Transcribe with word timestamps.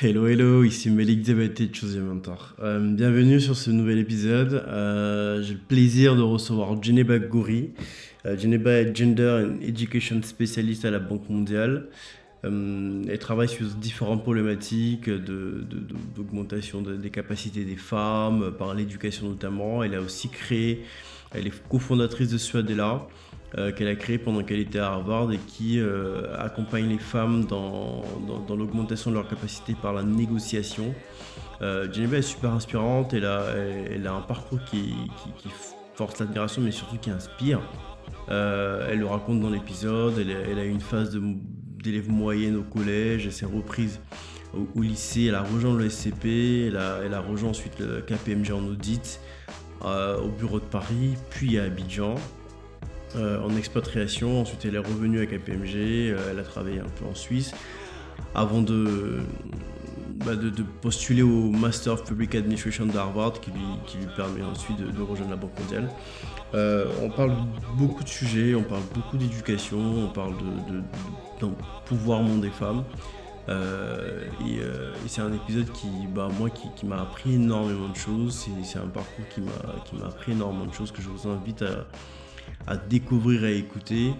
Hello, 0.00 0.28
hello, 0.28 0.62
ici 0.62 0.90
Melik 0.90 1.22
Debate 1.22 1.60
de 1.60 1.74
Choose 1.74 1.96
Your 1.96 2.04
Mentor. 2.04 2.54
Euh, 2.62 2.78
bienvenue 2.78 3.40
sur 3.40 3.56
ce 3.56 3.72
nouvel 3.72 3.98
épisode. 3.98 4.62
Euh, 4.68 5.42
J'ai 5.42 5.54
le 5.54 5.58
plaisir 5.58 6.14
de 6.14 6.22
recevoir 6.22 6.80
Geneba 6.80 7.18
Gouri. 7.18 7.70
Euh, 8.24 8.38
Geneba 8.38 8.74
est 8.74 8.94
Gender 8.94 9.44
and 9.44 9.60
Education 9.60 10.22
Specialist 10.22 10.84
à 10.84 10.92
la 10.92 11.00
Banque 11.00 11.28
mondiale. 11.28 11.88
Euh, 12.44 13.02
elle 13.08 13.18
travaille 13.18 13.48
sur 13.48 13.66
différentes 13.66 14.22
problématiques 14.22 15.10
d'augmentation 15.10 16.80
de, 16.80 16.94
des 16.94 17.10
capacités 17.10 17.64
des 17.64 17.74
femmes, 17.74 18.52
par 18.56 18.74
l'éducation 18.74 19.28
notamment. 19.28 19.82
Elle 19.82 19.96
a 19.96 20.00
aussi 20.00 20.28
créé, 20.28 20.84
elle 21.32 21.48
est 21.48 21.68
cofondatrice 21.68 22.30
de 22.30 22.38
Suadela. 22.38 23.08
Euh, 23.56 23.72
qu'elle 23.72 23.88
a 23.88 23.94
créé 23.94 24.18
pendant 24.18 24.42
qu'elle 24.42 24.58
était 24.58 24.78
à 24.78 24.88
Harvard 24.88 25.32
et 25.32 25.38
qui 25.38 25.80
euh, 25.80 26.36
accompagne 26.38 26.86
les 26.86 26.98
femmes 26.98 27.46
dans, 27.46 28.02
dans, 28.46 28.56
l'augmentation 28.56 29.10
de 29.10 29.16
leur 29.16 29.26
capacité 29.26 29.74
par 29.80 29.94
la 29.94 30.02
négociation. 30.02 30.94
Euh, 31.62 31.90
est 31.90 32.22
super 32.22 32.52
inspirante, 32.52 33.14
elle 33.14 33.24
a, 33.24 33.46
elle 33.90 34.06
a 34.06 34.12
un 34.12 34.20
parcours 34.20 34.62
qui, 34.70 34.92
qui, 35.38 35.48
force 35.94 36.20
l'admiration 36.20 36.60
mais 36.62 36.70
surtout 36.70 36.98
qui 36.98 37.10
inspire. 37.10 37.60
elle 38.28 38.98
le 38.98 39.06
raconte 39.06 39.40
dans 39.40 39.50
l'épisode, 39.50 40.18
elle, 40.18 40.58
a 40.58 40.64
une 40.64 40.80
phase 40.80 41.18
d'élève 41.82 42.10
moyenne 42.10 42.54
au 42.54 42.62
collège, 42.62 43.24
elle 43.24 43.32
s'est 43.32 43.46
reprise 43.46 43.98
au, 44.52 44.82
lycée, 44.82 45.24
elle 45.24 45.34
a 45.34 45.42
rejoint 45.42 45.74
le 45.74 45.88
SCP, 45.88 46.66
elle 46.68 46.76
a, 46.76 46.98
elle 47.02 47.14
a 47.14 47.20
rejoint 47.20 47.50
ensuite 47.50 47.80
le 47.80 48.02
KPMG 48.02 48.52
en 48.52 48.64
audit 48.64 49.20
au 49.80 50.28
bureau 50.28 50.60
de 50.60 50.66
Paris, 50.66 51.14
puis 51.30 51.58
à 51.58 51.64
Abidjan. 51.64 52.14
Euh, 53.16 53.40
en 53.40 53.56
expatriation. 53.56 54.42
Ensuite, 54.42 54.64
elle 54.66 54.74
est 54.74 54.78
revenue 54.78 55.20
à 55.20 55.26
KPMG. 55.26 55.76
Euh, 56.10 56.18
elle 56.30 56.38
a 56.38 56.42
travaillé 56.42 56.80
un 56.80 56.88
peu 57.00 57.06
en 57.10 57.14
Suisse 57.14 57.52
avant 58.34 58.60
de, 58.60 59.20
bah, 60.26 60.36
de, 60.36 60.50
postuler 60.82 61.22
au 61.22 61.50
Master 61.50 61.94
of 61.94 62.04
Public 62.04 62.34
Administration 62.34 62.84
d'Harvard 62.84 63.40
qui 63.40 63.50
lui, 63.50 63.60
qui 63.86 63.96
lui 63.96 64.08
permet 64.14 64.42
ensuite 64.42 64.78
de, 64.78 65.02
rejoindre 65.02 65.30
la 65.30 65.36
Banque 65.36 65.58
mondiale. 65.58 65.88
Euh, 66.54 66.86
on 67.02 67.08
parle 67.08 67.32
beaucoup 67.78 68.04
de 68.04 68.08
sujets, 68.08 68.54
on 68.54 68.62
parle 68.62 68.82
beaucoup 68.92 69.16
d'éducation, 69.16 69.78
on 69.78 70.08
parle 70.08 70.34
de, 70.36 70.80
de, 71.46 71.52
pouvoirment 71.86 72.40
des 72.40 72.50
femmes. 72.50 72.84
et, 73.48 74.60
c'est 75.06 75.22
un 75.22 75.32
épisode 75.32 75.72
qui, 75.72 75.88
bah, 76.14 76.28
moi, 76.38 76.50
qui, 76.50 76.68
qui 76.76 76.84
m'a 76.84 77.00
appris 77.00 77.36
énormément 77.36 77.88
de 77.88 77.96
choses. 77.96 78.46
C'est 78.62 78.78
un 78.78 78.88
parcours 78.88 79.24
qui 79.30 79.40
m'a 79.40 80.06
appris 80.06 80.32
énormément 80.32 80.66
de 80.66 80.74
choses 80.74 80.92
que 80.92 81.00
je 81.00 81.08
vous 81.08 81.28
invite 81.28 81.62
à, 81.62 81.86
à 82.68 82.76
découvrir, 82.76 83.44
à 83.44 83.50
écouter. 83.50 84.12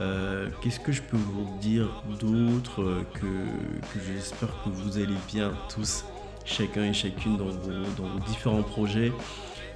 Euh, 0.00 0.48
qu'est-ce 0.60 0.80
que 0.80 0.92
je 0.92 1.00
peux 1.00 1.16
vous 1.16 1.58
dire 1.60 2.02
d'autre 2.20 3.04
que, 3.14 4.00
j'espère 4.06 4.48
que 4.62 4.68
vous 4.68 4.98
allez 4.98 5.14
bien 5.32 5.52
tous, 5.72 6.04
chacun 6.44 6.84
et 6.84 6.92
chacune 6.92 7.38
dans 7.38 7.46
vos, 7.46 7.70
dans 7.96 8.08
vos 8.08 8.18
différents 8.26 8.62
projets. 8.62 9.12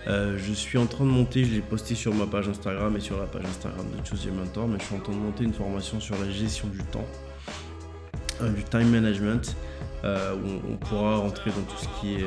Euh, 0.07 0.37
je 0.39 0.53
suis 0.53 0.79
en 0.79 0.87
train 0.87 1.05
de 1.05 1.11
monter, 1.11 1.45
je 1.45 1.55
l'ai 1.55 1.61
posté 1.61 1.95
sur 1.95 2.15
ma 2.15 2.27
page 2.27 2.49
Instagram 2.49 2.97
et 2.97 3.01
sur 3.01 3.19
la 3.19 3.27
page 3.27 3.45
Instagram 3.45 3.87
de 3.87 4.07
Choose 4.07 4.25
Your 4.25 4.35
Mentor, 4.35 4.67
mais 4.67 4.79
je 4.79 4.85
suis 4.85 4.97
en 4.97 5.01
train 5.01 5.13
de 5.13 5.19
monter 5.19 5.45
une 5.45 5.53
formation 5.53 6.01
sur 6.01 6.19
la 6.19 6.31
gestion 6.31 6.69
du 6.69 6.83
temps, 6.85 7.07
euh, 8.43 8.51
du 8.51 8.65
time 8.65 8.91
management, 8.91 9.57
où 10.03 10.73
on, 10.73 10.77
pourra 10.77 11.19
rentrer 11.19 11.51
dans 11.51 11.61
tout 11.61 11.77
ce 11.77 12.01
qui 12.01 12.15
est 12.15 12.27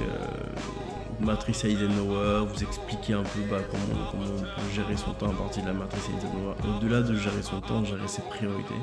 matrice 1.22 1.64
Eisenhower, 1.66 2.46
vous 2.48 2.64
expliquer 2.64 3.14
un 3.14 3.24
peu 3.24 3.40
bah, 3.50 3.58
comment, 3.70 4.24
on 4.24 4.42
peut 4.42 4.74
gérer 4.74 4.98
son 4.98 5.14
temps 5.14 5.30
à 5.30 5.34
partir 5.34 5.64
de 5.64 5.68
la 5.68 5.74
matrice 5.74 6.10
Eisenhower. 6.18 6.56
Au-delà 6.78 7.02
de 7.02 7.16
gérer 7.16 7.42
son 7.42 7.62
temps, 7.62 7.84
gérer 7.84 8.08
ses 8.08 8.22
priorités. 8.24 8.74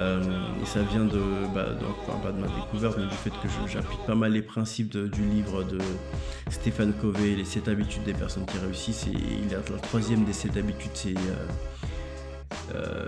Euh, 0.00 0.22
et 0.62 0.66
ça 0.66 0.82
vient 0.82 1.04
de, 1.04 1.20
bah, 1.54 1.66
pas 2.22 2.32
de 2.32 2.40
ma 2.40 2.46
découverte, 2.46 2.96
mais 2.98 3.06
du 3.06 3.16
fait 3.16 3.30
que 3.30 3.48
j'applique 3.66 4.00
pas 4.06 4.14
mal 4.14 4.32
les 4.32 4.42
principes 4.42 4.96
du 4.96 5.22
livre 5.22 5.64
de 5.64 5.78
Stéphane 6.50 6.92
Covey, 6.92 7.34
Les 7.36 7.44
7 7.44 7.68
habitudes 7.68 8.04
des 8.04 8.14
personnes 8.14 8.46
qui 8.46 8.58
réussissent. 8.58 9.06
Et 9.06 9.12
il 9.12 9.54
a 9.54 9.58
la 9.58 9.78
troisième 9.78 10.24
des 10.24 10.32
7 10.32 10.56
habitudes, 10.56 10.90
c'est 10.94 11.14
euh, 11.14 12.74
euh, 12.74 13.06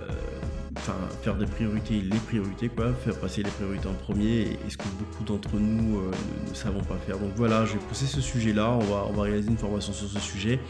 enfin, 0.85 0.97
faire 1.23 1.35
des 1.37 1.47
priorités, 1.47 2.01
les 2.01 2.19
priorités, 2.19 2.69
quoi, 2.69 2.93
faire 2.93 3.19
passer 3.19 3.43
les 3.43 3.51
priorités 3.51 3.89
en 3.89 3.95
premier, 3.95 4.43
et, 4.43 4.59
ce 4.69 4.77
que 4.77 4.85
beaucoup 4.99 5.25
d'entre 5.25 5.57
nous 5.57 5.99
euh, 5.99 6.11
ne, 6.49 6.55
savons 6.55 6.83
pas 6.83 6.97
faire. 7.07 7.19
Donc 7.19 7.31
voilà, 7.37 7.65
je 7.65 7.75
vais 7.75 7.79
pousser 7.79 8.07
ce 8.07 8.21
sujet-là, 8.21 8.71
on 8.71 8.81
va, 8.81 9.07
on 9.09 9.13
va 9.13 9.23
réaliser 9.23 9.49
une 9.49 9.57
formation 9.57 9.93
sur 9.93 10.09
ce 10.09 10.21
sujet. 10.21 10.61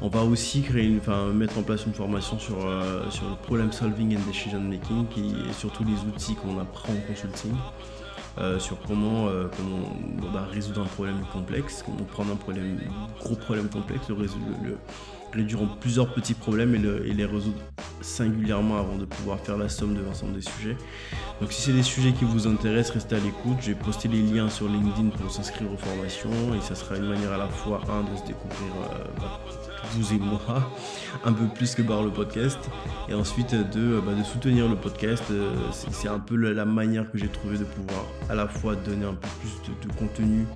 On 0.00 0.08
va 0.08 0.22
aussi 0.22 0.62
créer 0.62 0.86
une, 0.86 0.98
enfin, 0.98 1.28
mettre 1.32 1.58
en 1.58 1.62
place 1.62 1.86
une 1.86 1.94
formation 1.94 2.38
sur, 2.38 2.66
euh, 2.66 3.08
sur 3.10 3.28
le 3.28 3.36
problem 3.36 3.72
solving 3.72 4.16
and 4.16 4.20
decision 4.28 4.60
making, 4.60 5.08
qui 5.08 5.34
est 5.48 5.52
surtout 5.52 5.84
les 5.84 5.98
outils 6.08 6.34
qu'on 6.34 6.58
apprend 6.60 6.92
en 6.92 7.00
consulting. 7.08 7.54
Euh, 8.36 8.60
sur 8.60 8.80
comment, 8.82 9.26
comment 9.56 10.30
bah, 10.32 10.46
résoudre 10.52 10.82
un 10.82 10.84
problème 10.86 11.16
complexe, 11.32 11.82
comment 11.84 12.04
prendre 12.04 12.32
un 12.32 12.36
problème, 12.36 12.78
gros 13.18 13.34
problème 13.34 13.68
complexe, 13.68 14.08
le, 14.08 14.14
le, 14.14 14.78
réduire 15.32 15.60
plusieurs 15.80 16.12
petits 16.12 16.34
problèmes 16.34 16.74
et, 16.74 17.12
les 17.12 17.24
résoudre 17.24 17.58
singulièrement 18.00 18.78
avant 18.78 18.96
de 18.96 19.04
pouvoir 19.04 19.38
faire 19.40 19.56
la 19.56 19.68
somme 19.68 19.94
de 19.94 20.00
l'ensemble 20.00 20.34
des 20.34 20.40
sujets. 20.40 20.76
Donc 21.40 21.52
si 21.52 21.62
c'est 21.62 21.72
des 21.72 21.82
sujets 21.82 22.12
qui 22.12 22.24
vous 22.24 22.46
intéressent, 22.46 22.94
restez 22.94 23.16
à 23.16 23.18
l'écoute. 23.18 23.58
J'ai 23.60 23.74
posté 23.74 24.08
les 24.08 24.22
liens 24.22 24.48
sur 24.48 24.68
LinkedIn 24.68 25.10
pour 25.10 25.30
s'inscrire 25.30 25.70
aux 25.72 25.76
formations 25.76 26.54
et 26.54 26.60
ça 26.60 26.74
sera 26.74 26.96
une 26.96 27.08
manière 27.08 27.32
à 27.32 27.38
la 27.38 27.48
fois, 27.48 27.80
un, 27.88 28.10
de 28.10 28.16
se 28.16 28.24
découvrir 28.24 28.72
euh, 28.92 29.04
bah, 29.20 29.40
vous 29.92 30.14
et 30.14 30.18
moi 30.18 30.40
un 31.24 31.32
peu 31.32 31.46
plus 31.46 31.74
que 31.74 31.82
par 31.82 32.02
le 32.02 32.10
podcast 32.10 32.58
et 33.08 33.14
ensuite 33.14 33.54
de, 33.54 34.00
bah, 34.00 34.14
de 34.14 34.22
soutenir 34.22 34.68
le 34.68 34.76
podcast. 34.76 35.24
Euh, 35.30 35.54
c'est 35.70 36.08
un 36.08 36.20
peu 36.20 36.36
la 36.36 36.64
manière 36.64 37.10
que 37.10 37.18
j'ai 37.18 37.28
trouvé 37.28 37.58
de 37.58 37.64
pouvoir 37.64 38.04
à 38.28 38.34
la 38.34 38.48
fois 38.48 38.74
donner 38.74 39.06
un 39.06 39.14
peu 39.14 39.28
plus 39.40 39.72
de, 39.88 39.92
contenu 39.94 40.46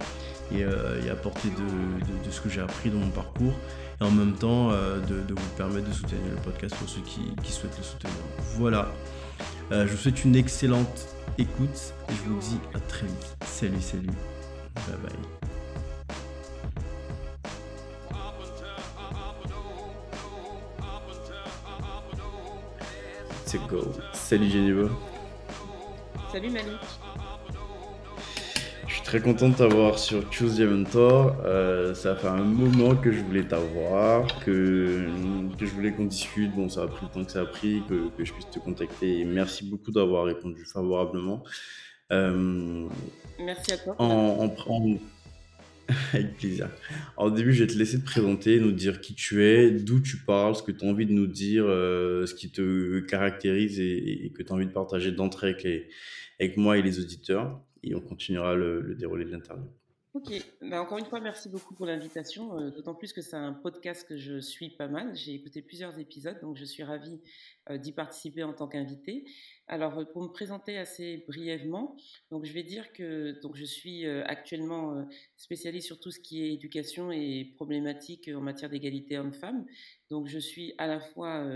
et, 0.53 0.65
euh, 0.65 1.00
apporter 1.11 1.49
de 1.49 2.31
ce 2.31 2.41
que 2.41 2.49
j'ai 2.49 2.61
appris 2.61 2.91
dans 2.91 2.99
mon 2.99 3.11
parcours 3.11 3.55
en 4.02 4.10
même 4.10 4.34
temps 4.34 4.70
euh, 4.70 4.98
de, 5.00 5.34
vous 5.34 5.48
permettre 5.56 5.88
de 5.88 5.92
soutenir 5.92 6.20
le 6.30 6.36
podcast 6.36 6.74
pour 6.76 6.88
ceux 6.88 7.00
qui, 7.00 7.52
souhaitent 7.52 7.76
le 7.78 7.84
soutenir. 7.84 8.14
Voilà, 8.56 8.88
euh, 9.70 9.86
je 9.86 9.92
vous 9.92 9.98
souhaite 9.98 10.24
une 10.24 10.36
excellente 10.36 11.08
écoute 11.38 11.94
et 12.08 12.12
je 12.12 12.30
vous 12.30 12.38
dis 12.38 12.58
à 12.74 12.80
très 12.80 13.06
vite. 13.06 13.36
Salut, 13.46 13.80
salut, 13.80 14.06
bye 14.06 14.96
bye. 15.02 15.12
C'est 23.46 23.66
go. 23.66 23.92
Salut 24.14 24.48
Geneva. 24.48 24.88
Salut 26.32 26.50
Malik 26.50 26.80
très 29.04 29.20
content 29.20 29.48
de 29.48 29.56
t'avoir 29.56 29.98
sur 29.98 30.32
Choose 30.32 30.58
Your 30.58 30.70
Mentor. 30.70 31.36
Euh, 31.44 31.94
ça 31.94 32.14
fait 32.16 32.28
un 32.28 32.44
moment 32.44 32.94
que 32.94 33.12
je 33.12 33.20
voulais 33.20 33.44
t'avoir, 33.44 34.26
que, 34.44 35.06
que 35.58 35.66
je 35.66 35.70
voulais 35.72 35.92
qu'on 35.92 36.04
discute. 36.04 36.54
Bon, 36.54 36.68
ça 36.68 36.82
a 36.82 36.86
pris 36.86 37.06
le 37.06 37.12
temps 37.12 37.24
que 37.24 37.32
ça 37.32 37.40
a 37.40 37.46
pris, 37.46 37.82
que, 37.88 38.08
que 38.16 38.24
je 38.24 38.32
puisse 38.32 38.48
te 38.48 38.58
contacter. 38.58 39.20
Et 39.20 39.24
merci 39.24 39.68
beaucoup 39.68 39.90
d'avoir 39.90 40.24
répondu 40.24 40.64
favorablement. 40.64 41.42
Euh, 42.12 42.88
merci 43.38 43.72
à 43.72 43.78
toi. 43.78 43.96
En, 43.98 44.54
en, 44.68 44.98
avec 46.12 46.36
plaisir. 46.36 46.70
au 47.16 47.30
début, 47.30 47.52
je 47.52 47.64
vais 47.64 47.72
te 47.72 47.78
laisser 47.78 48.00
te 48.00 48.04
présenter, 48.04 48.60
nous 48.60 48.72
dire 48.72 49.00
qui 49.00 49.14
tu 49.14 49.44
es, 49.44 49.70
d'où 49.70 50.00
tu 50.00 50.19
parles, 50.19 50.54
ce 50.54 50.62
que 50.62 50.72
tu 50.72 50.86
as 50.86 50.88
envie 50.88 51.06
de 51.06 51.12
nous 51.12 51.26
dire, 51.26 51.64
euh, 51.66 52.24
ce 52.26 52.34
qui 52.34 52.50
te 52.50 53.00
caractérise 53.00 53.80
et, 53.80 54.26
et 54.26 54.30
que 54.30 54.42
tu 54.42 54.52
as 54.52 54.54
envie 54.54 54.66
de 54.66 54.72
partager 54.72 55.10
d'entrée 55.10 55.48
avec, 55.48 55.66
avec 56.38 56.56
moi 56.56 56.78
et 56.78 56.82
les 56.82 57.00
auditeurs 57.00 57.60
et 57.82 57.94
on 57.94 58.00
continuera 58.00 58.54
le, 58.54 58.94
déroulé 58.94 59.25
de 59.25 59.31
l'interview. 59.31 59.69
Ok, 60.15 60.31
bah, 60.60 60.82
encore 60.82 60.98
une 60.98 61.06
fois, 61.06 61.20
merci 61.20 61.48
beaucoup 61.48 61.75
pour 61.75 61.87
l'invitation, 61.87 62.59
euh, 62.59 62.70
d'autant 62.70 62.94
plus 62.94 63.15
que 63.15 63.22
c'est 63.22 63.37
un 63.37 63.54
podcast 63.54 64.06
que 64.06 64.19
je 64.19 64.41
suis 64.41 64.69
pas 64.69 64.87
mal. 64.87 65.16
J'ai 65.16 65.32
écouté 65.32 65.62
plusieurs 65.62 65.98
épisodes, 65.98 66.38
donc 66.43 66.59
je 66.59 66.66
suis 66.66 66.82
ravie 66.82 67.19
euh, 67.70 67.78
d'y 67.78 67.93
participer 67.93 68.43
en 68.43 68.53
tant 68.53 68.69
qu'invité. 68.69 69.25
Alors, 69.69 70.00
euh, 70.00 70.05
pour 70.05 70.23
me 70.23 70.29
présenter 70.29 70.76
assez 70.76 71.25
brièvement, 71.26 71.96
donc 72.31 72.44
je 72.44 72.52
vais 72.52 72.62
dire 72.62 72.93
que 72.93 73.40
donc 73.40 73.56
je 73.56 73.64
suis 73.64 74.06
actuellement 74.06 75.08
spécialiste 75.38 75.87
sur 75.87 75.99
tout 75.99 76.11
ce 76.11 76.20
qui 76.20 76.43
est 76.43 76.52
éducation 76.52 77.11
et 77.11 77.50
problématiques 77.55 78.29
en 78.34 78.43
matière 78.43 78.69
d'égalité 78.69 79.17
homme-femme. 79.17 79.64
Donc, 80.11 80.29
je 80.29 80.38
suis 80.38 80.75
à 80.76 80.87
la 80.88 81.00
fois 81.00 81.49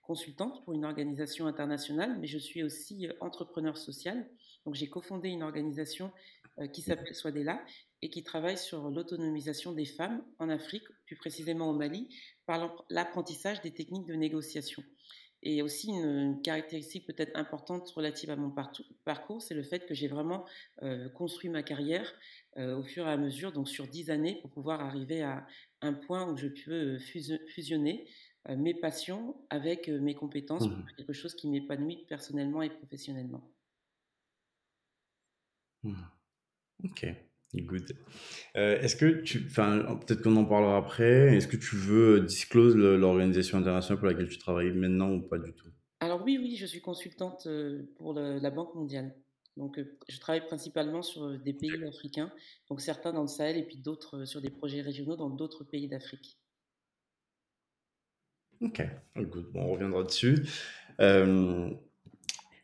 consultante 0.00 0.64
pour 0.64 0.74
une 0.74 0.84
organisation 0.84 1.46
internationale, 1.46 2.18
mais 2.20 2.26
je 2.26 2.38
suis 2.38 2.64
aussi 2.64 3.06
entrepreneur 3.20 3.76
social. 3.76 4.28
Donc 4.64 4.74
j'ai 4.74 4.88
cofondé 4.88 5.28
une 5.28 5.42
organisation 5.42 6.12
euh, 6.58 6.66
qui 6.66 6.82
s'appelle 6.82 7.14
Swadela 7.14 7.64
et 8.02 8.10
qui 8.10 8.22
travaille 8.22 8.58
sur 8.58 8.90
l'autonomisation 8.90 9.72
des 9.72 9.86
femmes 9.86 10.22
en 10.38 10.48
Afrique, 10.48 10.84
plus 11.06 11.16
précisément 11.16 11.70
au 11.70 11.72
Mali, 11.72 12.08
par 12.46 12.84
l'apprentissage 12.90 13.60
des 13.62 13.72
techniques 13.72 14.06
de 14.06 14.14
négociation. 14.14 14.82
Et 15.44 15.62
aussi 15.62 15.88
une, 15.88 16.40
caractéristique 16.42 17.06
peut-être 17.06 17.34
importante 17.36 17.88
relative 17.90 18.30
à 18.30 18.36
mon 18.36 18.54
parcours, 19.04 19.42
c'est 19.42 19.54
le 19.54 19.62
fait 19.62 19.86
que 19.86 19.94
j'ai 19.94 20.08
vraiment 20.08 20.44
euh, 20.82 21.08
construit 21.08 21.48
ma 21.48 21.62
carrière 21.62 22.12
euh, 22.58 22.76
au 22.76 22.82
fur 22.82 23.06
et 23.08 23.10
à 23.10 23.16
mesure, 23.16 23.52
donc 23.52 23.68
sur 23.68 23.88
dix 23.88 24.10
années, 24.10 24.38
pour 24.42 24.50
pouvoir 24.50 24.80
arriver 24.82 25.22
à 25.22 25.46
un 25.80 25.94
point 25.94 26.30
où 26.30 26.36
je 26.36 26.48
peux 26.48 26.98
fusionner 26.98 28.06
mes 28.48 28.74
passions 28.74 29.36
avec 29.50 29.88
mes 29.88 30.14
compétences 30.14 30.68
pour 30.68 30.76
mmh. 30.76 30.86
quelque 30.96 31.12
chose 31.12 31.34
qui 31.34 31.48
m'épanouit 31.48 32.04
personnellement 32.08 32.62
et 32.62 32.70
professionnellement. 32.70 33.42
Mmh. 35.84 35.94
OK, 36.84 37.06
good. 37.54 37.92
Heu, 38.56 38.78
est-ce 38.82 38.96
que 38.96 39.22
tu 39.22 39.46
enfin, 39.46 39.98
peut-être 40.06 40.22
qu'on 40.22 40.36
en 40.36 40.44
parlera 40.44 40.76
après. 40.78 41.36
Est-ce 41.36 41.48
que 41.48 41.56
tu 41.56 41.76
veux 41.76 42.20
disclose 42.20 42.76
le 42.76 42.96
l'organisation 42.96 43.58
internationale 43.58 43.98
pour 43.98 44.08
laquelle 44.08 44.28
tu 44.28 44.38
travailles 44.38 44.72
maintenant 44.72 45.10
ou 45.12 45.22
pas 45.22 45.38
du 45.38 45.52
tout? 45.52 45.68
Alors 46.00 46.22
oui, 46.24 46.38
oui, 46.38 46.56
je 46.56 46.66
suis 46.66 46.80
consultante, 46.80 47.46
heu, 47.46 47.92
pour 47.96 48.14
le 48.14 48.38
la 48.38 48.50
Banque 48.50 48.74
mondiale. 48.74 49.14
Donc, 49.56 49.78
je 50.08 50.18
travaille 50.18 50.46
principalement 50.46 51.02
sur, 51.02 51.38
des 51.38 51.52
pays 51.52 51.84
africains, 51.86 52.32
donc 52.70 52.80
certains 52.80 53.12
dans 53.12 53.20
le 53.20 53.28
Sahel 53.28 53.58
et 53.58 53.66
puis 53.66 53.76
d'autres, 53.76 54.24
sur 54.24 54.40
des 54.40 54.48
projets 54.48 54.80
régionaux 54.80 55.16
dans 55.16 55.28
d'autres 55.28 55.62
pays 55.62 55.88
d'Afrique. 55.88 56.38
OK, 58.62 58.82
good. 59.16 59.52
Bon, 59.52 59.62
on 59.62 59.72
reviendra 59.72 60.04
dessus. 60.04 60.48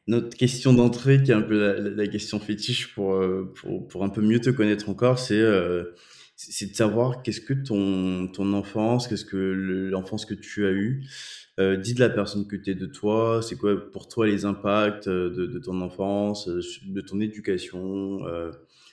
Notre 0.08 0.36
question 0.36 0.72
d'entrée 0.74 1.22
qui 1.22 1.30
est 1.30 1.34
un 1.34 1.42
peu 1.42 1.92
la 1.94 2.06
question 2.08 2.40
fétiche 2.40 2.94
pour, 2.94 3.14
heu, 3.16 3.52
pour 3.56 3.86
pour 3.88 4.04
un 4.04 4.08
peu 4.10 4.22
mieux 4.22 4.40
te 4.40 4.50
connaître 4.50 4.88
encore, 4.88 5.18
c'est, 5.18 5.38
heu, 5.40 5.94
c'est 6.36 6.70
de 6.70 6.74
savoir 6.76 7.22
qu'est-ce 7.22 7.40
que 7.40 7.54
ton 7.54 8.28
ton 8.28 8.52
enfance, 8.54 9.08
qu'est-ce 9.08 9.24
que 9.26 9.36
le 9.36 9.90
l'enfance 9.90 10.24
que 10.26 10.34
tu 10.34 10.66
as 10.66 10.72
eue, 10.72 11.04
heu, 11.60 11.76
dit 11.78 11.94
de 11.94 12.00
la 12.00 12.10
personne 12.10 12.46
que 12.48 12.56
tu 12.56 12.70
es, 12.70 12.74
de 12.74 12.86
toi? 12.86 13.40
C'est 13.42 13.56
quoi 13.56 13.90
pour 13.92 14.08
toi 14.08 14.26
les 14.26 14.44
impacts, 14.44 15.08
heu, 15.08 15.30
de 15.30 15.58
ton 15.58 15.80
enfance, 15.82 16.48
de 16.48 17.00
ton 17.02 17.20
éducation, 17.20 18.20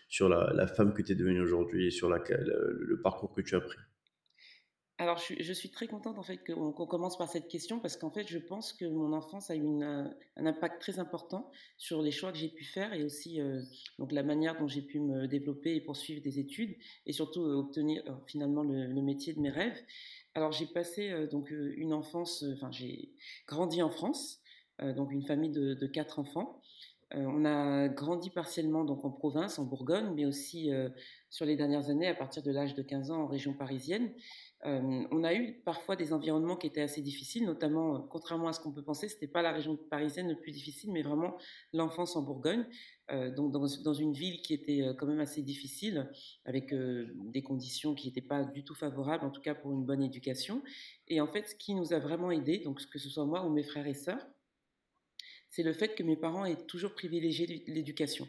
sur 0.09 0.29
la 0.29 0.51
la 0.55 0.67
femme 0.67 0.93
que 0.93 1.01
tu 1.01 1.13
es 1.13 1.15
devenue 1.15 1.41
aujourd'hui 1.41 1.87
et 1.87 1.91
sur 1.91 2.09
le 2.09 3.01
parcours 3.01 3.33
que 3.33 3.41
tu 3.41 3.55
as 3.55 3.61
pris? 3.61 3.77
Alors 4.97 5.17
je 5.17 5.51
suis 5.51 5.71
très 5.71 5.87
contente 5.87 6.17
en 6.17 6.23
fait 6.23 6.37
qu'on 6.37 6.71
commence 6.71 7.17
par 7.17 7.27
cette 7.29 7.49
question 7.49 7.81
parce 7.81 7.97
qu'en 7.97 8.09
fait 8.09 8.25
je 8.29 8.37
pense 8.37 8.71
que 8.71 8.85
mon 8.85 9.11
enfance 9.11 9.49
a 9.49 9.55
eu 9.57 9.61
heu, 9.61 10.09
un 10.37 10.45
impact 10.45 10.79
très 10.79 10.99
important 10.99 11.51
sur 11.77 12.01
les 12.01 12.11
choix 12.11 12.31
que 12.31 12.37
j'ai 12.37 12.47
pu 12.47 12.63
faire 12.63 12.93
et 12.93 13.03
aussi, 13.03 13.41
heu, 13.41 13.67
donc 13.99 14.13
la 14.13 14.23
manière 14.23 14.57
dont 14.57 14.69
j'ai 14.69 14.81
pu 14.81 15.01
me 15.01 15.27
développer 15.27 15.75
et 15.75 15.81
poursuivre 15.81 16.21
des 16.21 16.39
études 16.39 16.77
et 17.05 17.11
surtout, 17.11 17.41
heu, 17.41 17.55
obtenir, 17.55 18.03
finalement 18.25 18.63
le 18.63 19.01
métier 19.01 19.33
de 19.33 19.41
mes 19.41 19.49
rêves. 19.49 19.77
Alors 20.33 20.53
j'ai 20.53 20.65
passé, 20.67 21.27
donc, 21.29 21.51
une 21.51 21.91
enfance, 21.91 22.45
enfin 22.53 22.71
j'ai 22.71 23.11
grandi 23.47 23.81
en 23.81 23.89
France, 23.89 24.39
donc 24.79 25.11
une 25.11 25.23
famille 25.23 25.51
de 25.51 25.87
4 25.87 26.19
enfants. 26.19 26.61
On 27.11 27.45
a 27.45 27.87
grandi 27.87 28.29
partiellement 28.31 28.83
donc 28.83 29.05
en 29.05 29.11
province, 29.11 29.59
en 29.59 29.63
Bourgogne, 29.65 30.11
mais 30.15 30.25
aussi, 30.25 30.71
sur 31.29 31.45
les 31.45 31.55
dernières 31.55 31.89
années, 31.89 32.07
à 32.07 32.15
partir 32.15 32.43
de 32.43 32.51
l'âge 32.51 32.73
de 32.75 32.81
15 32.81 33.11
ans, 33.11 33.21
en 33.23 33.27
région 33.27 33.53
parisienne. 33.53 34.11
Hem, 34.65 35.07
on 35.11 35.23
a 35.23 35.33
eu 35.35 35.61
parfois 35.63 35.95
des 35.95 36.11
environnements 36.13 36.57
qui 36.57 36.67
étaient 36.67 36.81
assez 36.81 37.01
difficiles, 37.01 37.45
notamment, 37.45 37.97
heu, 37.97 38.01
contrairement 38.09 38.47
à 38.47 38.53
ce 38.53 38.59
qu'on 38.59 38.71
peut 38.73 38.83
penser, 38.83 39.07
c'était 39.09 39.27
pas 39.27 39.41
la 39.43 39.51
région 39.51 39.77
parisienne 39.77 40.27
le 40.29 40.35
plus 40.39 40.51
difficile, 40.51 40.91
mais 40.91 41.03
vraiment 41.03 41.37
l'enfance 41.73 42.15
en 42.15 42.23
Bourgogne, 42.23 42.65
heu, 43.11 43.31
donc 43.31 43.51
dans 43.51 43.93
une 43.93 44.13
ville 44.13 44.41
qui 44.41 44.53
était, 44.53 44.81
quand 44.97 45.05
même 45.07 45.19
assez 45.19 45.43
difficile, 45.43 46.09
avec, 46.45 46.73
des 46.73 47.43
conditions 47.43 47.95
qui 47.95 48.09
étaient 48.09 48.21
pas 48.21 48.43
du 48.43 48.63
tout 48.63 48.75
favorables, 48.75 49.25
en 49.25 49.31
tout 49.31 49.41
cas 49.41 49.55
pour 49.55 49.71
une 49.71 49.85
bonne 49.85 50.03
éducation 50.03 50.63
et 51.07 51.21
en 51.21 51.27
fait, 51.27 51.47
ce 51.49 51.55
qui 51.55 51.75
nous 51.75 51.93
a 51.93 51.99
vraiment 51.99 52.31
aidés, 52.31 52.59
donc 52.59 52.83
que 52.87 52.99
ce 52.99 53.09
soit 53.09 53.25
moi 53.25 53.45
ou 53.45 53.49
mes 53.49 53.63
frères 53.63 53.87
et 53.87 53.93
sœurs, 53.93 54.25
c'est 55.49 55.63
le 55.63 55.73
fait 55.73 55.95
que 55.95 56.03
mes 56.03 56.17
parents 56.17 56.45
aient 56.45 56.65
toujours 56.65 56.93
privilégié 56.93 57.45
l'é 57.47 57.63
l'éducation. 57.67 58.27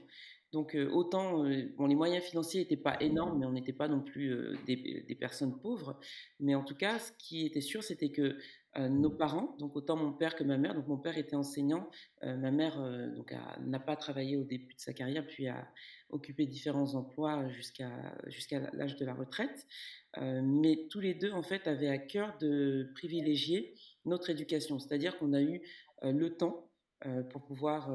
Donc, 0.56 0.74
heu, 0.74 0.88
autant, 0.90 1.44
heu, 1.44 1.70
bon, 1.76 1.84
les 1.86 1.94
moyens 1.94 2.24
financiers 2.24 2.60
n'étaient 2.62 2.78
pas 2.78 2.96
énormes, 3.02 3.38
mais 3.38 3.44
on 3.44 3.52
n'était 3.52 3.74
pas 3.74 3.88
non 3.88 4.00
plus, 4.00 4.30
heu, 4.32 4.54
des 4.66 5.04
des 5.06 5.14
personnes 5.14 5.60
pauvres. 5.60 6.00
Mais 6.40 6.54
en 6.54 6.64
tout 6.64 6.74
cas, 6.74 6.98
ce 6.98 7.12
qui 7.18 7.44
était 7.44 7.60
sûr, 7.60 7.82
c'était 7.84 8.10
que, 8.10 8.38
nos 8.78 9.10
parents, 9.10 9.54
donc 9.58 9.76
autant 9.76 9.96
mon 9.96 10.12
père 10.12 10.34
que 10.34 10.44
ma 10.44 10.58
mère 10.58 10.74
donc 10.74 10.86
mon 10.86 10.98
père 10.98 11.16
était 11.18 11.36
enseignant, 11.36 11.88
ma 12.22 12.50
mère, 12.50 12.76
donc 13.16 13.34
n'a 13.60 13.80
pas 13.80 13.96
travaillé 13.96 14.36
au 14.36 14.44
début 14.44 14.74
de 14.74 14.80
sa 14.80 14.92
carrière, 14.92 15.26
puis 15.26 15.48
a 15.48 15.66
occupé 16.10 16.44
différents 16.46 16.94
emplois 16.94 17.48
jusqu'à 17.48 17.90
jusqu'à 18.26 18.60
l'âge 18.74 18.96
de 18.96 19.04
la 19.06 19.14
retraite. 19.14 19.66
Mais 20.20 20.86
tous 20.90 21.00
les 21.00 21.14
2 21.14 21.32
en 21.32 21.42
fait, 21.42 21.66
avaient 21.66 21.88
à 21.88 21.98
cœur 21.98 22.36
de 22.38 22.90
privilégier 22.94 23.74
notre 24.06 24.28
éducation. 24.30 24.78
C'est-à-dire 24.78 25.18
qu'on 25.18 25.32
a 25.32 25.40
eu, 25.42 25.62
le 26.02 26.28
temps, 26.36 26.70
pour 27.30 27.42
pouvoir, 27.46 27.90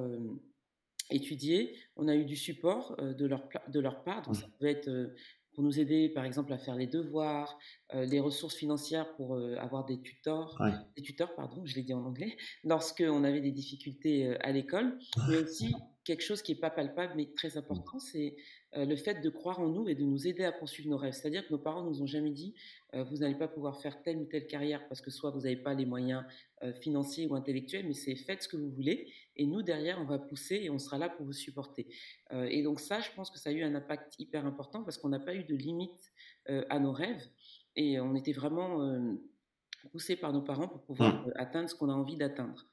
hem, 1.12 1.16
étudier. 1.16 1.78
On 1.96 2.08
a 2.08 2.16
eu 2.16 2.26
du 2.26 2.36
support, 2.36 2.96
heu, 3.02 3.14
de 3.14 3.26
leur 3.26 3.50
de 3.68 3.80
leur 3.80 4.04
part, 4.04 4.22
donc 4.24 4.36
ça 4.36 4.46
Mmh. 4.46 4.52
pouvait 4.58 4.72
être, 4.72 4.88
heu, 4.90 5.16
pour 5.54 5.64
nous 5.64 5.80
aider, 5.80 6.10
par 6.10 6.24
exemple, 6.26 6.54
à 6.54 6.58
faire 6.58 6.76
les 6.76 6.88
devoirs, 6.88 7.60
heu, 7.94 8.04
les 8.06 8.20
ressources 8.20 8.56
financières 8.56 9.16
pour, 9.16 9.38
avoir 9.38 9.86
des 9.86 10.02
tutors 10.02 10.60
Ouais. 10.60 10.92
des 10.98 11.04
tuteurs, 11.04 11.36
pardon, 11.36 11.66
je 11.66 11.76
l'ai 11.76 11.84
dit 11.84 11.94
en 11.94 12.04
anglais, 12.06 12.36
lorsqu'on 12.64 13.24
avait 13.24 13.42
des 13.42 13.52
difficultés, 13.52 14.36
à 14.42 14.52
l'école. 14.52 14.98
Mais 15.26 15.38
aussi 15.38 15.88
quelque 16.04 16.24
chose 16.24 16.42
qui 16.42 16.52
est 16.54 16.60
pas 16.60 16.70
palpable, 16.72 17.14
mais 17.16 17.32
très 17.34 17.58
Mmh. 17.70 17.82
important, 17.82 18.00
c'est, 18.00 18.36
le 18.76 18.96
fait 18.96 19.22
de 19.22 19.30
croire 19.30 19.60
en 19.60 19.68
nous 19.70 19.88
et 19.90 19.96
de 19.96 20.04
nous 20.04 20.28
aider 20.28 20.44
à 20.46 20.52
poursuivre 20.52 20.90
nos 20.90 20.98
rêves. 20.98 21.14
C'est-à-dire 21.14 21.46
que 21.48 21.52
nos 21.54 21.60
parents 21.60 21.84
nous 21.84 22.02
ont 22.02 22.08
jamais 22.08 22.32
dit, 22.32 22.56
«Vous 22.94 23.18
n'allez 23.18 23.36
pas 23.36 23.48
pouvoir 23.48 23.80
faire 23.82 24.02
telle 24.02 24.18
ou 24.18 24.26
telle 24.26 24.48
carrière 24.48 24.88
parce 24.88 25.02
que 25.02 25.12
soit 25.12 25.32
vous 25.32 25.46
avez 25.46 25.58
pas 25.58 25.74
les 25.74 25.86
moyens, 25.86 26.24
financiers 26.82 27.26
ou 27.28 27.36
intellectuels, 27.36 27.88
mais 27.88 27.94
c'est 27.94 28.16
faites 28.16 28.44
ce 28.44 28.48
que 28.48 28.58
vous 28.58 28.70
voulez 28.70 29.12
et 29.42 29.46
nous 29.48 29.62
derrière 29.64 30.00
on 30.02 30.06
va 30.06 30.20
pousser 30.20 30.56
et 30.64 30.70
on 30.70 30.80
sera 30.80 30.98
là 30.98 31.10
pour 31.10 31.26
vous 31.26 31.34
supporter. 31.34 31.88
Heu, 32.34 32.48
et 32.52 32.64
donc 32.64 32.80
ça, 32.80 33.00
je 33.02 33.12
pense 33.16 33.32
que 33.32 33.40
ça 33.40 33.50
a 33.50 33.54
eu 33.54 33.64
un 33.64 33.76
impact 33.76 34.16
hyper 34.20 34.46
important 34.46 34.84
parce 34.84 34.98
qu'on 34.98 35.10
n'a 35.10 35.20
pas 35.20 35.36
eu 35.36 35.44
de 35.44 35.56
limite, 35.56 36.12
heu, 36.50 36.66
à 36.70 36.80
nos 36.80 36.92
rêves 36.94 37.28
et 37.76 38.00
on 38.00 38.16
était 38.16 38.34
vraiment, 38.34 38.84
hem, 38.94 39.20
poussés 39.92 40.16
par 40.18 40.34
nos 40.34 40.42
parents 40.44 40.68
pour 40.68 40.84
pouvoir, 40.84 41.14
Mmh. 41.14 41.28
heu, 41.28 41.34
atteindre 41.36 41.70
ce 41.70 41.76
qu'on 41.76 41.90
a 41.90 41.94
envie 41.94 42.18
d'atteindre. 42.18 42.66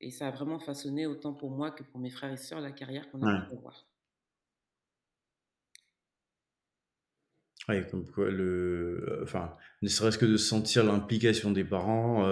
Et 0.00 0.10
ça 0.10 0.28
a 0.28 0.30
vraiment 0.32 0.58
façonné 0.60 1.06
autant 1.06 1.34
pour 1.34 1.50
moi 1.52 1.70
que 1.72 1.84
pour 1.84 2.00
mes 2.00 2.10
frères 2.10 2.32
et 2.32 2.36
sœurs 2.38 2.60
la 2.62 2.72
carrière 2.72 3.10
qu'on 3.10 3.22
a 3.22 3.28
Ouais. 3.28 3.40
pu 3.48 3.52
avoir. 3.52 3.88
Ouais, 7.68 7.86
comme 7.90 8.06
quoi 8.10 8.30
le 8.30 9.20
enfin, 9.22 9.56
ne 9.82 9.88
serait-ce 9.88 10.16
que 10.18 10.24
de 10.26 10.36
sentir 10.38 10.82
l'implication 10.84 11.52
des 11.52 11.64
parents, 11.64 12.26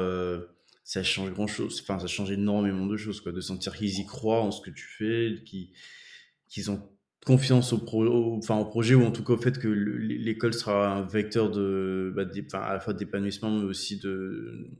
ça 0.88 1.02
change 1.02 1.32
grand 1.32 1.46
chose. 1.46 1.82
Enfin, 1.82 1.98
ça 1.98 2.06
change 2.06 2.30
énormément 2.30 2.86
de 2.86 2.96
choses, 2.96 3.20
quoi. 3.20 3.30
De 3.30 3.42
sentir 3.42 3.76
qu'ils 3.76 4.00
y 4.00 4.06
croient 4.06 4.40
en 4.40 4.50
ce 4.50 4.62
que 4.62 4.70
tu 4.70 4.86
fais, 4.86 5.34
qu'ils 6.48 6.70
ont 6.70 6.80
confiance 7.26 7.74
au 7.74 7.78
pro 7.78 8.06
enfin, 8.38 8.56
au 8.56 8.64
projet 8.64 8.94
ou 8.94 9.04
en 9.04 9.10
tout 9.10 9.22
cas 9.22 9.34
au 9.34 9.36
fait 9.36 9.58
que 9.58 9.68
le 9.68 9.98
l'é 9.98 10.16
l'école 10.16 10.54
sera 10.54 10.94
un 10.94 11.02
vecteur 11.02 11.50
de, 11.50 12.10
bah, 12.16 12.24
enfin, 12.46 12.60
à 12.60 12.72
la 12.72 12.80
fois 12.80 12.94
d'épanouissement, 12.94 13.50
mais 13.50 13.64
aussi 13.64 13.98
de, 13.98 14.70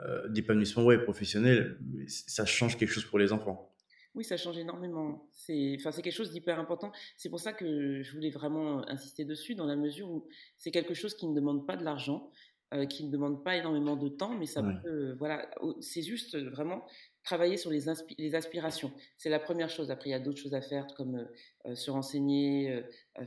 heu, 0.00 0.28
d'épanouissement, 0.28 0.82
ouais, 0.82 0.98
professionnel. 0.98 1.78
Ça 2.08 2.44
change 2.44 2.76
quelque 2.76 2.90
chose 2.90 3.04
pour 3.04 3.20
les 3.20 3.32
enfants. 3.32 3.72
Oui, 4.16 4.24
ça 4.24 4.36
change 4.36 4.58
énormément. 4.58 5.28
C'est 5.30 5.76
enfin, 5.78 5.92
c'est 5.92 6.02
quelque 6.02 6.16
chose 6.16 6.32
d'hyper 6.32 6.58
important. 6.58 6.90
C'est 7.16 7.30
pour 7.30 7.38
ça 7.38 7.52
que 7.52 8.02
je 8.02 8.12
voulais 8.12 8.30
vraiment 8.30 8.86
insister 8.88 9.24
dessus, 9.24 9.54
dans 9.54 9.66
la 9.66 9.76
mesure 9.76 10.10
où 10.10 10.26
c'est 10.58 10.72
quelque 10.72 10.94
chose 10.94 11.14
qui 11.14 11.28
ne 11.28 11.34
demande 11.34 11.64
pas 11.64 11.76
de 11.76 11.84
l'argent, 11.84 12.28
heu, 12.74 12.86
qui 12.86 13.04
ne 13.04 13.10
demande 13.12 13.44
pas 13.44 13.56
énormément 13.56 13.96
de 13.96 14.08
temps, 14.08 14.34
mais 14.38 14.46
ça 14.46 14.62
Ouais. 14.62 14.76
peut, 14.82 15.10
heu, 15.12 15.16
voilà, 15.18 15.50
c'est 15.80 16.02
juste, 16.02 16.34
heu, 16.34 16.48
vraiment 16.50 16.84
travailler 17.24 17.56
sur 17.56 17.70
les 17.70 17.88
aspirations. 18.34 18.92
C'est 19.16 19.30
la 19.30 19.38
première 19.38 19.70
chose. 19.70 19.90
Après, 19.92 20.08
il 20.10 20.12
y 20.12 20.14
a 20.14 20.18
d'autres 20.20 20.40
choses 20.40 20.54
à 20.54 20.60
faire 20.62 20.86
comme, 20.96 21.28
se 21.74 21.90
renseigner, 21.90 22.82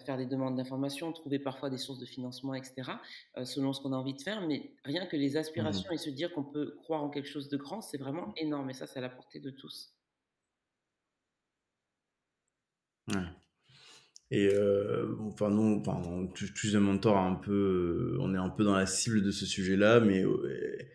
faire 0.05 0.17
des 0.17 0.25
demandes 0.25 0.57
d'informations, 0.57 1.11
trouver 1.13 1.39
parfois 1.39 1.69
des 1.69 1.77
sources 1.77 1.99
de 1.99 2.05
financement 2.05 2.53
et 2.53 2.63
cetera, 2.63 3.01
heu, 3.37 3.45
selon 3.45 3.73
ce 3.73 3.81
qu'on 3.81 3.93
a 3.93 3.97
envie 3.97 4.13
de 4.15 4.21
faire. 4.21 4.45
Mais 4.47 4.73
rien 4.83 5.05
que 5.05 5.15
les 5.15 5.37
Mmh 5.55 5.67
aspirations 5.67 5.91
mh. 5.91 5.91
et 5.91 5.97
se 5.97 6.09
dire 6.09 6.33
qu'on 6.33 6.43
peut 6.43 6.75
croire 6.83 7.03
en 7.03 7.09
quelque 7.09 7.27
chose 7.29 7.49
de 7.49 7.57
grand, 7.57 7.81
c'est 7.81 7.97
vraiment 7.97 8.33
énorme 8.37 8.69
et 8.69 8.73
ça, 8.73 8.87
c'est 8.87 8.99
à 8.99 9.01
la 9.01 9.09
portée 9.09 9.39
de 9.39 9.49
tous. 9.51 9.95
Ouais. 13.07 13.34
Et 14.31 14.47
heu, 14.53 15.17
enfin 15.21 15.49
nous, 15.51 15.81
enfin 15.85 16.27
tu 16.33 16.51
tu 16.53 16.71
es 16.71 16.75
un 16.75 16.79
mentor 16.79 17.17
un 17.17 17.35
peu, 17.35 17.51
heu, 18.15 18.17
on 18.21 18.33
est 18.33 18.37
un 18.37 18.49
peu 18.49 18.63
dans 18.63 18.75
la 18.75 18.87
cible 18.87 19.21
de 19.23 19.29
ce 19.31 19.45
sujet-là, 19.45 19.99
mais 19.99 20.25
ouais, 20.25 20.89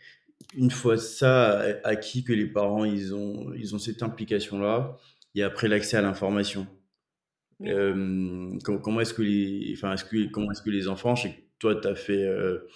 une 0.57 0.71
fois 0.71 0.99
ça 0.99 1.61
acquis 1.85 2.25
que 2.25 2.33
les 2.35 2.47
parents 2.47 2.85
ils 2.85 3.15
ont 3.15 3.53
ils 3.55 3.75
ont 3.75 3.79
cette 3.81 4.03
implication-là, 4.03 4.97
il 5.35 5.41
y 5.41 5.45
a 5.45 5.47
après 5.49 5.69
l'accès 5.69 5.97
à 5.99 6.03
l'information. 6.03 6.67
Oui. 7.61 7.81
Com 8.65 8.81
comment 8.83 9.01
est-ce 9.01 9.15
que 9.15 9.23
les 9.23 9.73
enfin 9.77 9.93
est-ce 9.95 10.05
que 10.05 10.27
comment 10.31 10.51
est-ce 10.53 10.63
que 10.63 10.71
les 10.71 10.89
enfants, 10.89 11.15
je 11.17 11.25
sais 11.25 11.50
toi 11.61 11.77
tu 11.77 11.89
as 11.89 11.95
fait, 11.97 12.25
heu 12.27 12.67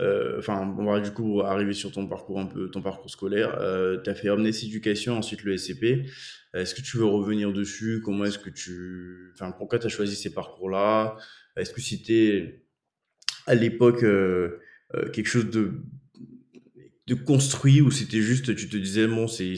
heu, 0.00 0.36
enfin 0.38 0.74
on 0.78 0.84
va 0.86 1.00
du 1.00 1.12
coup 1.12 1.40
arriver 1.42 1.72
sur 1.74 1.92
ton 1.92 2.06
parcours 2.08 2.40
un 2.40 2.46
peu 2.46 2.70
ton 2.70 2.82
parcours 2.82 3.10
scolaire, 3.10 3.58
heu, 3.62 4.00
tu 4.04 4.10
as 4.10 4.14
fait 4.14 4.30
Omnes 4.30 4.46
Éducation, 4.46 5.18
ensuite 5.18 5.44
le 5.44 5.54
SCP. 5.54 6.04
Est-ce 6.54 6.74
que 6.76 6.82
tu 6.82 6.98
veux 6.98 7.06
revenir 7.06 7.52
dessus? 7.52 8.00
Comment 8.04 8.24
est-ce 8.26 8.38
que 8.38 8.50
tu 8.50 9.32
enfin 9.34 9.52
pourquoi 9.52 9.78
tu 9.80 9.86
as 9.86 9.90
choisi 9.90 10.16
ces 10.16 10.32
parcours-là? 10.34 11.16
Est-ce 11.56 11.72
que 11.72 11.80
c'était 11.80 12.64
à 13.46 13.54
l'époque, 13.56 14.04
quelque 15.12 15.26
chose 15.28 15.50
de 15.50 15.82
de 17.06 17.14
construit 17.14 17.82
ou 17.82 17.90
c'était 17.90 18.22
juste 18.22 18.56
tu 18.56 18.68
te 18.68 18.76
disais: 18.78 19.06
«Bon 19.06 19.28
c'est 19.28 19.54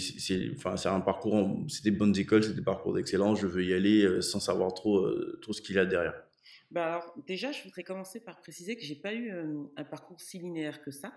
enfin 0.57 0.77
c'est 0.77 0.89
un 0.89 1.01
parcours 1.01 1.65
c'est 1.69 1.85
des 1.85 1.93
bonnes 1.93 2.17
écoles, 2.19 2.43
c'est 2.43 2.55
des 2.57 2.63
parcours 2.63 2.93
d'excellence, 2.95 3.41
je 3.41 3.47
veux 3.47 3.65
y 3.65 3.73
aller», 3.75 4.21
sans 4.23 4.41
savoir 4.41 4.75
trop, 4.75 5.09
trop 5.43 5.53
ce 5.53 5.63
qu'il 5.63 5.77
y 5.77 5.79
a 5.79 5.87
derrière? 5.87 6.26
Bah 6.71 6.87
alors, 6.87 7.15
déjà, 7.27 7.53
je 7.53 7.63
voudrais 7.63 7.85
commencer 7.85 8.21
par 8.21 8.41
préciser 8.41 8.77
que 8.77 8.83
j'ai 8.83 8.97
pas 8.97 9.15
eu 9.15 9.33
un 9.77 9.85
parcours 9.85 10.21
si 10.21 10.39
linéaire 10.39 10.83
que 10.83 10.91
ça, 10.91 11.13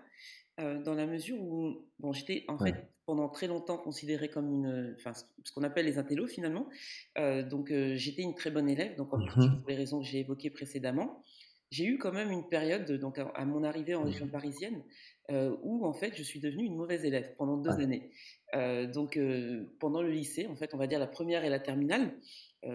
dans 0.58 0.94
la 0.94 1.06
mesure 1.06 1.40
où 1.40 1.86
bon, 1.98 2.12
j'étais 2.12 2.44
en 2.48 2.58
fait 2.58 2.74
pendant 3.06 3.28
très 3.28 3.46
longtemps 3.46 3.78
considérée 3.78 4.28
comme 4.28 4.52
une, 4.52 4.94
enfin, 4.98 5.12
ce 5.14 5.52
qu'on 5.52 5.62
appelle 5.62 5.86
les 5.86 5.98
intellos 5.98 6.26
finalement. 6.26 6.68
donc 7.16 7.72
j'étais 7.94 8.22
une 8.22 8.34
très 8.34 8.50
bonne 8.50 8.68
élève, 8.68 8.96
donc 8.96 9.12
mmh 9.12 9.58
pour 9.58 9.68
les 9.68 9.74
raisons 9.74 10.00
que 10.00 10.06
j'ai 10.06 10.20
évoquées 10.20 10.50
précédemment. 10.50 11.24
J'ai 11.70 11.84
eu 11.84 11.98
quand 11.98 12.12
même 12.12 12.30
une 12.30 12.48
période, 12.48 12.90
donc 12.92 13.18
à, 13.18 13.44
mon 13.44 13.62
arrivée 13.62 13.94
en 13.94 14.02
région 14.02 14.28
parisienne, 14.28 14.82
où 15.62 15.86
en 15.86 15.92
fait 15.92 16.16
je 16.16 16.22
suis 16.22 16.40
devenue 16.40 16.64
une 16.64 16.76
mauvaise 16.76 17.04
élève 17.04 17.34
pendant 17.36 17.56
deux 17.56 17.70
années. 17.70 18.10
donc 18.92 19.18
pendant 19.78 20.02
le 20.02 20.10
lycée, 20.10 20.46
en 20.46 20.56
fait, 20.56 20.74
on 20.74 20.78
va 20.78 20.86
dire 20.86 20.98
la 20.98 21.06
première 21.06 21.44
et 21.44 21.48
la 21.48 21.60
terminale, 21.60 22.12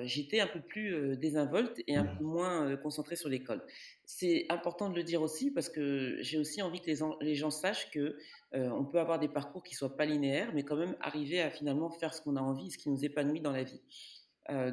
j'étais 0.04 0.40
un 0.40 0.48
peu 0.48 0.60
plus 0.60 1.16
désinvolte 1.18 1.82
et 1.88 1.96
un 1.96 2.04
mmh. 2.04 2.18
peu 2.18 2.24
moins 2.24 2.76
concentrée 2.78 3.16
sur 3.16 3.30
l'école. 3.30 3.62
C'est 4.06 4.46
important 4.50 4.90
de 4.90 4.96
le 4.96 5.04
dire 5.04 5.22
aussi 5.22 5.52
parce 5.52 5.70
que 5.70 6.18
j'ai 6.22 6.38
aussi 6.38 6.62
envie 6.62 6.82
que 6.82 6.88
les, 6.88 7.00
les 7.22 7.36
gens 7.36 7.52
sachent 7.52 7.92
que 7.92 8.18
on 8.54 8.86
peut 8.86 9.00
avoir 9.00 9.20
des 9.20 9.28
parcours 9.28 9.64
qui 9.64 9.76
soient 9.76 9.96
pas 9.96 10.06
linéaires, 10.06 10.52
mais 10.54 10.64
quand 10.64 10.78
même 10.78 10.96
arriver 11.02 11.42
à 11.42 11.50
finalement 11.50 11.92
faire 11.92 12.14
ce 12.14 12.22
qu'on 12.22 12.36
a 12.36 12.42
envie, 12.42 12.72
ce 12.72 12.78
qui 12.78 12.90
nous 12.90 13.06
épanouit 13.06 13.42
dans 13.42 13.52
la 13.52 13.64
vie. 13.64 13.82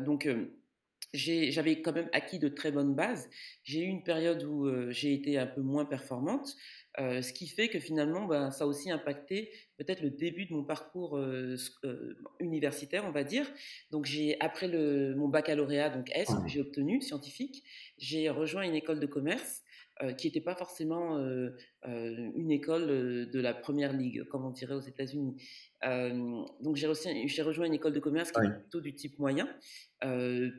donc 0.00 0.26
j'avais 1.12 1.82
quand 1.82 1.92
même 1.92 2.08
acquis 2.12 2.38
de 2.38 2.48
très 2.48 2.72
bonnes 2.72 2.94
bases. 2.94 3.28
J'ai 3.64 3.80
eu 3.80 3.86
une 3.86 4.02
période 4.02 4.42
où 4.44 4.70
j'ai 4.90 5.12
été 5.12 5.38
un 5.38 5.46
peu 5.46 5.60
moins 5.60 5.84
performante, 5.84 6.56
ce 6.98 7.32
qui 7.32 7.46
fait 7.46 7.68
que 7.68 7.80
finalement, 7.80 8.26
ben, 8.26 8.50
ça 8.50 8.64
a 8.64 8.66
aussi 8.66 8.90
impacté 8.90 9.50
peut-être 9.76 10.02
le 10.02 10.10
début 10.10 10.46
de 10.46 10.54
mon 10.54 10.64
parcours 10.64 11.22
universitaire, 12.40 13.04
on 13.06 13.12
va 13.12 13.24
dire. 13.24 13.46
Donc, 13.90 14.06
j'ai 14.06 14.40
après 14.40 14.68
le, 14.68 15.14
mon 15.16 15.28
baccalauréat, 15.28 15.90
donc 15.90 16.10
S, 16.14 16.28
que 16.28 16.48
j'ai 16.48 16.60
obtenu, 16.60 17.00
scientifique, 17.00 17.62
j'ai 17.98 18.28
rejoint 18.30 18.62
une 18.62 18.74
école 18.74 19.00
de 19.00 19.06
commerce 19.06 19.62
euh, 20.00 20.12
qui 20.14 20.26
n'était 20.26 20.40
pas 20.40 20.54
forcément 20.54 21.18
euh, 21.18 21.50
euh, 21.86 22.30
une 22.34 22.50
école 22.50 22.86
de 23.30 23.40
la 23.40 23.52
première 23.52 23.92
ligue, 23.92 24.24
comme 24.24 24.44
on 24.44 24.50
dirait 24.50 24.74
aux 24.74 24.80
États-Unis. 24.80 25.36
donc 25.82 26.76
j'ai 26.76 27.42
rejoint 27.42 27.66
une 27.66 27.74
école 27.74 27.92
de 27.92 28.00
commerce 28.00 28.32
qui 28.32 28.40
est 28.40 28.50
plutôt 28.50 28.80
du 28.80 28.94
type 28.94 29.18
moyen, 29.18 29.46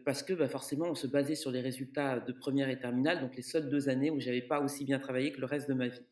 parce 0.05 0.21
que 0.21 0.33
bah, 0.33 0.47
forcément 0.47 0.85
on 0.85 0.95
se 0.95 1.07
basait 1.07 1.35
sur 1.35 1.51
les 1.51 1.61
résultats 1.61 2.19
de 2.19 2.31
première 2.31 2.69
et 2.69 2.77
terminale, 2.77 3.21
donc 3.21 3.35
les 3.35 3.41
seules 3.41 3.69
deux 3.69 3.89
années 3.89 4.11
où 4.11 4.19
j'avais 4.19 4.43
pas 4.43 4.61
aussi 4.61 4.85
bien 4.85 4.99
travaillé 4.99 5.31
que 5.31 5.41
le 5.41 5.47
reste 5.47 5.67
de 5.67 5.73
ma 5.73 5.87
vie. 5.87 6.05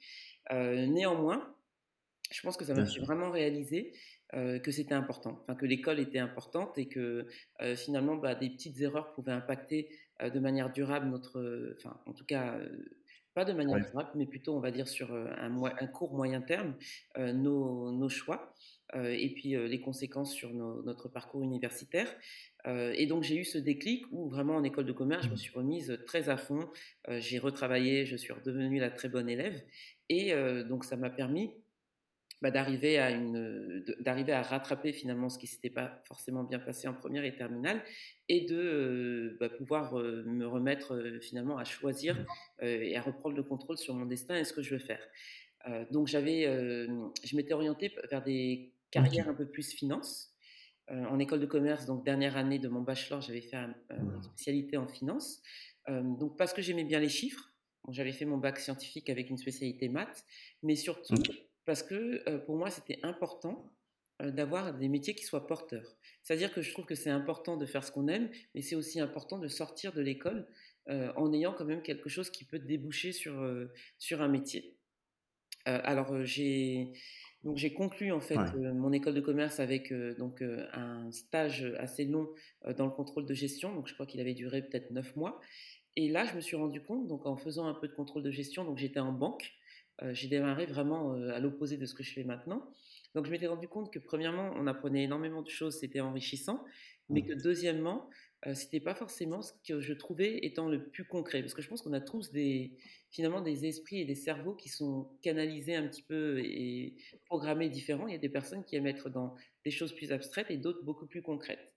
néanmoins, 0.50 1.56
je 2.32 2.42
pense 2.42 2.58
que 2.58 2.66
ça 2.66 2.74
m'a 2.74 2.86
fait 2.86 3.02
vraiment 3.02 3.30
réaliser 3.30 3.94
que 4.34 4.72
c'était 4.72 4.96
important, 4.96 5.40
enfin 5.44 5.56
que 5.56 5.68
l'école 5.68 6.00
était 6.00 6.20
importante 6.20 6.78
et 6.80 6.88
que 6.88 7.28
finalement 7.76 8.16
bah, 8.16 8.34
des 8.34 8.50
petites 8.50 8.82
erreurs 8.82 9.14
pouvaient 9.14 9.32
impacter 9.32 9.90
de 10.22 10.40
manière 10.40 10.72
durable 10.72 11.08
notre, 11.08 11.76
enfin 11.78 12.00
en 12.08 12.14
tout 12.14 12.26
cas 12.26 12.58
pas 13.34 13.46
de 13.46 13.54
manière 13.54 13.80
durable, 13.80 14.10
mais 14.16 14.26
plutôt, 14.26 14.56
on 14.56 14.60
va 14.60 14.72
dire, 14.72 14.88
sur 14.88 15.14
un, 15.14 15.64
un 15.64 15.88
court 15.88 16.14
moyen 16.14 16.42
terme, 16.42 16.76
nos, 17.18 17.92
nos, 17.92 18.10
choix 18.10 18.54
et 18.96 19.34
puis 19.34 19.56
les 19.56 19.80
conséquences 19.80 20.34
sur 20.34 20.54
notre 20.54 21.08
parcours 21.08 21.42
universitaire. 21.42 22.14
et 22.68 23.06
donc, 23.06 23.24
j'ai 23.24 23.38
eu 23.38 23.46
ce 23.46 23.58
déclic 23.58 24.06
où 24.12 24.30
vraiment 24.30 24.56
en 24.56 24.64
école 24.64 24.86
de 24.86 24.92
commerce, 24.92 25.24
je 25.24 25.30
me 25.30 25.36
mmh. 25.36 25.38
suis 25.38 25.54
remise 25.54 26.00
très 26.06 26.30
à 26.30 26.38
fond. 26.38 26.70
j'ai 27.08 27.40
retravaillé, 27.40 28.06
je 28.06 28.18
suis 28.18 28.34
redevenue 28.34 28.80
la 28.80 28.92
très 28.92 29.08
bonne 29.08 29.30
élève. 29.30 29.64
Et 30.10 30.34
donc, 30.68 30.84
ça 30.84 30.98
m'a 30.98 31.10
permis 31.10 31.54
bah, 32.42 32.50
d'arriver 32.50 32.98
à 32.98 33.12
une 33.12 33.84
d'arriver 34.00 34.34
à 34.34 34.42
rattraper 34.42 34.94
finalement 34.94 35.30
ce 35.30 35.38
qui 35.38 35.48
s'était 35.48 35.70
pas 35.70 36.02
forcément 36.06 36.44
bien 36.44 36.60
passé 36.60 36.88
en 36.88 36.94
première 36.94 37.24
et 37.24 37.36
terminale 37.36 37.84
et 38.30 38.46
de 38.46 39.38
bah, 39.40 39.50
pouvoir 39.50 39.94
me 39.94 40.46
remettre 40.46 41.20
finalement 41.22 41.58
à 41.58 41.64
choisir 41.64 42.26
et 42.62 42.98
à 42.98 43.02
reprendre 43.02 43.36
le 43.36 43.44
contrôle 43.44 43.78
sur 43.78 43.94
mon 43.94 44.06
destin 44.06 44.36
et 44.36 44.44
ce 44.44 44.54
que 44.54 44.62
je 44.62 44.76
veux 44.76 44.82
faire. 44.82 45.02
donc 45.92 46.08
j'avais 46.08 46.44
je 47.24 47.36
m'étais 47.36 47.54
orientée 47.54 47.94
vers 48.10 48.24
des 48.24 48.74
carrières 48.90 49.30
un 49.30 49.36
peu 49.36 49.48
plus 49.48 49.72
finance. 49.72 50.34
en 50.90 51.20
école 51.20 51.40
de 51.42 51.46
commerce, 51.46 51.86
donc 51.86 52.04
dernière 52.04 52.38
année 52.38 52.60
de 52.60 52.68
mon 52.68 52.82
bachelor, 52.82 53.22
j'avais 53.22 53.42
fait 53.42 53.58
une 53.58 53.76
mmh. 53.90 54.24
spécialité 54.24 54.78
en 54.78 54.88
finance. 54.88 55.42
donc 55.88 56.38
parce 56.38 56.54
que 56.54 56.62
j'aimais 56.62 56.86
bien 56.86 57.00
les 57.00 57.10
chiffres, 57.10 57.52
j'avais 57.90 58.12
fait 58.12 58.26
mon 58.26 58.38
bac 58.38 58.60
scientifique 58.60 59.10
avec 59.10 59.30
une 59.30 59.38
spécialité 59.38 59.90
maths, 59.90 60.26
mais 60.64 60.76
surtout 60.76 61.16
parce 61.66 61.84
que 61.84 62.38
pour 62.40 62.58
moi, 62.58 62.70
c'était 62.70 63.00
important 63.04 63.72
d'avoir 64.20 64.78
des 64.78 64.88
métiers 64.88 65.16
qui 65.16 65.24
soient 65.24 65.48
porteurs. 65.48 65.96
C'est-à-dire 66.22 66.54
que 66.54 66.62
je 66.62 66.72
trouve 66.72 66.86
que 66.86 66.96
c'est 66.96 67.10
important 67.10 67.58
de 67.58 67.66
faire 67.66 67.84
ce 67.84 67.92
qu'on 67.92 68.08
aime, 68.08 68.30
mais 68.54 68.62
c'est 68.62 68.76
aussi 68.76 69.00
important 69.00 69.40
de 69.40 69.48
sortir 69.48 69.94
de 69.94 70.02
l'école 70.02 70.48
en 70.88 71.34
ayant 71.34 71.54
quand 71.54 71.66
même 71.66 71.82
quelque 71.82 72.10
chose 72.10 72.30
qui 72.30 72.46
peut 72.46 72.60
déboucher 72.60 73.14
sur, 73.14 73.44
sur 73.98 74.22
un 74.22 74.28
métier. 74.28 74.78
alors 75.66 76.24
j'ai 76.24 76.94
donc 77.44 77.58
j'ai 77.58 77.74
conclu 77.74 78.12
en 78.12 78.20
fait 78.20 78.38
mon 78.56 78.92
école 78.92 79.16
de 79.16 79.22
commerce 79.22 79.60
avec 79.60 79.92
donc 80.20 80.44
un 80.74 81.12
stage 81.12 81.64
assez 81.80 82.06
long 82.06 82.30
dans 82.78 82.86
le 82.86 82.92
contrôle 82.92 83.26
de 83.26 83.34
gestion. 83.34 83.74
Donc 83.74 83.88
je 83.88 83.94
crois 83.96 84.06
qu'il 84.06 84.20
avait 84.20 84.36
duré 84.36 84.62
peut-être 84.62 84.92
neuf 84.92 85.16
mois. 85.16 85.40
Et 85.96 86.10
là, 86.10 86.26
je 86.26 86.36
me 86.36 86.42
suis 86.42 86.56
rendu 86.56 86.82
compte, 86.82 87.08
donc 87.08 87.26
en 87.26 87.36
faisant 87.36 87.68
un 87.68 87.74
peu 87.74 87.88
de 87.88 87.94
contrôle 87.94 88.24
de 88.24 88.32
gestion, 88.32 88.64
donc 88.64 88.78
j'étais 88.78 89.00
en 89.00 89.12
banque. 89.12 89.52
Euh, 90.04 90.14
j'ai 90.14 90.28
démarré 90.28 90.66
vraiment 90.66 91.14
euh, 91.14 91.34
à 91.34 91.40
l'opposé 91.40 91.78
de 91.78 91.86
ce 91.86 91.94
que 91.94 92.04
je 92.04 92.12
fais 92.14 92.24
maintenant. 92.24 92.66
Donc 93.14 93.26
je 93.26 93.32
m'étais 93.32 93.48
rendu 93.48 93.68
compte 93.68 93.92
que 93.92 94.00
premièrement, 94.00 94.52
on 94.56 94.68
apprenait 94.68 95.04
énormément 95.04 95.42
de 95.42 95.50
choses, 95.50 95.80
c'était 95.80 96.00
enrichissant, 96.00 96.64
mais 97.10 97.22
mmh. 97.22 97.26
que 97.26 97.34
deuxièmement, 97.34 98.10
euh, 98.48 98.54
c'était 98.56 98.80
pas 98.80 98.96
forcément 98.96 99.42
ce 99.42 99.52
que 99.68 99.82
je 99.82 99.94
trouvais 99.94 100.40
étant 100.44 100.70
le 100.70 100.90
plus 100.90 101.06
concret, 101.06 101.42
parce 101.42 101.54
que 101.54 101.62
je 101.62 101.68
pense 101.68 101.82
qu'on 101.82 101.94
a 101.94 102.02
tous 102.02 102.32
des 102.32 102.78
finalement 103.12 103.42
des 103.42 103.66
esprits 103.66 104.00
et 104.00 104.06
des 104.06 104.16
cerveaux 104.16 104.56
qui 104.56 104.70
sont 104.70 105.10
canalisés 105.22 105.76
un 105.76 105.88
petit 105.88 106.02
peu 106.02 106.40
et 106.40 106.96
programmés 107.26 107.70
différents. 107.70 108.08
Il 108.08 108.14
y 108.14 108.16
a 108.16 108.20
des 108.20 108.30
personnes 108.30 108.64
qui 108.64 108.78
aiment 108.78 108.88
être 108.88 109.10
dans 109.10 109.36
des 109.66 109.72
choses 109.72 109.94
plus 109.94 110.14
abstraites 110.14 110.50
et 110.50 110.58
d'autres 110.58 110.84
beaucoup 110.84 111.06
plus 111.06 111.22
concrètes. 111.22 111.76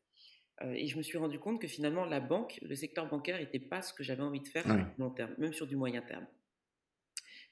et 0.62 0.86
je 0.86 0.96
me 0.96 1.02
suis 1.02 1.18
rendu 1.18 1.40
compte 1.40 1.60
que 1.60 1.66
finalement 1.66 2.04
la 2.04 2.20
banque, 2.20 2.60
le 2.62 2.76
secteur 2.76 3.08
bancaire, 3.08 3.40
n'était 3.40 3.58
pas 3.58 3.82
ce 3.82 3.92
que 3.92 4.04
j'avais 4.04 4.22
envie 4.22 4.40
de 4.40 4.46
faire 4.46 4.70
à 4.70 4.94
long 4.98 5.10
terme, 5.10 5.34
même 5.38 5.52
sur 5.52 5.66
du 5.66 5.74
moyen 5.74 6.02
terme. 6.02 6.26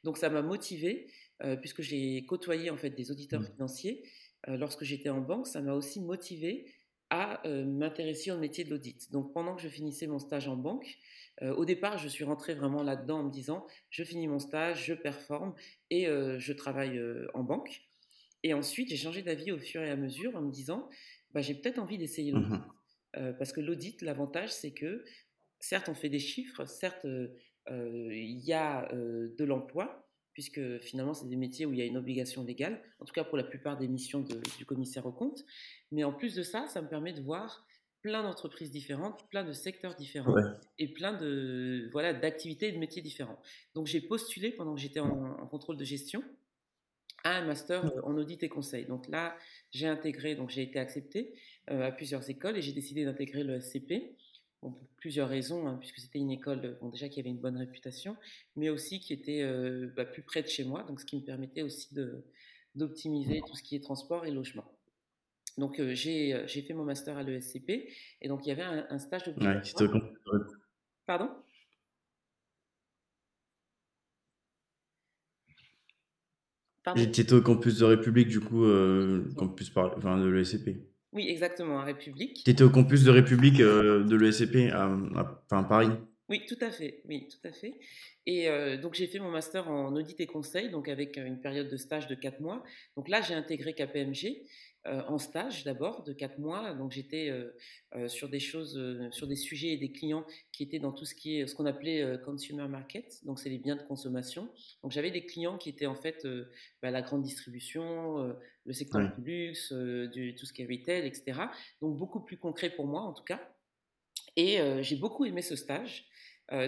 Donc 0.05 0.19
ça 0.19 0.29
m'a 0.31 0.43
motivé, 0.43 1.07
puisque 1.61 1.83
j'ai 1.83 2.25
côtoyé 2.27 2.71
en 2.71 2.77
fait 2.77 2.91
des 2.91 3.11
auditeurs 3.11 3.41
mmh. 3.41 3.53
financiers 3.53 4.03
lorsque 4.47 4.85
j'étais 4.85 5.09
en 5.09 5.21
banque, 5.21 5.47
ça 5.47 5.61
m'a 5.61 5.75
aussi 5.75 6.01
motivé 6.01 6.73
à 7.11 7.43
m'intéresser 7.47 8.31
au 8.31 8.39
métier 8.39 8.65
de 8.65 8.71
l'audit. 8.71 9.11
Donc 9.13 9.33
pendant 9.35 9.55
que 9.55 9.63
je 9.63 9.69
finissais 9.69 10.07
mon 10.07 10.19
stage 10.19 10.49
en 10.49 10.57
banque, 10.57 10.99
au 11.41 11.65
départ, 11.65 11.99
je 11.99 12.09
suis 12.09 12.25
rentrée 12.25 12.55
vraiment 12.55 12.83
là-dedans 12.83 13.21
en 13.21 13.25
me 13.25 13.31
disant, 13.31 13.67
je 13.91 14.03
finis 14.03 14.29
mon 14.29 14.39
stage, 14.39 14.87
je 14.87 14.95
performe 14.95 15.55
et 15.91 16.07
je 16.07 16.53
travaille 16.53 17.01
en 17.35 17.43
banque. 17.43 17.83
Et 18.43 18.55
ensuite, 18.55 18.89
j'ai 18.89 18.97
changé 18.97 19.23
d'avis 19.23 19.53
au 19.53 19.59
fur 19.59 19.83
et 19.83 19.91
à 19.91 19.97
mesure 19.97 20.35
en 20.35 20.41
me 20.41 20.51
disant, 20.51 20.89
bah, 21.33 21.43
j'ai 21.43 21.55
peut-être 21.55 21.79
envie 21.79 21.99
d'essayer 21.99 22.33
l'audit. 22.33 22.51
Mmh 22.51 22.73
parce 23.39 23.53
que 23.53 23.61
l'audit, 23.61 24.01
l'avantage, 24.01 24.49
c'est 24.49 24.73
que 24.73 25.05
certes, 25.61 25.91
on 25.91 25.95
fait 25.95 26.09
des 26.09 26.19
chiffres, 26.19 26.65
certes, 26.65 27.07
il 27.69 28.41
y 28.45 28.53
a 28.53 28.89
de 28.93 29.45
l'emploi, 29.45 30.09
puisque 30.33 30.79
finalement, 30.81 31.15
c'est 31.15 31.29
des 31.29 31.37
métiers 31.37 31.67
où 31.67 31.73
il 31.73 31.79
y 31.79 31.83
a 31.83 31.85
une 31.85 31.97
obligation 31.97 32.45
légale, 32.45 32.83
en 32.99 33.05
tout 33.05 33.13
cas 33.13 33.25
pour 33.25 33.37
la 33.37 33.45
plupart 33.45 33.77
des 33.77 33.89
missions 33.89 34.21
du 34.59 34.67
commissaire 34.67 35.07
au 35.07 35.13
compte. 35.13 35.45
Mais 35.91 36.05
en 36.05 36.13
plus 36.13 36.35
de 36.35 36.43
ça, 36.43 36.67
ça 36.69 36.83
me 36.83 36.89
permet 36.89 37.13
de 37.13 37.21
voir 37.21 37.67
plein 38.03 38.23
d'entreprises 38.23 38.71
différentes, 38.71 39.29
plein 39.31 39.45
de 39.45 39.53
secteurs 39.53 39.95
différents 39.95 40.35
et 40.79 40.89
plein 40.93 41.13
de 41.13 41.89
voilà 41.93 42.13
d'activités 42.13 42.69
et 42.69 42.73
de 42.73 42.79
métiers 42.79 43.01
différents. 43.01 43.41
Donc 43.75 43.87
j'ai 43.87 44.01
postulé 44.01 44.51
pendant 44.51 44.75
que 44.75 44.81
j'étais 44.81 45.01
en, 45.01 45.47
contrôle 45.47 45.77
de 45.77 45.85
gestion 45.85 46.23
à 47.25 47.37
un 47.37 47.45
master 47.45 47.93
en 48.05 48.17
audit 48.17 48.43
et 48.43 48.49
conseil. 48.49 48.87
Donc 48.87 49.07
là, 49.09 49.37
j'ai 49.71 49.87
intégré, 49.87 50.35
donc 50.35 50.51
j'ai 50.51 50.63
été 50.63 50.81
accepté 50.81 51.33
à 51.69 51.93
plusieurs 51.93 52.29
écoles 52.29 52.59
et 52.59 52.63
j'ai 52.63 52.73
décidé 52.73 53.05
d'intégrer 53.05 53.45
le 53.45 53.61
SCP 53.61 54.17
pour 54.63 54.79
plusieurs 54.97 55.29
raisons, 55.29 55.67
hein, 55.67 55.77
puisque 55.81 55.99
c'était 55.99 56.21
une 56.21 56.31
école 56.31 56.79
bon, 56.81 56.89
déjà 56.89 57.09
qui 57.09 57.19
avait 57.19 57.31
une 57.31 57.41
bonne 57.41 57.57
réputation, 57.57 58.17
mais 58.55 58.71
aussi 58.71 59.01
qui 59.01 59.13
était 59.13 59.43
euh, 59.43 59.93
bah, 59.97 60.05
plus 60.05 60.23
près 60.23 60.43
de 60.43 60.47
chez 60.47 60.65
moi, 60.65 60.85
donc 60.85 61.01
ce 61.01 61.05
qui 61.05 61.17
me 61.17 61.23
permettait 61.23 61.63
aussi 61.63 61.89
d'optimiser 62.77 63.43
tout 63.45 63.57
ce 63.57 63.63
qui 63.63 63.75
est 63.75 63.81
transport 63.81 64.25
et 64.25 64.31
logement. 64.31 64.65
Donc 65.59 65.81
euh, 65.81 65.93
euh, 65.93 66.47
j'ai 66.47 66.63
fait 66.63 66.75
mon 66.75 66.85
master 66.85 67.19
à 67.19 67.25
l'ESCP, 67.25 67.89
et 68.21 68.29
donc 68.29 68.47
il 68.47 68.51
y 68.51 68.53
avait 68.53 68.63
un, 68.63 68.99
stage 69.01 69.25
de... 69.25 69.33
Ouais, 69.45 69.61
Pardon? 71.07 71.29
J'étais 76.97 77.33
au 77.33 77.43
campus 77.43 77.79
de 77.79 77.85
République, 77.85 78.29
du 78.29 78.41
coup, 78.41 78.65
campus 79.37 79.71
par... 79.71 79.97
enfin, 79.99 80.19
de 80.19 80.29
l'ESCP. 80.29 80.92
Oui, 81.13 81.29
exactement, 81.29 81.79
à 81.79 81.85
République. 81.85 82.43
Tu 82.45 82.51
étais 82.51 82.63
au 82.63 82.71
campus 82.71 83.05
de 83.05 83.11
République 83.11 83.61
euh, 83.61 84.03
de 84.03 84.17
l'ESCP 84.17 84.73
à, 84.73 84.91
à, 85.51 85.63
Paris 85.63 85.91
Oui, 86.31 86.43
tout 86.49 86.57
à 86.63 86.71
fait. 86.71 87.03
Oui, 87.07 87.29
tout 87.29 87.47
à 87.47 87.53
fait. 87.53 87.75
Et 88.25 88.49
euh, 88.49 88.79
donc, 88.79 88.95
j'ai 88.95 89.07
fait 89.07 89.19
mon 89.19 89.31
master 89.31 89.69
en 89.69 89.95
audit 89.95 90.19
et 90.21 90.27
conseil, 90.27 90.71
donc 90.71 90.89
avec 90.89 91.19
une 91.19 91.41
période 91.41 91.69
de 91.69 91.77
stage 91.77 92.07
de 92.07 92.15
4 92.15 92.41
mois. 92.41 92.63
Donc 92.97 93.09
là, 93.09 93.21
j'ai 93.21 93.35
intégré 93.35 93.75
KPMG. 93.75 94.43
En 94.85 95.19
stage 95.19 95.65
d'abord 95.65 96.03
de 96.03 96.13
quatre 96.13 96.39
mois. 96.39 96.75
Donc 96.75 96.93
j'étais 96.93 97.31
sur 98.09 98.29
des 98.29 98.41
choses, 98.41 98.81
sur 99.13 99.27
des 99.27 99.37
sujets 99.37 99.69
et 99.69 99.77
des 99.77 99.93
clients 99.93 100.25
qui 100.53 100.63
étaient 100.63 100.79
dans 100.79 100.93
tout 100.93 101.05
ce 101.05 101.15
qui 101.15 101.39
est 101.39 101.47
ce 101.47 101.55
qu'on 101.55 101.67
appelait 101.67 102.19
consumer 102.25 102.67
market. 102.69 103.25
Donc 103.25 103.39
c'est 103.39 103.49
les 103.49 103.59
biens 103.59 103.77
de 103.77 103.83
consommation. 103.83 104.49
Donc 104.83 104.93
j'avais 104.93 105.11
des 105.11 105.25
clients 105.25 105.59
qui 105.59 105.69
étaient 105.69 105.87
en 105.87 105.95
fait 105.95 106.27
bah, 106.83 106.91
la 106.91 107.03
grande 107.03 107.23
distribution, 107.23 108.35
le 108.65 108.73
secteur 108.73 109.13
du 109.17 109.25
luxe, 109.25 109.73
du, 109.73 110.35
tout 110.35 110.47
ce 110.47 110.53
qui 110.53 110.63
est 110.63 110.67
retail, 110.67 111.07
etc. 111.07 111.41
Donc 111.81 111.97
beaucoup 111.97 112.21
plus 112.21 112.37
concret 112.37 112.71
pour 112.71 112.87
moi 112.87 113.03
en 113.03 113.13
tout 113.13 113.25
cas. 113.25 113.41
Et 114.37 114.59
j'ai 114.83 114.97
beaucoup 114.97 115.25
aimé 115.25 115.43
ce 115.43 115.57
stage. 115.57 116.07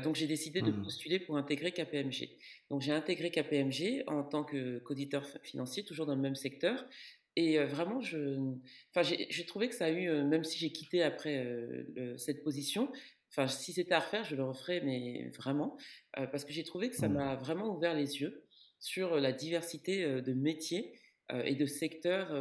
donc 0.02 0.14
j'ai 0.14 0.26
décidé 0.26 0.62
de 0.62 0.70
mmh. 0.70 0.82
postuler 0.82 1.18
pour 1.18 1.36
intégrer 1.36 1.72
KPMG. 1.72 2.28
Donc 2.70 2.82
j'ai 2.82 2.92
intégré 2.92 3.30
KPMG 3.30 4.04
en 4.06 4.22
tant 4.22 4.44
qu'auditeur 4.44 5.26
financier, 5.42 5.84
toujours 5.84 6.06
dans 6.06 6.14
le 6.14 6.22
même 6.22 6.36
secteur. 6.36 6.84
Et 7.36 7.58
vraiment, 7.64 8.00
je, 8.00 8.38
enfin, 8.94 9.02
j'ai 9.02 9.46
trouvé 9.46 9.68
que 9.68 9.74
ça 9.74 9.86
a 9.86 9.90
eu, 9.90 10.08
même 10.24 10.44
si 10.44 10.58
j'ai 10.58 10.70
quitté 10.70 11.02
après 11.02 11.44
cette 12.16 12.44
position, 12.44 12.90
enfin, 13.30 13.48
si 13.48 13.72
c'était 13.72 13.94
à 13.94 14.00
refaire, 14.00 14.22
je 14.24 14.36
le 14.36 14.44
referais, 14.44 14.80
mais 14.80 15.30
vraiment, 15.36 15.76
parce 16.12 16.44
que 16.44 16.52
j'ai 16.52 16.62
trouvé 16.62 16.90
que 16.90 16.96
ça 16.96 17.08
mmh. 17.08 17.12
m'a 17.14 17.34
vraiment 17.34 17.74
ouvert 17.74 17.94
les 17.94 18.20
yeux 18.20 18.44
sur 18.78 19.16
la 19.16 19.32
diversité 19.32 20.22
de 20.22 20.32
métiers 20.32 20.92
et 21.32 21.54
de 21.54 21.64
secteurs 21.64 22.32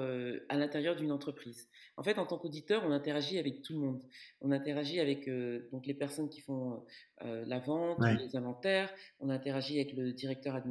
à 0.49 0.57
l'intérieur 0.57 0.95
d'une 0.95 1.11
entreprise. 1.11 1.69
En 1.95 2.03
fait, 2.03 2.17
en 2.17 2.25
tant 2.25 2.37
qu'auditeur, 2.37 2.83
on 2.85 2.91
interagit 2.91 3.39
avec 3.39 3.61
tout 3.61 3.73
le 3.73 3.79
monde. 3.79 4.03
On 4.41 4.51
interagit 4.51 4.99
avec 4.99 5.29
donc 5.71 5.85
les 5.85 5.93
personnes 5.93 6.29
qui 6.29 6.41
font 6.41 6.83
la 7.21 7.59
vente, 7.59 7.99
les 8.19 8.35
inventaires. 8.35 8.93
On 9.19 9.29
interagit 9.29 9.79
avec 9.79 9.93
le 9.93 10.11
directeur 10.11 10.61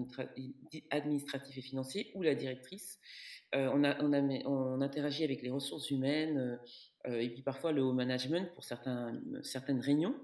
administratif 0.90 1.56
et 1.56 1.62
financier 1.62 2.12
ou 2.14 2.22
la 2.22 2.34
directrice. 2.34 2.98
on, 3.54 3.82
a, 3.84 4.02
on, 4.02 4.12
a, 4.12 4.20
on, 4.46 4.80
interagit 4.82 5.24
avec 5.24 5.42
les 5.42 5.50
ressources 5.50 5.90
humaines 5.90 6.58
et 7.06 7.30
puis 7.30 7.42
parfois 7.42 7.72
le 7.72 7.82
haut 7.82 7.94
management 7.94 8.52
pour 8.54 8.64
certains, 8.64 9.18
certaines 9.42 9.80
réunions. 9.80 10.14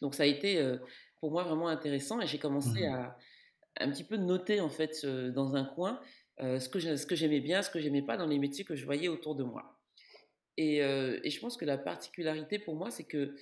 Donc 0.00 0.14
ça 0.14 0.22
a 0.22 0.26
été 0.26 0.76
pour 1.20 1.30
moi 1.30 1.44
vraiment 1.44 1.68
intéressant 1.68 2.20
et 2.20 2.26
j'ai 2.26 2.38
commencé 2.38 2.86
mmh 2.86 2.94
à 2.94 3.18
un 3.80 3.90
petit 3.90 4.04
peu 4.04 4.18
noter 4.18 4.60
en 4.60 4.68
fait 4.68 5.06
dans 5.06 5.56
un 5.56 5.64
coin 5.64 5.98
ce 6.38 6.68
que 6.68 7.14
j'aimais 7.14 7.40
bien, 7.40 7.62
ce 7.62 7.70
que 7.70 7.80
j'aimais 7.80 8.02
pas 8.02 8.16
dans 8.16 8.26
les 8.26 8.38
métiers 8.38 8.64
que 8.64 8.74
je 8.74 8.84
voyais 8.84 9.08
autour 9.08 9.34
de 9.34 9.44
moi. 9.44 9.78
Et, 10.56 10.78
et 10.78 11.30
je 11.30 11.40
pense 11.40 11.56
que 11.56 11.64
la 11.64 11.78
particularité 11.78 12.58
pour 12.58 12.74
moi, 12.76 12.90
c'est 12.90 13.04
que 13.04 13.34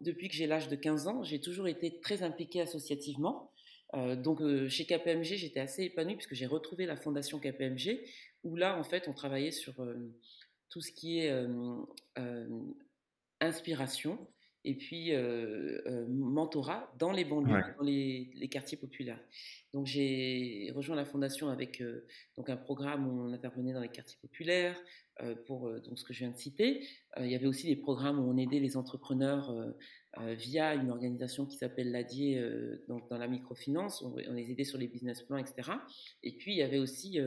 depuis 0.00 0.28
que 0.28 0.34
j'ai 0.34 0.46
l'âge 0.46 0.68
de 0.68 0.76
15 0.76 1.08
ans, 1.08 1.22
j'ai 1.22 1.40
toujours 1.40 1.66
été 1.66 2.00
très 2.00 2.22
impliquée 2.22 2.60
associativement. 2.60 3.52
donc 3.94 4.40
chez 4.68 4.86
KPMG, 4.86 5.36
j'étais 5.36 5.60
assez 5.60 5.84
épanouie 5.84 6.16
puisque 6.16 6.34
j'ai 6.34 6.46
retrouvé 6.46 6.86
la 6.86 6.96
fondation 6.96 7.40
KPMG, 7.40 8.00
où 8.44 8.56
là, 8.56 8.78
en 8.78 8.84
fait, 8.84 9.08
on 9.08 9.12
travaillait 9.12 9.50
sur 9.50 9.74
tout 10.68 10.80
ce 10.80 10.92
qui 10.92 11.20
est 11.20 11.32
inspiration, 13.40 14.18
et 14.64 14.74
puis 14.74 15.12
mentorat 16.08 16.92
dans 16.98 17.12
les 17.12 17.24
banlieues, 17.24 17.62
dans 17.76 17.84
les, 17.84 18.30
les, 18.34 18.48
quartiers 18.48 18.76
populaires. 18.76 19.20
Donc 19.72 19.86
j'ai 19.86 20.70
rejoint 20.74 20.96
la 20.96 21.04
fondation 21.04 21.48
avec 21.48 21.82
donc 22.36 22.50
un 22.50 22.56
programme 22.56 23.06
où 23.06 23.22
on 23.22 23.32
intervenait 23.32 23.72
dans 23.72 23.80
les 23.80 23.88
quartiers 23.88 24.18
populaires 24.20 24.80
pour 25.46 25.70
donc 25.82 25.98
ce 25.98 26.04
que 26.04 26.12
je 26.12 26.20
viens 26.20 26.30
de 26.30 26.36
citer. 26.36 26.86
il 27.18 27.30
y 27.30 27.34
avait 27.34 27.46
aussi 27.46 27.66
des 27.66 27.76
programmes 27.76 28.18
où 28.18 28.30
on 28.30 28.36
aidait 28.36 28.58
les 28.58 28.76
entrepreneurs 28.76 29.54
via 30.18 30.74
une 30.74 30.90
organisation 30.90 31.46
qui 31.46 31.56
s'appelle 31.56 31.92
l'ADIE 31.92 32.38
donc 32.88 33.08
dans 33.08 33.18
la 33.18 33.28
microfinance. 33.28 34.02
On, 34.02 34.14
on, 34.28 34.32
les 34.32 34.50
aidait 34.50 34.64
sur 34.64 34.78
les 34.78 34.88
business 34.88 35.22
plans, 35.22 35.38
etc. 35.38 35.70
Et 36.22 36.32
puis 36.32 36.52
il 36.52 36.58
y 36.58 36.62
avait 36.62 36.78
aussi 36.78 37.18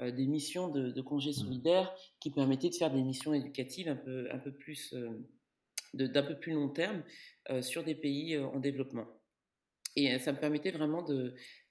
des 0.00 0.26
missions 0.26 0.68
de, 0.68 0.90
de 0.90 1.00
congés 1.00 1.30
mmh. 1.30 1.44
solidaires 1.44 1.94
qui 2.20 2.30
permettaient 2.30 2.68
de 2.68 2.74
faire 2.74 2.92
des 2.92 3.02
missions 3.02 3.32
éducatives 3.32 3.88
un 3.88 3.96
peu 3.96 4.28
un 4.30 4.38
peu 4.38 4.52
plus 4.52 4.94
d'un 5.96 6.22
peu 6.22 6.38
plus 6.38 6.52
long 6.52 6.68
terme 6.68 7.02
euh, 7.50 7.62
sur 7.62 7.84
des 7.84 7.94
pays 7.94 8.34
euh, 8.34 8.46
en 8.46 8.60
développement. 8.60 9.06
Et 9.94 10.12
euh, 10.12 10.18
ça 10.18 10.32
me 10.32 10.38
permettait 10.38 10.70
vraiment 10.70 11.04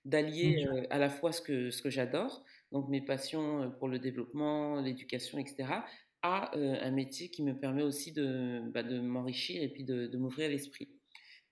d'allier 0.04 0.68
à 0.90 0.98
la 0.98 1.10
fois 1.10 1.32
ce 1.32 1.42
que, 1.42 1.70
ce 1.70 1.82
que 1.82 1.90
j'adore, 1.90 2.44
donc 2.72 2.90
mes 2.90 3.02
passions 3.02 3.72
pour 3.80 3.88
le 3.88 4.00
développement, 4.00 4.82
l'éducation, 4.82 5.38
etc., 5.40 5.66
à 6.22 6.56
un 6.58 6.92
métier 6.92 7.30
qui 7.30 7.44
me 7.44 7.54
permet 7.54 7.84
aussi 7.84 8.12
de, 8.12 8.62
bah, 8.74 8.82
de 8.82 9.00
m'enrichir 9.00 9.62
et 9.62 9.70
puis 9.70 9.84
de, 9.84 10.08
de 10.08 10.18
m'ouvrir 10.18 10.50
l'esprit. 10.50 10.90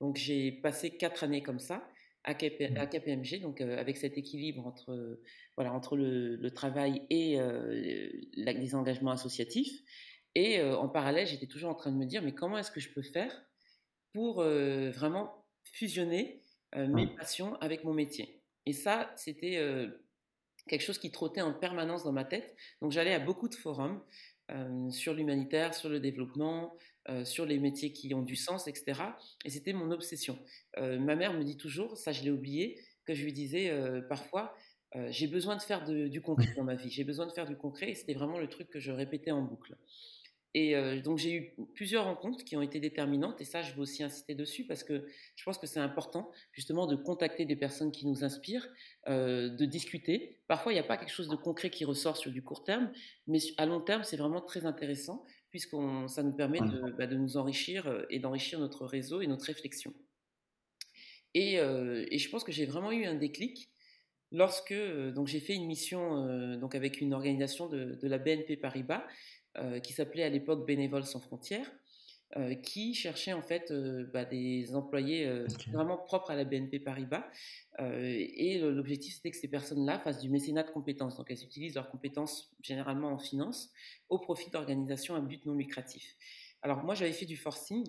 Donc 0.02 0.18
j'ai 0.18 0.52
passé 0.52 0.98
quatre 0.98 1.24
années 1.24 1.44
comme 1.44 1.60
ça 1.60 1.88
à, 2.24 2.34
KPMG, 2.34 3.42
donc 3.42 3.62
avec 3.62 3.98
cet 3.98 4.18
équilibre 4.18 4.66
entre, 4.66 5.20
voilà, 5.56 5.74
entre 5.74 5.96
le, 5.96 6.38
le 6.38 6.52
travail 6.52 7.04
et 7.12 7.38
les 8.36 8.76
engagements 8.76 9.12
associatifs. 9.12 9.84
Et 10.36 10.62
en 10.62 10.90
parallèle, 10.90 11.28
j'étais 11.28 11.48
toujours 11.48 11.70
en 11.70 11.76
train 11.76 11.92
de 11.92 11.98
me 11.98 12.06
dire, 12.06 12.22
mais 12.22 12.34
comment 12.34 12.58
est-ce 12.58 12.72
que 12.72 12.80
je 12.80 12.90
peux 12.90 13.02
faire 13.02 13.46
pour 14.14 14.42
vraiment 14.42 15.46
fusionner 15.64 16.42
mes 16.76 17.06
mmh. 17.06 17.16
passions 17.16 17.56
avec 17.56 17.84
mon 17.84 17.94
métier? 17.94 18.42
Et 18.66 18.74
ça, 18.74 19.12
c'était 19.16 19.60
quelque 20.68 20.82
chose 20.82 20.98
qui 20.98 21.12
trottait 21.12 21.42
en 21.42 21.54
permanence 21.54 22.04
dans 22.04 22.14
ma 22.14 22.26
tête. 22.26 22.56
Donc 22.82 22.92
j'allais 22.92 23.14
à 23.14 23.20
beaucoup 23.20 23.48
de 23.48 23.56
forums 23.56 24.02
sur 24.90 25.14
l'humanitaire, 25.14 25.74
sur 25.76 25.90
le 25.90 26.00
développement, 26.00 26.76
sur 27.26 27.46
les 27.46 27.60
métiers 27.60 27.92
qui 27.92 28.14
ont 28.14 28.22
du 28.22 28.36
sens, 28.36 28.68
etc. 28.68 29.02
Et 29.46 29.50
c'était 29.50 29.74
mon 29.74 29.92
obsession. 29.92 30.40
ma 30.78 31.16
mère 31.16 31.34
me 31.34 31.44
dit 31.44 31.58
toujours, 31.58 31.98
ça 31.98 32.12
je 32.12 32.24
l'ai 32.24 32.32
oublié, 32.32 32.82
que 33.06 33.14
je 33.14 33.24
lui 33.24 33.34
disais 33.34 33.72
parfois, 34.10 34.56
j'ai 35.10 35.28
besoin 35.28 35.58
de 35.58 35.62
faire 35.62 35.84
du 35.84 36.22
concret 36.22 36.54
dans 36.56 36.64
ma 36.64 36.76
vie, 36.76 36.90
j'ai 36.90 37.04
besoin 37.04 37.26
de 37.26 37.32
faire 37.32 37.46
du 37.46 37.58
concret, 37.58 37.92
et 37.92 37.96
c'était 37.96 38.14
vraiment 38.14 38.40
le 38.40 38.48
truc 38.48 38.70
que 38.70 38.80
je 38.80 38.92
répétais 38.92 39.32
en 39.32 39.42
boucle. 39.42 39.76
Et 40.56 40.76
donc 41.02 41.18
j'ai 41.18 41.34
eu 41.34 41.56
plusieurs 41.74 42.06
rencontres 42.06 42.44
qui 42.44 42.56
ont 42.56 42.62
été 42.62 42.80
déterminantes 42.80 43.42
et 43.42 43.44
ça 43.44 43.64
je 43.64 43.74
veux 43.74 43.82
aussi 43.82 44.04
insister 44.04 44.36
dessus 44.36 44.66
parce 44.68 44.84
que 44.84 45.08
je 45.36 45.44
pense 45.44 45.58
que 45.58 45.66
c'est 45.66 45.80
important 45.80 46.30
justement 46.52 46.86
de 46.86 46.96
contacter 46.96 47.46
des 47.46 47.56
personnes 47.56 47.92
qui 47.92 48.06
nous 48.06 48.24
inspirent, 48.24 48.68
de 49.08 49.66
discuter. 49.66 50.42
Parfois 50.48 50.72
il 50.72 50.76
n'y 50.76 50.80
a 50.80 50.84
pas 50.84 50.98
quelque 50.98 51.12
chose 51.12 51.28
de 51.28 51.36
concret 51.36 51.72
qui 51.72 51.86
ressort 51.86 52.18
sur 52.18 52.32
du 52.32 52.44
court 52.44 52.64
terme, 52.64 52.92
mais 53.26 53.40
à 53.58 53.66
long 53.66 53.82
terme 53.82 54.04
c'est 54.04 54.18
vraiment 54.18 54.42
très 54.42 54.68
intéressant 54.68 55.26
puisque 55.50 55.76
ça 56.08 56.22
nous 56.22 56.34
permet 56.34 56.60
de, 56.60 56.92
bah, 56.98 57.08
de 57.08 57.16
nous 57.16 57.36
enrichir 57.38 58.06
et 58.12 58.20
d'enrichir 58.20 58.60
notre 58.60 58.86
réseau 58.86 59.22
et 59.22 59.28
notre 59.28 59.46
réflexion. 59.46 59.92
Et, 61.34 61.56
et 61.56 62.18
je 62.20 62.30
pense 62.30 62.44
que 62.44 62.52
j'ai 62.52 62.68
vraiment 62.68 62.92
eu 62.92 63.06
un 63.06 63.16
déclic 63.16 63.72
lorsque 64.32 64.76
donc 65.16 65.28
j'ai 65.28 65.40
fait 65.40 65.56
une 65.56 65.66
mission 65.66 66.58
donc 66.58 66.76
avec 66.76 67.02
une 67.02 67.16
organisation 67.16 67.68
de, 67.70 67.98
de 68.00 68.08
la 68.08 68.20
BNP 68.20 68.58
Paribas 68.58 69.04
euh, 69.04 69.08
qui 69.84 69.94
s'appelait 69.94 70.24
à 70.24 70.30
l'époque 70.30 70.66
Bénévoles 70.66 71.06
sans 71.06 71.20
frontières, 71.20 71.72
euh, 72.36 72.56
qui 72.56 72.96
cherchait 72.96 73.34
en 73.34 73.44
fait 73.44 73.70
euh, 73.70 74.10
bah, 74.12 74.26
des 74.26 74.74
employés 74.74 75.30
vraiment 75.72 75.98
propres 75.98 76.32
à 76.32 76.36
la 76.36 76.46
BNP 76.46 76.80
Paribas. 76.80 77.24
et 77.80 78.58
l'objectif, 78.60 79.16
c'était 79.16 79.30
que 79.30 79.38
ces 79.38 79.48
personnes-là 79.48 80.00
fassent 80.00 80.20
du 80.20 80.30
mécénat 80.30 80.64
de 80.64 80.72
compétences. 80.72 81.18
Donc, 81.18 81.30
elles 81.30 81.44
utilisent 81.44 81.76
leurs 81.76 81.92
compétences 81.92 82.52
généralement 82.64 83.10
en 83.10 83.20
finance 83.20 83.72
au 84.10 84.18
profit 84.18 84.50
d'organisations 84.50 85.14
à 85.16 85.22
but 85.22 85.46
non 85.46 85.54
lucratif. 85.54 86.16
Alors, 86.64 86.84
moi, 86.84 86.96
j'avais 86.96 87.12
fait 87.12 87.28
du 87.28 87.38
forcing 87.38 87.84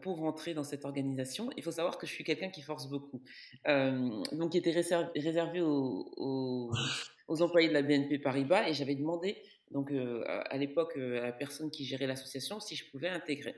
pour 0.00 0.16
rentrer 0.16 0.54
dans 0.54 0.64
cette 0.64 0.86
organisation. 0.86 1.50
Il 1.58 1.62
faut 1.62 1.70
savoir 1.70 1.98
que 1.98 2.06
je 2.06 2.12
suis 2.12 2.24
quelqu'un 2.24 2.48
qui 2.48 2.62
force 2.62 2.88
beaucoup. 2.88 3.20
donc, 3.66 4.52
qui 4.52 4.58
était 4.58 4.70
réservé 4.70 5.60
aux, 5.60 6.10
aux, 7.28 7.42
employés 7.42 7.68
de 7.68 7.74
la 7.74 7.82
BNP 7.82 8.20
Paribas 8.20 8.68
et 8.68 8.72
j'avais 8.72 8.94
demandé 8.94 9.36
donc 9.70 9.92
à 9.92 10.56
l'époque 10.56 10.94
la 10.96 11.32
personne 11.32 11.70
qui 11.70 11.84
gérait 11.84 12.06
l'association 12.06 12.60
si 12.60 12.76
je 12.76 12.90
pouvais 12.90 13.08
intégrer. 13.08 13.54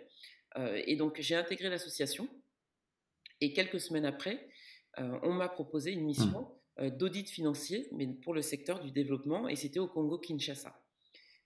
et 0.57 0.97
donc 0.97 1.21
j'ai 1.21 1.35
intégré 1.35 1.69
l'association 1.69 2.29
et 3.41 3.53
quelques 3.53 3.81
semaines 3.81 4.07
après, 4.07 4.49
on 4.97 5.33
m'a 5.33 5.49
proposé 5.49 5.93
une 5.93 6.05
mission 6.05 6.49
mmh. 6.79 6.89
d'audit 6.91 7.29
financier, 7.29 7.89
mais 7.93 8.07
pour 8.07 8.35
le 8.35 8.43
secteur 8.43 8.81
du 8.81 8.91
développement 8.91 9.49
et 9.49 9.57
c'était 9.57 9.79
au 9.79 9.87
Congo 9.87 10.19
Kinshasa. 10.19 10.81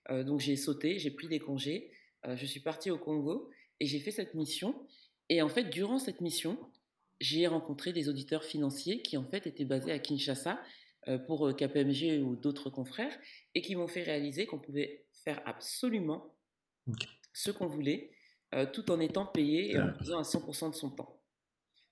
donc 0.09 0.39
j'ai 0.39 0.55
sauté, 0.55 0.97
j'ai 0.97 1.11
pris 1.11 1.27
des 1.27 1.39
congés, 1.39 1.91
je 2.25 2.45
suis 2.45 2.61
partie 2.61 2.89
au 2.89 2.97
Congo 2.97 3.51
et 3.79 3.85
j'ai 3.85 3.99
fait 3.99 4.11
cette 4.11 4.33
mission. 4.33 4.87
Et 5.29 5.41
en 5.41 5.49
fait, 5.49 5.65
durant 5.65 5.99
cette 5.99 6.21
mission, 6.21 6.57
j'ai 7.19 7.47
rencontré 7.47 7.93
des 7.93 8.09
auditeurs 8.09 8.43
financiers 8.43 9.01
qui 9.01 9.17
en 9.17 9.25
fait 9.25 9.47
étaient 9.47 9.65
basés 9.65 9.91
à 9.91 9.99
Kinshasa 9.99 10.53
euh, 10.53 10.55
pour 11.27 11.47
euh, 11.47 11.53
KPMG 11.53 12.21
ou 12.23 12.35
d'autres 12.35 12.69
confrères 12.69 13.17
et 13.55 13.61
qui 13.61 13.75
m'ont 13.75 13.87
fait 13.87 14.03
réaliser 14.03 14.45
qu'on 14.45 14.59
pouvait 14.59 15.05
faire 15.23 15.41
absolument 15.45 16.35
ce 17.33 17.51
qu'on 17.51 17.67
voulait 17.67 18.11
euh, 18.53 18.65
tout 18.65 18.91
en 18.91 18.99
étant 18.99 19.25
payé 19.25 19.71
et 19.71 19.79
en 19.79 19.93
faisant 19.95 20.19
à 20.19 20.23
100% 20.23 20.71
de 20.71 20.75
son 20.75 20.89
temps. 20.91 21.19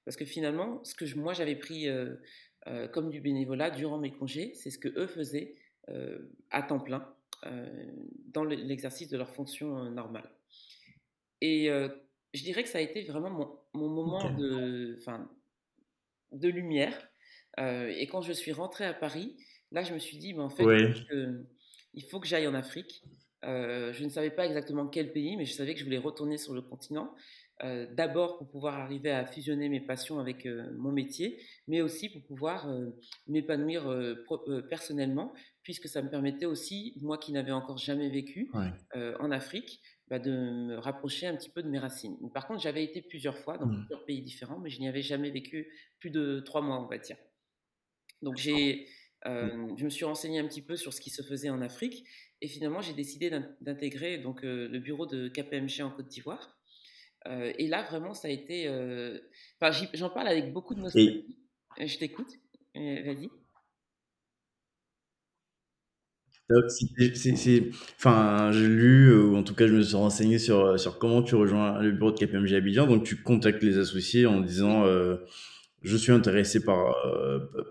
Parce 0.05 0.17
que 0.17 0.25
finalement, 0.25 0.83
ce 0.83 0.95
que 0.95 1.15
moi 1.15 1.33
j'avais 1.33 1.55
pris 1.55 1.87
comme 2.91 3.11
du 3.11 3.21
bénévolat 3.21 3.69
durant 3.69 3.99
mes 3.99 4.11
congés, 4.11 4.53
c'est 4.55 4.71
ce 4.71 4.79
que 4.79 4.89
eux 4.97 5.05
faisaient 5.05 5.55
à 6.49 6.63
temps 6.63 6.79
plein 6.79 7.07
dans 8.33 8.43
l'exercice 8.43 9.09
de 9.09 9.17
leur 9.17 9.29
fonction 9.29 9.91
normale. 9.91 10.27
Et 11.39 11.67
je 12.33 12.43
dirais 12.43 12.63
que 12.63 12.69
ça 12.69 12.79
a 12.79 12.81
été 12.81 13.03
vraiment 13.03 13.29
mon, 13.29 13.59
mon 13.73 13.89
moment 13.89 14.31
de, 14.31 14.97
de 16.31 16.47
lumière 16.49 17.10
et 17.57 18.07
quand 18.07 18.21
je 18.21 18.33
suis 18.33 18.51
rentrée 18.51 18.85
à 18.85 18.93
Paris, 18.93 19.35
là, 19.71 19.83
je 19.83 19.93
me 19.93 19.99
suis 19.99 20.17
dit, 20.17 20.33
en 20.37 20.49
fait, 20.49 20.63
il 21.93 22.03
faut 22.09 22.19
que 22.19 22.27
j'aille 22.27 22.47
en 22.47 22.53
Afrique. 22.53 23.03
je 23.43 24.03
ne 24.03 24.09
savais 24.09 24.31
pas 24.31 24.45
exactement 24.45 24.87
quel 24.87 25.11
pays, 25.11 25.37
mais 25.37 25.45
je 25.45 25.53
savais 25.53 25.73
que 25.73 25.79
je 25.79 25.85
voulais 25.85 25.97
retourner 25.97 26.37
sur 26.37 26.53
le 26.53 26.61
continent. 26.61 27.13
Euh, 27.63 27.85
d'abord 27.93 28.39
pour 28.39 28.49
pouvoir 28.49 28.79
arriver 28.79 29.11
à 29.11 29.23
fusionner 29.23 29.69
mes 29.69 29.81
passions 29.81 30.19
avec 30.19 30.47
euh, 30.47 30.71
mon 30.77 30.91
métier, 30.91 31.39
mais 31.67 31.81
aussi 31.81 32.09
pour 32.09 32.23
pouvoir 32.23 32.67
euh, 32.67 32.89
m'épanouir 33.27 33.83
personnellement, 34.69 35.33
puisque 35.61 35.87
ça 35.87 36.01
me 36.01 36.09
permettait 36.09 36.45
aussi, 36.45 36.97
moi 37.01 37.17
qui 37.17 37.31
n'avais 37.31 37.51
encore 37.51 37.77
jamais 37.77 38.09
vécu 38.09 38.51
en 39.19 39.31
Afrique, 39.31 39.81
bah, 40.09 40.19
de 40.19 40.31
me 40.31 40.77
rapprocher 40.77 41.27
un 41.27 41.35
petit 41.35 41.49
peu 41.49 41.61
de 41.61 41.69
mes 41.69 41.79
racines. 41.79 42.17
Par 42.33 42.47
contre, 42.47 42.61
j'avais 42.61 42.83
été 42.83 43.01
plusieurs 43.01 43.37
fois 43.37 43.57
dans 43.57 43.67
mmh. 43.67 43.77
plusieurs 43.77 44.05
pays 44.05 44.21
différents, 44.21 44.59
mais 44.59 44.69
je 44.69 44.79
n'y 44.79 44.87
avais 44.87 45.01
jamais 45.01 45.29
vécu 45.29 45.71
plus 45.99 46.09
de 46.09 46.39
trois 46.39 46.61
mois, 46.61 46.81
on 46.81 46.87
va 46.87 46.97
dire. 46.97 47.17
Donc 48.21 48.37
j'ai, 48.37 48.87
mmh. 49.25 49.77
je 49.77 49.83
me 49.83 49.89
suis 49.89 50.05
renseigné 50.05 50.39
un 50.39 50.47
petit 50.47 50.61
peu 50.61 50.75
sur 50.75 50.93
ce 50.93 51.01
qui 51.01 51.09
se 51.09 51.21
faisait 51.21 51.49
en 51.49 51.61
Afrique, 51.61 52.03
et 52.41 52.47
finalement 52.47 52.81
j'ai 52.81 52.93
décidé 52.93 53.31
d'intégrer 53.61 54.17
donc 54.17 54.41
le 54.43 54.79
bureau 54.79 55.05
de 55.05 55.27
KPMG 55.27 55.81
en 55.81 55.91
Côte 55.91 56.07
d'Ivoire 56.07 56.61
euh, 57.27 57.51
et 57.57 57.67
là, 57.67 57.83
vraiment, 57.83 58.13
ça 58.13 58.27
a 58.27 58.31
été. 58.31 58.67
Euh, 58.67 59.19
enfin, 59.59 59.87
j'en 59.93 60.09
parle 60.09 60.27
avec 60.27 60.51
beaucoup 60.53 60.73
de 60.73 60.81
nostalgie. 60.81 61.37
Euh, 61.79 61.87
je 61.87 61.97
t'écoute. 61.97 62.29
Vas-y. 62.75 63.29
Enfin, 67.97 68.51
j'ai 68.51 68.67
lu, 68.67 69.13
ou 69.15 69.37
en 69.37 69.43
tout 69.43 69.55
cas, 69.55 69.67
je 69.67 69.73
me 69.73 69.81
suis 69.81 69.95
renseigné 69.95 70.37
sur, 70.37 70.77
sur 70.77 70.99
comment 70.99 71.23
tu 71.23 71.35
rejoins 71.35 71.79
le 71.81 71.91
bureau 71.91 72.11
de 72.11 72.17
KPMG 72.17 72.53
Abidjan. 72.55 72.87
Donc, 72.87 73.05
tu 73.05 73.21
contactes 73.21 73.63
les 73.63 73.77
associés 73.77 74.25
en 74.25 74.41
disant 74.41 74.83
Je 75.83 75.97
suis 75.97 76.11
intéressé 76.11 76.63
par, 76.63 76.95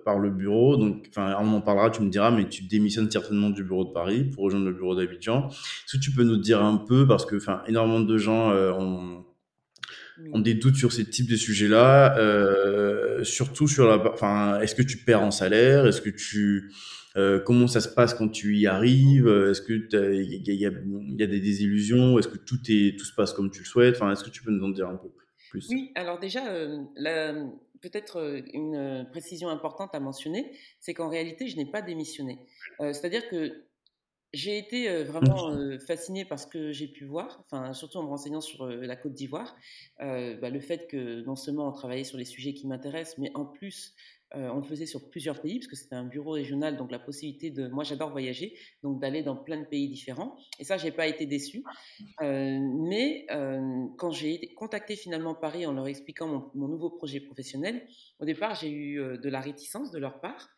par 0.05 0.19
le 0.19 0.31
bureau. 0.31 0.77
Donc, 0.77 1.07
enfin, 1.11 1.37
on 1.41 1.53
en 1.53 1.61
parlera, 1.61 1.91
tu 1.91 2.03
me 2.03 2.11
diras, 2.11 2.31
mais 2.31 2.49
tu 2.49 2.65
démissionnes 2.65 3.11
certainement 3.11 3.51
du 3.51 3.63
bureau 3.63 3.85
de 3.85 3.93
Paris 3.93 4.25
pour 4.25 4.45
rejoindre 4.45 4.67
le 4.67 4.73
bureau 4.73 4.97
d'Abidjan. 4.97 5.49
Est-ce 5.49 5.97
que 5.97 6.03
tu 6.03 6.11
peux 6.11 6.25
nous 6.25 6.39
dire 6.39 6.61
un 6.63 6.77
peu, 6.77 7.07
parce 7.07 7.25
que, 7.25 7.37
enfin, 7.37 7.63
énormément 7.69 8.01
de 8.01 8.19
gens 8.19 8.51
ont 8.53 9.25
ont 10.33 10.41
des 10.41 10.55
doutes 10.55 10.77
sur 10.77 10.93
ces 10.93 11.05
types 11.05 11.31
de 11.31 11.37
sujets-là, 11.37 12.19
euh, 12.19 13.25
surtout 13.25 13.69
sur 13.69 13.87
la, 13.87 14.13
enfin, 14.13 14.61
est-ce 14.61 14.75
que 14.75 14.83
tu 14.83 14.99
perds 14.99 15.23
en 15.23 15.31
salaire, 15.31 15.87
est-ce 15.87 16.01
que 16.01 16.11
tu, 16.11 16.73
euh, 17.17 17.41
comment 17.41 17.67
ça 17.67 17.81
se 17.81 17.89
passe 17.89 18.15
quand 18.15 18.29
tu 18.29 18.57
y 18.57 18.67
arrives, 18.67 19.29
est-ce 19.29 19.63
que 19.63 19.73
il 19.73 20.43
y, 20.45 20.67
a, 20.67 21.27
des 21.27 21.41
désillusions, 21.41 22.19
est-ce 22.19 22.29
que 22.29 22.39
tout 22.39 22.61
est, 22.69 22.99
tout 22.99 23.05
se 23.05 23.15
passe 23.15 23.33
comme 23.33 23.51
tu 23.51 23.61
le 23.61 23.67
souhaites, 23.67 23.97
enfin, 23.97 24.13
est-ce 24.13 24.25
que 24.25 24.31
tu 24.31 24.43
peux 24.43 24.51
nous 24.51 24.65
en 24.65 24.71
dire 24.71 24.89
un 24.89 24.97
peu 24.97 25.09
plus? 25.51 25.67
Oui, 25.71 25.91
alors 25.95 26.19
déjà, 26.19 26.47
euh, 26.49 26.79
peut-être 27.81 28.43
une 28.53 29.07
précision 29.11 29.49
importante 29.49 29.95
à 29.95 30.01
mentionner, 30.01 30.57
c'est 30.81 30.95
qu'en 30.95 31.09
réalité, 31.09 31.49
je 31.49 31.57
n'ai 31.57 31.67
pas 31.67 31.83
démissionné. 31.83 32.39
C'est-à-dire 32.79 33.29
que 33.29 33.67
j'ai 34.33 34.59
été 34.59 35.03
vraiment 35.03 35.57
fascinée 35.87 36.25
par 36.25 36.39
ce 36.39 36.47
que 36.47 36.71
j'ai 36.71 36.87
pu 36.87 37.05
voir, 37.05 37.41
enfin, 37.41 37.73
surtout 37.73 37.99
en 37.99 38.05
me 38.05 38.09
renseignant 38.09 38.41
sur 38.41 38.67
la 38.67 38.97
Côte 38.97 39.15
d'Ivoire. 39.15 39.57
Bah, 39.99 40.51
le 40.51 40.61
fait 40.61 40.87
que 40.87 41.25
non 41.25 41.37
seulement 41.37 41.69
on 41.69 41.73
travaillait 41.73 42.05
sur 42.05 42.19
les 42.19 42.25
sujets 42.25 42.55
qui 42.55 42.67
m'intéressent, 42.67 43.19
mais 43.19 43.31
en 43.35 43.45
plus 43.45 43.95
on 44.35 44.57
le 44.57 44.63
faisait 44.63 44.87
sur 44.87 45.11
plusieurs 45.11 45.41
pays, 45.41 45.59
parce 45.59 45.67
que 45.67 45.77
c'était 45.77 45.97
un 45.97 46.05
bureau 46.05 46.33
régional, 46.33 46.77
donc 46.77 46.91
la 46.91 46.99
possibilité 46.99 47.51
de. 47.51 47.69
Moi, 47.69 47.85
j'adore 47.85 48.11
voyager, 48.11 48.57
donc 48.83 49.01
d'aller 49.01 49.23
dans 49.23 49.37
plein 49.37 49.61
de 49.61 49.67
pays 49.67 49.89
différents. 49.89 50.37
Et 50.59 50.65
ça, 50.65 50.77
j'ai 50.77 50.93
pas 50.93 51.07
été 51.07 51.27
déçue. 51.27 51.65
mais 52.21 53.27
quand 53.99 54.11
j'ai 54.11 54.55
contacté 54.55 54.97
finalement 54.97 55.35
Paris 55.35 55.67
en 55.67 55.73
leur 55.73 55.89
expliquant 55.89 56.29
mon, 56.29 56.51
mon 56.55 56.69
nouveau 56.69 56.91
projet 56.91 57.21
professionnel, 57.21 57.87
au 58.19 58.25
départ, 58.25 58.55
j'ai 58.55 58.71
eu 58.71 58.97
de 58.97 59.29
la 59.29 59.41
réticence 59.41 59.91
de 59.91 59.99
leur 59.99 60.21
part. 60.21 60.49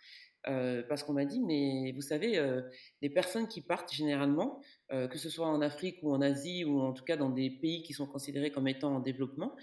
Euh, 0.49 0.83
parce 0.89 1.05
qu'on 1.05 1.13
m'a 1.13 1.25
dit, 1.25 1.41
mais 1.41 1.93
vous 1.93 2.01
savez, 2.01 2.37
euh, 2.39 2.63
les 3.01 3.11
personnes 3.11 3.47
qui 3.47 3.61
partent 3.61 3.93
généralement, 3.93 4.61
euh, 4.93 5.07
que 5.07 5.19
ce 5.19 5.31
soit 5.31 5.47
en 5.47 5.61
Afrique 5.61 5.99
ou 6.03 6.13
en 6.13 6.21
Asie, 6.21 6.65
ou 6.65 6.81
en 6.81 6.93
tout 6.93 7.05
cas 7.05 7.17
dans 7.17 7.31
des 7.31 7.51
pays 7.51 7.83
qui 7.83 7.93
sont 7.93 8.07
considérés 8.07 8.51
comme 8.51 8.67
étant 8.69 8.97
en 8.97 9.01
développement, 9.01 9.55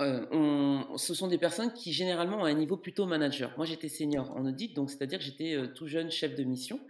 ce 0.00 1.14
sont 1.14 1.28
des 1.28 1.38
personnes 1.38 1.72
qui 1.72 1.92
généralement 1.92 2.38
ont 2.38 2.44
un 2.44 2.54
niveau 2.54 2.76
plutôt 2.76 3.06
manager. 3.06 3.52
Moi, 3.56 3.66
j'étais 3.66 3.88
senior 3.88 4.30
en 4.36 4.46
audit, 4.46 4.74
donc 4.74 4.90
c'est-à-dire 4.90 5.18
que 5.18 5.24
j'étais 5.24 5.56
tout 5.74 5.86
jeune 5.86 6.10
chef 6.10 6.34
de 6.34 6.44
mission. 6.44 6.80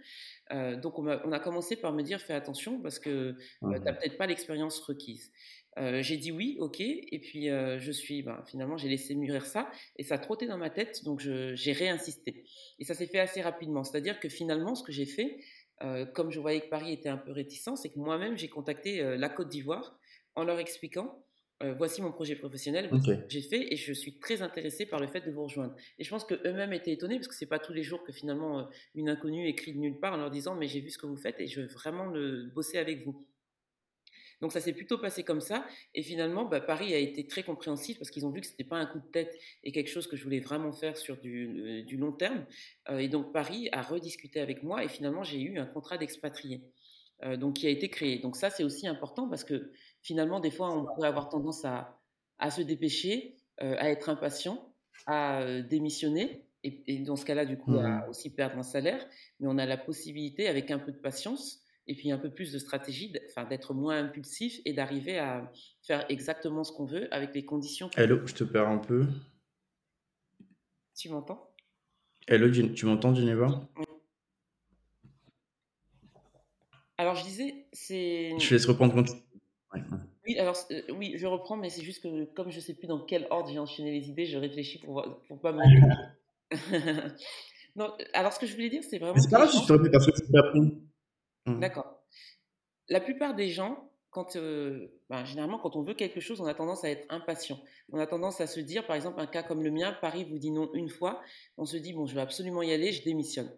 donc, 0.81 0.97
on 0.97 1.07
a, 1.07 1.21
on 1.25 1.31
a, 1.31 1.39
commencé 1.39 1.75
par 1.75 1.93
me 1.93 2.03
dire, 2.03 2.19
fais 2.21 2.33
attention 2.33 2.81
parce 2.81 2.99
que 2.99 3.35
tu 3.59 3.67
n'as 3.67 3.93
peut-être 3.93 4.17
pas 4.17 4.27
l'expérience 4.27 4.79
requise. 4.79 5.31
Euh, 5.77 6.01
j'ai 6.01 6.17
dit 6.17 6.31
oui, 6.31 6.57
ok, 6.59 6.81
et 6.81 7.19
puis 7.19 7.49
euh, 7.49 7.79
je 7.79 7.91
suis, 7.91 8.23
ben, 8.23 8.43
finalement, 8.45 8.75
j'ai 8.75 8.89
laissé 8.89 9.15
mûrir 9.15 9.45
ça, 9.45 9.71
et 9.95 10.03
ça 10.03 10.17
trottait 10.17 10.47
dans 10.47 10.57
ma 10.57 10.69
tête, 10.69 11.03
donc 11.05 11.21
j'ai 11.21 11.71
réinsisté. 11.71 12.43
Et 12.79 12.83
ça 12.83 12.93
s'est 12.93 13.07
fait 13.07 13.19
assez 13.19 13.41
rapidement, 13.41 13.83
c'est-à-dire 13.83 14.19
que 14.19 14.27
finalement, 14.27 14.75
ce 14.75 14.83
que 14.83 14.91
j'ai 14.91 15.05
fait, 15.05 15.39
euh, 15.81 16.05
comme 16.05 16.29
je 16.29 16.39
voyais 16.39 16.61
que 16.61 16.69
Paris 16.69 16.91
était 16.91 17.09
un 17.09 17.17
peu 17.17 17.31
réticent, 17.31 17.75
c'est 17.75 17.89
que 17.89 17.99
moi-même, 17.99 18.37
j'ai 18.37 18.49
contacté 18.49 19.01
la 19.17 19.29
Côte 19.29 19.49
d'Ivoire 19.49 19.97
en 20.35 20.43
leur 20.43 20.59
expliquant, 20.59 21.23
voici 21.77 22.01
mon 22.01 22.11
projet 22.11 22.35
professionnel, 22.35 22.89
que 22.89 22.97
j'ai 23.29 23.41
fait, 23.41 23.73
et 23.73 23.75
je 23.75 23.93
suis 23.93 24.19
très 24.19 24.41
intéressée 24.41 24.85
par 24.85 24.99
le 24.99 25.07
fait 25.07 25.21
de 25.21 25.31
vous 25.31 25.43
rejoindre. 25.43 25.75
Et 25.99 26.03
je 26.03 26.09
pense 26.09 26.25
qu'eux-mêmes 26.25 26.73
étaient 26.73 26.91
étonnés, 26.91 27.15
parce 27.15 27.27
que 27.27 27.35
c'est 27.35 27.45
pas 27.45 27.59
tous 27.59 27.73
les 27.73 27.83
jours 27.83 28.03
que 28.03 28.11
finalement 28.11 28.69
une 28.95 29.09
inconnue 29.09 29.47
écrit 29.47 29.73
de 29.73 29.79
nulle 29.79 29.99
part 29.99 30.13
en 30.13 30.17
leur 30.17 30.31
disant, 30.31 30.55
mais 30.55 30.67
j'ai 30.67 30.79
vu 30.79 30.89
ce 30.89 30.97
que 30.97 31.05
vous 31.05 31.17
faites, 31.17 31.39
et 31.39 31.47
je 31.47 31.61
veux 31.61 31.67
vraiment 31.67 32.05
le, 32.05 32.51
bosser 32.53 32.77
avec 32.77 33.03
vous. 33.05 33.25
Donc 34.41 34.51
ça 34.51 34.59
s'est 34.59 34.73
plutôt 34.73 34.97
passé 34.97 35.23
comme 35.23 35.39
ça. 35.39 35.65
Et 35.93 36.01
finalement, 36.01 36.45
bah, 36.45 36.59
Paris 36.59 36.93
a 36.93 36.97
été 36.97 37.25
très 37.27 37.43
compréhensif 37.43 37.97
parce 37.99 38.09
qu'ils 38.09 38.25
ont 38.25 38.31
vu 38.31 38.41
que 38.41 38.47
ce 38.47 38.51
n'était 38.51 38.63
pas 38.63 38.77
un 38.77 38.87
coup 38.87 38.99
de 38.99 39.11
tête 39.11 39.37
et 39.63 39.71
quelque 39.71 39.89
chose 39.89 40.07
que 40.07 40.17
je 40.17 40.23
voulais 40.23 40.39
vraiment 40.39 40.71
faire 40.71 40.97
sur 40.97 41.17
du, 41.17 41.85
euh, 41.87 41.97
long 41.97 42.11
terme. 42.11 42.45
Euh, 42.89 42.97
et 42.97 43.07
donc 43.07 43.31
Paris 43.31 43.69
a 43.71 43.83
rediscuté 43.83 44.41
avec 44.41 44.63
moi 44.63 44.83
et 44.83 44.89
finalement 44.89 45.23
j'ai 45.23 45.39
eu 45.39 45.59
un 45.59 45.65
contrat 45.65 45.97
d'expatrié. 45.97 46.61
Euh, 47.23 47.37
donc 47.37 47.57
qui 47.57 47.67
a 47.67 47.69
été 47.69 47.87
créé. 47.87 48.17
Donc 48.17 48.35
ça 48.35 48.49
c'est 48.49 48.63
aussi 48.63 48.87
important 48.87 49.29
parce 49.29 49.43
que 49.43 49.71
finalement 50.01 50.39
des 50.39 50.51
fois 50.51 50.75
on 50.75 50.85
pourrait 50.85 51.07
avoir 51.07 51.29
tendance 51.29 51.65
à, 51.65 51.97
se 52.49 52.61
dépêcher, 52.61 53.37
à 53.57 53.89
être 53.89 54.09
impatient, 54.09 54.73
à 55.05 55.61
démissionner 55.61 56.45
et, 56.63 56.99
dans 56.99 57.15
ce 57.15 57.25
cas-là 57.25 57.45
du 57.45 57.57
coup 57.57 57.75
à 57.77 57.87
mmh. 57.87 58.09
aussi 58.09 58.33
perdre 58.33 58.57
un 58.57 58.63
salaire. 58.63 59.05
Mais 59.39 59.47
on 59.47 59.57
a 59.57 59.65
la 59.65 59.77
possibilité 59.77 60.47
avec 60.47 60.71
un 60.71 60.79
peu 60.79 60.91
de 60.91 60.97
patience 60.97 61.61
et 61.87 61.95
puis 61.95 62.11
un 62.11 62.17
peu 62.17 62.29
plus 62.29 62.51
de 62.51 62.59
stratégie, 62.59 63.11
d'être 63.49 63.73
moins 63.73 63.97
impulsif 64.05 64.59
et 64.65 64.73
d'arriver 64.73 65.17
à 65.19 65.51
faire 65.81 66.05
exactement 66.09 66.63
ce 66.63 66.71
qu'on 66.71 66.85
veut 66.85 67.13
avec 67.13 67.33
les 67.33 67.43
conditions. 67.43 67.89
Hello, 67.97 68.25
je 68.25 68.33
te 68.33 68.43
perds 68.43 68.69
un 68.69 68.77
peu. 68.77 69.07
Tu 70.95 71.09
m'entends? 71.09 71.49
Hello, 72.27 72.49
tu 72.49 72.85
m'entends, 72.85 73.15
Geneva? 73.15 73.67
Oui. 73.77 73.85
Alors 76.97 77.15
je 77.15 77.23
disais, 77.23 77.65
c'est. 77.73 78.37
Je 78.37 78.53
laisse 78.53 78.65
reprendre 78.67 78.93
compte. 78.93 79.09
Oui, 80.27 80.37
alors 80.37 80.57
euh, 80.71 80.81
oui, 80.93 81.13
je 81.15 81.25
reprends, 81.25 81.57
mais 81.57 81.69
c'est 81.69 81.83
juste 81.83 82.03
que 82.03 82.25
comme 82.33 82.51
je 82.51 82.57
ne 82.57 82.61
sais 82.61 82.73
plus 82.73 82.87
dans 82.87 82.99
quel 82.99 83.27
ordre 83.29 83.49
j'ai 83.49 83.59
enchaîné 83.59 83.91
les 83.91 84.09
idées, 84.09 84.25
je 84.25 84.37
réfléchis 84.37 84.79
pour 84.79 85.03
pour 85.27 85.39
pas 85.39 85.51
me. 85.51 85.61
non, 87.75 87.91
alors 88.13 88.33
ce 88.33 88.39
que 88.39 88.45
je 88.45 88.53
voulais 88.53 88.69
dire, 88.69 88.83
c'est 88.83 88.99
vraiment. 88.99 89.17
C'est 89.17 89.31
pas 89.31 89.37
grave 89.37 89.51
si 89.51 89.61
tu 89.61 89.67
te 89.67 89.89
parce 89.89 90.05
que 90.05 90.11
c'est. 90.15 91.59
D'accord. 91.59 92.01
La 92.89 92.99
plupart 92.99 93.33
des 93.33 93.47
gens, 93.47 93.89
quand, 94.11 94.35
euh, 94.35 94.87
ben, 95.09 95.23
généralement, 95.23 95.57
quand 95.57 95.75
on 95.75 95.81
veut 95.81 95.93
quelque 95.93 96.19
chose, 96.19 96.41
on 96.41 96.45
a 96.45 96.53
tendance 96.53 96.83
à 96.83 96.89
être 96.89 97.05
impatient. 97.09 97.59
On 97.91 97.99
a 97.99 98.05
tendance 98.05 98.41
à 98.41 98.47
se 98.47 98.59
dire, 98.59 98.85
par 98.85 98.95
exemple, 98.95 99.19
un 99.19 99.27
cas 99.27 99.43
comme 99.43 99.63
le 99.63 99.71
mien, 99.71 99.95
Paris 100.01 100.25
vous 100.25 100.37
dit 100.37 100.51
non 100.51 100.69
une 100.73 100.89
fois, 100.89 101.21
on 101.57 101.65
se 101.65 101.77
dit, 101.77 101.93
bon, 101.93 102.05
je 102.05 102.13
vais 102.13 102.21
absolument 102.21 102.61
y 102.61 102.73
aller, 102.73 102.91
je 102.91 103.03
démissionne. 103.03 103.49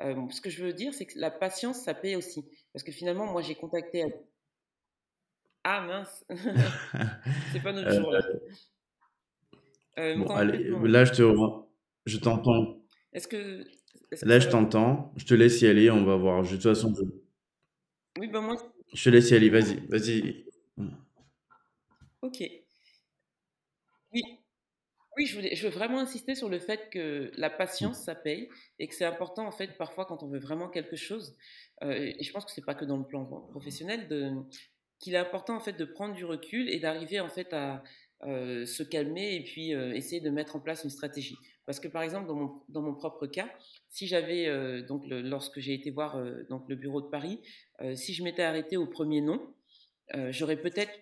Euh, 0.00 0.14
ce 0.30 0.40
que 0.40 0.50
je 0.50 0.64
veux 0.64 0.72
dire, 0.72 0.94
c'est 0.94 1.06
que 1.06 1.18
la 1.18 1.30
patience, 1.30 1.80
ça 1.80 1.92
paye 1.94 2.14
aussi. 2.14 2.48
Parce 2.72 2.84
que 2.84 2.92
finalement, 2.92 3.26
moi, 3.26 3.42
j'ai 3.42 3.56
contacté. 3.56 4.04
Ah 5.70 5.82
mince, 5.82 6.24
c'est 7.52 7.62
pas 7.62 7.72
notre 7.74 7.92
jour 7.92 8.10
là. 8.10 8.22
Euh, 9.98 10.16
bon, 10.16 10.34
allez, 10.34 10.70
là, 10.84 11.04
je 11.04 11.12
te 11.12 11.22
je 12.06 12.16
t'entends. 12.16 12.78
Est-ce 13.12 13.28
que 13.28 13.66
Là, 14.22 14.40
je 14.40 14.48
t'entends. 14.48 15.12
Je 15.18 15.26
te 15.26 15.34
laisse 15.34 15.60
y 15.60 15.66
aller. 15.66 15.90
On 15.90 16.06
va 16.06 16.16
voir. 16.16 16.42
De 16.42 16.48
toute 16.48 16.62
façon, 16.62 16.94
Oui, 18.18 18.28
ben 18.28 18.40
moi. 18.40 18.56
je 18.94 19.04
te 19.04 19.10
laisse 19.10 19.28
y 19.28 19.34
aller. 19.34 19.50
Vas-y, 19.50 19.86
vas-y. 19.88 20.46
Ok. 22.22 22.42
Oui. 24.14 24.22
Oui, 25.18 25.26
je, 25.26 25.34
voulais, 25.34 25.54
je 25.54 25.66
veux 25.66 25.72
vraiment 25.74 25.98
insister 25.98 26.34
sur 26.34 26.48
le 26.48 26.60
fait 26.60 26.88
que 26.90 27.30
la 27.36 27.50
patience, 27.50 28.04
ça 28.04 28.14
paye 28.14 28.48
et 28.78 28.88
que 28.88 28.94
c'est 28.94 29.04
important, 29.04 29.46
en 29.46 29.50
fait, 29.50 29.76
parfois, 29.76 30.06
quand 30.06 30.22
on 30.22 30.28
veut 30.28 30.38
vraiment 30.38 30.70
quelque 30.70 30.96
chose, 30.96 31.36
euh, 31.82 31.92
et 31.92 32.22
je 32.22 32.32
pense 32.32 32.46
que 32.46 32.52
c'est 32.52 32.64
pas 32.64 32.74
que 32.74 32.86
dans 32.86 32.96
le 32.96 33.04
plan 33.04 33.26
professionnel, 33.50 34.08
de, 34.08 34.32
qu'il 34.98 35.14
est 35.14 35.18
important, 35.18 35.56
en 35.56 35.60
fait, 35.60 35.72
de 35.72 35.84
prendre 35.84 36.14
du 36.14 36.24
recul 36.24 36.68
et 36.68 36.80
d'arriver, 36.80 37.20
en 37.20 37.28
fait, 37.28 37.52
à 37.52 37.82
euh, 38.24 38.66
se 38.66 38.82
calmer 38.82 39.36
et 39.36 39.44
puis 39.44 39.74
euh, 39.74 39.94
essayer 39.94 40.20
de 40.20 40.30
mettre 40.30 40.56
en 40.56 40.60
place 40.60 40.82
une 40.82 40.90
stratégie. 40.90 41.36
Parce 41.66 41.78
que, 41.78 41.86
par 41.86 42.02
exemple, 42.02 42.26
dans 42.26 42.82
mon, 42.82 42.94
propre 42.94 43.26
cas, 43.26 43.48
si 43.90 44.06
j'avais, 44.06 44.46
euh, 44.46 44.82
donc, 44.82 45.04
lorsque 45.06 45.60
j'ai 45.60 45.74
été 45.74 45.90
voir 45.90 46.18
donc, 46.48 46.64
le 46.68 46.76
bureau 46.76 47.02
de 47.02 47.08
Paris, 47.08 47.40
si 47.94 48.14
je 48.14 48.24
m'étais 48.24 48.42
arrêté 48.42 48.76
au 48.76 48.86
premier 48.86 49.20
nom, 49.20 49.54
j'aurais 50.30 50.56
peut-être 50.56 50.92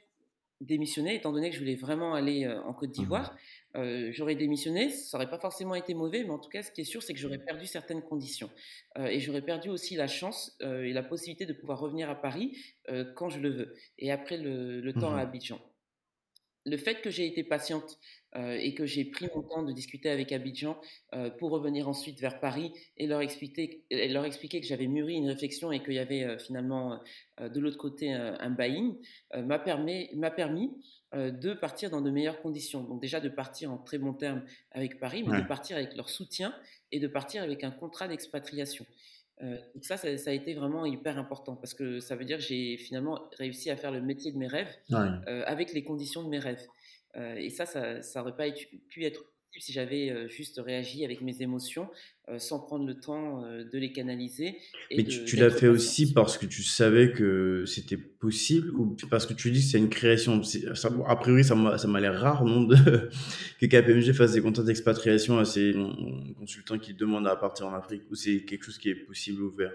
démissionné, 0.61 1.15
étant 1.15 1.33
donné 1.33 1.51
que 1.51 1.55
je 1.55 1.61
voulais 1.61 1.75
vraiment 1.75 2.15
aller 2.15 2.49
en 2.49 2.73
Côte 2.73 2.91
Mmh 2.91 2.93
d'Ivoire. 2.93 3.37
j'aurais 3.75 4.35
démissionné, 4.35 4.91
ça 4.91 5.19
n'aurait 5.19 5.31
pas 5.31 5.39
forcément 5.39 5.75
été 5.75 5.95
mauvais, 5.95 6.25
mais 6.25 6.31
en 6.31 6.39
tout 6.39 6.49
cas, 6.49 6.63
ce 6.63 6.71
qui 6.71 6.81
est 6.81 6.85
sûr, 6.85 7.03
c'est 7.03 7.13
que 7.13 7.19
j'aurais 7.19 7.39
perdu 7.39 7.67
certaines 7.67 8.03
conditions. 8.03 8.51
et 8.99 9.21
j'aurais 9.21 9.43
perdu 9.43 9.69
aussi 9.69 9.97
la 9.97 10.09
chance 10.09 10.57
et 10.63 10.93
la 10.93 11.03
possibilité 11.03 11.45
de 11.47 11.53
pouvoir 11.53 11.79
revenir 11.79 12.09
à 12.09 12.15
Paris 12.15 12.57
quand 13.17 13.29
je 13.29 13.39
le 13.39 13.51
veux. 13.51 13.75
Et 13.99 14.11
après 14.11 14.39
le, 14.39 14.93
temps 14.95 15.13
à 15.13 15.17
Mmh 15.17 15.29
Abidjan 15.29 15.61
le 16.67 16.77
fait 16.77 17.01
que 17.01 17.11
j'ai 17.11 17.27
été 17.27 17.43
patiente 17.45 17.99
et 18.37 18.75
que 18.75 18.85
j'ai 18.85 19.07
pris 19.07 19.29
mon 19.35 19.41
temps 19.41 19.63
de 19.63 19.73
discuter 19.73 20.11
avec 20.11 20.31
Abidjan 20.31 20.79
pour 21.39 21.51
revenir 21.51 21.89
ensuite 21.89 22.21
vers 22.21 22.39
Paris 22.39 22.71
et 22.99 23.07
leur 23.07 23.23
expliquer, 23.23 23.85
leur 23.91 24.27
expliquer 24.27 24.61
que 24.61 24.67
j'avais 24.67 24.89
mûri 24.89 25.15
une 25.15 25.29
réflexion 25.29 25.73
et 25.73 25.83
qu'il 25.83 25.95
y 25.95 25.99
avait 25.99 26.37
finalement 26.39 27.01
de 27.41 27.61
l'autre 27.61 27.79
côté 27.79 28.13
un 28.13 28.51
buy-in, 28.51 28.97
m'a 29.43 29.59
permis, 29.59 30.11
permis 30.37 30.71
de 31.15 31.55
partir 31.55 31.89
dans 31.89 32.03
de 32.03 32.11
meilleures 32.11 32.43
conditions. 32.43 32.83
Donc 32.83 33.01
déjà 33.01 33.21
de 33.21 33.31
partir 33.31 33.73
en 33.73 33.79
très 33.79 33.97
bon 33.97 34.13
terme 34.13 34.45
avec 34.73 35.01
Paris, 35.01 35.25
mais 35.27 35.41
de 35.41 35.47
partir 35.47 35.79
avec 35.79 35.97
leur 35.97 36.11
soutien 36.11 36.55
et 36.93 37.01
de 37.01 37.07
partir 37.07 37.43
avec 37.43 37.65
un 37.65 37.71
contrat 37.71 38.07
d'expatriation. 38.07 38.85
Euh, 39.43 39.57
donc 39.75 39.85
ça, 39.85 39.97
ça, 39.97 40.31
a 40.31 40.33
été 40.33 40.55
vraiment 40.55 40.87
hyper 40.87 41.19
important 41.19 41.57
parce 41.57 41.75
que 41.75 42.01
ça 42.01 42.17
veut 42.17 42.25
dire 42.25 42.39
que 42.39 42.45
j'ai 42.45 42.77
finalement 42.79 43.29
réussi 43.39 43.71
à 43.71 43.77
faire 43.77 43.93
le 43.93 44.01
métier 44.01 44.33
de 44.33 44.39
mes 44.39 44.47
rêves 44.47 44.75
euh, 44.93 45.43
avec 45.47 45.73
les 45.73 45.85
conditions 45.85 46.23
de 46.23 46.29
mes 46.29 46.39
rêves. 46.39 46.67
Euh, 47.17 47.35
et 47.37 47.51
ça, 47.51 47.67
ça 47.67 48.01
n'aurait 48.21 48.37
pas 48.37 48.47
pu 48.89 49.05
être 49.05 49.25
si 49.59 49.73
j'avais 49.73 50.29
juste 50.29 50.61
réagi 50.65 51.05
avec 51.05 51.23
mes 51.23 51.41
émotions 51.41 51.89
sans 52.39 52.61
prendre 52.61 52.87
le 52.87 52.99
temps 52.99 53.43
de 53.43 53.79
les 53.79 53.93
canaliser. 53.93 54.59
Mais 54.91 55.05
tu, 55.05 55.37
l'as 55.37 55.51
fait 55.51 55.69
aussi 55.69 56.13
parce 56.13 56.37
que 56.37 56.47
tu 56.47 56.63
savais 56.63 57.13
que 57.13 57.65
c'était 57.67 57.97
possible 57.97 58.71
ou 58.75 58.97
parce 59.09 59.27
que 59.27 59.35
tu 59.35 59.51
dis 59.51 59.61
que 59.61 59.67
c'est 59.67 59.79
une 59.79 59.89
création 59.89 60.41
A 61.07 61.17
priori, 61.17 61.45
ça 61.45 61.55
m'a 61.55 62.01
l'air 62.01 62.21
rare, 62.21 62.45
non, 62.45 62.63
de, 62.63 62.77
que 63.61 63.67
KPMG 63.67 64.13
fasse 64.13 64.33
des 64.33 64.43
contrats 64.43 64.65
d'expatriation 64.65 65.39
à 65.39 65.45
ses 65.45 65.75
consultants 66.37 66.79
qui 66.79 66.95
demandent 66.95 67.29
à 67.29 67.37
partir 67.37 67.67
en 67.67 67.75
Afrique 67.75 68.03
ou 68.11 68.15
c'est 68.15 68.45
quelque 68.45 68.65
chose 68.65 68.79
qui 68.79 68.91
est 68.91 68.95
possible 68.95 69.43
ouvert? 69.43 69.73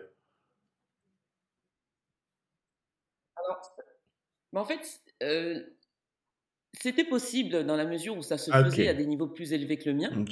Alors, 3.36 3.62
en 4.54 4.66
fait, 4.66 5.02
c'était 6.74 7.04
possible 7.04 7.66
dans 7.66 7.76
la 7.76 7.86
mesure 7.86 8.18
où 8.18 8.22
ça 8.22 8.38
se 8.38 8.50
ah, 8.54 8.64
faisait 8.64 8.88
à 8.88 8.94
des 8.94 9.06
niveaux 9.06 9.28
plus 9.28 9.54
élevés 9.54 9.78
que 9.78 9.90
le 9.90 9.96
mien, 9.96 10.26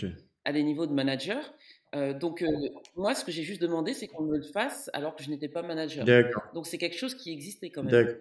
à 0.45 0.53
des 0.53 0.63
niveaux 0.63 0.87
de 0.87 0.93
manager. 0.93 1.53
Euh, 1.95 2.17
donc, 2.17 2.41
euh, 2.41 2.47
moi, 2.95 3.15
ce 3.15 3.25
que 3.25 3.31
j'ai 3.31 3.43
juste 3.43 3.61
demandé, 3.61 3.93
c'est 3.93 4.07
qu'on 4.07 4.23
me 4.23 4.37
le 4.37 4.43
fasse 4.43 4.89
alors 4.93 5.15
que 5.15 5.23
je 5.23 5.29
n'étais 5.29 5.49
pas 5.49 5.63
manager. 5.63 6.05
Donc, 6.53 6.67
c'est 6.67 6.77
quelque 6.77 6.97
chose 6.97 7.15
qui 7.15 7.33
existait 7.33 7.71
quand 7.71 7.83
même. 7.83 8.15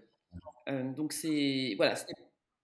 Euh, 0.69 0.93
donc, 0.95 1.13
c'est 1.13 1.75
voilà, 1.77 1.95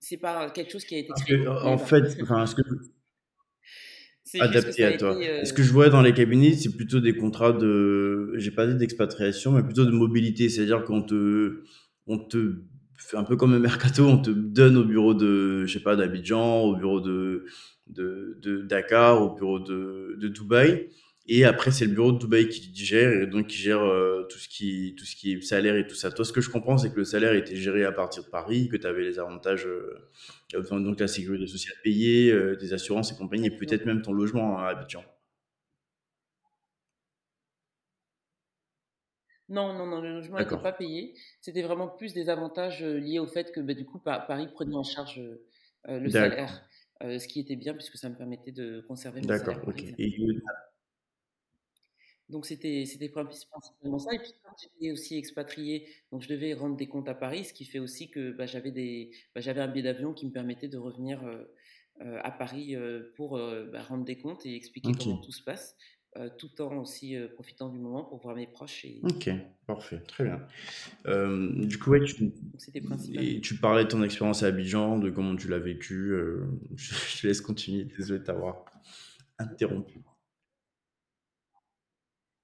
c'est 0.00 0.16
pas 0.16 0.50
quelque 0.50 0.72
chose 0.72 0.84
qui 0.84 0.96
a 0.96 0.98
été. 0.98 1.12
en 1.48 1.78
fait, 1.78 2.20
enfin, 2.22 2.46
ce 2.46 2.54
que 2.56 2.62
adapté 4.40 4.84
à 4.84 4.96
toi. 4.96 5.16
Ce 5.44 5.52
que 5.52 5.62
je 5.62 5.72
vois 5.72 5.88
dans 5.88 6.02
les 6.02 6.12
cabinets, 6.12 6.54
c'est 6.54 6.74
plutôt 6.74 7.00
des 7.00 7.16
contrats 7.16 7.52
de, 7.52 8.32
j'ai 8.36 8.50
pas 8.50 8.66
dit 8.66 8.74
d'expatriation, 8.74 9.52
mais 9.52 9.62
plutôt 9.62 9.84
de 9.84 9.92
mobilité. 9.92 10.48
C'est-à-dire 10.48 10.84
qu'on 10.84 11.02
te, 11.02 11.64
on 12.06 12.18
te 12.18 12.64
un 13.12 13.24
peu 13.24 13.36
comme 13.36 13.54
un 13.54 13.58
mercato, 13.58 14.04
on 14.04 14.18
te 14.18 14.30
donne 14.30 14.76
au 14.76 14.84
bureau 14.84 15.14
de, 15.14 15.64
je 15.66 15.72
sais 15.72 15.82
pas, 15.82 15.96
d'Abidjan, 15.96 16.62
au 16.62 16.76
bureau 16.76 17.00
de, 17.00 17.44
de, 17.88 18.62
Dakar, 18.62 19.22
au 19.22 19.34
bureau 19.34 19.58
de, 19.60 20.16
de 20.18 20.28
Dubaï. 20.28 20.88
Et 21.26 21.44
après, 21.44 21.70
c'est 21.70 21.86
le 21.86 21.92
bureau 21.92 22.12
de 22.12 22.18
Dubaï 22.18 22.48
qui 22.48 22.70
gère, 22.74 23.10
et 23.10 23.26
donc 23.26 23.46
qui 23.46 23.56
gère 23.56 23.82
euh, 23.82 24.26
tout, 24.28 24.38
ce 24.38 24.46
qui, 24.46 24.94
tout 24.98 25.06
ce 25.06 25.16
qui 25.16 25.32
est 25.32 25.40
salaire 25.40 25.76
et 25.76 25.86
tout 25.86 25.94
ça. 25.94 26.10
Toi, 26.10 26.24
ce 26.24 26.32
que 26.32 26.42
je 26.42 26.50
comprends, 26.50 26.76
c'est 26.76 26.90
que 26.90 26.98
le 26.98 27.04
salaire 27.04 27.32
était 27.32 27.56
géré 27.56 27.84
à 27.84 27.92
partir 27.92 28.24
de 28.24 28.28
Paris, 28.28 28.68
que 28.68 28.76
tu 28.76 28.86
avais 28.86 29.02
les 29.02 29.18
avantages, 29.18 29.66
euh, 29.66 30.70
donc 30.70 31.00
la 31.00 31.08
sécurité 31.08 31.46
sociale 31.46 31.76
payée, 31.82 32.30
euh, 32.30 32.56
des 32.56 32.74
assurances 32.74 33.12
et 33.12 33.16
compagnie, 33.16 33.46
et 33.46 33.50
peut-être 33.50 33.86
même 33.86 34.02
ton 34.02 34.12
logement 34.12 34.58
à 34.58 34.66
Abidjan. 34.66 35.02
Non, 39.48 39.72
non, 39.72 39.86
non, 39.86 40.00
le 40.00 40.14
logement 40.14 40.38
n'était 40.38 40.56
pas 40.56 40.72
payé. 40.72 41.14
C'était 41.40 41.62
vraiment 41.62 41.88
plus 41.88 42.12
des 42.14 42.28
avantages 42.28 42.82
liés 42.82 43.18
au 43.18 43.26
fait 43.26 43.52
que 43.52 43.60
bah, 43.60 43.74
du 43.74 43.84
coup, 43.84 43.98
Paris 43.98 44.48
prenait 44.52 44.76
en 44.76 44.84
charge 44.84 45.20
le 45.86 46.10
salaire, 46.10 46.66
ce 47.00 47.28
qui 47.28 47.40
était 47.40 47.56
bien 47.56 47.74
puisque 47.74 47.96
ça 47.96 48.08
me 48.08 48.16
permettait 48.16 48.52
de 48.52 48.84
conserver 48.88 49.20
mon 49.20 49.28
salaire. 49.28 49.46
D'accord, 49.46 49.68
ok. 49.68 49.84
Donc 52.30 52.46
c'était 52.46 52.86
principalement 53.10 53.98
ça. 53.98 54.14
Et 54.14 54.18
puis 54.18 54.32
quand 54.42 54.56
j'étais 54.62 54.92
aussi 54.92 55.18
expatrié, 55.18 55.88
donc 56.10 56.22
je 56.22 56.28
devais 56.28 56.54
rendre 56.54 56.74
des 56.74 56.86
comptes 56.86 57.08
à 57.08 57.14
Paris, 57.14 57.44
ce 57.44 57.52
qui 57.52 57.66
fait 57.66 57.78
aussi 57.78 58.10
que 58.10 58.32
bah, 58.32 58.46
j'avais 58.46 59.10
bah, 59.34 59.42
j'avais 59.42 59.60
un 59.60 59.68
billet 59.68 59.82
d'avion 59.82 60.14
qui 60.14 60.24
me 60.26 60.32
permettait 60.32 60.68
de 60.68 60.78
revenir 60.78 61.20
à 62.00 62.30
Paris 62.30 62.74
pour 63.14 63.38
rendre 63.38 64.04
des 64.04 64.16
comptes 64.16 64.46
et 64.46 64.56
expliquer 64.56 64.92
comment 64.98 65.18
tout 65.18 65.32
se 65.32 65.42
passe. 65.42 65.76
Euh, 66.16 66.28
tout 66.38 66.62
en 66.62 66.76
aussi 66.76 67.16
euh, 67.16 67.26
profitant 67.26 67.68
du 67.68 67.80
moment 67.80 68.04
pour 68.04 68.18
voir 68.18 68.36
mes 68.36 68.46
proches. 68.46 68.84
Et... 68.84 69.00
Ok, 69.02 69.30
parfait, 69.66 69.98
très 70.06 70.22
bien. 70.22 70.46
Euh, 71.06 71.50
du 71.66 71.76
coup, 71.76 71.90
ouais, 71.90 72.04
tu, 72.04 72.32
et 73.14 73.40
tu 73.40 73.56
parlais 73.56 73.82
de 73.82 73.88
ton 73.88 74.00
expérience 74.04 74.44
à 74.44 74.46
Abidjan, 74.46 74.98
de 74.98 75.10
comment 75.10 75.34
tu 75.34 75.48
l'as 75.48 75.58
vécu. 75.58 76.14
je 76.76 77.20
te 77.20 77.26
laisse 77.26 77.40
continuer, 77.40 77.84
désolé 77.84 78.20
de 78.20 78.24
t'avoir 78.24 78.64
interrompu. 79.38 80.04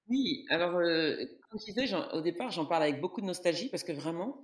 Oui, 0.09 0.45
alors, 0.49 0.73
comme 0.73 1.59
je 1.65 1.71
disais, 1.71 1.95
au 2.11 2.19
départ, 2.19 2.51
j'en 2.51 2.65
parle 2.65 2.83
avec 2.83 2.99
beaucoup 2.99 3.21
de 3.21 3.25
nostalgie 3.25 3.69
parce 3.69 3.83
que 3.83 3.93
vraiment, 3.93 4.43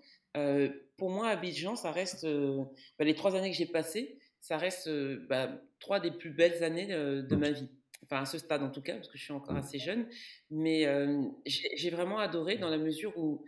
pour 0.96 1.10
moi, 1.10 1.28
Abidjan, 1.28 1.76
ça 1.76 1.92
reste, 1.92 2.26
bah, 2.26 3.04
les 3.04 3.13
trois 3.13 3.36
années 3.36 3.52
que 3.52 3.58
j'ai 3.58 3.66
passées, 3.66 4.20
ça 4.40 4.56
reste 4.56 4.90
bah, 5.28 5.62
trois 5.80 6.00
des 6.00 6.12
plus 6.12 6.30
belles 6.30 6.63
années 6.63 6.88
de 6.88 7.36
ma 7.36 7.52
vie 7.52 7.68
enfin 8.04 8.22
à 8.22 8.26
ce 8.26 8.38
stade 8.38 8.64
en 8.64 8.70
tout 8.70 8.82
cas, 8.82 8.96
parce 8.96 9.08
que 9.08 9.18
je 9.18 9.24
suis 9.24 9.34
encore 9.34 9.56
mmh. 9.56 9.58
assez 9.58 9.80
jeune, 9.80 10.08
mais 10.50 10.86
j'ai 11.46 11.90
vraiment 11.90 12.20
adoré 12.20 12.58
dans 12.58 12.70
la 12.70 12.78
mesure 12.78 13.18
où 13.18 13.44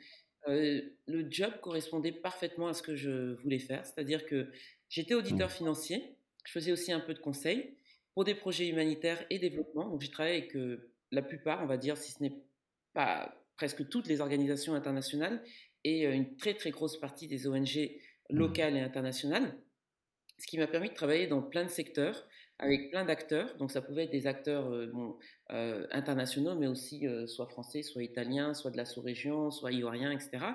le 0.48 1.30
job 1.30 1.54
correspondait 1.62 2.12
parfaitement 2.12 2.68
à 2.68 2.74
ce 2.74 2.82
que 2.82 2.96
je 2.96 3.34
voulais 3.42 3.60
faire, 3.60 3.86
c'est-à-dire 3.86 4.26
que 4.26 4.52
j'étais 4.90 5.14
auditeur 5.14 5.50
mmh. 5.50 5.54
financier, 5.54 6.16
je 6.46 6.52
faisais 6.52 6.72
aussi 6.72 6.92
un 6.92 7.00
peu 7.00 7.14
de 7.14 7.20
conseil 7.20 7.76
pour 8.14 8.24
des 8.24 8.36
projets 8.36 8.68
humanitaires 8.68 9.24
et 9.30 9.40
développement, 9.40 9.90
donc 9.90 10.02
j'ai 10.02 10.10
travaillé 10.10 10.38
avec 10.38 10.58
la 11.12 11.22
plupart, 11.22 11.64
on 11.64 11.68
va 11.68 11.78
dire, 11.78 11.98
si 11.98 12.12
ce 12.12 12.24
n'est 12.24 12.36
pas 12.94 13.36
presque 13.56 13.88
toutes 13.90 14.08
les 14.08 14.22
organisations 14.22 14.74
internationales 14.74 15.44
et 15.84 16.06
une 16.06 16.36
très 16.38 16.54
très 16.54 16.72
grosse 16.72 17.00
partie 17.00 17.28
des 17.28 17.48
ONG 17.48 17.92
mmh. 18.30 18.36
locales 18.36 18.76
et 18.76 18.82
internationales, 18.82 19.56
ce 20.38 20.48
qui 20.48 20.58
m'a 20.58 20.68
permis 20.68 20.90
de 20.90 20.94
travailler 20.94 21.28
dans 21.28 21.42
plein 21.42 21.66
de 21.66 21.70
secteurs, 21.70 22.26
avec 22.60 22.91
plein 22.91 23.06
d'acteurs. 23.06 23.56
Donc 23.58 23.72
ça 23.72 23.82
pouvait 23.82 24.04
être 24.04 24.12
des 24.12 24.28
acteurs 24.28 24.67
euh, 24.67 24.88
bon, 24.88 25.17
euh, 25.52 25.88
internationaux, 25.91 26.56
mais 26.56 26.67
aussi 26.67 27.08
euh, 27.08 27.26
soit 27.26 27.48
français, 27.48 27.82
soit 27.82 28.04
italiens, 28.04 28.54
soit 28.54 28.69
de 28.69 28.78
la 28.78 28.86
sous-région, 28.86 29.50
soit 29.50 29.72
ivoiriens, 29.72 30.12
etc. 30.12 30.45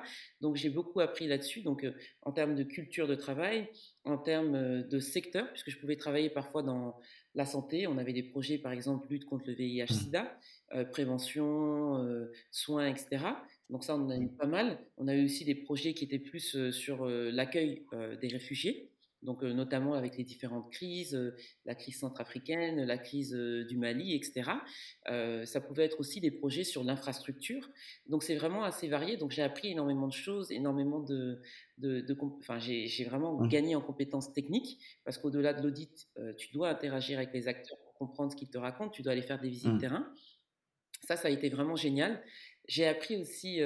Donc 0.42 0.56
j'ai 0.56 0.68
beaucoup 0.68 1.00
appris 1.00 1.26
là-dessus. 1.26 1.62
Donc 1.62 1.86
en 2.22 2.32
termes 2.32 2.54
de 2.54 2.62
culture 2.62 3.08
de 3.08 3.14
travail, 3.14 3.68
en 4.04 4.18
termes 4.18 4.82
de 4.82 5.00
secteur, 5.00 5.50
puisque 5.50 5.70
je 5.70 5.78
pouvais 5.78 5.96
travailler 5.96 6.28
parfois 6.28 6.62
dans 6.62 7.00
la 7.34 7.46
santé. 7.46 7.86
On 7.86 7.96
avait 7.96 8.12
des 8.12 8.22
projets, 8.22 8.58
par 8.58 8.72
exemple, 8.72 9.08
lutte 9.10 9.24
contre 9.24 9.46
le 9.48 9.54
VIH/SIDA, 9.54 10.38
mmh. 10.72 10.84
prévention, 10.90 12.06
soins, 12.50 12.86
etc. 12.86 13.24
Donc 13.70 13.82
ça, 13.82 13.96
on 13.96 14.02
en 14.02 14.10
a 14.10 14.18
eu 14.18 14.28
pas 14.28 14.46
mal. 14.46 14.78
On 14.98 15.08
a 15.08 15.14
eu 15.14 15.24
aussi 15.24 15.44
des 15.46 15.54
projets 15.54 15.94
qui 15.94 16.04
étaient 16.04 16.18
plus 16.18 16.70
sur 16.70 17.06
l'accueil 17.06 17.86
des 18.20 18.28
réfugiés 18.28 18.93
donc 19.24 19.42
notamment 19.42 19.94
avec 19.94 20.16
les 20.16 20.24
différentes 20.24 20.70
crises, 20.70 21.18
la 21.64 21.74
crise 21.74 21.98
centrafricaine, 21.98 22.84
la 22.84 22.98
crise 22.98 23.32
du 23.32 23.76
Mali, 23.76 24.14
etc. 24.14 24.50
ça 25.06 25.60
pouvait 25.60 25.84
être 25.84 25.98
aussi 26.00 26.20
des 26.20 26.30
projets 26.30 26.64
sur 26.64 26.84
l'infrastructure. 26.84 27.68
Donc 28.06 28.22
c'est 28.22 28.36
vraiment 28.36 28.64
assez 28.64 28.88
varié. 28.88 29.16
Donc 29.16 29.32
j'ai 29.32 29.42
appris 29.42 29.72
énormément 29.72 30.06
de 30.06 30.12
choses, 30.12 30.52
énormément 30.52 31.00
de, 31.00 31.40
de, 31.78 32.04
enfin 32.38 32.58
j'ai 32.58 33.04
vraiment 33.04 33.40
mmh. 33.40 33.48
gagné 33.48 33.76
en 33.76 33.80
compétences 33.80 34.32
techniques 34.32 34.78
parce 35.04 35.18
qu'au-delà 35.18 35.54
de 35.54 35.62
l'audit, 35.62 36.08
tu 36.36 36.52
dois 36.52 36.68
interagir 36.68 37.18
avec 37.18 37.32
les 37.32 37.48
acteurs 37.48 37.78
pour 37.78 37.94
comprendre 37.94 38.32
ce 38.32 38.36
qu'ils 38.36 38.50
te 38.50 38.58
racontent. 38.58 38.90
Tu 38.90 39.02
dois 39.02 39.12
aller 39.12 39.22
faire 39.22 39.40
des 39.40 39.48
visites 39.48 39.70
de 39.70 39.74
mmh. 39.74 39.78
terrain. 39.78 40.06
Ça, 41.02 41.16
ça 41.16 41.28
a 41.28 41.30
été 41.30 41.48
vraiment 41.48 41.76
génial. 41.76 42.22
J'ai 42.66 42.86
appris 42.86 43.16
aussi 43.16 43.60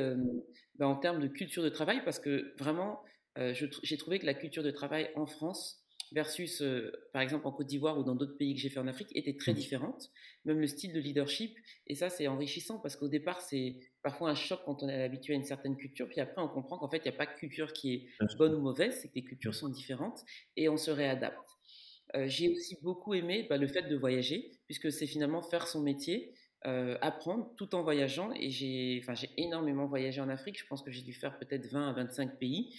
ben, 0.75 0.87
en 0.87 0.97
termes 0.97 1.21
de 1.21 1.29
culture 1.29 1.63
de 1.63 1.69
travail 1.69 2.03
parce 2.05 2.19
que 2.19 2.55
vraiment 2.59 3.01
euh, 3.39 3.55
j'ai 3.83 3.97
trouvé 3.97 4.19
que 4.19 4.27
la 4.27 4.35
culture 4.35 4.63
de 4.63 4.71
travail 4.71 5.11
en 5.15 5.27
France 5.27 5.83
versus, 6.13 6.63
euh, 6.63 6.91
par 7.13 7.23
exemple, 7.23 7.47
en 7.47 7.53
Côte 7.53 7.67
d'Ivoire 7.67 7.99
ou 7.99 8.03
dans 8.03 8.15
d'autres 8.15 8.37
pays 8.37 8.55
que 8.55 8.61
j'ai 8.61 8.71
fait 8.71 8.81
en 8.81 8.87
Afrique 8.87 9.09
était 9.15 9.37
très 9.37 9.53
mmh. 9.53 9.57
différente. 9.57 10.11
Même 10.45 10.59
le 10.61 10.67
style 10.67 10.93
de 10.93 11.01
leadership. 11.01 11.57
Et 11.87 11.95
ça, 11.95 12.09
c'est 12.09 12.27
enrichissant 12.29 12.79
parce 12.79 12.97
qu'au 12.97 13.09
départ, 13.09 13.41
c'est 13.41 13.77
parfois 14.03 14.31
un 14.31 14.35
choc 14.35 14.61
quand 14.65 14.83
on 14.83 14.89
est 14.89 15.03
habitué 15.03 15.35
à 15.35 15.37
une 15.37 15.45
certaine 15.45 15.77
culture. 15.77 16.09
Puis 16.09 16.21
après, 16.21 16.41
on 16.41 16.49
comprend 16.49 16.79
qu'en 16.79 16.89
fait, 16.89 16.99
il 16.99 17.11
n'y 17.11 17.15
a 17.15 17.19
pas 17.19 17.27
de 17.27 17.39
culture 17.39 17.73
qui 17.73 17.95
est 17.95 18.07
bonne 18.37 18.55
ou 18.55 18.61
mauvaise, 18.61 18.99
c'est 19.01 19.09
que 19.09 19.15
les 19.17 19.25
cultures 19.25 19.55
sont 19.55 19.69
différentes 19.69 20.25
et 20.57 20.69
on 20.69 20.77
se 20.77 20.91
réadapte. 20.91 21.39
Euh, 22.17 22.27
j'ai 22.27 22.51
aussi 22.51 22.79
beaucoup 22.83 23.15
aimé 23.15 23.47
bah, 23.49 23.59
le 23.59 23.67
fait 23.67 23.83
de 23.83 23.97
voyager, 23.97 24.53
puisque 24.67 24.91
c'est 24.91 25.07
finalement 25.07 25.43
faire 25.43 25.67
son 25.67 25.83
métier 25.83 26.33
apprendre 26.65 27.51
tout 27.57 27.75
en 27.75 27.83
voyageant. 27.83 28.31
Et 28.35 28.51
j'ai 28.51 29.01
enfin, 29.03 29.15
énormément 29.37 29.87
voyagé 29.87 30.21
en 30.21 30.29
Afrique. 30.29 30.59
Je 30.59 30.67
pense 30.67 30.83
que 30.83 30.91
j'ai 30.91 31.03
dû 31.03 31.13
faire 31.13 31.39
peut-être 31.39 31.67
20 31.71 31.91
à 31.91 31.93
25 31.93 32.39
pays 32.39 32.75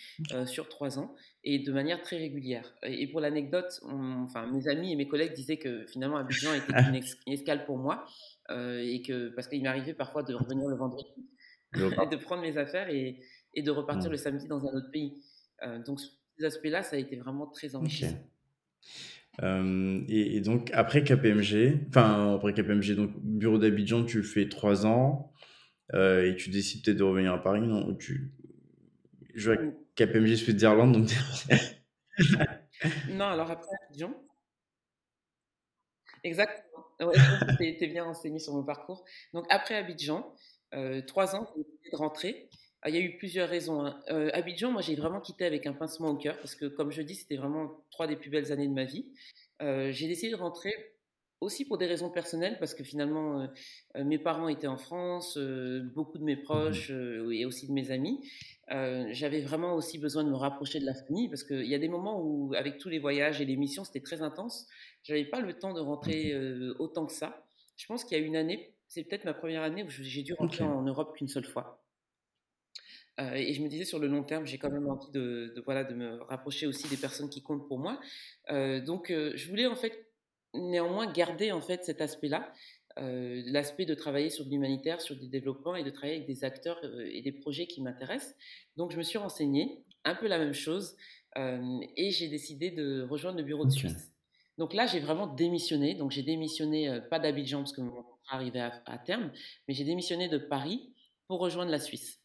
sur 0.45 0.69
trois 0.69 0.99
ans 0.99 1.15
et 1.43 1.59
de 1.59 1.71
manière 1.71 2.01
très 2.01 2.17
régulière. 2.17 2.75
Et, 2.83 3.07
pour 3.07 3.21
l'anecdote, 3.21 3.79
enfin, 3.83 4.47
mes 4.47 4.67
amis 4.67 4.93
et 4.93 4.95
mes 4.95 5.07
collègues 5.07 5.33
disaient 5.33 5.57
que 5.57 5.85
finalement 5.87 6.17
Abidjan 6.17 6.53
était 6.53 6.73
une, 6.73 6.95
escale 7.33 7.65
pour 7.65 7.77
moi. 7.77 8.05
et 8.49 9.01
que 9.01 9.29
parce 9.29 9.47
qu'il 9.47 9.63
m'arrivait 9.63 9.93
parfois 9.93 10.23
de 10.23 10.33
revenir 10.33 10.67
le 10.67 10.75
vendredi, 10.75 11.09
de 11.73 12.15
prendre 12.17 12.41
mes 12.41 12.57
affaires 12.57 12.89
et, 12.89 13.19
et 13.53 13.61
de 13.61 13.71
repartir 13.71 14.09
mmh. 14.09 14.11
le 14.11 14.17
samedi 14.17 14.47
dans 14.47 14.65
un 14.65 14.75
autre 14.75 14.91
pays. 14.91 15.21
donc, 15.85 15.99
ces 16.39 16.45
aspects-là, 16.45 16.83
ça 16.83 16.95
a 16.95 16.99
été 16.99 17.15
vraiment 17.17 17.47
très 17.47 17.75
enrichissant. 17.75 18.17
Euh, 19.41 20.01
et, 20.09 20.41
donc, 20.41 20.69
après 20.73 21.03
KPMG, 21.03 21.87
enfin, 21.89 22.35
après 22.35 22.53
KPMG, 22.53 22.95
donc 22.95 23.11
bureau 23.19 23.57
d'Abidjan, 23.57 24.03
tu 24.03 24.23
fais 24.23 24.49
trois 24.49 24.85
ans 24.85 25.31
euh, 25.93 26.29
et 26.29 26.35
tu 26.35 26.49
décides 26.49 26.83
peut-être 26.83 26.97
de 26.97 27.03
revenir 27.03 27.33
à 27.33 27.41
Paris, 27.41 27.61
non 27.61 27.95
tu... 27.95 28.33
Je 29.35 29.51
vois 29.51 29.61
KPMG 29.95 30.35
Switzerland, 30.35 30.91
donc. 30.91 31.09
non, 33.09 33.25
alors 33.25 33.51
après 33.51 33.69
Abidjan. 33.87 34.13
Exactement. 36.23 36.85
Ouais, 36.99 37.15
tu 37.57 37.63
es, 37.63 37.87
bien 37.87 38.03
renseigné 38.03 38.39
sur 38.39 38.53
mon 38.53 38.63
parcours. 38.63 39.05
Donc, 39.33 39.45
après 39.49 39.75
Abidjan, 39.75 40.35
euh, 40.73 41.01
trois 41.01 41.35
ans, 41.35 41.47
j'ai 41.55 41.63
décidé 41.63 41.89
de 41.91 41.95
rentrer. 41.95 42.49
Ah, 42.81 42.89
il 42.89 42.95
y 42.95 42.97
a 42.97 43.01
eu 43.01 43.17
plusieurs 43.17 43.49
raisons. 43.49 43.85
Hein. 43.85 43.99
Abidjan, 44.33 44.71
moi, 44.71 44.81
j'ai 44.81 44.95
vraiment 44.95 45.19
quitté 45.19 45.45
avec 45.45 45.65
un 45.67 45.73
pincement 45.73 46.09
au 46.09 46.15
cœur 46.15 46.37
parce 46.37 46.55
que, 46.55 46.65
comme 46.65 46.91
je 46.91 47.01
dis, 47.01 47.15
c'était 47.15 47.35
vraiment 47.35 47.83
trois 47.91 48.07
des 48.07 48.15
plus 48.15 48.29
belles 48.29 48.51
années 48.51 48.67
de 48.67 48.73
ma 48.73 48.85
vie. 48.85 49.05
j'ai 49.59 50.07
décidé 50.07 50.31
de 50.31 50.37
rentrer 50.37 50.73
aussi 51.41 51.65
pour 51.65 51.77
des 51.77 51.85
raisons 51.85 52.09
personnelles 52.09 52.57
parce 52.59 52.73
que 52.73 52.83
finalement, 52.83 53.49
mes 53.95 54.17
parents 54.17 54.47
étaient 54.47 54.67
en 54.67 54.77
France, 54.77 55.37
beaucoup 55.93 56.17
de 56.17 56.23
mes 56.23 56.35
mmh 56.35 56.43
proches 56.43 56.89
et 56.89 57.45
aussi 57.45 57.67
de 57.67 57.73
mes 57.73 57.91
amis. 57.91 58.21
J'avais 58.69 59.41
vraiment 59.41 59.75
aussi 59.75 59.97
besoin 59.97 60.23
de 60.23 60.29
me 60.29 60.35
rapprocher 60.35 60.79
de 60.79 60.85
la 60.85 60.93
famille 60.93 61.27
parce 61.27 61.43
qu'il 61.43 61.67
y 61.67 61.75
a 61.75 61.79
des 61.79 61.89
moments 61.89 62.21
où, 62.21 62.53
avec 62.55 62.77
tous 62.77 62.89
les 62.89 62.99
voyages 62.99 63.41
et 63.41 63.45
les 63.45 63.57
missions, 63.57 63.83
c'était 63.83 64.01
très 64.01 64.21
intense. 64.21 64.67
J'avais 65.03 65.25
pas 65.25 65.41
le 65.41 65.53
temps 65.53 65.73
de 65.73 65.81
rentrer 65.81 66.33
autant 66.79 67.05
que 67.05 67.13
ça. 67.13 67.45
Je 67.75 67.85
pense 67.87 68.05
qu'il 68.05 68.17
y 68.17 68.21
a 68.21 68.23
une 68.23 68.35
année, 68.35 68.73
c'est 68.87 69.03
peut-être 69.03 69.25
ma 69.25 69.33
première 69.33 69.63
année 69.63 69.83
où 69.83 69.89
j'ai 69.89 70.23
dû 70.23 70.33
rentrer 70.33 70.63
en 70.63 70.81
Europe 70.81 71.15
qu'une 71.15 71.27
seule 71.27 71.45
fois. 71.45 71.83
Euh, 73.19 73.33
et 73.33 73.53
je 73.53 73.61
me 73.61 73.67
disais 73.67 73.85
sur 73.85 73.99
le 73.99 74.07
long 74.07 74.23
terme, 74.23 74.45
j'ai 74.45 74.57
quand 74.57 74.71
même 74.71 74.87
envie 74.87 75.11
de, 75.11 75.53
voilà, 75.65 75.83
de 75.83 75.93
me 75.93 76.21
rapprocher 76.23 76.67
aussi 76.67 76.87
des 76.87 76.97
personnes 76.97 77.29
qui 77.29 77.41
comptent 77.41 77.67
pour 77.67 77.79
moi. 77.79 77.99
Euh, 78.49 78.81
donc, 78.81 79.11
euh, 79.11 79.31
je 79.35 79.49
voulais 79.49 79.67
en 79.67 79.75
fait 79.75 80.07
néanmoins 80.53 81.11
garder 81.11 81.51
en 81.51 81.61
fait 81.61 81.83
cet 81.83 82.01
aspect-là, 82.01 82.51
l'aspect 82.97 83.85
de 83.85 83.93
travailler 83.93 84.29
sur 84.29 84.43
de 84.43 84.49
l'humanitaire, 84.49 84.99
sur 84.99 85.15
du 85.15 85.29
développement 85.29 85.73
et 85.75 85.83
de 85.83 85.89
travailler 85.89 86.15
avec 86.15 86.27
des 86.27 86.43
acteurs 86.43 86.81
et 87.09 87.21
des 87.21 87.31
projets 87.31 87.65
qui 87.65 87.81
m'intéressent. 87.81 88.35
Donc, 88.75 88.91
je 88.91 88.97
me 88.97 89.03
suis 89.03 89.17
renseignée, 89.17 89.85
un 90.03 90.15
peu 90.15 90.27
la 90.27 90.37
même 90.37 90.53
chose, 90.53 90.97
et 91.37 92.11
j'ai 92.11 92.27
décidé 92.27 92.71
de 92.71 93.03
rejoindre 93.03 93.37
le 93.37 93.43
bureau 93.43 93.63
de 93.63 93.69
Suisse. 93.69 94.11
Donc 94.57 94.73
là, 94.73 94.85
j'ai 94.85 94.99
vraiment 94.99 95.27
démissionné. 95.27 95.95
Donc, 95.95 96.11
j'ai 96.11 96.23
démissionné, 96.23 96.99
pas 97.09 97.19
d'Abidjan 97.19 97.59
parce 97.59 97.71
que 97.71 97.79
mon 97.79 97.91
contrat 97.91 98.35
arrivait 98.35 98.59
à 98.59 98.97
terme, 98.97 99.31
mais 99.69 99.73
j'ai 99.73 99.85
démissionné 99.85 100.27
de 100.27 100.37
Paris 100.37 100.91
pour 101.27 101.39
rejoindre 101.39 101.71
la 101.71 101.79
Suisse. 101.79 102.19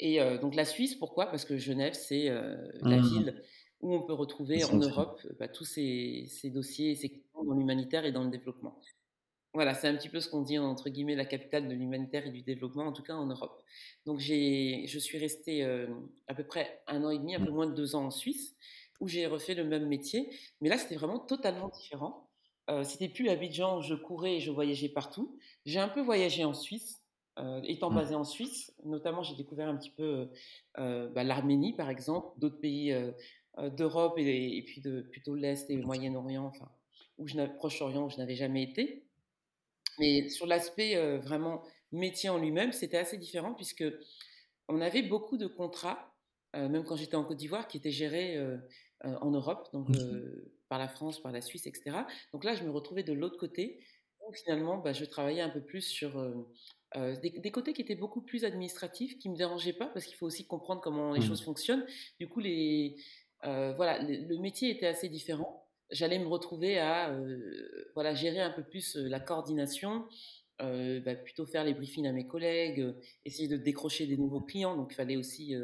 Et 0.00 0.20
donc 0.40 0.54
la 0.54 0.64
Suisse, 0.64 0.94
pourquoi? 0.94 1.26
Parce 1.26 1.44
que 1.44 1.56
Genève, 1.56 1.94
c'est 1.94 2.28
la 2.28 2.98
mmh. 2.98 3.08
ville 3.08 3.42
où 3.80 3.94
on 3.94 4.02
peut 4.02 4.12
retrouver 4.12 4.64
en 4.64 4.76
Europe 4.76 5.20
bah, 5.38 5.48
tous 5.48 5.64
ces, 5.64 6.26
ces, 6.28 6.50
dossiers, 6.50 6.94
ces 6.94 7.08
questions 7.08 7.44
dans 7.44 7.54
l'humanitaire 7.54 8.04
et 8.04 8.12
dans 8.12 8.24
le 8.24 8.30
développement. 8.30 8.80
Voilà, 9.54 9.74
c'est 9.74 9.88
un 9.88 9.96
petit 9.96 10.08
peu 10.08 10.20
ce 10.20 10.28
qu'on 10.28 10.42
dit 10.42 10.58
entre 10.58 10.88
guillemets 10.88 11.16
la 11.16 11.24
capitale 11.24 11.68
de 11.68 11.74
l'humanitaire 11.74 12.26
et 12.26 12.30
du 12.30 12.42
développement, 12.42 12.84
en 12.84 12.92
tout 12.92 13.02
cas 13.02 13.14
en 13.14 13.26
Europe. 13.26 13.62
Donc 14.06 14.20
je 14.20 14.98
suis 14.98 15.18
restée 15.18 15.64
à 16.28 16.34
peu 16.34 16.44
près 16.44 16.82
un 16.86 17.02
an 17.02 17.10
et 17.10 17.18
demi, 17.18 17.34
un 17.34 17.40
peu 17.40 17.50
mmh. 17.50 17.54
moins 17.54 17.66
de 17.66 17.74
deux 17.74 17.96
ans 17.96 18.06
en 18.06 18.10
Suisse, 18.10 18.54
où 19.00 19.08
j'ai 19.08 19.26
refait 19.26 19.54
le 19.54 19.64
même 19.64 19.86
métier. 19.86 20.30
Mais 20.60 20.68
là, 20.68 20.78
c'était 20.78 20.96
vraiment 20.96 21.18
totalement 21.18 21.68
différent. 21.68 22.28
Euh, 22.70 22.84
c'était 22.84 23.08
plus 23.08 23.28
Abidjan 23.28 23.78
où 23.78 23.82
je 23.82 23.94
courais 23.94 24.36
et 24.36 24.40
je 24.40 24.50
voyageais 24.50 24.88
partout. 24.88 25.38
J'ai 25.64 25.78
un 25.78 25.88
peu 25.88 26.02
voyagé 26.02 26.44
en 26.44 26.52
Suisse, 26.52 26.97
euh, 27.38 27.60
étant 27.64 27.90
mmh. 27.90 27.94
basé 27.94 28.14
en 28.14 28.24
Suisse, 28.24 28.72
notamment, 28.84 29.22
j'ai 29.22 29.36
découvert 29.36 29.68
un 29.68 29.76
petit 29.76 29.90
peu 29.90 30.28
euh, 30.78 31.08
bah, 31.10 31.22
l'Arménie, 31.22 31.72
par 31.72 31.88
exemple, 31.88 32.28
d'autres 32.38 32.58
pays 32.58 32.92
euh, 32.92 33.12
d'Europe 33.70 34.14
et, 34.18 34.62
puis 34.66 34.80
de 34.80 35.02
plutôt 35.02 35.34
l'Est 35.34 35.70
et 35.70 35.76
le 35.76 35.82
Moyen-Orient, 35.82 36.44
enfin, 36.44 36.68
où 37.18 37.28
je 37.28 37.38
Proche-Orient, 37.56 38.06
où 38.06 38.10
je 38.10 38.16
n'avais 38.16 38.34
jamais 38.34 38.62
été. 38.62 39.04
Mais 39.98 40.28
sur 40.28 40.46
l'aspect 40.46 40.96
vraiment 41.18 41.64
métier 41.90 42.28
en 42.28 42.38
lui-même, 42.38 42.70
c'était 42.70 42.98
assez 42.98 43.18
différent 43.18 43.52
puisque 43.52 43.84
on 44.68 44.80
avait 44.80 45.02
beaucoup 45.02 45.36
de 45.36 45.48
contrats, 45.48 46.14
même 46.54 46.84
quand 46.84 46.94
j'étais 46.94 47.16
en 47.16 47.24
Côte 47.24 47.38
d'Ivoire, 47.38 47.66
qui 47.66 47.78
étaient 47.78 47.90
gérés 47.90 48.38
en 49.02 49.30
Europe, 49.32 49.68
donc 49.72 49.88
par 50.68 50.78
la 50.78 50.86
France, 50.86 51.20
par 51.20 51.32
la 51.32 51.40
Suisse, 51.40 51.66
etc. 51.66 51.96
Donc 52.32 52.44
là, 52.44 52.54
je 52.54 52.62
me 52.62 52.70
retrouvais 52.70 53.02
de 53.02 53.12
l'autre 53.12 53.38
côté. 53.38 53.80
Finalement, 54.32 54.78
bah, 54.78 54.92
je 54.92 55.04
travaillais 55.04 55.40
un 55.40 55.50
peu 55.50 55.60
plus 55.60 55.82
sur 55.82 56.18
euh, 56.96 57.16
des, 57.20 57.50
côtés 57.50 57.74
qui 57.74 57.82
étaient 57.82 57.94
beaucoup 57.94 58.22
plus 58.22 58.44
administratifs, 58.44 59.18
qui 59.18 59.28
me 59.28 59.36
dérangeaient 59.36 59.74
pas 59.74 59.86
parce 59.86 60.06
qu'il 60.06 60.16
faut 60.16 60.24
aussi 60.24 60.46
comprendre 60.46 60.80
comment 60.80 61.12
les 61.12 61.20
mmh. 61.20 61.24
choses 61.24 61.44
fonctionnent. 61.44 61.84
Du 62.18 62.28
coup, 62.28 62.40
les, 62.40 62.96
euh, 63.44 63.74
voilà, 63.74 63.98
le, 64.02 64.38
métier 64.38 64.70
était 64.70 64.86
assez 64.86 65.08
différent. 65.08 65.66
J'allais 65.90 66.18
me 66.18 66.26
retrouver 66.26 66.78
à 66.78 67.10
euh, 67.10 67.90
voilà, 67.94 68.14
gérer 68.14 68.40
un 68.40 68.50
peu 68.50 68.62
plus 68.62 68.96
la 68.96 69.20
coordination, 69.20 70.06
bah, 70.58 71.14
plutôt 71.14 71.46
faire 71.46 71.64
les 71.64 71.74
briefings 71.74 72.06
à 72.06 72.12
mes 72.12 72.26
collègues, 72.26 72.94
essayer 73.24 73.48
de 73.48 73.58
décrocher 73.58 74.06
des 74.06 74.16
nouveaux 74.16 74.40
clients. 74.40 74.76
Donc, 74.76 74.92
il 74.92 74.96
fallait 74.96 75.16
aussi 75.16 75.54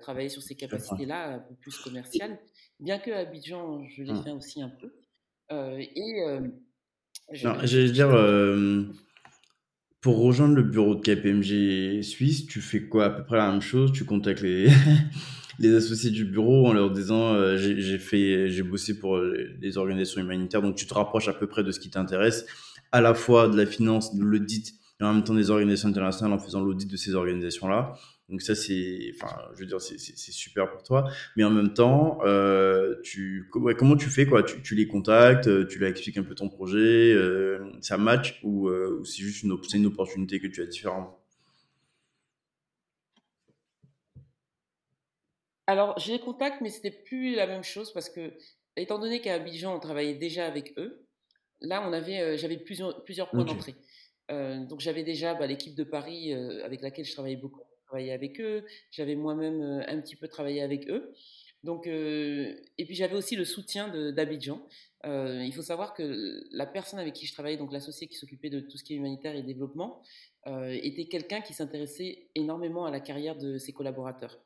travailler 0.00 0.28
sur 0.28 0.42
ces 0.42 0.56
capacités-là, 0.56 1.34
un 1.34 1.38
peu 1.38 1.54
plus 1.54 1.78
commerciales. 1.78 2.38
Bien 2.80 2.98
que 2.98 3.10
à 3.12 3.18
Abidjan, 3.20 3.84
je 3.86 4.02
l'ai 4.02 4.12
mmh. 4.12 4.24
fait 4.24 4.32
aussi 4.32 4.62
un 4.62 4.68
peu. 4.68 4.92
et 5.50 6.22
je, 7.32 7.86
dire, 7.88 8.08
pour 10.00 10.18
rejoindre 10.18 10.54
le 10.54 10.62
bureau 10.62 10.94
de 10.94 11.00
KPMG 11.00 12.02
Suisse, 12.02 12.46
tu 12.46 12.60
fais 12.60 12.82
quoi 12.82 13.06
À 13.06 13.10
peu 13.10 13.24
près 13.24 13.36
la 13.36 13.50
même 13.50 13.60
chose? 13.60 13.92
Tu 13.92 14.04
contactes 14.04 14.42
les, 14.42 14.68
les 15.58 15.74
associés 15.74 16.10
du 16.10 16.24
bureau 16.24 16.66
en 16.66 16.72
leur 16.72 16.90
disant 16.90 17.34
euh, 17.34 17.56
j'ai 17.56 17.98
fait, 17.98 18.48
j'ai 18.50 18.62
bossé 18.62 18.98
pour 18.98 19.18
les 19.18 19.78
organisations 19.78 20.20
humanitaires, 20.20 20.62
donc 20.62 20.76
tu 20.76 20.86
te 20.86 20.94
rapproches 20.94 21.28
à 21.28 21.32
peu 21.32 21.46
près 21.46 21.64
de 21.64 21.72
ce 21.72 21.80
qui 21.80 21.90
t'intéresse, 21.90 22.46
à 22.92 23.00
la 23.00 23.14
fois 23.14 23.48
de 23.48 23.56
la 23.56 23.66
finance, 23.66 24.14
de 24.14 24.22
l'audit, 24.22 24.74
et 25.00 25.04
en 25.04 25.12
même 25.12 25.24
temps 25.24 25.34
des 25.34 25.50
organisations 25.50 25.88
internationales 25.88 26.32
en 26.32 26.38
faisant 26.38 26.60
l'audit 26.60 26.90
de 26.90 26.96
ces 26.96 27.14
organisations-là. 27.14 27.94
Donc 28.28 28.42
ça, 28.42 28.56
c'est, 28.56 29.12
enfin, 29.14 29.36
je 29.54 29.60
veux 29.60 29.66
dire, 29.66 29.80
c'est 29.80 29.98
super 30.32 30.68
pour 30.70 30.82
toi. 30.82 31.08
Mais 31.36 31.44
en 31.44 31.50
même 31.50 31.74
temps, 31.74 32.18
euh, 32.24 32.96
tu, 33.02 33.48
comment 33.50 33.96
tu 33.96 34.10
fais 34.10 34.26
quoi? 34.26 34.42
Tu, 34.42 34.60
tu, 34.62 34.74
les 34.74 34.88
contactes, 34.88 35.46
euh, 35.46 35.66
tu 35.66 35.78
leur 35.78 35.88
expliques 35.88 36.16
un 36.16 36.24
peu 36.24 36.34
ton 36.34 36.48
projet, 36.48 37.12
euh, 37.12 37.70
ça 37.80 37.96
match 37.98 38.40
ou, 38.42 38.68
ou 38.68 39.04
c'est 39.04 39.22
juste 39.22 39.44
une, 39.44 39.56
une 39.74 39.86
opportunité 39.86 40.40
que 40.40 40.48
tu 40.48 40.60
as 40.60 40.66
différente? 40.66 41.16
Alors, 45.68 45.98
je 45.98 46.12
les 46.12 46.20
contacte, 46.20 46.60
mais 46.60 46.70
c'était 46.70 46.90
plus 46.90 47.36
la 47.36 47.46
même 47.46 47.64
chose 47.64 47.92
parce 47.92 48.08
que, 48.08 48.32
étant 48.76 48.98
donné 48.98 49.20
qu'à 49.20 49.34
Abidjan, 49.34 49.74
on 49.74 49.80
travaillait 49.80 50.14
déjà 50.14 50.46
avec 50.46 50.74
eux, 50.78 51.06
là, 51.60 51.84
on 51.88 51.92
avait, 51.92 52.36
j'avais 52.36 52.56
plusieurs, 52.56 53.04
plusieurs 53.04 53.30
points 53.30 53.44
d'entrée. 53.44 53.76
donc, 54.28 54.80
j'avais 54.80 55.04
déjà 55.04 55.34
bah, 55.34 55.46
l'équipe 55.46 55.76
de 55.76 55.84
Paris 55.84 56.32
avec 56.34 56.82
laquelle 56.82 57.04
je 57.04 57.12
travaillais 57.12 57.36
beaucoup 57.36 57.62
travaillé 57.86 58.12
avec 58.12 58.40
eux, 58.40 58.64
j'avais 58.90 59.14
moi-même 59.14 59.84
un 59.86 60.00
petit 60.00 60.16
peu 60.16 60.28
travaillé 60.28 60.62
avec 60.62 60.88
eux. 60.88 61.12
Donc, 61.62 61.86
et 61.86 62.84
puis 62.84 62.94
j'avais 62.94 63.16
aussi 63.16 63.34
le 63.34 63.44
soutien 63.44 63.88
d'Abidjan. 64.12 64.60
il 65.04 65.52
faut 65.54 65.62
savoir 65.62 65.94
que 65.94 66.44
la 66.52 66.66
personne 66.66 66.98
avec 66.98 67.14
qui 67.14 67.26
je 67.26 67.32
travaillais, 67.32 67.56
donc 67.56 67.72
l'associé 67.72 68.06
qui 68.06 68.16
s'occupait 68.16 68.50
de 68.50 68.60
tout 68.60 68.76
ce 68.76 68.84
qui 68.84 68.94
est 68.94 68.96
humanitaire 68.96 69.34
et 69.34 69.42
développement, 69.42 70.02
était 70.46 71.06
quelqu'un 71.06 71.40
qui 71.40 71.54
s'intéressait 71.54 72.28
énormément 72.36 72.84
à 72.84 72.92
la 72.92 73.00
carrière 73.00 73.36
de 73.36 73.58
ses 73.58 73.72
collaborateurs. 73.72 74.38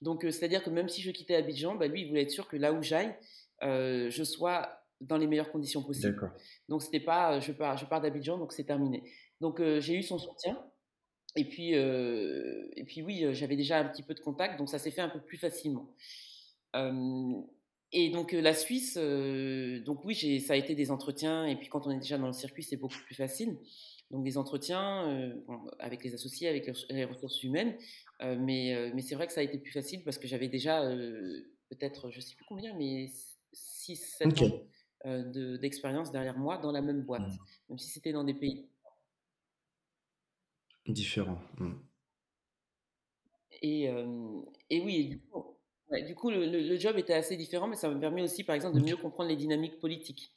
Donc, 0.00 0.22
c'est-à-dire 0.22 0.62
que 0.62 0.70
même 0.70 0.88
si 0.88 1.02
je 1.02 1.10
quittais 1.10 1.34
Abidjan, 1.34 1.74
bah, 1.74 1.88
lui, 1.88 2.02
il 2.02 2.08
voulait 2.08 2.22
être 2.22 2.30
sûr 2.30 2.46
que 2.46 2.56
là 2.56 2.72
où 2.72 2.82
j'aille, 2.82 3.16
je 3.62 4.22
sois 4.24 4.70
dans 5.00 5.16
les 5.16 5.26
meilleures 5.26 5.50
conditions 5.50 5.82
possibles. 5.82 6.30
Donc, 6.68 6.82
c'était 6.82 7.00
pas, 7.00 7.40
je 7.40 7.52
pars, 7.52 7.76
je 7.76 7.86
pars 7.86 8.00
d'Abidjan, 8.00 8.38
donc 8.38 8.52
c'est 8.52 8.64
terminé. 8.64 9.02
Donc, 9.40 9.60
j'ai 9.80 9.94
eu 9.94 10.02
son 10.02 10.18
soutien. 10.18 10.62
Et 11.36 11.44
puis, 11.44 11.76
euh, 11.76 12.66
et 12.76 12.84
puis 12.84 13.02
oui, 13.02 13.24
euh, 13.24 13.32
j'avais 13.32 13.56
déjà 13.56 13.78
un 13.78 13.84
petit 13.84 14.02
peu 14.02 14.14
de 14.14 14.20
contact, 14.20 14.58
donc 14.58 14.68
ça 14.68 14.78
s'est 14.78 14.90
fait 14.90 15.00
un 15.00 15.08
peu 15.08 15.20
plus 15.20 15.38
facilement. 15.38 15.94
et 17.92 18.10
donc 18.10 18.32
la 18.32 18.54
Suisse, 18.54 18.96
donc 18.96 20.04
oui, 20.04 20.40
ça 20.40 20.54
a 20.54 20.56
été 20.56 20.74
des 20.74 20.90
entretiens, 20.90 21.46
et 21.46 21.56
puis 21.56 21.68
quand 21.68 21.86
on 21.86 21.90
est 21.90 21.98
déjà 21.98 22.18
dans 22.18 22.26
le 22.26 22.32
circuit, 22.32 22.62
c'est 22.62 22.76
beaucoup 22.76 23.00
plus 23.06 23.14
facile. 23.14 23.56
Donc 24.10 24.24
des 24.24 24.38
entretiens 24.38 25.32
avec 25.78 26.02
les 26.02 26.14
associés, 26.14 26.48
avec 26.48 26.68
les 26.90 27.04
ressources 27.04 27.42
humaines, 27.44 27.76
mais, 28.20 28.90
mais 28.94 29.02
c'est 29.02 29.14
vrai 29.14 29.26
que 29.26 29.32
ça 29.32 29.40
a 29.40 29.44
été 29.44 29.58
plus 29.58 29.72
facile 29.72 30.02
parce 30.04 30.18
que 30.18 30.26
j'avais 30.26 30.48
déjà 30.48 30.82
peut-être, 31.68 32.10
je 32.10 32.16
ne 32.16 32.20
sais 32.20 32.34
plus 32.34 32.44
combien, 32.44 32.74
mais 32.76 33.10
6-7 33.54 34.44
ans 34.44 35.58
d'expérience 35.60 36.10
derrière 36.12 36.38
moi 36.38 36.58
dans 36.58 36.72
la 36.72 36.82
même 36.82 37.02
boîte, 37.02 37.22
mmh. 37.22 37.38
même 37.70 37.78
si 37.78 37.88
c'était 37.88 38.12
dans 38.12 38.24
des 38.24 38.34
pays 38.34 38.69
Différent. 40.92 41.38
Mmh. 41.58 41.72
Et, 43.62 43.90
et 44.70 44.80
oui, 44.80 45.04
du 45.04 45.18
coup, 45.18 45.44
du 46.06 46.14
coup 46.14 46.30
le, 46.30 46.46
le, 46.46 46.78
job 46.78 46.96
était 46.96 47.12
assez 47.12 47.36
différent, 47.36 47.68
mais 47.68 47.76
ça 47.76 47.90
me 47.90 48.00
permet 48.00 48.22
aussi, 48.22 48.42
par 48.42 48.54
exemple, 48.54 48.78
de 48.78 48.82
mieux 48.82 48.96
comprendre 48.96 49.28
les 49.28 49.36
dynamiques 49.36 49.78
politiques. 49.80 50.32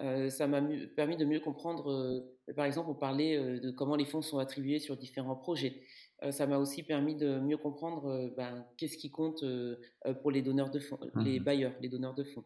Euh, 0.00 0.28
ça 0.28 0.48
m'a 0.48 0.60
permis 0.96 1.16
de 1.16 1.24
mieux 1.24 1.38
comprendre, 1.38 1.88
euh, 1.92 2.52
par 2.56 2.64
exemple, 2.64 2.90
on 2.90 2.94
parlait 2.94 3.60
de 3.60 3.70
comment 3.70 3.94
les 3.94 4.06
fonds 4.06 4.22
sont 4.22 4.38
attribués 4.38 4.80
sur 4.80 4.96
différents 4.96 5.36
projets. 5.36 5.82
ça 6.30 6.46
m'a 6.46 6.58
aussi 6.58 6.82
permis 6.82 7.14
de 7.14 7.38
mieux 7.38 7.58
comprendre 7.58 8.32
ben, 8.36 8.66
qu'est-ce 8.76 8.96
qui 8.96 9.10
compte 9.10 9.44
pour 10.22 10.30
les 10.32 10.42
donneurs 10.42 10.70
de 10.70 10.80
fonds, 10.80 10.98
les 11.16 11.38
mmh 11.38 11.44
bailleurs, 11.44 11.72
les 11.80 11.88
donneurs 11.88 12.14
de 12.14 12.24
fonds. 12.24 12.44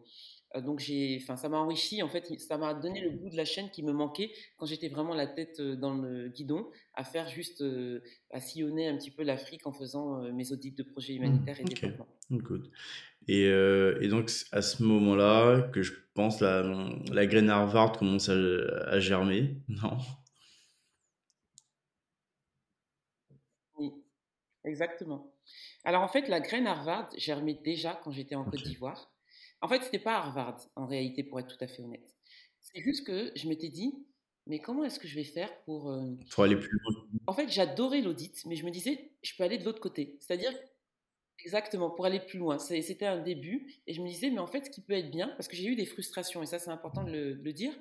Donc 0.56 0.80
j'ai, 0.80 1.18
enfin, 1.22 1.36
ça 1.36 1.48
m'a 1.48 1.58
enrichi. 1.58 2.02
En 2.02 2.08
fait, 2.08 2.26
ça 2.40 2.56
m'a 2.56 2.74
donné 2.74 3.00
le 3.00 3.10
bout 3.10 3.30
de 3.30 3.36
la 3.36 3.44
chaîne 3.44 3.70
qui 3.70 3.82
me 3.82 3.92
manquait 3.92 4.32
quand 4.56 4.66
j'étais 4.66 4.88
vraiment 4.88 5.14
la 5.14 5.26
tête 5.26 5.60
dans 5.60 5.94
le 5.94 6.28
guidon, 6.28 6.68
à 6.94 7.04
faire 7.04 7.28
juste, 7.28 7.62
à 8.30 8.40
sillonner 8.40 8.88
un 8.88 8.96
petit 8.96 9.10
peu 9.10 9.22
l'Afrique 9.22 9.66
en 9.66 9.72
faisant 9.72 10.22
mes 10.32 10.52
audits 10.52 10.72
de 10.72 10.82
projets 10.82 11.14
mmh, 11.14 11.16
humanitaires 11.16 11.60
et 11.60 11.64
développement. 11.64 12.06
Good. 12.30 12.70
Et, 13.28 13.44
et, 13.44 14.08
donc 14.08 14.30
à 14.52 14.62
ce 14.62 14.82
moment-là, 14.82 15.68
que 15.72 15.82
je 15.82 15.92
pense 16.14 16.40
la, 16.40 16.62
la 17.12 17.26
graine 17.26 17.50
Harvard 17.50 17.92
commence 17.92 18.30
à, 18.30 18.34
à 18.86 18.98
germer, 19.00 19.56
non? 19.68 19.98
Oui, 23.76 23.92
exactement. 24.64 25.32
Alors 25.84 26.02
en 26.02 26.08
fait, 26.08 26.28
la 26.28 26.40
graine 26.40 26.66
Harvard 26.66 27.10
germait 27.16 27.58
déjà 27.64 28.00
quand 28.02 28.10
j'étais 28.10 28.34
en 28.34 28.44
Côte 28.44 28.62
d'Ivoire. 28.62 29.12
En 29.60 29.68
fait, 29.68 29.82
c'était 29.82 29.98
pas 29.98 30.16
Harvard 30.16 30.58
en 30.76 30.86
réalité, 30.86 31.22
pour 31.22 31.40
être 31.40 31.48
tout 31.48 31.62
à 31.64 31.66
fait 31.66 31.82
honnête. 31.82 32.14
C'est 32.60 32.80
juste 32.80 33.06
que 33.06 33.32
je 33.34 33.48
m'étais 33.48 33.68
dit, 33.68 33.94
mais 34.46 34.60
comment 34.60 34.84
est-ce 34.84 34.98
que 34.98 35.08
je 35.08 35.14
vais 35.14 35.24
faire 35.24 35.54
pour. 35.64 35.90
Euh, 35.90 36.16
pour 36.30 36.44
aller 36.44 36.56
plus 36.56 36.78
loin. 36.78 37.06
En 37.26 37.32
fait, 37.32 37.48
j'adorais 37.48 38.00
l'audit, 38.00 38.44
mais 38.46 38.56
je 38.56 38.64
me 38.64 38.70
disais, 38.70 39.12
je 39.22 39.34
peux 39.36 39.44
aller 39.44 39.58
de 39.58 39.64
l'autre 39.64 39.80
côté. 39.80 40.16
C'est-à-dire, 40.20 40.52
exactement, 41.44 41.90
pour 41.90 42.06
aller 42.06 42.20
plus 42.20 42.38
loin. 42.38 42.58
C'était 42.58 43.06
un 43.06 43.20
début, 43.22 43.74
et 43.86 43.92
je 43.92 44.02
me 44.02 44.08
disais, 44.08 44.30
mais 44.30 44.38
en 44.38 44.46
fait, 44.46 44.64
ce 44.64 44.70
qui 44.70 44.80
peut 44.80 44.94
être 44.94 45.10
bien, 45.10 45.28
parce 45.28 45.48
que 45.48 45.56
j'ai 45.56 45.66
eu 45.66 45.76
des 45.76 45.86
frustrations, 45.86 46.42
et 46.42 46.46
ça, 46.46 46.58
c'est 46.58 46.70
important 46.70 47.04
de 47.04 47.38
le, 47.40 47.52
dire, 47.52 47.72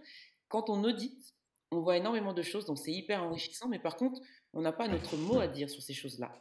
quand 0.47 0.69
on 0.69 0.83
audite, 0.83 1.33
on 1.71 1.81
voit 1.81 1.97
énormément 1.97 2.33
de 2.33 2.41
choses, 2.41 2.65
donc 2.65 2.77
c'est 2.77 2.93
hyper 2.93 3.23
enrichissant, 3.23 3.67
mais 3.67 3.79
par 3.79 3.97
contre, 3.97 4.21
on 4.53 4.61
n'a 4.61 4.71
pas 4.71 4.87
notre 4.87 5.17
mot 5.17 5.39
à 5.39 5.47
dire 5.47 5.69
sur 5.69 5.81
ces 5.81 5.93
choses-là. 5.93 6.31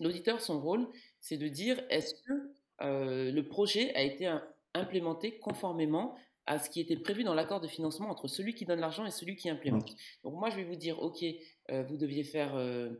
L'auditeur, 0.00 0.40
son 0.40 0.60
rôle, 0.60 0.88
c'est 1.20 1.36
de 1.38 1.48
dire, 1.48 1.82
est-ce 1.90 2.14
que 2.14 2.54
euh, 2.82 3.32
le 3.32 3.48
projet 3.48 3.94
a 3.94 4.02
été 4.02 4.26
implémenté 4.76 5.38
conformément 5.38 6.16
à 6.46 6.58
ce 6.58 6.70
qui 6.70 6.80
était 6.80 6.96
prévu 6.96 7.24
dans 7.24 7.34
l'accord 7.34 7.60
de 7.60 7.66
financement 7.66 8.08
entre 8.08 8.28
celui 8.28 8.54
qui 8.54 8.64
donne 8.64 8.80
l'argent 8.80 9.04
et 9.04 9.10
celui 9.10 9.36
qui 9.36 9.50
implémente. 9.50 9.94
Donc 10.22 10.34
moi, 10.34 10.48
je 10.48 10.56
vais 10.56 10.64
vous 10.64 10.76
dire, 10.76 11.02
OK, 11.02 11.24
euh, 11.70 11.82
vous 11.82 11.96
deviez 11.96 12.22
faire, 12.22 12.54
euh, 12.54 12.90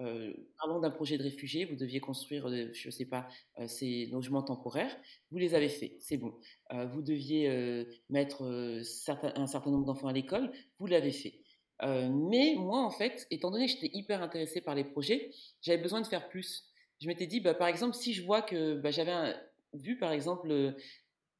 euh, 0.00 0.32
parlons 0.58 0.80
d'un 0.80 0.90
projet 0.90 1.18
de 1.18 1.22
réfugiés, 1.22 1.66
vous 1.66 1.76
deviez 1.76 2.00
construire, 2.00 2.48
je 2.48 2.88
ne 2.88 2.90
sais 2.90 3.04
pas, 3.04 3.28
ces 3.66 4.06
logements 4.06 4.42
temporaires, 4.42 4.96
vous 5.30 5.38
les 5.38 5.54
avez 5.54 5.68
faits, 5.68 5.92
c'est 6.00 6.16
bon. 6.16 6.34
vous 6.72 7.02
deviez 7.02 7.86
mettre 8.08 8.42
un 8.42 9.46
certain 9.46 9.70
nombre 9.70 9.84
d'enfants 9.84 10.08
à 10.08 10.12
l'école, 10.12 10.50
vous 10.78 10.86
l'avez 10.86 11.12
fait. 11.12 11.40
mais 11.82 12.54
moi, 12.56 12.82
en 12.82 12.90
fait, 12.90 13.26
étant 13.30 13.50
donné 13.50 13.66
que 13.66 13.72
j'étais 13.72 13.90
hyper 13.92 14.22
intéressée 14.22 14.62
par 14.62 14.74
les 14.74 14.84
projets, 14.84 15.30
j'avais 15.60 15.82
besoin 15.82 16.00
de 16.00 16.06
faire 16.06 16.28
plus. 16.28 16.70
Je 17.00 17.08
m'étais 17.08 17.26
dit, 17.26 17.40
bah, 17.40 17.54
par 17.54 17.68
exemple, 17.68 17.94
si 17.94 18.14
je 18.14 18.24
vois 18.24 18.40
que 18.40 18.76
bah, 18.76 18.90
j'avais 18.90 19.34
vu, 19.74 19.98
par 19.98 20.12
exemple, 20.12 20.74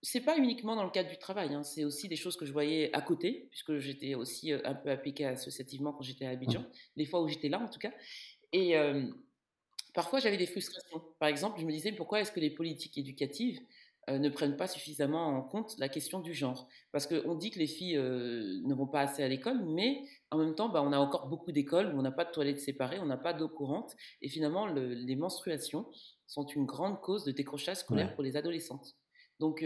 c'est 0.04 0.20
pas 0.20 0.36
uniquement 0.36 0.76
dans 0.76 0.84
le 0.84 0.90
cadre 0.90 1.08
du 1.08 1.16
travail, 1.16 1.54
hein, 1.54 1.62
c'est 1.62 1.82
aussi 1.84 2.08
des 2.08 2.16
choses 2.16 2.36
que 2.36 2.44
je 2.44 2.52
voyais 2.52 2.94
à 2.94 3.00
côté, 3.00 3.48
puisque 3.50 3.78
j'étais 3.78 4.14
aussi 4.14 4.52
euh, 4.52 4.60
un 4.64 4.74
peu 4.74 4.90
appliquée 4.90 5.24
associativement 5.24 5.92
quand 5.92 6.02
j'étais 6.02 6.26
à 6.26 6.30
Abidjan, 6.30 6.64
les 6.96 7.06
fois 7.06 7.22
où 7.22 7.28
j'étais 7.28 7.48
là 7.48 7.58
en 7.58 7.68
tout 7.68 7.78
cas. 7.78 7.92
Et 8.52 8.76
parfois 9.94 10.20
j'avais 10.20 10.36
des 10.36 10.46
frustrations. 10.46 11.02
Par 11.18 11.28
exemple, 11.28 11.58
je 11.60 11.66
me 11.66 11.72
disais 11.72 11.92
pourquoi 11.92 12.20
est-ce 12.20 12.30
que 12.30 12.40
les 12.40 12.50
politiques 12.50 12.98
éducatives 12.98 13.60
euh, 14.10 14.18
ne 14.18 14.28
prennent 14.28 14.56
pas 14.56 14.68
suffisamment 14.68 15.26
en 15.26 15.42
compte 15.42 15.74
la 15.78 15.88
question 15.88 16.20
du 16.20 16.34
genre? 16.34 16.68
Parce 16.92 17.06
qu'on 17.06 17.34
dit 17.34 17.50
que 17.50 17.58
les 17.58 17.66
filles 17.66 17.96
euh, 17.96 18.60
ne 18.62 18.74
vont 18.74 18.86
pas 18.86 19.00
assez 19.00 19.22
à 19.22 19.28
l'école, 19.28 19.64
mais 19.64 20.02
en 20.30 20.38
même 20.38 20.54
temps, 20.54 20.68
bah, 20.68 20.82
on 20.82 20.92
a 20.92 20.98
encore 20.98 21.28
beaucoup 21.28 21.50
d'écoles 21.50 21.94
où 21.94 21.98
on 21.98 22.02
n'a 22.02 22.12
pas 22.12 22.24
de 22.26 22.30
toilettes 22.30 22.60
séparées, 22.60 23.00
on 23.00 23.06
n'a 23.06 23.16
pas 23.16 23.32
d'eau 23.32 23.48
courante, 23.48 23.96
et 24.22 24.28
finalement, 24.28 24.66
les 24.66 25.16
menstruations 25.16 25.86
sont 26.26 26.46
une 26.46 26.66
grande 26.66 27.00
cause 27.00 27.24
de 27.24 27.32
décrochage 27.32 27.78
scolaire 27.78 28.14
pour 28.14 28.22
les 28.22 28.36
adolescentes. 28.36 28.94
Donc 29.40 29.64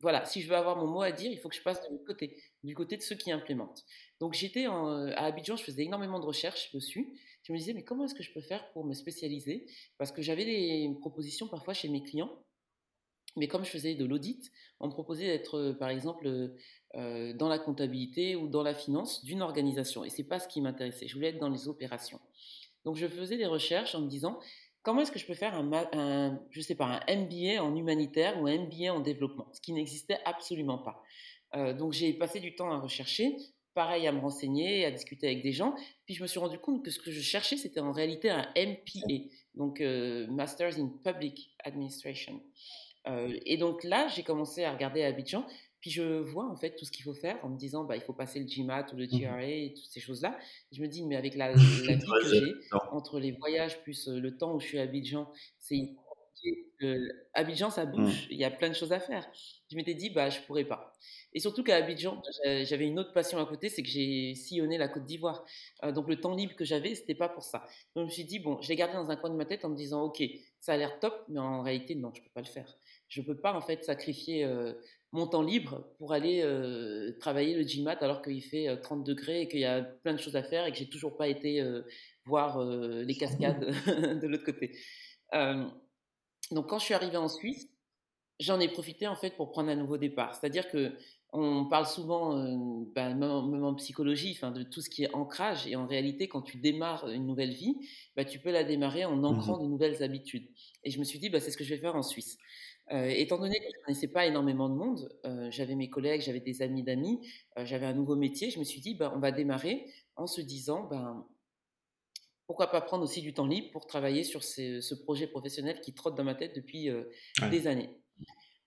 voilà, 0.00 0.24
si 0.24 0.42
je 0.42 0.48
veux 0.48 0.56
avoir 0.56 0.76
mon 0.76 0.86
mot 0.86 1.02
à 1.02 1.10
dire, 1.10 1.30
il 1.30 1.38
faut 1.38 1.48
que 1.48 1.56
je 1.56 1.62
passe 1.62 1.80
côté, 2.06 2.36
du 2.62 2.74
côté 2.74 2.96
de 2.96 3.02
ceux 3.02 3.16
qui 3.16 3.32
implémentent. 3.32 3.84
Donc 4.20 4.34
j'étais 4.34 4.66
à 4.66 5.24
Abidjan, 5.24 5.56
je 5.56 5.64
faisais 5.64 5.84
énormément 5.84 6.20
de 6.20 6.26
recherches 6.26 6.72
dessus. 6.72 7.18
Je 7.42 7.52
me 7.52 7.58
disais, 7.58 7.72
mais 7.72 7.82
comment 7.82 8.04
est-ce 8.04 8.14
que 8.14 8.22
je 8.22 8.32
peux 8.32 8.40
faire 8.40 8.70
pour 8.72 8.84
me 8.84 8.92
spécialiser? 8.92 9.66
Parce 9.96 10.12
que 10.12 10.22
j'avais 10.22 10.44
des 10.44 10.94
propositions 11.00 11.48
parfois 11.48 11.74
chez 11.74 11.88
mes 11.88 12.02
clients, 12.02 12.30
mais 13.36 13.48
comme 13.48 13.64
je 13.64 13.70
faisais 13.70 13.94
de 13.94 14.04
l'audit, 14.04 14.50
on 14.80 14.86
me 14.86 14.92
proposait 14.92 15.26
d'être, 15.26 15.72
par 15.78 15.88
exemple, 15.88 16.52
dans 16.94 17.48
la 17.48 17.58
comptabilité 17.58 18.36
ou 18.36 18.48
dans 18.48 18.62
la 18.62 18.74
finance 18.74 19.24
d'une 19.24 19.42
organisation. 19.42 20.04
Et 20.04 20.10
c'est 20.10 20.24
pas 20.24 20.38
ce 20.38 20.48
qui 20.48 20.60
m'intéressait. 20.60 21.08
Je 21.08 21.14
voulais 21.14 21.28
être 21.28 21.38
dans 21.38 21.50
les 21.50 21.68
opérations. 21.68 22.20
Donc 22.84 22.96
je 22.96 23.06
faisais 23.06 23.36
des 23.36 23.46
recherches 23.46 23.94
en 23.94 24.02
me 24.02 24.08
disant, 24.08 24.38
comment 24.88 25.02
est-ce 25.02 25.12
que 25.12 25.18
je 25.18 25.26
peux 25.26 25.34
faire 25.34 25.54
un, 25.54 26.40
je 26.48 26.62
sais 26.62 26.74
pas, 26.74 26.86
un 27.06 27.14
MBA 27.14 27.62
en 27.62 27.76
humanitaire 27.76 28.40
ou 28.40 28.46
un 28.46 28.56
MBA 28.56 28.90
en 28.90 29.00
développement, 29.00 29.46
ce 29.52 29.60
qui 29.60 29.74
n'existait 29.74 30.16
absolument 30.24 30.78
pas. 30.78 31.04
Euh, 31.54 31.74
donc 31.74 31.92
j'ai 31.92 32.14
passé 32.14 32.40
du 32.40 32.54
temps 32.54 32.72
à 32.72 32.78
rechercher, 32.78 33.36
pareil 33.74 34.06
à 34.06 34.12
me 34.12 34.18
renseigner, 34.18 34.86
à 34.86 34.90
discuter 34.90 35.26
avec 35.26 35.42
des 35.42 35.52
gens, 35.52 35.74
puis 36.06 36.14
je 36.14 36.22
me 36.22 36.26
suis 36.26 36.38
rendu 36.38 36.58
compte 36.58 36.82
que 36.82 36.90
ce 36.90 36.98
que 37.00 37.10
je 37.10 37.20
cherchais, 37.20 37.58
c'était 37.58 37.80
en 37.80 37.92
réalité 37.92 38.30
un 38.30 38.48
MPA, 38.56 39.28
donc 39.52 39.82
euh, 39.82 40.26
Masters 40.28 40.78
in 40.78 40.88
Public 41.04 41.54
Administration. 41.64 42.40
Euh, 43.08 43.38
et 43.44 43.58
donc 43.58 43.84
là, 43.84 44.08
j'ai 44.08 44.22
commencé 44.22 44.64
à 44.64 44.72
regarder 44.72 45.02
à 45.02 45.08
Abidjan, 45.08 45.44
puis 45.80 45.90
je 45.90 46.02
vois 46.20 46.48
en 46.48 46.56
fait 46.56 46.74
tout 46.76 46.84
ce 46.84 46.90
qu'il 46.90 47.04
faut 47.04 47.14
faire 47.14 47.38
en 47.44 47.48
me 47.48 47.56
disant 47.56 47.84
bah 47.84 47.96
il 47.96 48.02
faut 48.02 48.12
passer 48.12 48.40
le 48.40 48.46
GMAT 48.46 48.86
ou 48.92 48.96
le 48.96 49.06
mmh 49.06 49.18
GRA 49.18 49.44
et 49.44 49.74
toutes 49.74 49.90
ces 49.90 50.00
choses-là. 50.00 50.36
Je 50.72 50.82
me 50.82 50.88
dis 50.88 51.04
mais 51.04 51.16
avec 51.16 51.34
la, 51.34 51.52
la 51.52 51.56
vie 51.56 52.06
que 52.06 52.28
j'ai 52.28 52.54
entre 52.90 53.20
les 53.20 53.32
voyages 53.32 53.80
plus 53.82 54.08
le 54.08 54.36
temps 54.36 54.54
où 54.54 54.60
je 54.60 54.66
suis 54.66 54.78
à 54.78 54.82
Abidjan, 54.82 55.30
c'est 55.58 55.94
Abidjan 57.34 57.70
ça 57.70 57.84
mmh. 57.84 57.90
bouge, 57.90 58.28
il 58.30 58.38
y 58.38 58.44
a 58.44 58.50
plein 58.50 58.68
de 58.68 58.74
choses 58.74 58.92
à 58.92 59.00
faire. 59.00 59.28
Je 59.70 59.76
m'étais 59.76 59.94
dit 59.94 60.10
bah 60.10 60.30
je 60.30 60.40
pourrais 60.42 60.64
pas. 60.64 60.92
Et 61.32 61.40
surtout 61.40 61.62
qu'à 61.62 61.76
Abidjan, 61.76 62.22
j'avais 62.44 62.86
une 62.86 62.98
autre 62.98 63.12
passion 63.12 63.38
à 63.38 63.46
côté, 63.46 63.68
c'est 63.68 63.82
que 63.82 63.88
j'ai 63.88 64.34
sillonné 64.34 64.78
la 64.78 64.88
Côte 64.88 65.04
d'Ivoire. 65.04 65.44
donc 65.94 66.08
le 66.08 66.20
temps 66.20 66.34
libre 66.34 66.54
que 66.54 66.64
j'avais, 66.64 66.94
c'était 66.94 67.14
pas 67.14 67.28
pour 67.28 67.42
ça. 67.42 67.66
Donc 67.94 68.04
je 68.04 68.06
me 68.06 68.10
suis 68.10 68.24
dit 68.24 68.38
bon, 68.38 68.60
je 68.62 68.68
l'ai 68.68 68.76
gardé 68.76 68.94
dans 68.94 69.10
un 69.10 69.16
coin 69.16 69.30
de 69.30 69.36
ma 69.36 69.44
tête 69.44 69.64
en 69.64 69.68
me 69.68 69.76
disant 69.76 70.02
ok, 70.04 70.22
ça 70.60 70.72
a 70.72 70.76
l'air 70.76 70.98
top, 71.00 71.24
mais 71.28 71.40
en 71.40 71.62
réalité 71.62 71.94
non, 71.94 72.12
je 72.14 72.22
peux 72.22 72.30
pas 72.32 72.40
le 72.40 72.46
faire. 72.46 72.78
Je 73.08 73.22
peux 73.22 73.36
pas 73.36 73.54
en 73.54 73.60
fait 73.60 73.84
sacrifier 73.84 74.44
mon 75.12 75.26
temps 75.26 75.42
libre 75.42 75.86
pour 75.98 76.12
aller 76.12 76.42
euh, 76.42 77.16
travailler 77.18 77.54
le 77.54 77.64
GMAT 77.64 77.96
alors 78.00 78.22
qu'il 78.22 78.42
fait 78.42 78.76
30 78.82 79.00
euh, 79.00 79.04
degrés 79.04 79.42
et 79.42 79.48
qu'il 79.48 79.60
y 79.60 79.64
a 79.64 79.82
plein 79.82 80.12
de 80.12 80.18
choses 80.18 80.36
à 80.36 80.42
faire 80.42 80.66
et 80.66 80.72
que 80.72 80.76
j'ai 80.76 80.88
toujours 80.88 81.16
pas 81.16 81.28
été 81.28 81.60
euh, 81.60 81.82
voir 82.26 82.62
les 82.62 83.14
cascades 83.14 83.60
de 84.20 84.26
l'autre 84.26 84.44
côté. 84.44 84.76
donc 86.50 86.68
quand 86.68 86.78
je 86.78 86.84
suis 86.84 86.94
arrivée 86.94 87.16
en 87.16 87.28
Suisse, 87.28 87.70
j'en 88.38 88.60
ai 88.60 88.68
profité 88.68 89.06
en 89.06 89.16
fait 89.16 89.30
pour 89.30 89.50
prendre 89.50 89.70
un 89.70 89.76
nouveau 89.76 89.96
départ. 89.96 90.34
C'est-à-dire 90.34 90.68
que 90.68 90.92
on 91.32 91.66
parle 91.66 91.86
souvent, 91.86 92.34
ben, 92.94 93.14
même, 93.14 93.64
en 93.64 93.74
psychologie, 93.74 94.32
enfin, 94.34 94.50
de 94.50 94.62
tout 94.62 94.80
ce 94.80 94.88
qui 94.88 95.04
est 95.04 95.14
ancrage. 95.14 95.66
Et 95.66 95.76
en 95.76 95.86
réalité, 95.86 96.26
quand 96.26 96.40
tu 96.40 96.56
démarres 96.56 97.06
une 97.10 97.26
nouvelle 97.26 97.52
vie, 97.52 97.76
bah, 98.16 98.24
tu 98.24 98.38
peux 98.38 98.50
la 98.50 98.64
démarrer 98.64 99.04
en 99.04 99.22
ancrant 99.24 99.58
mmh 99.58 99.62
de 99.62 99.68
nouvelles 99.68 100.02
habitudes. 100.02 100.48
Et 100.84 100.90
je 100.90 100.98
me 100.98 101.04
suis 101.04 101.18
dit, 101.18 101.28
bah, 101.28 101.38
c'est 101.40 101.50
ce 101.50 101.58
que 101.58 101.64
je 101.64 101.74
vais 101.74 101.80
faire 101.80 101.96
en 101.96 102.02
Suisse. 102.02 102.38
Euh, 102.92 103.08
étant 103.08 103.38
donné 103.38 103.58
que 103.58 103.64
je 103.64 103.78
ne 103.78 103.84
connaissais 103.84 104.08
pas 104.08 104.26
énormément 104.26 104.68
de 104.68 104.74
monde, 104.74 105.14
euh, 105.26 105.50
j'avais 105.50 105.74
mes 105.74 105.90
collègues, 105.90 106.22
j'avais 106.22 106.40
des 106.40 106.62
amis 106.62 106.82
d'amis, 106.82 107.20
euh, 107.58 107.66
j'avais 107.66 107.84
un 107.84 107.92
nouveau 107.92 108.16
métier, 108.16 108.50
je 108.50 108.58
me 108.58 108.64
suis 108.64 108.80
dit, 108.80 108.94
ben, 108.94 109.12
on 109.14 109.18
va 109.18 109.30
démarrer 109.30 109.92
en 110.16 110.26
se 110.26 110.40
disant, 110.40 110.84
ben, 110.84 111.26
pourquoi 112.46 112.68
pas 112.68 112.80
prendre 112.80 113.04
aussi 113.04 113.20
du 113.20 113.34
temps 113.34 113.46
libre 113.46 113.70
pour 113.72 113.86
travailler 113.86 114.24
sur 114.24 114.42
ce 114.42 114.94
projet 114.94 115.26
professionnel 115.26 115.82
qui 115.82 115.92
trotte 115.92 116.14
dans 116.14 116.24
ma 116.24 116.34
tête 116.34 116.56
depuis 116.56 116.88
des 117.50 117.66
années. 117.66 117.90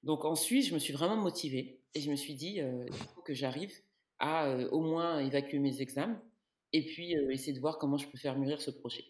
Donc 0.04 0.24
ensuite, 0.24 0.68
je 0.68 0.76
me 0.76 0.78
suis 0.78 0.94
vraiment 0.94 1.16
motivée 1.16 1.82
et 1.96 2.00
je 2.00 2.12
me 2.12 2.16
suis 2.16 2.36
dit, 2.36 2.58
il 2.60 2.94
faut 2.94 3.22
que 3.22 3.34
j'arrive 3.34 3.74
à 4.20 4.56
au 4.72 4.82
moins 4.82 5.18
évacuer 5.18 5.58
mes 5.58 5.82
examens 5.82 6.22
et 6.74 6.86
puis 6.86 7.14
essayer 7.32 7.54
de 7.54 7.60
voir 7.60 7.80
comment 7.80 7.98
je 7.98 8.08
peux 8.08 8.20
faire 8.20 8.38
mûrir 8.38 8.62
ce 8.62 8.70
projet. 8.70 9.04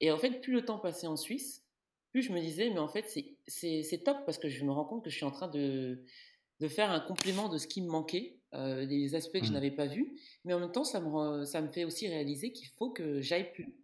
Et 0.00 0.10
en 0.10 0.16
fait, 0.16 0.40
plus 0.40 0.54
le 0.54 0.64
temps 0.64 0.78
passait 0.78 1.06
en 1.06 1.16
Suisse, 1.16 1.62
plus 2.10 2.22
je 2.22 2.32
me 2.32 2.40
disais, 2.40 2.70
mais 2.70 2.78
en 2.78 2.88
fait, 2.88 3.06
c'est 3.46 4.04
top 4.04 4.18
parce 4.26 4.38
que 4.38 4.48
je 4.48 4.64
me 4.64 4.72
rends 4.72 4.84
compte 4.84 5.04
que 5.04 5.10
je 5.10 5.16
suis 5.16 5.24
en 5.24 5.30
train 5.30 5.48
de, 5.48 6.04
de 6.60 6.68
faire 6.68 6.90
un 6.90 7.00
complément 7.00 7.48
de 7.48 7.58
ce 7.58 7.66
qui 7.66 7.82
me 7.82 7.88
manquait, 7.88 8.38
euh, 8.54 8.84
des 8.86 9.14
aspects 9.14 9.38
que 9.38 9.46
je 9.46 9.50
mmh. 9.50 9.54
n'avais 9.54 9.70
pas 9.70 9.86
vus, 9.86 10.16
mais 10.44 10.52
en 10.52 10.60
même 10.60 10.72
temps, 10.72 10.84
ça 10.84 11.00
me, 11.00 11.44
ça 11.44 11.60
me 11.62 11.68
fait 11.68 11.84
aussi 11.84 12.08
réaliser 12.08 12.52
qu'il 12.52 12.68
faut 12.76 12.90
que 12.90 13.20
j'aille 13.20 13.52
plus. 13.52 13.74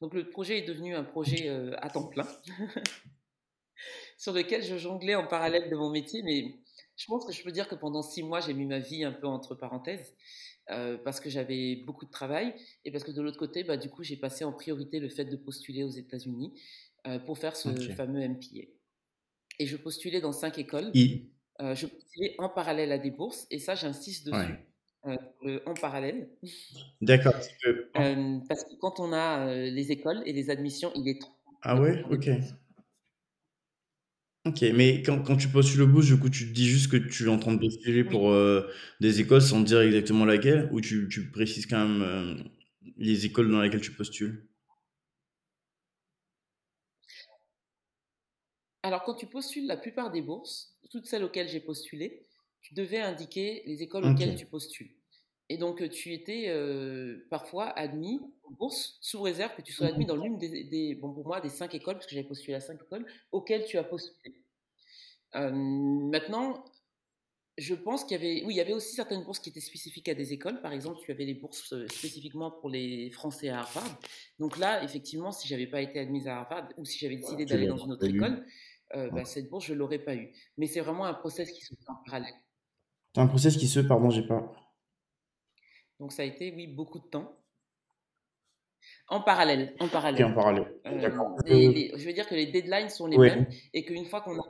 Donc 0.00 0.14
le 0.14 0.28
projet 0.28 0.58
est 0.58 0.66
devenu 0.66 0.94
un 0.94 1.04
projet 1.04 1.48
euh, 1.48 1.72
à 1.78 1.90
temps 1.90 2.08
plein, 2.08 2.26
sur 4.18 4.32
lequel 4.32 4.62
je 4.62 4.76
jonglais 4.76 5.14
en 5.14 5.26
parallèle 5.26 5.70
de 5.70 5.76
mon 5.76 5.90
métier, 5.90 6.22
mais 6.22 6.56
je 6.96 7.06
pense 7.06 7.24
que 7.24 7.32
je 7.32 7.42
peux 7.42 7.52
dire 7.52 7.68
que 7.68 7.74
pendant 7.74 8.02
six 8.02 8.22
mois, 8.22 8.40
j'ai 8.40 8.54
mis 8.54 8.66
ma 8.66 8.78
vie 8.78 9.04
un 9.04 9.12
peu 9.12 9.26
entre 9.26 9.54
parenthèses. 9.54 10.14
parce 11.04 11.20
que 11.20 11.28
j'avais 11.28 11.76
beaucoup 11.84 12.06
de 12.06 12.10
travail 12.10 12.54
et 12.84 12.90
parce 12.90 13.04
que 13.04 13.10
de 13.10 13.20
l'autre 13.20 13.38
côté, 13.38 13.64
bah, 13.64 13.76
du 13.76 13.90
coup, 13.90 14.02
j'ai 14.02 14.16
passé 14.16 14.44
en 14.44 14.52
priorité 14.52 14.98
le 15.00 15.08
fait 15.08 15.26
de 15.26 15.36
postuler 15.36 15.84
aux 15.84 15.90
États-Unis 15.90 16.54
pour 17.26 17.38
faire 17.38 17.56
ce 17.56 17.68
fameux 17.94 18.20
MPA. 18.20 18.66
Et 19.58 19.66
je 19.66 19.76
postulais 19.76 20.20
dans 20.20 20.32
cinq 20.32 20.58
écoles. 20.58 20.92
je 20.94 21.86
postulais 21.86 22.34
en 22.38 22.48
parallèle 22.48 22.92
à 22.92 22.98
des 22.98 23.10
bourses 23.10 23.46
et 23.50 23.58
ça, 23.58 23.74
j'insiste 23.74 24.26
dessus. 24.26 24.54
en 25.04 25.74
parallèle. 25.74 26.28
D'accord. 27.00 27.34
parce 27.34 28.64
que 28.64 28.74
quand 28.80 29.00
on 29.00 29.12
a 29.12 29.54
les 29.54 29.92
écoles 29.92 30.22
et 30.26 30.32
les 30.32 30.50
admissions, 30.50 30.92
il 30.94 31.08
est 31.08 31.20
trop. 31.20 31.32
Ah 31.62 31.80
ouais? 31.80 32.02
Ok. 32.10 32.28
Ok, 34.46 34.60
mais 34.74 35.02
quand, 35.02 35.22
quand 35.22 35.36
tu 35.38 35.48
postules 35.48 35.80
au 35.80 35.86
boost, 35.86 36.08
du 36.08 36.18
coup, 36.18 36.28
tu 36.28 36.46
te 36.46 36.52
dis 36.52 36.66
juste 36.68 36.90
que 36.90 36.98
tu 36.98 37.24
es 37.24 37.28
en 37.28 37.38
train 37.38 37.54
de 37.54 37.58
postuler 37.58 38.04
pour 38.04 38.30
euh, 38.30 38.68
des 39.00 39.20
écoles 39.20 39.40
sans 39.40 39.60
dire 39.62 39.80
exactement 39.80 40.26
laquelle, 40.26 40.68
ou 40.70 40.82
tu, 40.82 41.08
tu 41.08 41.30
précises 41.30 41.66
quand 41.66 41.88
même 41.88 42.02
euh, 42.02 42.34
les 42.98 43.24
écoles 43.24 43.50
dans 43.50 43.62
lesquelles 43.62 43.80
tu 43.80 43.92
postules? 43.92 44.46
Alors, 48.84 49.02
quand 49.02 49.14
tu 49.14 49.26
postules 49.26 49.66
la 49.66 49.78
plupart 49.78 50.10
des 50.10 50.20
bourses, 50.20 50.76
toutes 50.90 51.06
celles 51.06 51.24
auxquelles 51.24 51.48
j'ai 51.48 51.60
postulé, 51.60 52.26
tu 52.60 52.74
devais 52.74 53.00
indiquer 53.00 53.62
les 53.64 53.82
écoles 53.82 54.04
auxquelles 54.04 54.36
tu 54.36 54.44
postules. 54.44 54.90
Et 55.48 55.56
donc, 55.56 55.88
tu 55.88 56.12
étais 56.12 56.48
euh, 56.48 57.26
parfois 57.30 57.70
admis 57.78 58.20
en 58.42 58.50
bourse 58.50 58.98
sous 59.00 59.22
réserve 59.22 59.56
que 59.56 59.62
tu 59.62 59.72
sois 59.72 59.86
admis 59.86 60.04
dans 60.04 60.16
l'une 60.16 60.36
des, 60.36 60.94
bon, 61.00 61.14
pour 61.14 61.26
moi, 61.26 61.40
des 61.40 61.48
cinq 61.48 61.74
écoles, 61.74 61.94
parce 61.94 62.04
que 62.04 62.14
j'avais 62.14 62.28
postulé 62.28 62.56
à 62.56 62.60
cinq 62.60 62.78
écoles, 62.82 63.06
auxquelles 63.32 63.64
tu 63.64 63.78
as 63.78 63.84
postulé. 63.84 64.42
Euh, 65.34 65.50
maintenant, 65.50 66.62
je 67.56 67.74
pense 67.74 68.04
qu'il 68.04 68.20
y 68.20 68.20
avait, 68.20 68.44
oui, 68.44 68.54
il 68.54 68.56
y 68.56 68.60
avait 68.60 68.72
aussi 68.74 68.94
certaines 68.94 69.22
bourses 69.22 69.38
qui 69.38 69.48
étaient 69.48 69.60
spécifiques 69.60 70.08
à 70.10 70.14
des 70.14 70.34
écoles. 70.34 70.60
Par 70.60 70.72
exemple, 70.72 71.00
tu 71.02 71.10
avais 71.10 71.24
les 71.24 71.34
bourses 71.34 71.72
euh, 71.72 71.86
spécifiquement 71.88 72.50
pour 72.50 72.68
les 72.68 73.10
Français 73.10 73.48
à 73.48 73.60
Harvard. 73.60 73.98
Donc 74.38 74.58
là, 74.58 74.84
effectivement, 74.84 75.32
si 75.32 75.48
j'avais 75.48 75.66
pas 75.66 75.80
été 75.80 76.00
admise 76.00 76.28
à 76.28 76.40
Harvard 76.40 76.68
ou 76.76 76.84
si 76.84 76.98
j'avais 76.98 77.16
décidé 77.16 77.46
d'aller 77.46 77.66
dans 77.66 77.78
une 77.78 77.92
autre 77.92 78.06
école, 78.06 78.44
bah, 78.92 79.24
cette 79.24 79.50
bourse, 79.50 79.66
je 79.66 79.74
l'aurais 79.74 79.98
pas 79.98 80.14
eu. 80.14 80.32
Mais 80.56 80.66
c'est 80.66 80.80
vraiment 80.80 81.04
un 81.04 81.14
process 81.14 81.50
qui 81.50 81.62
se 81.62 81.74
fait 81.74 81.90
en 81.90 81.96
parallèle. 82.04 82.34
Un 83.16 83.26
process 83.26 83.56
qui 83.56 83.68
se, 83.68 83.80
pardon, 83.80 84.10
j'ai 84.10 84.26
pas. 84.26 84.52
Donc 86.00 86.12
ça 86.12 86.22
a 86.22 86.24
été, 86.24 86.52
oui, 86.54 86.66
beaucoup 86.66 86.98
de 86.98 87.06
temps. 87.06 87.38
En 89.08 89.20
parallèle, 89.20 89.74
en 89.80 89.88
parallèle. 89.88 90.24
en 90.24 90.34
parallèle. 90.34 90.80
Euh, 90.86 91.90
je 91.96 92.06
veux 92.06 92.12
dire 92.12 92.26
que 92.26 92.34
les 92.34 92.46
deadlines 92.46 92.88
sont 92.88 93.06
les 93.06 93.18
mêmes 93.18 93.46
et 93.72 93.84
qu'une 93.84 94.06
fois 94.06 94.20
qu'on 94.20 94.38
a 94.38 94.42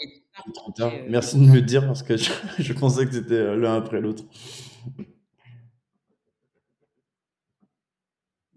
il 0.00 0.22
est 0.48 0.52
trop 0.52 0.72
tard. 0.72 0.92
Euh, 0.92 1.06
Merci 1.08 1.38
de 1.38 1.44
me 1.44 1.54
le 1.54 1.62
dire 1.62 1.86
parce 1.86 2.02
que 2.02 2.16
je, 2.16 2.72
pensais 2.72 3.06
que 3.06 3.12
c'était 3.12 3.34
euh, 3.34 3.56
l'un 3.56 3.76
après 3.76 4.00
l'autre. 4.00 4.24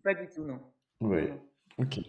Pas 0.04 0.16
du 0.16 0.28
tout, 0.34 0.44
non. 0.44 0.60
Oui. 1.02 1.24
Ok. 1.78 2.00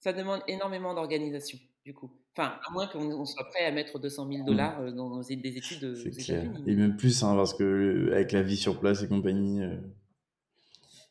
Ça 0.00 0.12
demande 0.12 0.42
énormément 0.46 0.94
d'organisation, 0.94 1.58
du 1.90 1.94
coup. 1.94 2.10
Enfin, 2.36 2.52
à 2.64 2.70
moins 2.70 2.86
qu'on 2.86 3.24
soit 3.24 3.48
prêt 3.48 3.64
à 3.64 3.72
mettre 3.72 3.98
200 3.98 4.28
000 4.28 4.42
mmh. 4.42 4.46
dollars 4.46 4.80
euh, 4.80 4.92
dans 4.92 5.18
des 5.18 5.56
études 5.56 5.82
aux 5.82 5.94
États-Unis. 5.94 6.62
Et 6.66 6.76
même 6.76 6.96
plus, 6.96 7.24
hein, 7.24 7.34
parce 7.34 7.52
que 7.52 7.64
euh, 7.64 8.14
avec 8.14 8.30
la 8.30 8.42
vie 8.42 8.56
sur 8.56 8.78
place 8.78 9.02
et 9.02 9.08
compagnie, 9.08 9.60
euh, 9.60 9.74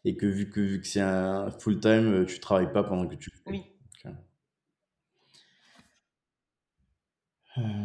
et 0.06 0.16
que 0.16 0.26
vu 0.26 0.50
que, 0.50 0.62
vu 0.62 0.80
que 0.80 0.88
c'est 0.88 1.02
un 1.02 1.52
full-time, 1.52 2.26
tu 2.26 2.40
travailles 2.40 2.72
pas 2.72 2.84
pendant 2.84 3.06
que 3.08 3.16
tu 3.16 3.30
Oui. 3.46 3.64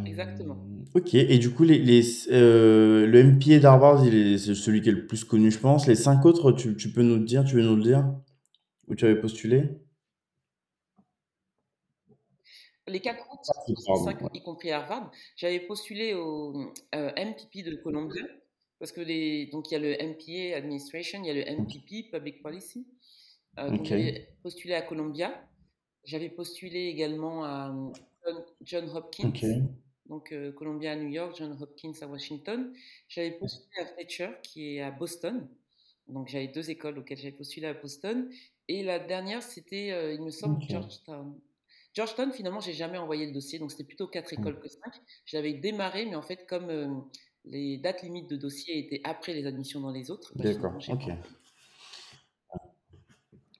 Exactement. 0.06 0.64
Ok, 0.94 1.14
et 1.14 1.38
du 1.38 1.50
coup, 1.50 1.64
les, 1.64 1.80
les 1.80 2.02
le 2.30 3.22
MPA 3.24 3.58
d'Harvard, 3.58 4.04
c'est 4.04 4.54
celui 4.54 4.82
qui 4.82 4.88
est 4.88 4.92
le 4.92 5.08
plus 5.08 5.24
connu, 5.24 5.50
je 5.50 5.58
pense. 5.58 5.88
Les 5.88 5.96
cinq 5.96 6.24
autres, 6.26 6.52
tu, 6.52 6.76
tu 6.76 6.92
peux 6.92 7.02
nous 7.02 7.16
le 7.16 7.24
dire, 7.24 7.44
tu 7.44 7.56
veux 7.56 7.62
nous 7.64 7.74
le 7.74 7.82
dire? 7.82 8.08
Où 8.86 8.94
tu 8.94 9.04
avais 9.04 9.20
postulé? 9.20 9.83
Les 12.86 13.00
quatre 13.00 13.26
autres, 13.32 13.50
y 14.34 14.42
compris 14.42 14.70
Harvard, 14.70 15.10
j'avais 15.36 15.60
postulé 15.60 16.14
au 16.14 16.72
euh, 16.94 17.10
MPP 17.16 17.64
de 17.64 17.76
Columbia, 17.76 18.22
parce 18.78 18.92
que 18.92 19.00
les, 19.00 19.46
donc 19.46 19.70
il 19.70 19.74
y 19.74 19.76
a 19.76 19.80
le 19.80 19.92
MPA 19.92 20.56
Administration, 20.56 21.20
il 21.22 21.26
y 21.26 21.30
a 21.30 21.34
le 21.34 21.62
MPP 21.62 22.10
Public 22.10 22.42
Policy. 22.42 22.86
Euh, 23.58 23.70
donc 23.70 23.84
j'avais 23.84 24.28
postulé 24.42 24.74
à 24.74 24.82
Columbia. 24.82 25.48
J'avais 26.04 26.28
postulé 26.28 26.86
également 26.88 27.44
à 27.44 27.74
John, 28.62 28.90
Hopkins, 28.94 29.32
donc 30.06 30.32
euh, 30.32 30.52
Columbia 30.52 30.92
à 30.92 30.96
New 30.96 31.08
York, 31.08 31.34
John 31.38 31.56
Hopkins 31.58 31.94
à 32.02 32.06
Washington. 32.06 32.74
J'avais 33.08 33.32
postulé 33.32 33.80
à 33.80 33.86
Fletcher, 33.86 34.30
qui 34.42 34.76
est 34.76 34.82
à 34.82 34.90
Boston. 34.90 35.48
Donc 36.08 36.28
j'avais 36.28 36.48
deux 36.48 36.68
écoles 36.70 36.98
auxquelles 36.98 37.16
j'avais 37.16 37.32
postulé 37.32 37.68
à 37.68 37.72
Boston. 37.72 38.28
Et 38.68 38.82
la 38.82 38.98
dernière, 38.98 39.42
c'était, 39.42 40.14
il 40.14 40.20
me 40.20 40.30
semble, 40.30 40.60
Georgetown. 40.68 41.40
Georgetown, 41.94 42.32
finalement, 42.32 42.60
j'ai 42.60 42.72
jamais 42.72 42.98
envoyé 42.98 43.26
le 43.26 43.32
dossier, 43.32 43.58
donc 43.58 43.70
c'était 43.70 43.84
plutôt 43.84 44.08
quatre 44.08 44.32
mmh. 44.32 44.40
écoles 44.40 44.60
que 44.60 44.68
cinq. 44.68 44.94
J'avais 45.26 45.54
démarré, 45.54 46.06
mais 46.06 46.16
en 46.16 46.22
fait, 46.22 46.44
comme 46.46 46.68
euh, 46.68 46.88
les 47.44 47.78
dates 47.78 48.02
limites 48.02 48.28
de 48.28 48.36
dossier 48.36 48.78
étaient 48.78 49.00
après 49.04 49.32
les 49.32 49.46
admissions 49.46 49.80
dans 49.80 49.92
les 49.92 50.10
autres. 50.10 50.32
Bah, 50.34 50.44
D'accord, 50.44 50.74
ok. 50.88 51.12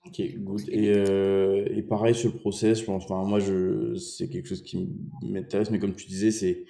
Ok, 0.06 0.20
good. 0.36 0.68
Et, 0.68 0.92
euh, 0.94 1.66
et, 1.70 1.82
pareil 1.82 2.14
sur 2.14 2.30
le 2.30 2.38
process, 2.38 2.80
je 2.80 2.84
pense, 2.84 3.04
enfin, 3.04 3.24
moi, 3.26 3.38
je, 3.38 3.94
c'est 3.94 4.28
quelque 4.28 4.48
chose 4.48 4.62
qui 4.62 4.86
m'intéresse, 5.22 5.70
mais 5.70 5.78
comme 5.78 5.94
tu 5.94 6.06
disais, 6.06 6.30
c'est 6.30 6.66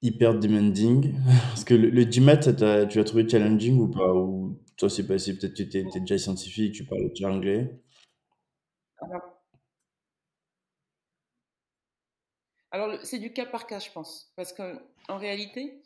hyper 0.00 0.38
demanding. 0.38 1.14
Parce 1.48 1.64
que 1.64 1.74
le, 1.74 2.04
GMAT, 2.04 2.86
tu 2.88 2.98
l'as 2.98 3.04
trouvé 3.04 3.28
challenging 3.28 3.78
ou 3.78 3.88
pas? 3.88 4.14
Ou 4.14 4.58
toi, 4.76 4.88
c'est 4.88 5.06
passé, 5.06 5.36
peut-être 5.36 5.52
que 5.52 5.62
tu 5.62 5.78
étais, 5.78 6.00
déjà 6.00 6.16
scientifique, 6.16 6.74
tu 6.74 6.84
parlais 6.84 7.10
déjà 7.10 7.30
anglais? 7.30 7.78
Alors, 9.02 9.39
c'est 13.02 13.18
du 13.18 13.32
cas 13.32 13.46
par 13.46 13.66
cas, 13.66 13.78
je 13.78 13.90
pense. 13.90 14.32
Parce 14.36 14.52
qu'en 14.52 15.16
réalité, 15.16 15.82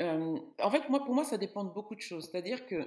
euh, 0.00 0.38
en 0.60 0.70
fait, 0.70 0.88
moi, 0.88 1.04
pour 1.04 1.14
moi, 1.14 1.24
ça 1.24 1.38
dépend 1.38 1.64
de 1.64 1.70
beaucoup 1.70 1.94
de 1.94 2.00
choses. 2.00 2.28
C'est-à-dire 2.30 2.66
que, 2.66 2.86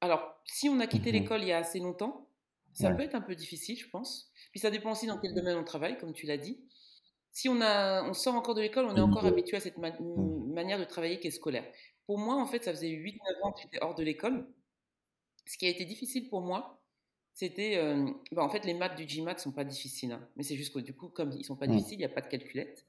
alors, 0.00 0.40
si 0.44 0.68
on 0.68 0.80
a 0.80 0.86
quitté 0.86 1.10
mmh 1.10 1.14
l'école 1.14 1.42
il 1.42 1.48
y 1.48 1.52
a 1.52 1.58
assez 1.58 1.80
longtemps, 1.80 2.28
ça 2.72 2.90
peut 2.90 3.02
être 3.02 3.14
un 3.14 3.20
peu 3.20 3.34
difficile, 3.34 3.78
je 3.78 3.88
pense. 3.88 4.32
Puis 4.50 4.60
ça 4.60 4.70
dépend 4.70 4.92
aussi 4.92 5.06
dans 5.06 5.18
quel 5.18 5.32
domaine 5.32 5.56
on 5.56 5.64
travaille, 5.64 5.96
comme 5.96 6.12
tu 6.12 6.26
l'as 6.26 6.38
dit. 6.38 6.60
Si 7.30 7.48
on, 7.48 7.60
a, 7.60 8.02
on 8.04 8.14
sort 8.14 8.34
encore 8.34 8.54
de 8.54 8.60
l'école, 8.60 8.86
on 8.86 8.96
est 8.96 9.00
encore 9.00 9.24
habitué 9.26 9.56
à 9.56 9.60
cette 9.60 9.78
manière 9.78 10.78
de 10.78 10.84
travailler 10.84 11.20
qui 11.20 11.28
est 11.28 11.32
scolaire. 11.32 11.64
Pour 12.06 12.18
moi, 12.18 12.34
en 12.34 12.46
fait, 12.46 12.64
ça 12.64 12.72
faisait 12.72 12.88
8-9 12.88 13.18
ans 13.42 13.52
que 13.52 13.60
j'étais 13.62 13.78
hors 13.80 13.94
de 13.94 14.02
l'école. 14.02 14.46
Ce 15.46 15.56
qui 15.56 15.66
a 15.66 15.68
été 15.68 15.84
difficile 15.84 16.28
pour 16.28 16.42
moi, 16.42 16.83
c'était. 17.34 17.76
Euh, 17.76 18.06
bah, 18.32 18.44
en 18.44 18.48
fait, 18.48 18.64
les 18.64 18.74
maths 18.74 18.96
du 18.96 19.04
GMAT 19.04 19.38
sont 19.38 19.52
pas 19.52 19.64
difficiles. 19.64 20.12
Hein, 20.12 20.26
mais 20.36 20.44
c'est 20.44 20.56
juste 20.56 20.72
que 20.72 20.78
du 20.78 20.94
coup, 20.94 21.08
comme 21.08 21.32
ils 21.32 21.44
sont 21.44 21.56
pas 21.56 21.66
mmh. 21.66 21.72
difficiles, 21.72 21.94
il 21.94 21.98
n'y 21.98 22.04
a 22.04 22.08
pas 22.08 22.20
de 22.20 22.28
calculette. 22.28 22.86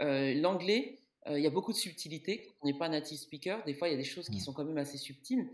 Euh, 0.00 0.34
l'anglais, 0.34 1.00
euh, 1.26 1.38
il 1.38 1.42
y 1.42 1.46
a 1.46 1.50
beaucoup 1.50 1.72
de 1.72 1.78
subtilité. 1.78 2.46
On 2.60 2.66
n'est 2.66 2.78
pas 2.78 2.88
native 2.88 3.18
speaker. 3.18 3.64
Des 3.64 3.74
fois, 3.74 3.88
il 3.88 3.92
y 3.92 3.94
a 3.94 3.96
des 3.96 4.04
choses 4.04 4.28
qui 4.28 4.36
mmh. 4.36 4.40
sont 4.40 4.52
quand 4.52 4.64
même 4.64 4.78
assez 4.78 4.98
subtiles. 4.98 5.48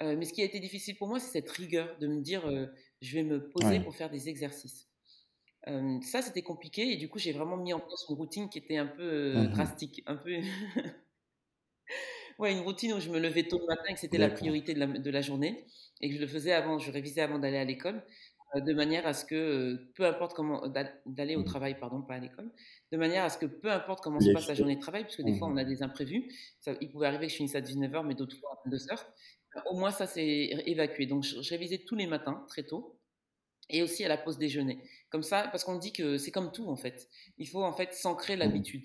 mais 0.00 0.24
ce 0.24 0.32
qui 0.32 0.42
a 0.42 0.44
été 0.44 0.58
difficile 0.58 0.96
pour 0.96 1.08
moi, 1.08 1.20
c'est 1.20 1.30
cette 1.30 1.48
rigueur 1.48 1.96
de 1.98 2.08
me 2.08 2.20
dire 2.20 2.42
je 3.00 3.14
vais 3.14 3.22
me 3.22 3.48
poser 3.48 3.80
pour 3.80 3.94
faire 3.94 4.10
des 4.10 4.28
exercices. 4.28 4.88
ça, 5.64 6.22
c'était 6.22 6.42
compliqué. 6.42 6.92
Et 6.92 6.96
du 6.96 7.08
coup, 7.08 7.20
j'ai 7.20 7.32
vraiment 7.32 7.56
mis 7.56 7.72
en 7.72 7.80
place 7.80 8.04
une 8.10 8.16
routine 8.16 8.48
qui 8.48 8.58
était 8.58 8.78
un 8.78 8.86
peu 8.86 9.36
mmh 9.36 9.46
drastique. 9.46 10.02
Un 10.06 10.16
peu. 10.16 10.32
ouais, 12.40 12.52
une 12.52 12.60
routine 12.60 12.94
où 12.94 13.00
je 13.00 13.10
me 13.10 13.20
levais 13.20 13.44
tôt 13.44 13.60
le 13.60 13.66
matin 13.66 13.84
et 13.90 13.94
que 13.94 14.00
c'était 14.00 14.18
la 14.18 14.28
priorité 14.28 14.74
de 14.74 14.80
la, 14.80 14.86
de 14.86 15.10
la 15.10 15.22
journée 15.22 15.64
et 16.00 16.08
que 16.08 16.16
je 16.16 16.20
le 16.20 16.26
faisais 16.26 16.52
avant, 16.52 16.78
je 16.78 16.90
révisais 16.90 17.20
avant 17.20 17.38
d'aller 17.38 17.58
à 17.58 17.64
l'école, 17.64 18.02
euh, 18.54 18.60
de 18.60 18.72
manière 18.72 19.06
à 19.06 19.12
ce 19.12 19.24
que, 19.24 19.34
euh, 19.34 19.92
peu 19.94 20.04
importe 20.04 20.34
comment, 20.34 20.66
d'aller 21.06 21.36
au 21.36 21.40
mmh. 21.40 21.44
travail, 21.44 21.78
pardon, 21.78 22.02
pas 22.02 22.14
à 22.14 22.18
l'école, 22.18 22.50
de 22.92 22.96
manière 22.96 23.24
à 23.24 23.28
ce 23.28 23.38
que 23.38 23.46
peu 23.46 23.70
importe 23.70 24.02
comment 24.02 24.20
se 24.20 24.30
passe 24.30 24.46
la 24.46 24.54
journée 24.54 24.76
de 24.76 24.80
travail, 24.80 25.04
puisque 25.04 25.22
des 25.22 25.36
fois 25.36 25.48
mmh. 25.48 25.52
on 25.52 25.56
a 25.56 25.64
des 25.64 25.82
imprévus, 25.82 26.28
ça, 26.60 26.72
il 26.80 26.90
pouvait 26.90 27.06
arriver 27.06 27.26
que 27.26 27.32
je 27.32 27.36
finisse 27.36 27.56
à 27.56 27.60
19h, 27.60 28.06
mais 28.06 28.14
d'autres 28.14 28.36
fois 28.36 28.60
à 28.64 28.68
22h, 28.68 28.92
euh, 28.92 29.60
au 29.70 29.76
moins 29.76 29.90
ça 29.90 30.06
s'est 30.06 30.50
évacué. 30.66 31.06
Donc 31.06 31.24
je, 31.24 31.48
révisais 31.50 31.78
tous 31.78 31.96
les 31.96 32.06
matins, 32.06 32.44
très 32.48 32.62
tôt, 32.62 33.00
et 33.68 33.82
aussi 33.82 34.04
à 34.04 34.08
la 34.08 34.16
pause 34.16 34.38
déjeuner. 34.38 34.78
Comme 35.10 35.22
ça, 35.22 35.48
parce 35.50 35.64
qu'on 35.64 35.76
dit 35.76 35.92
que 35.92 36.18
c'est 36.18 36.30
comme 36.30 36.52
tout 36.52 36.68
en 36.68 36.76
fait. 36.76 37.08
Il 37.38 37.48
faut 37.48 37.64
en 37.64 37.72
fait 37.72 37.94
s'ancrer 37.94 38.36
mmh. 38.36 38.40
l'habitude. 38.40 38.84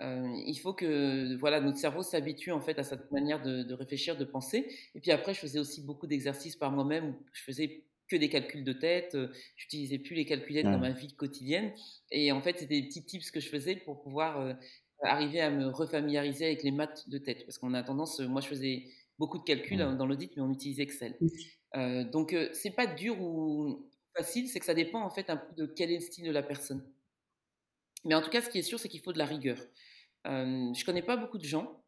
Euh, 0.00 0.42
il 0.46 0.58
faut 0.58 0.72
que 0.72 1.36
voilà 1.36 1.60
notre 1.60 1.78
cerveau 1.78 2.02
s'habitue 2.02 2.50
en 2.50 2.60
fait 2.60 2.78
à 2.78 2.82
cette 2.82 3.10
manière 3.12 3.40
de, 3.42 3.72
réfléchir, 3.74 4.16
de 4.16 4.24
penser. 4.24 4.66
Et 4.94 5.00
puis 5.00 5.10
après, 5.12 5.34
je 5.34 5.40
faisais 5.40 5.58
aussi 5.58 5.82
beaucoup 5.82 6.06
d'exercices 6.06 6.56
par 6.56 6.72
moi-même. 6.72 7.14
Je 7.32 7.42
faisais 7.42 7.84
que 8.08 8.16
des 8.16 8.28
calculs 8.28 8.64
de 8.64 8.72
tête. 8.72 9.14
Euh, 9.14 9.28
j'utilisais 9.56 9.98
plus 9.98 10.14
les 10.14 10.24
calculettes 10.24 10.66
dans 10.66 10.78
ma 10.78 10.90
vie 10.90 11.14
quotidienne. 11.14 11.72
Et 12.10 12.32
en 12.32 12.40
fait, 12.40 12.58
c'était 12.58 12.80
des 12.80 12.88
petits 12.88 13.04
tips 13.04 13.30
que 13.30 13.40
je 13.40 13.48
faisais 13.48 13.76
pour 13.76 14.02
pouvoir 14.02 14.40
euh, 14.40 14.54
arriver 15.02 15.40
à 15.40 15.50
me 15.50 15.68
refamiliariser 15.68 16.46
avec 16.46 16.62
les 16.62 16.72
maths 16.72 17.08
de 17.08 17.18
tête. 17.18 17.44
Parce 17.46 17.58
qu'on 17.58 17.74
a 17.74 17.82
tendance, 17.82 18.20
moi, 18.20 18.40
je 18.40 18.48
faisais 18.48 18.84
beaucoup 19.18 19.38
de 19.38 19.44
calculs 19.44 19.80
hein, 19.80 19.94
dans 19.94 20.06
l'audit, 20.06 20.32
mais 20.36 20.42
on 20.42 20.50
utilise 20.52 20.80
Excel. 20.80 21.16
donc, 22.12 22.36
c'est 22.52 22.74
pas 22.74 22.86
dur 22.86 23.20
ou 23.20 23.88
facile, 24.16 24.48
c'est 24.48 24.60
que 24.60 24.66
ça 24.66 24.74
dépend 24.74 25.02
en 25.02 25.10
fait 25.10 25.30
un 25.30 25.36
peu 25.36 25.54
de 25.56 25.66
quel 25.66 25.90
est 25.90 25.96
le 25.96 26.00
style 26.00 26.24
de 26.24 26.30
la 26.30 26.42
personne. 26.42 26.84
Mais 28.04 28.14
en 28.14 28.22
tout 28.22 28.30
cas, 28.30 28.42
ce 28.42 28.48
qui 28.48 28.58
est 28.58 28.62
sûr, 28.62 28.78
c'est 28.78 28.88
qu'il 28.88 29.00
faut 29.00 29.12
de 29.12 29.18
la 29.18 29.24
rigueur. 29.24 29.58
Euh, 30.26 30.72
je 30.74 30.84
connais 30.84 31.02
pas 31.02 31.16
beaucoup 31.16 31.38
de 31.38 31.44
gens 31.44 31.82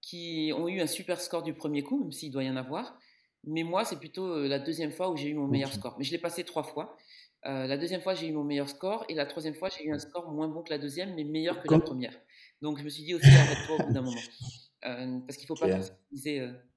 qui 0.00 0.52
ont 0.56 0.68
eu 0.68 0.80
un 0.80 0.86
super 0.86 1.20
score 1.20 1.42
du 1.42 1.54
premier 1.54 1.82
coup, 1.82 2.00
même 2.00 2.12
s'il 2.12 2.30
doit 2.30 2.44
y 2.44 2.50
en 2.50 2.56
avoir. 2.56 2.98
Mais 3.44 3.62
moi, 3.62 3.84
c'est 3.84 3.98
plutôt 3.98 4.46
la 4.46 4.58
deuxième 4.58 4.92
fois 4.92 5.10
où 5.10 5.16
j'ai 5.16 5.28
eu 5.28 5.34
mon 5.34 5.46
meilleur 5.46 5.72
score. 5.72 5.96
Mais 5.98 6.04
je 6.04 6.10
l'ai 6.10 6.18
passé 6.18 6.44
trois 6.44 6.62
fois. 6.62 6.96
la 7.44 7.76
deuxième 7.76 8.00
fois, 8.00 8.14
j'ai 8.14 8.28
eu 8.28 8.32
mon 8.32 8.44
meilleur 8.44 8.68
score. 8.68 9.04
Et 9.08 9.14
la 9.14 9.26
troisième 9.26 9.54
fois, 9.54 9.68
j'ai 9.68 9.84
eu 9.86 9.92
un 9.92 9.98
score 9.98 10.30
moins 10.30 10.48
bon 10.48 10.62
que 10.62 10.70
la 10.70 10.78
deuxième, 10.78 11.14
mais 11.14 11.24
meilleur 11.24 11.62
que 11.62 11.72
la 11.72 11.80
première. 11.80 12.14
Donc, 12.62 12.78
je 12.78 12.84
me 12.84 12.88
suis 12.88 13.04
dit 13.04 13.14
aussi, 13.14 13.28
arrête-toi 13.28 13.76
au 13.76 13.86
bout 13.86 13.92
d'un 13.92 14.02
moment. 14.02 14.20
parce 14.82 15.36
qu'il 15.36 15.44
ne 15.44 15.46
faut 15.46 15.54
pas. 15.54 15.80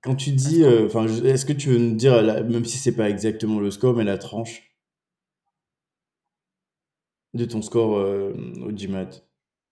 Quand 0.02 0.16
tu 0.16 0.32
dis, 0.32 0.64
enfin, 0.66 1.08
est-ce 1.08 1.46
que 1.46 1.54
tu 1.54 1.70
veux 1.70 1.80
nous 1.80 1.96
dire, 1.96 2.22
même 2.46 2.66
si 2.66 2.78
c'est 2.78 2.96
pas 2.96 3.10
exactement 3.10 3.60
le 3.60 3.72
score, 3.72 3.96
mais 3.96 4.04
la 4.04 4.18
tranche? 4.18 4.71
De 7.34 7.46
ton 7.46 7.62
score 7.62 7.92
au 7.92 8.72
GMAT? 8.72 9.10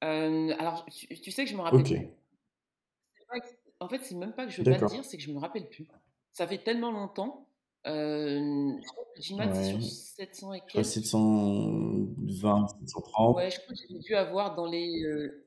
Alors, 0.02 0.86
tu, 0.86 1.32
sais 1.32 1.46
que 1.46 1.50
je 1.50 1.56
me 1.56 1.62
rappelle. 1.62 1.82
Okay. 1.82 2.14
En 3.80 3.88
fait, 3.88 4.00
c'est 4.04 4.16
même 4.16 4.34
pas 4.34 4.46
que 4.46 4.52
je 4.52 4.62
veux 4.62 4.72
pas 4.72 4.78
te 4.78 4.94
dire, 4.94 5.06
c'est 5.06 5.18
que 5.18 5.24
je 5.24 5.32
me 5.32 5.40
rappelle 5.40 5.70
plus. 5.70 5.88
Ça 6.34 6.48
fait 6.48 6.58
tellement 6.60 6.92
longtemps. 6.92 7.48
Euh, 7.88 8.74
GMAT, 9.18 9.54
c'est 9.54 9.72
sur 9.72 9.82
700 9.82 10.54
et 10.54 10.62
quelques. 10.62 10.86
720, 10.86 12.68
730. 12.68 13.36
Ouais, 13.36 13.50
je 13.50 13.60
crois 13.62 13.74
que 13.74 13.82
j'ai 13.90 14.00
dû 14.00 14.16
avoir 14.16 14.56
dans 14.56 14.66
les. 14.66 15.04
Euh... 15.04 15.46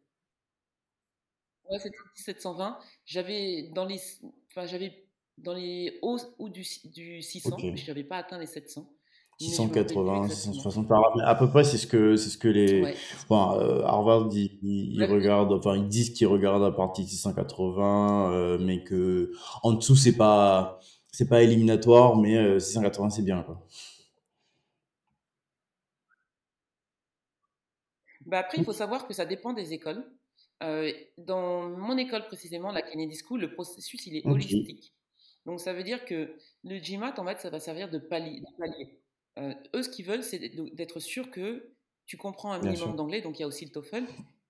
Ouais, 1.70 1.78
720. 2.14 2.78
J'avais 3.04 3.70
dans 3.74 3.84
les. 3.84 4.00
Enfin, 4.48 4.66
j'avais 4.66 5.06
dans 5.38 5.54
les 5.54 5.98
hauts 6.02 6.18
ou 6.38 6.48
du, 6.48 6.64
du 6.84 7.20
600, 7.22 7.54
okay. 7.54 7.70
mais 7.70 7.76
je 7.76 7.86
n'avais 7.86 8.04
pas 8.04 8.16
atteint 8.16 8.38
les 8.38 8.46
700. 8.46 8.90
680, 9.38 10.28
660 10.28 10.88
par 10.88 11.02
À 11.24 11.34
peu 11.34 11.48
près, 11.48 11.64
c'est 11.64 11.78
ce 11.78 11.86
que, 11.86 12.16
c'est 12.16 12.30
ce 12.30 12.38
que 12.38 12.48
les. 12.48 12.82
Ouais. 12.82 12.96
Enfin, 13.28 13.58
euh, 13.58 13.82
Harvard, 13.84 14.28
ils, 14.32 14.58
ils 14.62 15.04
regardent, 15.04 15.52
enfin, 15.52 15.76
ils 15.76 15.88
disent 15.88 16.10
qu'ils 16.10 16.28
regardent 16.28 16.64
à 16.64 16.70
partir 16.70 17.04
de 17.04 17.10
680, 17.10 18.32
euh, 18.32 18.58
mais 18.60 18.84
que 18.84 19.32
en 19.62 19.72
dessous, 19.72 19.96
c'est 19.96 20.16
pas, 20.16 20.78
c'est 21.10 21.28
pas 21.28 21.42
éliminatoire, 21.42 22.16
mais 22.16 22.36
euh, 22.36 22.58
680, 22.58 23.10
c'est 23.10 23.22
bien, 23.22 23.42
quoi. 23.42 23.66
Bah 28.26 28.38
après, 28.38 28.58
il 28.58 28.64
faut 28.64 28.72
savoir 28.72 29.06
que 29.06 29.14
ça 29.14 29.26
dépend 29.26 29.52
des 29.52 29.72
écoles. 29.72 30.04
Euh, 30.62 30.92
dans 31.18 31.68
mon 31.68 31.98
école 31.98 32.24
précisément, 32.26 32.70
la 32.70 32.82
Kennedy 32.82 33.16
School, 33.16 33.40
le 33.40 33.52
processus 33.52 34.06
il 34.06 34.16
est 34.16 34.26
holistique. 34.26 34.92
Donc 35.44 35.60
ça 35.60 35.72
veut 35.72 35.82
dire 35.82 36.04
que 36.04 36.36
le 36.62 36.78
GMAT, 36.78 37.18
en 37.18 37.26
fait, 37.26 37.40
ça 37.40 37.50
va 37.50 37.58
servir 37.58 37.90
de 37.90 37.98
palier. 37.98 38.40
De 38.40 38.56
palier. 38.58 39.01
Euh, 39.38 39.54
eux, 39.74 39.82
ce 39.82 39.88
qu'ils 39.88 40.04
veulent, 40.04 40.22
c'est 40.22 40.38
d'être 40.74 41.00
sûr 41.00 41.30
que 41.30 41.72
tu 42.06 42.16
comprends 42.16 42.52
un 42.52 42.60
minimum 42.60 42.96
d'anglais, 42.96 43.20
donc 43.20 43.38
il 43.38 43.42
y 43.42 43.44
a 43.44 43.48
aussi 43.48 43.64
le 43.64 43.70
TOEFL, 43.70 44.04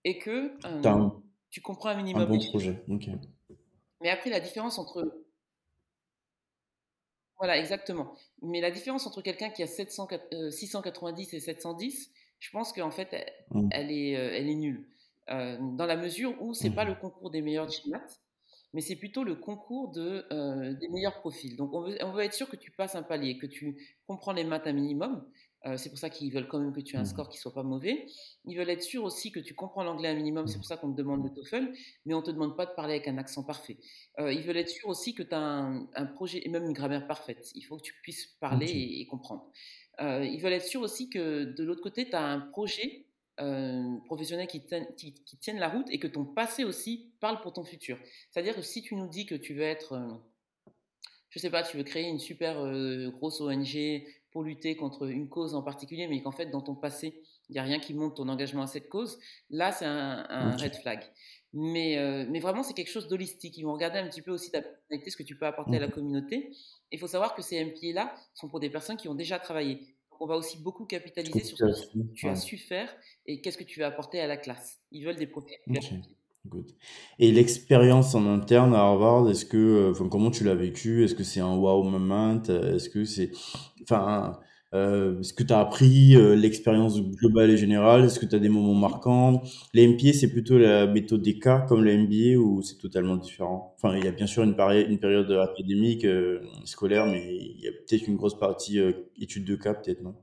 et 0.05 0.18
que 0.18 0.53
euh, 0.64 1.09
tu 1.51 1.61
comprends 1.61 1.91
un 1.91 1.97
minimum. 1.97 2.22
Un 2.22 2.26
bon 2.26 2.39
projet, 2.39 2.83
ok. 2.89 3.09
Mais 4.01 4.11
après, 4.11 4.30
la 4.30 4.41
différence 4.41 4.78
entre. 4.78 5.22
Voilà, 7.39 7.59
exactement. 7.59 8.14
Mais 8.41 8.61
la 8.61 8.70
différence 8.70 9.07
entre 9.07 9.20
quelqu'un 9.20 9.51
qui 9.51 9.62
a 9.62 9.66
700, 9.66 10.09
690 10.51 11.35
euh, 11.35 11.37
et 11.37 11.41
710, 11.41 12.11
je 12.39 12.51
pense 12.51 12.72
qu'en 12.72 12.91
fait, 12.91 13.09
elle, 13.12 13.33
mmh. 13.51 13.68
elle, 13.72 13.91
est, 13.91 14.11
elle 14.11 14.49
est 14.49 14.55
nulle. 14.55 14.89
dans 15.28 15.87
la 15.87 15.97
mesure 15.97 16.41
où 16.41 16.55
c'est 16.55 16.68
n'est 16.68 16.74
pas 16.74 16.85
mmh. 16.85 16.89
le 16.89 16.95
concours 16.97 17.30
des 17.30 17.43
meilleurs 17.43 17.66
de 17.66 17.91
maths, 17.91 18.21
mais 18.72 18.80
c'est 18.80 18.96
plutôt 18.96 19.24
le 19.24 19.34
concours 19.34 19.90
de, 19.90 20.24
euh, 20.32 20.74
des 20.74 20.88
meilleurs 20.88 21.20
profils. 21.20 21.56
Donc, 21.56 21.72
on 21.74 21.82
veut, 21.82 21.96
on 22.02 22.12
veut, 22.12 22.22
être 22.22 22.34
sûr 22.34 22.48
que 22.48 22.56
tu 22.56 22.70
passes 22.70 22.94
un 22.94 23.02
palier, 23.02 23.38
que 23.38 23.46
tu 23.46 23.76
comprends 24.06 24.32
les 24.32 24.44
maths 24.44 24.66
un 24.66 24.72
minimum. 24.72 25.24
Euh, 25.64 25.76
c'est 25.76 25.90
pour 25.90 25.98
ça 25.98 26.10
qu'ils 26.10 26.32
veulent 26.32 26.48
quand 26.48 26.58
même 26.58 26.72
que 26.72 26.80
tu 26.80 26.96
aies 26.96 26.98
un 26.98 27.02
mmh. 27.02 27.06
score 27.06 27.28
qui 27.28 27.38
soit 27.38 27.54
pas 27.54 27.62
mauvais. 27.62 28.06
Ils 28.46 28.56
veulent 28.56 28.70
être 28.70 28.82
sûrs 28.82 29.04
aussi 29.04 29.30
que 29.30 29.38
tu 29.38 29.54
comprends 29.54 29.84
l'anglais 29.84 30.08
un 30.08 30.14
minimum. 30.14 30.48
C'est 30.48 30.56
pour 30.56 30.64
ça 30.64 30.76
qu'on 30.76 30.90
te 30.90 30.96
demande 30.96 31.22
le 31.22 31.30
TOEFL, 31.30 31.72
mais 32.04 32.14
on 32.14 32.22
te 32.22 32.30
demande 32.30 32.56
pas 32.56 32.66
de 32.66 32.72
parler 32.72 32.94
avec 32.94 33.06
un 33.06 33.18
accent 33.18 33.44
parfait. 33.44 33.78
Euh, 34.18 34.32
ils 34.32 34.42
veulent 34.42 34.56
être 34.56 34.70
sûrs 34.70 34.88
aussi 34.88 35.14
que 35.14 35.22
tu 35.22 35.34
as 35.34 35.38
un, 35.38 35.88
un, 35.94 36.06
projet 36.06 36.42
et 36.44 36.48
même 36.48 36.64
une 36.64 36.72
grammaire 36.72 37.06
parfaite. 37.06 37.52
Il 37.54 37.62
faut 37.62 37.76
que 37.76 37.82
tu 37.82 37.94
puisses 38.02 38.26
parler 38.40 38.66
et, 38.66 39.02
et, 39.02 39.06
comprendre. 39.06 39.52
ils 40.00 40.40
veulent 40.42 40.54
être 40.54 40.66
sûrs 40.66 40.82
aussi 40.82 41.08
que 41.08 41.44
de 41.44 41.64
l'autre 41.64 41.82
côté, 41.82 42.08
tu 42.08 42.16
as 42.16 42.24
un 42.24 42.40
projet 42.40 43.06
euh, 43.41 43.97
professionnels 44.05 44.47
qui, 44.47 44.62
qui, 44.95 45.37
tiennent 45.39 45.59
la 45.59 45.70
route 45.70 45.87
et 45.91 45.99
que 45.99 46.07
ton 46.07 46.24
passé 46.24 46.64
aussi 46.64 47.14
parle 47.18 47.41
pour 47.41 47.55
ton 47.55 47.64
futur. 47.64 47.99
C'est-à-dire 48.30 48.55
que 48.55 48.61
si 48.61 48.83
tu 48.83 48.95
nous 48.95 49.09
dis 49.09 49.24
que 49.24 49.35
tu 49.35 49.55
veux 49.55 49.62
être, 49.62 49.95
euh, 49.95 50.70
je 51.30 51.39
sais 51.39 51.49
pas, 51.49 51.62
tu 51.62 51.78
veux 51.78 51.83
créer 51.83 52.09
une 52.09 52.18
super 52.18 52.61
euh, 52.61 53.11
grosse 53.11 53.41
ONG 53.41 54.05
pour 54.33 54.43
lutter 54.43 54.76
contre 54.76 55.07
une 55.11 55.30
cause 55.30 55.55
en 55.55 55.62
particulier, 55.62 56.09
mais 56.09 56.20
qu'en 56.20 56.30
fait 56.30 56.47
dans 56.47 56.61
ton 56.61 56.74
passé 56.74 57.22
il 57.49 57.55
n'y 57.55 57.59
a 57.59 57.62
rien 57.62 57.80
qui 57.80 57.95
montre 57.95 58.16
ton 58.16 58.28
engagement 58.28 58.62
à 58.62 58.66
cette 58.66 58.89
cause, 58.89 59.18
là 59.49 59.72
c'est 59.72 59.87
un, 59.87 60.57
red 60.57 60.74
flag. 60.74 61.03
Mais, 61.55 62.26
mais 62.30 62.41
vraiment 62.41 62.62
c'est 62.62 62.72
quelque 62.72 62.91
chose 62.91 63.09
d'holistique. 63.09 63.59
Ils 63.59 63.64
vont 63.64 63.74
regarder 63.74 63.99
un 63.99 64.09
petit 64.09 64.22
peu 64.22 64.30
aussi 64.30 64.51
ta 64.51 64.62
personnalité, 64.62 65.11
ce 65.11 65.16
que 65.16 65.22
tu 65.22 65.37
peux 65.37 65.45
apporter 65.45 65.76
à 65.76 65.80
la 65.80 65.89
communauté. 65.89 66.51
Il 66.91 66.99
faut 66.99 67.09
savoir 67.09 67.35
que 67.35 67.43
ces 67.43 67.62
MPA-là 67.62 68.14
sont 68.33 68.49
pour 68.49 68.61
des 68.61 68.70
personnes 68.70 68.97
qui 68.97 69.09
ont 69.09 69.14
déjà 69.14 69.39
travaillé 69.39 69.97
on 70.22 70.26
va 70.26 70.36
aussi 70.36 70.56
beaucoup 70.62 70.86
capitaliser 70.86 71.42
sur 71.42 71.56
ce 71.56 71.86
que 71.86 71.98
tu 72.14 72.28
as 72.28 72.36
su 72.36 72.56
faire 72.56 72.88
et 73.26 73.40
qu'est-ce 73.40 73.58
que 73.58 73.64
tu 73.64 73.80
vas 73.80 73.88
apporter 73.88 74.20
à 74.20 74.28
la 74.28 74.36
classe. 74.36 74.80
Ils 74.92 75.04
veulent 75.04 75.16
des 75.16 75.26
profils. 75.26 75.58
Et 77.18 77.32
l'expérience 77.32 78.14
en 78.14 78.26
interne 78.26 78.74
à 78.74 78.78
Harvard, 78.78 79.28
est-ce 79.28 79.44
que, 79.44 79.56
euh, 79.56 79.90
enfin, 79.90 80.08
comment 80.08 80.30
tu 80.30 80.44
l'as 80.44 80.54
vécu? 80.54 81.04
Est-ce 81.04 81.14
que 81.14 81.24
c'est 81.24 81.40
un 81.40 81.56
wow 81.56 81.82
moment? 81.82 82.40
Est-ce 82.44 82.88
que 82.88 83.04
c'est, 83.04 83.32
enfin, 83.82 84.38
euh, 84.74 85.20
est-ce 85.20 85.34
que 85.34 85.42
tu 85.42 85.52
as 85.52 85.60
appris 85.60 86.16
euh, 86.16 86.34
l'expérience 86.34 87.00
globale 87.00 87.50
et 87.50 87.56
générale? 87.56 88.04
Est-ce 88.04 88.18
que 88.18 88.26
tu 88.26 88.34
as 88.34 88.38
des 88.38 88.48
moments 88.48 88.74
marquants? 88.74 89.42
Les 89.74 90.12
c'est 90.14 90.30
plutôt 90.30 90.56
la 90.58 90.86
méthode 90.86 91.22
des 91.22 91.38
cas 91.38 91.60
comme 91.60 91.84
le 91.84 91.96
MBA 91.96 92.38
ou 92.40 92.62
c'est 92.62 92.78
totalement 92.78 93.16
différent? 93.16 93.74
Enfin, 93.76 93.96
il 93.96 94.04
y 94.04 94.08
a 94.08 94.12
bien 94.12 94.26
sûr 94.26 94.42
une, 94.42 94.54
période 94.54 95.30
académique, 95.30 96.04
euh, 96.04 96.40
scolaire, 96.64 97.06
mais 97.06 97.36
il 97.36 97.60
y 97.60 97.68
a 97.68 97.72
peut-être 97.72 98.06
une 98.06 98.16
grosse 98.16 98.38
partie 98.38 98.80
études 99.20 99.44
de 99.44 99.56
cas, 99.56 99.74
peut-être, 99.74 100.02
non? 100.02 100.14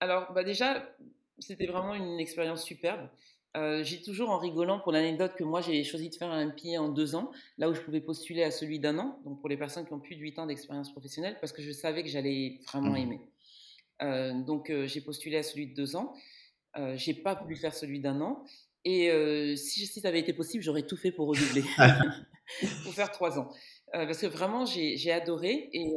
Alors, 0.00 0.32
bah 0.32 0.42
déjà, 0.42 0.82
c'était 1.38 1.66
vraiment 1.66 1.94
une 1.94 2.18
expérience 2.18 2.64
superbe. 2.64 3.08
Euh, 3.56 3.82
j'ai 3.82 4.00
toujours 4.00 4.30
en 4.30 4.38
rigolant 4.38 4.78
pour 4.78 4.92
l'anecdote 4.92 5.32
que 5.36 5.42
moi 5.42 5.60
j'ai 5.60 5.82
choisi 5.82 6.08
de 6.08 6.14
faire 6.14 6.30
un 6.30 6.46
MPA 6.46 6.80
en 6.80 6.88
deux 6.88 7.16
ans, 7.16 7.32
là 7.58 7.68
où 7.68 7.74
je 7.74 7.80
pouvais 7.80 8.00
postuler 8.00 8.44
à 8.44 8.50
celui 8.52 8.78
d'un 8.78 8.98
an, 8.98 9.18
donc 9.24 9.40
pour 9.40 9.48
les 9.48 9.56
personnes 9.56 9.84
qui 9.84 9.92
ont 9.92 9.98
plus 9.98 10.14
de 10.14 10.20
8 10.20 10.38
ans 10.38 10.46
d'expérience 10.46 10.92
professionnelle, 10.92 11.36
parce 11.40 11.52
que 11.52 11.60
je 11.60 11.72
savais 11.72 12.04
que 12.04 12.08
j'allais 12.08 12.60
vraiment 12.68 12.92
mmh. 12.92 12.96
aimer. 12.96 13.20
Euh, 14.02 14.32
donc 14.44 14.70
euh, 14.70 14.86
j'ai 14.86 15.00
postulé 15.00 15.36
à 15.36 15.42
celui 15.42 15.66
de 15.66 15.74
deux 15.74 15.96
ans, 15.96 16.14
j'ai 16.94 17.14
pas 17.14 17.34
voulu 17.34 17.56
faire 17.56 17.74
celui 17.74 17.98
d'un 17.98 18.20
an, 18.20 18.44
et 18.84 19.10
si, 19.56 19.86
si 19.86 20.00
ça 20.00 20.08
avait 20.08 20.20
été 20.20 20.32
possible, 20.32 20.62
j'aurais 20.62 20.86
tout 20.86 20.96
fait 20.96 21.10
pour 21.10 21.26
redoubler, 21.26 21.64
pour 22.84 22.94
faire 22.94 23.10
trois 23.10 23.40
ans. 23.40 23.50
parce 23.92 24.18
que 24.18 24.26
vraiment 24.26 24.64
j'ai 24.64 25.10
adoré, 25.10 25.70
et 25.72 25.92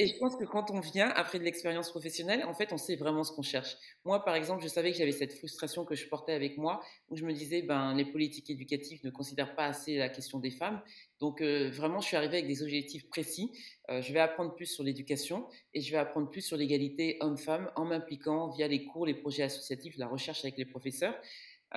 et 0.00 0.06
je 0.06 0.16
pense 0.16 0.36
que 0.36 0.44
quand 0.44 0.70
on 0.70 0.78
vient 0.78 1.08
après 1.16 1.40
de 1.40 1.44
l'expérience 1.44 1.90
professionnelle, 1.90 2.44
en 2.44 2.54
fait, 2.54 2.72
on 2.72 2.76
sait 2.76 2.94
vraiment 2.94 3.24
ce 3.24 3.32
qu'on 3.32 3.42
cherche. 3.42 3.76
Moi, 4.04 4.24
par 4.24 4.36
exemple, 4.36 4.62
je 4.62 4.68
savais 4.68 4.92
que 4.92 4.96
j'avais 4.96 5.10
cette 5.10 5.32
frustration 5.32 5.84
que 5.84 5.96
je 5.96 6.06
portais 6.08 6.32
avec 6.32 6.56
moi, 6.56 6.80
où 7.08 7.16
je 7.16 7.24
me 7.24 7.32
disais, 7.32 7.62
ben, 7.62 7.94
les 7.94 8.04
politiques 8.04 8.48
éducatives 8.48 9.00
ne 9.04 9.10
considèrent 9.10 9.56
pas 9.56 9.64
assez 9.64 9.96
la 9.96 10.08
question 10.08 10.38
des 10.38 10.52
femmes. 10.52 10.80
Donc, 11.18 11.40
euh, 11.40 11.70
vraiment, 11.70 12.00
je 12.00 12.06
suis 12.06 12.16
arrivée 12.16 12.36
avec 12.36 12.46
des 12.46 12.62
objectifs 12.62 13.08
précis. 13.08 13.50
Euh, 13.90 14.00
je 14.00 14.12
vais 14.12 14.20
apprendre 14.20 14.54
plus 14.54 14.66
sur 14.66 14.84
l'éducation 14.84 15.48
et 15.74 15.80
je 15.80 15.90
vais 15.90 15.98
apprendre 15.98 16.30
plus 16.30 16.42
sur 16.42 16.56
l'égalité 16.56 17.16
homme-femme 17.20 17.68
en 17.74 17.84
m'impliquant 17.84 18.50
via 18.50 18.68
les 18.68 18.84
cours, 18.84 19.04
les 19.04 19.14
projets 19.14 19.42
associatifs, 19.42 19.96
la 19.96 20.06
recherche 20.06 20.44
avec 20.44 20.58
les 20.58 20.66
professeurs. 20.66 21.16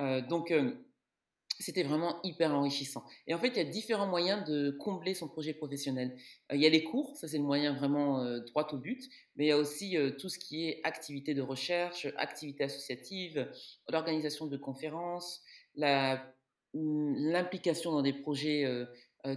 Euh, 0.00 0.20
donc, 0.20 0.54
c'était 1.58 1.82
vraiment 1.82 2.20
hyper 2.22 2.54
enrichissant. 2.54 3.04
Et 3.26 3.34
en 3.34 3.38
fait, 3.38 3.48
il 3.48 3.56
y 3.56 3.60
a 3.60 3.64
différents 3.64 4.06
moyens 4.06 4.44
de 4.48 4.70
combler 4.70 5.14
son 5.14 5.28
projet 5.28 5.54
professionnel. 5.54 6.16
Euh, 6.50 6.56
il 6.56 6.62
y 6.62 6.66
a 6.66 6.70
les 6.70 6.82
cours, 6.82 7.16
ça 7.16 7.28
c'est 7.28 7.38
le 7.38 7.44
moyen 7.44 7.74
vraiment 7.74 8.20
euh, 8.20 8.40
droit 8.40 8.66
au 8.72 8.78
but, 8.78 9.02
mais 9.36 9.46
il 9.46 9.48
y 9.48 9.52
a 9.52 9.58
aussi 9.58 9.96
euh, 9.96 10.10
tout 10.10 10.28
ce 10.28 10.38
qui 10.38 10.68
est 10.68 10.80
activité 10.84 11.34
de 11.34 11.42
recherche, 11.42 12.06
activité 12.16 12.64
associative, 12.64 13.48
l'organisation 13.88 14.46
de 14.46 14.56
conférences, 14.56 15.42
hum, 15.78 17.14
l'implication 17.16 17.92
dans 17.92 18.02
des 18.02 18.12
projets 18.12 18.66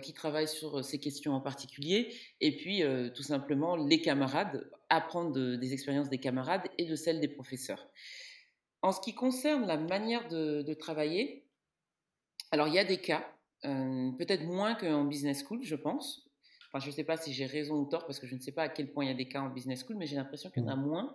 qui 0.01 0.13
travaillent 0.13 0.47
sur 0.47 0.83
ces 0.83 0.99
questions 0.99 1.33
en 1.33 1.41
particulier, 1.41 2.11
et 2.41 2.55
puis 2.55 2.81
tout 3.13 3.21
simplement 3.21 3.75
les 3.75 4.01
camarades, 4.01 4.67
apprendre 4.89 5.57
des 5.57 5.73
expériences 5.73 6.09
des 6.09 6.17
camarades 6.17 6.63
et 6.79 6.85
de 6.85 6.95
celles 6.95 7.19
des 7.19 7.27
professeurs. 7.27 7.87
En 8.81 8.91
ce 8.91 8.99
qui 8.99 9.13
concerne 9.13 9.67
la 9.67 9.77
manière 9.77 10.27
de 10.29 10.73
travailler, 10.73 11.44
alors, 12.51 12.67
il 12.67 12.73
y 12.73 12.79
a 12.79 12.85
des 12.85 12.97
cas, 12.97 13.27
euh, 13.65 14.11
peut-être 14.17 14.43
moins 14.43 14.75
qu'en 14.75 15.05
business 15.05 15.43
school, 15.43 15.63
je 15.63 15.75
pense. 15.75 16.29
Enfin, 16.67 16.83
je 16.83 16.89
ne 16.89 16.95
sais 16.95 17.03
pas 17.03 17.17
si 17.17 17.33
j'ai 17.33 17.45
raison 17.45 17.75
ou 17.75 17.85
tort, 17.85 18.05
parce 18.05 18.19
que 18.19 18.27
je 18.27 18.35
ne 18.35 18.39
sais 18.39 18.51
pas 18.51 18.63
à 18.63 18.69
quel 18.69 18.91
point 18.91 19.05
il 19.05 19.07
y 19.07 19.11
a 19.11 19.15
des 19.15 19.27
cas 19.27 19.41
en 19.41 19.49
business 19.49 19.83
school, 19.85 19.95
mais 19.97 20.07
j'ai 20.07 20.15
l'impression 20.15 20.49
qu'il 20.49 20.63
y 20.63 20.65
en 20.65 20.69
a 20.69 20.75
mmh. 20.75 20.85
moins. 20.85 21.13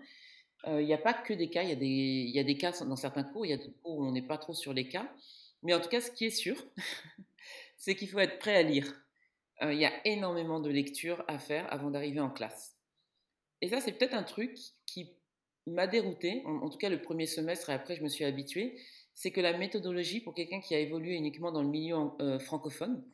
Euh, 0.67 0.83
il 0.83 0.87
n'y 0.87 0.95
a 0.95 0.99
pas 0.99 1.15
que 1.15 1.33
des 1.33 1.49
cas, 1.49 1.63
il 1.63 1.71
y, 1.71 1.73
a 1.73 1.77
des, 1.77 1.87
il 1.87 2.31
y 2.31 2.39
a 2.39 2.45
des 2.45 2.57
cas 2.57 2.73
dans 2.85 2.97
certains 2.97 3.25
cours, 3.25 3.47
il 3.47 3.51
y 3.51 3.53
a 3.53 3.57
des 3.57 3.71
cours 3.83 3.99
où 3.99 4.05
on 4.05 4.13
n'est 4.13 4.23
pas 4.23 4.39
trop 4.39 4.55
sur 4.55 4.73
les 4.73 4.89
cas. 4.89 5.11
Mais 5.63 5.75
en 5.75 5.81
tout 5.81 5.89
cas, 5.89 6.01
ce 6.01 6.11
qui 6.11 6.27
est 6.27 6.31
sûr, 6.31 6.57
c'est 7.77 7.95
qu'il 7.95 8.09
faut 8.09 8.19
être 8.19 8.39
prêt 8.39 8.57
à 8.57 8.63
lire. 8.63 9.03
Euh, 9.63 9.73
il 9.73 9.81
y 9.81 9.85
a 9.85 10.07
énormément 10.07 10.61
de 10.61 10.71
lectures 10.71 11.25
à 11.29 11.39
faire 11.39 11.71
avant 11.73 11.91
d'arriver 11.91 12.21
en 12.21 12.31
classe. 12.31 12.77
Et 13.61 13.69
ça, 13.69 13.81
c'est 13.81 13.93
peut-être 13.93 14.15
un 14.15 14.23
truc 14.23 14.59
qui 14.87 15.11
m'a 15.67 15.87
dérouté, 15.87 16.43
en, 16.47 16.57
en, 16.57 16.71
tout 16.71 16.79
cas 16.79 16.89
le 16.89 17.03
premier 17.03 17.27
semestre, 17.27 17.69
et 17.69 17.75
après 17.75 17.95
je 17.95 18.03
me 18.03 18.09
suis 18.09 18.25
habituée, 18.25 18.79
c'est 19.15 19.31
que 19.31 19.41
la 19.41 19.57
méthodologie, 19.57 20.21
pour 20.21 20.35
quelqu'un 20.35 20.61
qui 20.61 20.75
a 20.75 20.79
évolué 20.79 21.15
uniquement 21.15 21.53
dans 21.53 21.63
le 21.63 21.69
milieu 21.69 21.97
euh, 22.21 22.39
francophone, 22.39 23.05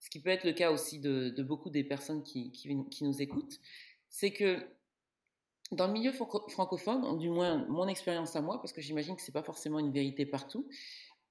ce 0.00 0.10
qui 0.10 0.20
peut 0.20 0.30
être 0.30 0.44
le 0.44 0.52
cas 0.52 0.72
aussi 0.72 0.98
de, 0.98 1.42
beaucoup 1.42 1.70
des 1.70 1.84
personnes 1.84 2.22
qui, 2.24 2.50
qui, 2.50 3.04
nous 3.04 3.22
écoutent, 3.22 3.60
c'est 4.08 4.32
que 4.32 4.58
dans 5.70 5.86
le 5.86 5.92
milieu 5.92 6.12
francophone, 6.12 7.18
du 7.18 7.30
moins 7.30 7.64
mon 7.68 7.86
expérience 7.86 8.34
à 8.34 8.42
moi, 8.42 8.60
parce 8.60 8.72
que 8.72 8.80
j'imagine 8.80 9.14
que 9.14 9.22
ce 9.22 9.30
n'est 9.30 9.32
pas 9.32 9.44
forcément 9.44 9.78
une 9.78 9.92
vérité 9.92 10.26
partout, 10.26 10.68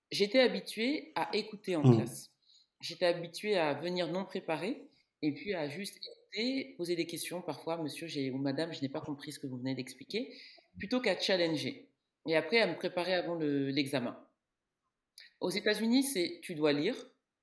j'étais 0.09 0.39
habituée 0.39 1.11
à 1.15 1.29
écouter 1.35 1.75
en 1.75 1.83
mmh. 1.83 1.97
classe. 1.97 2.31
J'étais 2.79 3.05
habituée 3.05 3.57
à 3.57 3.73
venir 3.73 4.07
non 4.07 4.25
préparé 4.25 4.81
et 5.21 5.33
puis 5.33 5.53
à 5.53 5.69
juste 5.69 5.97
écouter, 5.97 6.73
poser 6.77 6.95
des 6.95 7.05
questions. 7.05 7.41
Parfois, 7.41 7.77
monsieur 7.77 8.07
ou 8.31 8.37
madame, 8.37 8.73
je 8.73 8.81
n'ai 8.81 8.89
pas 8.89 9.01
compris 9.01 9.33
ce 9.33 9.39
que 9.39 9.47
vous 9.47 9.57
venez 9.57 9.75
d'expliquer, 9.75 10.33
plutôt 10.77 11.01
qu'à 11.01 11.19
challenger. 11.19 11.90
Et 12.27 12.35
après, 12.35 12.59
à 12.59 12.67
me 12.67 12.75
préparer 12.75 13.13
avant 13.13 13.35
l'examen. 13.35 14.17
Aux 15.39 15.49
États-Unis, 15.49 16.03
c'est 16.03 16.39
tu 16.43 16.55
dois 16.55 16.71
lire. 16.71 16.95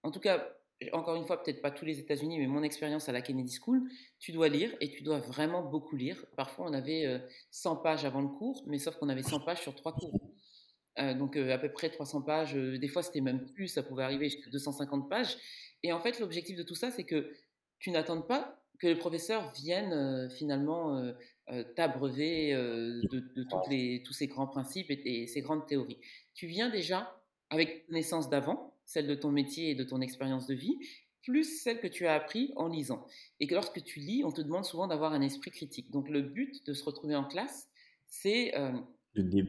En 0.03 0.11
tout 0.11 0.20
cas, 0.20 0.49
encore 0.93 1.16
une 1.16 1.26
fois, 1.26 1.43
peut-être 1.43 1.61
pas 1.61 1.70
tous 1.70 1.85
les 1.85 1.99
États-Unis, 1.99 2.39
mais 2.39 2.47
mon 2.47 2.62
expérience 2.62 3.09
à 3.09 3.12
la 3.12 3.20
Kennedy 3.20 3.59
School, 3.61 3.83
tu 4.18 4.33
dois 4.33 4.49
lire 4.49 4.74
et 4.81 4.91
tu 4.91 5.03
dois 5.03 5.18
vraiment 5.18 5.62
beaucoup 5.62 5.97
lire. 5.97 6.24
Parfois, 6.37 6.66
on 6.68 6.72
avait 6.72 7.20
100 7.51 7.72
euh, 7.72 7.83
pages 7.83 8.05
avant 8.05 8.20
le 8.20 8.29
cours, 8.29 8.62
mais 8.66 8.79
sauf 8.79 8.97
qu'on 8.97 9.09
avait 9.09 9.22
100 9.22 9.41
pages 9.41 9.61
sur 9.61 9.74
trois 9.74 9.93
cours. 9.95 10.20
Euh, 11.01 11.14
donc 11.14 11.37
euh, 11.37 11.53
à 11.53 11.59
peu 11.59 11.70
près 11.70 11.91
300 11.91 12.22
pages, 12.22 12.55
des 12.55 12.89
fois 12.89 13.05
c'était 13.05 13.20
même 13.20 13.47
plus, 13.53 13.68
ça 13.68 13.85
pouvait 13.85 14.03
arriver 14.03 14.29
jusqu'à 14.29 14.51
250 14.51 15.09
pages. 15.09 15.37
Et 15.83 15.93
en 15.93 16.01
fait, 16.01 16.20
l'objectif 16.20 16.57
de 16.57 16.62
tout 16.62 16.74
ça, 16.74 16.91
c'est 16.91 17.05
que 17.05 17.33
tu 17.79 17.91
n'attends 17.91 18.22
pas 18.22 18.61
que 18.81 18.87
le 18.87 18.99
professeur 18.99 19.53
vienne 19.53 20.29
finalement 20.31 21.12
t'abreuver 21.76 22.53
de, 22.53 23.44
toutes 23.44 23.68
les, 23.70 24.03
tous 24.05 24.12
ces 24.12 24.26
grands 24.26 24.46
principes 24.46 24.90
et, 24.90 25.22
et, 25.22 25.26
ces 25.26 25.40
grandes 25.40 25.66
théories. 25.66 25.99
Tu 26.34 26.46
viens 26.46 26.68
déjà 26.68 27.22
avec 27.51 27.86
connaissance 27.86 28.28
d'avant, 28.28 28.74
celle 28.84 29.07
de 29.07 29.14
ton 29.14 29.30
métier 29.30 29.70
et 29.70 29.74
de 29.74 29.84
ton 29.84 30.01
expérience 30.01 30.46
de 30.46 30.55
vie, 30.55 30.78
plus 31.22 31.44
celle 31.44 31.80
que 31.80 31.86
tu 31.86 32.07
as 32.07 32.14
appris 32.14 32.53
en 32.57 32.68
lisant. 32.68 33.07
Et 33.40 33.46
que 33.46 33.55
lorsque 33.55 33.82
tu 33.84 34.01
lis, 34.01 34.24
on 34.24 34.32
te 34.32 34.40
demande 34.40 34.64
souvent 34.64 34.86
d'avoir 34.86 35.12
un 35.12 35.20
esprit 35.20 35.51
critique. 35.51 35.90
Donc 35.90 36.09
le 36.09 36.22
but 36.22 36.66
de 36.66 36.72
se 36.72 36.84
retrouver 36.84 37.16
en 37.16 37.24
classe, 37.24 37.68
c'est 38.07 38.57
euh, 38.57 38.72
de, 39.14 39.46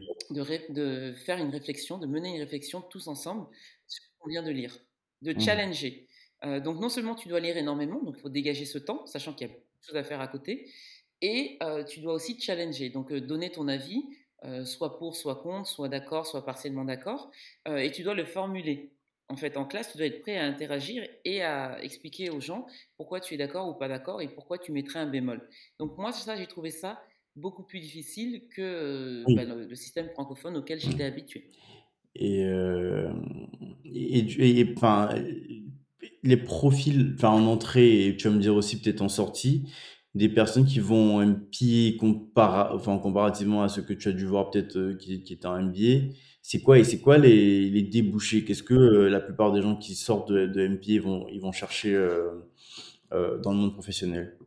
de, 0.70 1.14
faire 1.14 1.38
une 1.38 1.50
réflexion, 1.50 1.98
de 1.98 2.08
mener 2.08 2.36
une 2.36 2.42
réflexion 2.42 2.82
tous 2.82 3.08
ensemble 3.08 3.48
sur 3.88 4.04
ce 4.04 4.10
qu'on 4.20 4.30
vient 4.30 4.44
de 4.44 4.52
lire, 4.52 4.78
de 5.22 5.34
mmh. 5.34 5.40
challenger. 5.40 6.08
Euh, 6.44 6.60
donc 6.60 6.80
non 6.80 6.90
seulement 6.90 7.16
tu 7.16 7.28
dois 7.28 7.40
lire 7.40 7.58
énormément, 7.58 8.02
donc 8.04 8.16
il 8.18 8.22
faut 8.22 8.30
dégager 8.30 8.66
ce 8.66 8.78
temps, 8.78 9.06
sachant 9.06 9.34
qu'il 9.34 9.48
y 9.48 9.50
a 9.50 9.54
beaucoup 9.54 9.68
de 9.82 9.86
choses 9.86 9.96
à 9.96 10.04
faire 10.04 10.22
à 10.22 10.28
côté, 10.28 10.70
et 11.22 11.58
euh, 11.64 11.84
tu 11.84 12.00
dois 12.00 12.14
aussi 12.14 12.40
challenger, 12.40 12.90
donc 12.90 13.14
donner 13.14 13.52
ton 13.52 13.68
avis, 13.68 14.04
soit 14.64 14.98
pour, 14.98 15.18
soit 15.18 15.36
contre, 15.36 15.68
soit 15.68 15.90
d'accord, 15.90 16.26
soit 16.26 16.46
partiellement 16.46 16.86
d'accord, 16.86 17.30
et 17.68 17.92
tu 17.92 18.04
dois 18.04 18.14
le 18.14 18.24
formuler 18.24 18.94
en 19.30 19.36
fait, 19.36 19.58
en 19.58 19.66
classe, 19.66 19.92
tu 19.92 19.98
dois 19.98 20.08
être 20.08 20.22
prêt 20.22 20.38
à 20.38 20.46
interagir 20.46 21.08
et 21.24 21.44
à 21.44 21.82
expliquer 21.84 22.32
aux 22.32 22.42
gens 22.42 22.66
pourquoi 22.98 23.20
tu 23.20 23.36
es 23.36 23.38
d'accord 23.38 23.70
ou 23.70 23.76
pas 23.76 23.88
d'accord 23.88 24.22
et 24.22 24.28
pourquoi 24.28 24.58
tu 24.58 24.72
mettrais 24.72 25.00
un 25.00 25.06
bémol. 25.06 25.48
Donc 25.78 25.98
moi, 25.98 26.12
ça, 26.12 26.36
j'ai 26.36 26.48
trouvé 26.48 26.72
ça 26.72 27.00
beaucoup 27.36 27.64
plus 27.64 27.80
difficile 27.80 28.44
que 28.50 29.24
bah, 29.36 29.46
le, 29.46 29.76
système 29.76 30.10
francophone 30.10 30.58
auquel 30.58 30.80
j'étais 30.80 31.04
habitué. 31.04 31.48
Et, 32.16 32.42
et, 33.86 34.74
enfin, 34.76 35.10
les 36.24 36.38
profils, 36.38 37.14
enfin 37.16 37.30
en 37.30 37.46
entrée, 37.46 38.08
et 38.08 38.18
tu 38.18 38.28
vas 38.28 38.34
me 38.34 38.42
dire 38.42 38.56
aussi 38.56 38.82
peut-être 38.82 39.02
en 39.02 39.10
sortie, 39.10 39.72
des 40.16 40.30
personnes 40.30 40.66
qui 40.66 40.80
vont 40.80 41.20
un 41.20 41.34
pied 41.34 41.98
enfin, 42.36 42.98
comparativement 42.98 43.64
à 43.64 43.70
ce 43.70 43.82
que 43.82 43.94
tu 43.94 44.10
as 44.10 44.12
dû 44.12 44.26
voir 44.26 44.50
peut-être 44.50 44.94
qui, 44.94 45.22
qui 45.24 45.34
est 45.34 45.46
un 45.46 45.62
MBA, 45.62 46.14
c'est 46.42 46.62
quoi 46.62 46.80
et 46.80 46.84
c'est 46.84 47.00
quoi 47.00 47.18
les, 47.18 47.70
les 47.70 47.84
débouchés? 47.84 48.44
Qu'est-ce 48.44 48.64
que 48.64 48.74
euh, 48.74 49.10
la 49.10 49.20
plupart 49.20 49.52
des 49.52 49.62
gens 49.62 49.76
qui 49.76 49.94
sortent 49.96 50.32
de, 50.32 50.48
de 50.48 50.68
MPA 50.68 51.00
vont, 51.00 51.28
ils 51.30 51.40
vont 51.40 51.52
chercher 51.52 51.94
euh, 51.94 52.32
euh, 53.12 53.38
dans 53.38 53.52
le 53.52 53.58
monde 53.58 53.74
professionnel? 53.74 54.38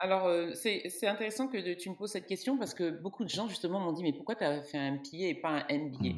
Alors, 0.00 0.54
c'est 0.54 1.06
intéressant 1.06 1.48
que 1.48 1.74
tu 1.74 1.90
me 1.90 1.96
poses 1.96 2.12
cette 2.12 2.26
question 2.26 2.56
parce 2.56 2.72
que 2.72 2.90
beaucoup 2.90 3.24
de 3.24 3.28
gens, 3.28 3.48
justement, 3.48 3.80
m'ont 3.80 3.92
dit 3.92 4.04
Mais 4.04 4.12
pourquoi 4.12 4.36
tu 4.36 4.44
as 4.44 4.62
fait 4.62 4.78
un 4.78 4.92
MPA 4.92 5.26
et 5.28 5.34
pas 5.34 5.48
un 5.48 5.76
MBA 5.76 6.14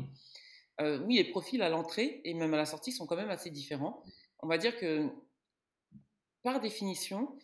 mmh. 0.80 1.04
Oui, 1.06 1.16
les 1.16 1.24
profils 1.24 1.60
à 1.60 1.68
l'entrée 1.68 2.20
et 2.24 2.34
même 2.34 2.52
à 2.54 2.58
la 2.58 2.66
sortie 2.66 2.92
sont 2.92 3.06
quand 3.06 3.16
même 3.16 3.30
assez 3.30 3.50
différents. 3.50 4.02
On 4.42 4.48
va 4.48 4.58
dire 4.58 4.76
que, 4.76 5.08
par 6.42 6.60
définition, 6.60 7.36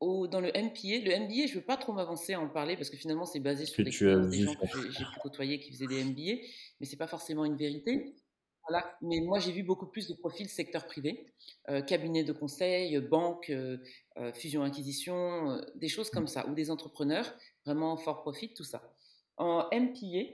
au, 0.00 0.26
dans 0.28 0.40
le 0.40 0.48
MPA, 0.48 1.04
le 1.04 1.18
MBA, 1.24 1.46
je 1.46 1.54
ne 1.54 1.54
veux 1.56 1.64
pas 1.64 1.76
trop 1.76 1.92
m'avancer 1.92 2.34
à 2.34 2.40
en 2.40 2.48
parler 2.48 2.76
parce 2.76 2.90
que 2.90 2.96
finalement, 2.96 3.24
c'est 3.24 3.40
basé 3.40 3.66
sur 3.66 3.82
des 3.84 3.90
gens 3.90 4.54
que 4.54 4.90
j'ai 4.90 5.04
pu 5.04 5.20
côtoyer 5.22 5.58
qui 5.58 5.72
faisaient 5.72 5.86
des 5.86 6.04
MBA, 6.04 6.42
mais 6.78 6.86
ce 6.86 6.92
n'est 6.92 6.98
pas 6.98 7.06
forcément 7.06 7.44
une 7.44 7.56
vérité. 7.56 8.14
Voilà. 8.68 8.96
Mais 9.02 9.20
moi, 9.20 9.40
j'ai 9.40 9.52
vu 9.52 9.62
beaucoup 9.62 9.86
plus 9.86 10.08
de 10.08 10.14
profils 10.14 10.48
secteur 10.48 10.86
privé, 10.86 11.26
euh, 11.68 11.82
cabinet 11.82 12.24
de 12.24 12.32
conseil, 12.32 12.98
banque, 13.00 13.50
euh, 13.50 13.78
fusion-acquisition, 14.32 15.60
des 15.74 15.88
choses 15.88 16.10
comme 16.10 16.26
ça, 16.26 16.48
ou 16.48 16.54
des 16.54 16.70
entrepreneurs 16.70 17.34
vraiment 17.66 17.96
fort 17.96 18.22
profit, 18.22 18.54
tout 18.54 18.64
ça. 18.64 18.82
En 19.36 19.68
MPA, 19.72 20.32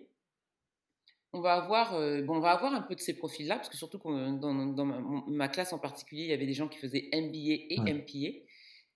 on 1.32 1.40
va 1.40 1.54
avoir, 1.54 1.92
bon, 1.92 2.36
on 2.36 2.40
va 2.40 2.50
avoir 2.50 2.74
un 2.74 2.82
peu 2.82 2.94
de 2.94 3.00
ces 3.00 3.16
profils-là, 3.16 3.56
parce 3.56 3.68
que 3.68 3.76
surtout 3.76 3.98
dans, 3.98 4.84
ma, 5.28 5.48
classe 5.48 5.72
en 5.72 5.78
particulier, 5.78 6.24
il 6.24 6.30
y 6.30 6.32
avait 6.32 6.46
des 6.46 6.54
gens 6.54 6.68
qui 6.68 6.78
faisaient 6.78 7.08
MBA 7.12 7.66
et 7.70 7.78
MPA. 7.80 8.40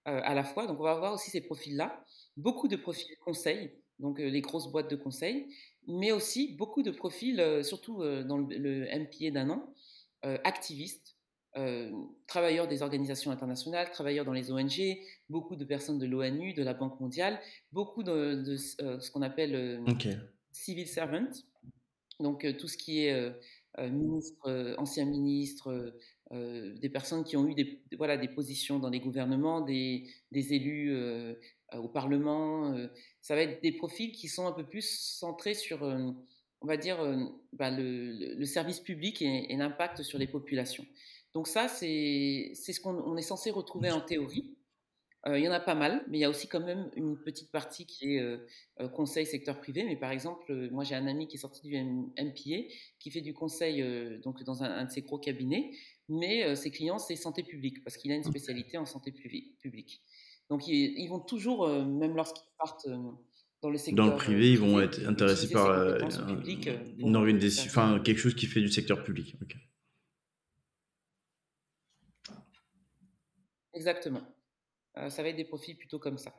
Euh, 0.06 0.20
à 0.22 0.34
la 0.34 0.44
fois. 0.44 0.66
Donc, 0.66 0.78
on 0.80 0.82
va 0.82 0.90
avoir 0.90 1.14
aussi 1.14 1.30
ces 1.30 1.40
profils-là. 1.40 2.04
Beaucoup 2.36 2.68
de 2.68 2.76
profils 2.76 3.16
conseils, 3.24 3.72
donc 3.98 4.20
euh, 4.20 4.28
les 4.28 4.42
grosses 4.42 4.70
boîtes 4.70 4.90
de 4.90 4.96
conseil, 4.96 5.46
mais 5.86 6.12
aussi 6.12 6.54
beaucoup 6.58 6.82
de 6.82 6.90
profils, 6.90 7.40
euh, 7.40 7.62
surtout 7.62 8.02
dans 8.02 8.36
le, 8.36 8.84
MPA 8.84 9.30
d'un 9.30 9.48
an, 9.50 9.72
activistes, 10.22 11.16
travailleurs 12.26 12.66
des 12.66 12.82
organisations 12.82 13.30
internationales, 13.30 13.90
travailleurs 13.92 14.24
dans 14.24 14.32
les 14.32 14.50
ONG, 14.50 14.98
beaucoup 15.28 15.54
de 15.54 15.64
personnes 15.64 15.98
de 15.98 16.06
l'ONU, 16.06 16.54
de 16.54 16.62
la 16.62 16.74
Banque 16.74 16.98
mondiale, 16.98 17.38
beaucoup 17.72 18.02
de, 18.02 18.56
ce 18.56 19.10
qu'on 19.10 19.22
appelle 19.22 19.82
civil 20.50 20.88
servants, 20.88 21.30
donc 22.20 22.46
tout 22.58 22.68
ce 22.68 22.76
qui 22.76 23.04
est 23.04 23.32
ministre, 23.78 24.74
ancien 24.78 25.04
ministre, 25.04 25.94
des 26.30 26.88
personnes 26.88 27.24
qui 27.24 27.36
ont 27.36 27.46
eu 27.46 27.54
des, 27.54 27.80
voilà, 27.96 28.16
des 28.16 28.28
positions 28.28 28.78
dans 28.78 28.90
les 28.90 29.00
gouvernements, 29.00 29.60
des, 29.60 30.08
des 30.30 30.54
élus 30.54 30.96
au 31.72 31.88
Parlement. 31.88 32.74
Ça 33.20 33.34
va 33.34 33.42
être 33.42 33.62
des 33.62 33.72
profils 33.72 34.12
qui 34.12 34.28
sont 34.28 34.46
un 34.46 34.52
peu 34.52 34.64
plus 34.64 34.88
centrés 34.88 35.54
sur, 35.54 35.82
on 35.82 36.66
va 36.66 36.76
dire, 36.76 36.98
bah, 37.52 37.70
le, 37.70 38.36
le, 38.36 38.44
service 38.44 38.80
public 38.80 39.22
et, 39.22 39.56
l'impact 39.56 40.02
sur 40.02 40.18
les 40.18 40.26
populations. 40.26 40.86
Donc 41.34 41.48
ça, 41.48 41.68
c'est 41.68 42.52
ce 42.54 42.80
qu'on 42.80 43.16
est 43.16 43.22
censé 43.22 43.50
retrouver 43.50 43.90
en 43.90 44.00
théorie. 44.00 44.53
Il 45.26 45.38
y 45.38 45.48
en 45.48 45.52
a 45.52 45.60
pas 45.60 45.74
mal, 45.74 46.04
mais 46.08 46.18
il 46.18 46.20
y 46.20 46.24
a 46.24 46.28
aussi 46.28 46.48
quand 46.48 46.60
même 46.60 46.90
une 46.96 47.16
petite 47.16 47.50
partie 47.50 47.86
qui 47.86 48.16
est 48.16 48.38
conseil 48.92 49.24
secteur 49.24 49.58
privé. 49.58 49.84
Mais 49.84 49.96
par 49.96 50.10
exemple, 50.10 50.68
moi 50.70 50.84
j'ai 50.84 50.94
un 50.94 51.06
ami 51.06 51.26
qui 51.28 51.36
est 51.36 51.40
sorti 51.40 51.62
du 51.66 51.76
MPA, 51.76 52.68
qui 52.98 53.10
fait 53.10 53.22
du 53.22 53.32
conseil 53.32 53.82
donc 54.22 54.42
dans 54.44 54.62
un, 54.62 54.70
un, 54.70 54.84
de 54.84 54.90
ses 54.90 55.02
gros 55.02 55.18
cabinets, 55.18 55.70
mais 56.08 56.54
ses 56.56 56.70
clients, 56.70 56.98
c'est 56.98 57.16
santé 57.16 57.42
publique, 57.42 57.82
parce 57.84 57.96
qu'il 57.96 58.12
a 58.12 58.14
une 58.14 58.24
spécialité 58.24 58.76
en 58.76 58.84
santé 58.84 59.12
publique. 59.12 60.02
Donc, 60.50 60.68
ils, 60.68 61.08
vont 61.08 61.20
toujours, 61.20 61.68
même 61.68 62.14
lorsqu'ils 62.14 62.44
partent 62.58 62.86
dans 63.62 63.70
le 63.70 63.78
secteur. 63.78 64.04
Dans 64.04 64.12
le 64.12 64.18
privé, 64.18 64.50
ils 64.50 64.58
vont 64.58 64.80
être 64.80 65.06
intéressés 65.06 65.50
par 65.50 65.98
une 66.98 67.16
organisation, 67.16 67.64
enfin, 67.66 68.00
quelque 68.00 68.18
chose 68.18 68.34
qui 68.34 68.46
fait 68.46 68.60
du 68.60 68.68
secteur 68.68 69.02
public. 69.02 69.36
Exactement. 73.72 74.22
Ça 74.96 75.22
va 75.22 75.28
être 75.28 75.36
des 75.36 75.44
profils 75.44 75.76
plutôt 75.76 75.98
comme 75.98 76.18
ça. 76.18 76.34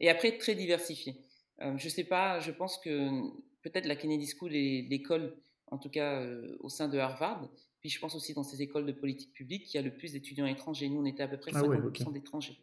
Et 0.00 0.10
après, 0.10 0.36
très 0.38 0.54
diversifiés. 0.54 1.24
je 1.60 1.84
ne 1.84 1.90
sais 1.90 2.04
pas, 2.04 2.40
je 2.40 2.50
pense 2.50 2.78
que 2.78 3.22
peut-être 3.62 3.86
la 3.86 3.96
Kennedy 3.96 4.26
School 4.26 4.54
est 4.54 4.86
l'école, 4.88 5.36
en 5.68 5.78
tout 5.78 5.90
cas 5.90 6.26
au 6.60 6.68
sein 6.68 6.88
de 6.88 6.98
Harvard, 6.98 7.48
puis 7.80 7.90
je 7.90 8.00
pense 8.00 8.14
aussi 8.14 8.34
dans 8.34 8.42
ces 8.42 8.62
écoles 8.62 8.86
de 8.86 8.92
politique 8.92 9.32
publique, 9.32 9.64
qu'il 9.64 9.80
y 9.80 9.84
a 9.84 9.86
le 9.86 9.94
plus 9.94 10.12
d'étudiants 10.12 10.46
étrangers. 10.46 10.88
Nous, 10.88 11.00
on 11.00 11.04
était 11.04 11.22
à 11.22 11.28
peu 11.28 11.38
près 11.38 11.52
50% 11.52 12.04
ah 12.06 12.12
d'étrangers. 12.12 12.58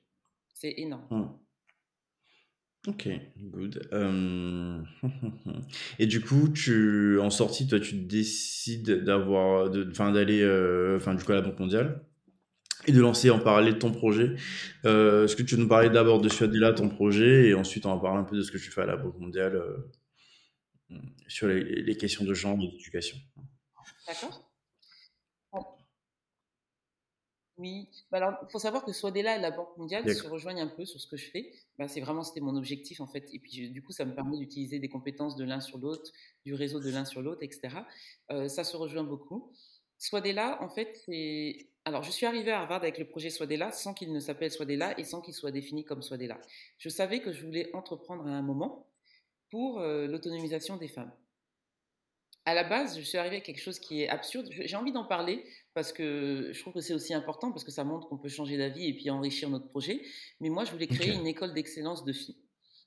C'est 0.54 0.74
énorme. 0.78 1.08
Hum. 1.12 1.40
Ok, 2.86 3.08
good. 3.38 3.90
Et 6.00 6.06
du 6.06 6.20
coup, 6.20 6.50
tu, 6.50 7.18
en 7.20 7.30
sortie, 7.30 7.68
toi, 7.68 7.80
tu 7.80 7.96
décides 7.96 9.06
d'avoir, 9.06 9.72
enfin, 9.90 10.12
d'aller, 10.12 10.42
euh, 10.42 10.98
enfin, 10.98 11.16
du 11.16 11.24
coup, 11.24 11.32
à 11.32 11.36
la 11.36 11.42
Banque 11.42 11.60
mondiale? 11.60 12.06
Et 12.88 12.92
de 12.92 13.00
lancer 13.00 13.30
en 13.30 13.40
parallèle 13.40 13.80
ton 13.80 13.92
projet. 13.92 14.36
Euh, 14.86 15.26
est-ce 15.26 15.36
que 15.36 15.44
tu 15.44 15.56
veux 15.56 15.62
nous 15.62 15.68
parler 15.68 15.90
d'abord 15.90 16.22
de 16.22 16.60
là 16.60 16.74
ton 16.74 16.90
projet, 16.90 17.50
et 17.50 17.54
ensuite 17.54 17.86
on 17.86 17.96
va 17.96 18.02
parler 18.02 18.20
un 18.20 18.24
peu 18.24 18.38
de 18.38 18.42
ce 18.42 18.52
que 18.52 18.58
tu 18.58 18.72
fais 18.72 18.82
à 18.82 18.86
la 18.86 18.98
Banque 18.98 19.20
mondiale 19.20 19.56
euh, 19.56 20.98
sur 21.28 21.48
les, 21.48 21.64
les, 21.64 21.98
questions 21.98 22.26
de 22.26 22.34
genre 22.34 22.58
et 22.62 22.68
d'éducation. 22.68 23.18
D'accord. 24.08 24.54
Oui, 27.58 27.88
bah, 28.10 28.18
alors, 28.18 28.34
il 28.42 28.52
faut 28.52 28.60
savoir 28.60 28.84
que 28.84 28.92
Swadela 28.92 29.38
et 29.38 29.42
la 29.42 29.52
Banque 29.52 29.78
mondiale 29.78 30.12
se 30.14 30.28
rejoignent 30.28 30.64
un 30.64 30.68
peu 30.68 30.86
sur 30.86 31.00
ce 31.00 31.06
que 31.06 31.18
je 31.18 31.30
fais. 31.30 31.54
Bah, 31.78 31.88
c'est 31.88 32.02
vraiment, 32.02 32.24
c'était 32.24 32.42
mon 32.42 32.56
objectif 32.56 33.00
en 33.00 33.08
fait. 33.08 33.30
Et 33.32 33.40
puis, 33.40 33.70
du 33.70 33.84
coup, 33.84 33.92
ça 33.92 34.06
me 34.06 34.16
permet 34.16 34.38
d'utiliser 34.38 34.80
des 34.80 34.90
compétences 34.90 35.36
de 35.36 35.46
l'un 35.46 35.62
sur 35.62 35.78
l'autre, 35.78 36.12
du 36.46 36.56
réseau 36.56 36.80
de 36.80 36.90
l'un 36.90 37.06
sur 37.06 37.22
l'autre, 37.22 37.44
etc. 37.44 37.78
Euh, 38.32 38.48
ça 38.48 38.64
se 38.64 38.76
rejoint 38.76 39.04
beaucoup. 39.04 39.52
Swadela, 40.00 40.62
en 40.64 40.70
fait, 40.70 41.00
c'est. 41.06 41.70
Alors, 41.86 42.04
je 42.04 42.12
suis 42.12 42.26
arrivée 42.26 42.52
à 42.52 42.62
Harvard 42.62 42.82
avec 42.82 42.98
le 42.98 43.06
projet 43.06 43.30
Swadela 43.30 43.72
sans 43.72 43.94
qu'il 43.94 44.14
ne 44.14 44.20
s'appelle 44.20 44.52
Swadela 44.52 44.98
et 44.98 45.04
sans 45.04 45.22
qu'il 45.22 45.34
soit 45.34 45.52
défini 45.52 45.84
comme 45.84 46.02
Swadela. 46.02 46.40
Je 46.78 46.90
savais 46.90 47.20
que 47.20 47.34
je 47.34 47.46
voulais 47.46 47.70
entreprendre 47.74 48.26
à 48.28 48.32
un 48.32 48.42
moment 48.42 48.88
pour 49.52 49.80
euh, 49.80 50.08
l'autonomisation 50.08 50.78
des 50.78 50.88
femmes 50.88 51.12
à 52.46 52.54
la 52.54 52.64
base, 52.64 52.98
je 52.98 53.04
suis 53.04 53.18
arrivée 53.18 53.38
à 53.38 53.42
quelque 53.42 53.62
chose 53.62 53.80
qui 53.80 54.02
est 54.02 54.10
absurde. 54.10 54.50
J'ai 54.52 54.76
envie 54.76 54.92
d'en 54.92 55.06
parler 55.06 55.46
parce 55.74 55.94
que 55.94 56.50
je 56.52 56.60
trouve 56.60 56.74
que 56.74 56.82
c'est 56.82 56.94
aussi 56.94 57.14
important 57.14 57.52
parce 57.52 57.64
que 57.64 57.72
ça 57.72 57.84
montre 57.84 58.08
qu'on 58.10 58.18
peut 58.18 58.30
changer 58.30 58.58
d'avis 58.58 58.88
et 58.88 58.94
puis 58.94 59.10
enrichir 59.10 59.50
notre 59.50 59.70
projet. 59.70 60.02
Mais 60.42 60.50
moi, 60.50 60.66
je 60.66 60.72
voulais 60.72 60.88
créer 60.88 61.14
une 61.14 61.28
école 61.28 61.54
d'excellence 61.54 62.04
de 62.04 62.12
filles 62.12 62.38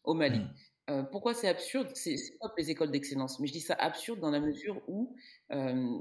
au 0.04 0.14
Mali. 0.14 0.40
Mmh. 0.40 0.54
Euh, 0.90 1.02
pourquoi 1.04 1.34
c'est 1.34 1.48
absurde? 1.48 1.90
C'est 1.94 2.16
pas 2.38 2.52
les 2.58 2.70
écoles 2.70 2.90
d'excellence, 2.90 3.40
mais 3.40 3.46
je 3.46 3.52
dis 3.52 3.60
ça 3.60 3.74
absurde 3.74 4.20
dans 4.20 4.30
la 4.30 4.40
mesure 4.40 4.82
où, 4.88 5.16
euh, 5.52 5.98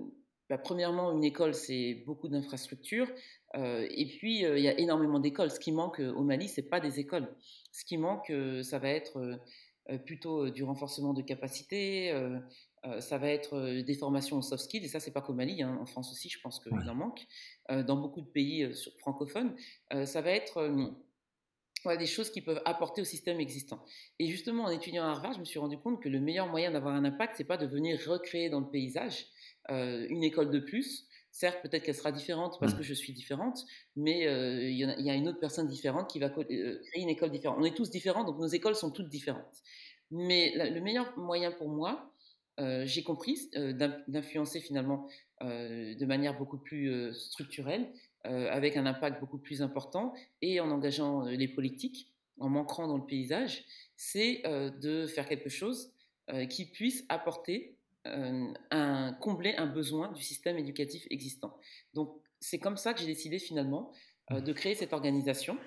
bah, 0.49 0.57
premièrement, 0.57 1.11
une 1.11 1.23
école, 1.23 1.53
c'est 1.53 2.03
beaucoup 2.05 2.27
d'infrastructures, 2.27 3.09
euh, 3.55 3.87
et 3.89 4.05
puis 4.05 4.41
il 4.41 4.59
y 4.59 4.67
a 4.67 4.79
énormément 4.79 5.19
d'écoles. 5.19 5.51
Ce 5.51 5.59
qui 5.59 5.71
manque 5.71 5.99
au 5.99 6.23
Mali, 6.23 6.47
c'est 6.47 6.69
pas 6.69 6.79
des 6.79 6.99
écoles. 6.99 7.27
Ce 7.71 7.83
qui 7.85 7.97
manque, 7.97 8.31
ça 8.63 8.79
va 8.79 8.89
être 8.89 9.39
plutôt 10.05 10.49
du 10.49 10.63
renforcement 10.63 11.13
de 11.13 11.21
capacités, 11.21 12.11
euh, 12.87 13.01
ça 13.01 13.17
va 13.17 13.29
être 13.29 13.55
euh, 13.55 13.83
des 13.83 13.95
formations 13.95 14.37
en 14.37 14.41
soft 14.41 14.63
skills, 14.63 14.85
et 14.85 14.87
ça, 14.87 14.99
c'est 14.99 15.11
pas 15.11 15.21
qu'au 15.21 15.33
Mali, 15.33 15.61
hein, 15.61 15.77
en 15.79 15.85
France 15.85 16.11
aussi, 16.11 16.29
je 16.29 16.39
pense 16.39 16.59
qu'il 16.59 16.73
en 16.73 16.95
manque, 16.95 17.25
euh, 17.71 17.83
dans 17.83 17.97
beaucoup 17.97 18.21
de 18.21 18.27
pays 18.27 18.71
francophones. 18.99 19.55
ça 20.05 20.21
va 20.21 20.31
être 20.31 20.95
des 21.99 22.05
choses 22.07 22.31
qui 22.31 22.41
peuvent 22.41 22.61
apporter 22.65 23.01
au 23.01 23.05
système 23.05 23.39
existant. 23.39 23.83
Et 24.19 24.27
justement, 24.27 24.63
en 24.65 24.69
étudiant 24.69 25.03
à 25.03 25.09
Harvard, 25.09 25.33
je 25.33 25.39
me 25.39 25.45
suis 25.45 25.59
rendu 25.59 25.77
compte 25.77 26.01
que 26.01 26.09
le 26.09 26.19
meilleur 26.19 26.47
moyen 26.47 26.71
d'avoir 26.71 26.95
un 26.95 27.05
impact, 27.05 27.35
c'est 27.37 27.43
pas 27.43 27.57
de 27.57 27.67
venir 27.67 27.99
recréer 28.07 28.49
dans 28.49 28.59
le 28.59 28.69
paysage 28.69 29.27
une 29.69 30.23
école 30.23 30.51
de 30.51 30.59
plus. 30.59 31.07
Certes, 31.31 31.61
peut-être 31.61 31.83
qu'elle 31.83 31.95
sera 31.95 32.13
différente 32.13 32.57
parce 32.61 32.73
mmh. 32.73 32.77
que 32.77 32.83
je 32.83 32.93
suis 32.93 33.11
différente, 33.11 33.65
mais 33.95 34.21
il 34.21 34.75
y, 34.75 35.03
y, 35.03 35.09
a 35.09 35.15
une 35.15 35.27
autre 35.27 35.39
personne 35.39 35.67
différente 35.67 36.09
qui 36.09 36.19
va 36.19 36.29
créer 36.29 36.79
une 36.95 37.09
école 37.09 37.29
différente. 37.29 37.57
On 37.59 37.65
est 37.65 37.75
tous 37.75 37.89
différents, 37.89 38.23
donc 38.23 38.39
nos 38.39 38.47
écoles 38.47 38.75
sont 38.75 38.91
toutes 38.91 39.09
différentes. 39.09 39.61
Mais 40.11 40.53
le 40.55 40.79
meilleur 40.81 41.17
moyen 41.17 41.51
pour 41.51 41.69
moi, 41.69 42.11
euh, 42.59 42.85
j'ai 42.85 43.03
compris 43.03 43.49
euh, 43.55 43.73
d'influencer 44.07 44.61
finalement 44.61 45.07
euh, 45.41 45.93
de 45.95 46.05
manière 46.05 46.37
beaucoup 46.37 46.57
plus 46.57 47.13
structurelle, 47.13 47.91
avec 48.23 48.75
un 48.75 48.87
impact 48.87 49.19
beaucoup 49.19 49.37
plus 49.37 49.61
important, 49.61 50.11
et 50.41 50.59
en 50.59 50.71
engageant 50.71 51.25
les 51.25 51.47
politiques, 51.47 52.11
en 52.39 52.49
m'ancrant 52.49 52.87
dans 52.87 52.97
le 52.97 53.05
paysage, 53.05 53.65
c'est 53.97 54.41
de 54.81 55.05
faire 55.05 55.27
quelque 55.27 55.49
chose 55.49 55.91
qui 56.49 56.65
puisse 56.65 57.05
apporter 57.07 57.74
un, 58.05 59.13
combler 59.21 59.55
un 59.55 59.65
besoin 59.65 60.11
du 60.11 60.21
système 60.21 60.57
éducatif 60.57 61.05
existant. 61.09 61.57
Donc 61.93 62.21
c'est 62.39 62.59
comme 62.59 62.77
ça 62.77 62.93
que 62.93 62.99
j'ai 62.99 63.07
décidé 63.07 63.39
finalement 63.39 63.91
de 64.31 64.53
créer 64.53 64.75
cette 64.75 64.93
organisation. 64.93 65.57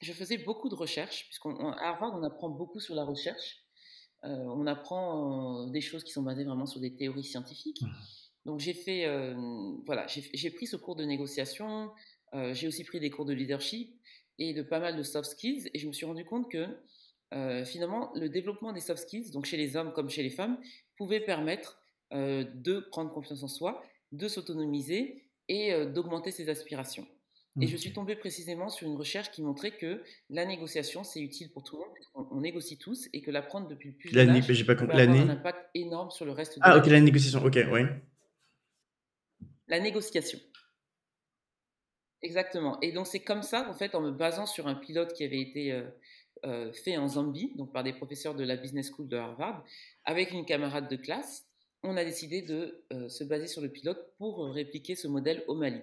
Je 0.00 0.12
faisais 0.12 0.38
beaucoup 0.38 0.68
de 0.68 0.74
recherches, 0.74 1.24
puisqu'à 1.24 1.50
Harvard 1.80 2.14
on 2.18 2.22
apprend 2.22 2.50
beaucoup 2.50 2.80
sur 2.80 2.94
la 2.94 3.04
recherche, 3.04 3.66
euh, 4.24 4.28
on 4.28 4.66
apprend 4.66 5.66
des 5.68 5.80
choses 5.80 6.02
qui 6.02 6.12
sont 6.12 6.22
basées 6.22 6.44
vraiment 6.44 6.66
sur 6.66 6.80
des 6.80 6.94
théories 6.94 7.24
scientifiques. 7.24 7.82
Donc 8.44 8.60
j'ai 8.60 8.74
fait, 8.74 9.06
euh, 9.06 9.34
voilà, 9.86 10.06
j'ai 10.06 10.50
pris 10.50 10.66
ce 10.66 10.76
cours 10.76 10.96
de 10.96 11.04
négociation, 11.04 11.90
euh, 12.34 12.54
j'ai 12.54 12.68
aussi 12.68 12.84
pris 12.84 13.00
des 13.00 13.10
cours 13.10 13.24
de 13.24 13.32
leadership 13.32 13.94
et 14.38 14.54
de 14.54 14.62
pas 14.62 14.80
mal 14.80 14.96
de 14.96 15.02
soft 15.02 15.30
skills, 15.30 15.70
et 15.72 15.78
je 15.78 15.86
me 15.86 15.92
suis 15.92 16.06
rendu 16.06 16.24
compte 16.24 16.50
que 16.50 16.66
finalement 17.64 18.12
le 18.14 18.28
développement 18.28 18.72
des 18.72 18.80
soft 18.80 19.02
skills, 19.02 19.30
donc 19.32 19.46
chez 19.46 19.56
les 19.56 19.76
hommes 19.76 19.92
comme 19.92 20.08
chez 20.08 20.22
les 20.22 20.30
femmes, 20.30 20.58
pouvait 20.96 21.20
permettre 21.20 21.78
de 22.12 22.80
prendre 22.90 23.12
confiance 23.12 23.42
en 23.42 23.48
soi, 23.48 23.82
de 24.12 24.28
s'autonomiser 24.28 25.24
et 25.48 25.86
d'augmenter 25.86 26.30
ses 26.30 26.48
aspirations. 26.48 27.06
Et 27.60 27.66
je 27.66 27.76
suis 27.76 27.92
tombée 27.92 28.16
précisément 28.16 28.68
sur 28.68 28.86
une 28.86 28.96
recherche 28.96 29.30
qui 29.30 29.42
montrait 29.42 29.70
que 29.70 30.02
la 30.28 30.44
négociation, 30.44 31.04
c'est 31.04 31.20
utile 31.20 31.50
pour 31.50 31.62
tout 31.62 31.76
le 31.76 31.84
monde, 31.84 32.28
on, 32.30 32.40
négocie 32.40 32.76
tous, 32.76 33.08
et 33.14 33.22
que 33.22 33.30
l'apprendre 33.30 33.66
depuis 33.68 33.90
le 33.90 33.94
plus 33.94 34.10
jeune 34.10 34.28
âge 34.28 34.44
j'ai 34.52 34.64
pas 34.64 34.74
peut 34.74 34.84
avoir 34.84 34.98
un 34.98 35.28
impact 35.30 35.70
énorme 35.74 36.10
sur 36.10 36.26
le 36.26 36.32
reste 36.32 36.56
de 36.56 36.60
Ah, 36.62 36.76
ok, 36.76 36.86
la 36.86 37.00
négociation, 37.00 37.42
ok, 37.42 37.58
oui. 37.72 37.80
La 39.68 39.80
négociation. 39.80 40.38
Exactement. 42.20 42.78
Et 42.82 42.92
donc, 42.92 43.06
c'est 43.06 43.20
comme 43.20 43.42
ça, 43.42 43.68
en 43.70 43.74
fait, 43.74 43.94
en 43.94 44.00
me 44.02 44.10
basant 44.10 44.46
sur 44.46 44.66
un 44.66 44.74
pilote 44.74 45.14
qui 45.14 45.24
avait 45.24 45.40
été 45.40 45.72
euh, 45.72 45.84
euh, 46.44 46.72
fait 46.72 46.96
en 46.96 47.08
Zambie, 47.08 47.52
donc 47.56 47.72
par 47.72 47.82
des 47.82 47.92
professeurs 47.92 48.34
de 48.34 48.44
la 48.44 48.56
Business 48.56 48.90
School 48.90 49.08
de 49.08 49.16
Harvard, 49.16 49.64
avec 50.04 50.32
une 50.32 50.44
camarade 50.44 50.88
de 50.88 50.96
classe, 50.96 51.46
on 51.82 51.96
a 51.96 52.04
décidé 52.04 52.42
de 52.42 52.84
euh, 52.92 53.08
se 53.08 53.24
baser 53.24 53.46
sur 53.46 53.62
le 53.62 53.70
pilote 53.70 54.12
pour 54.18 54.44
répliquer 54.46 54.94
ce 54.94 55.08
modèle 55.08 55.44
au 55.48 55.54
Mali. 55.54 55.80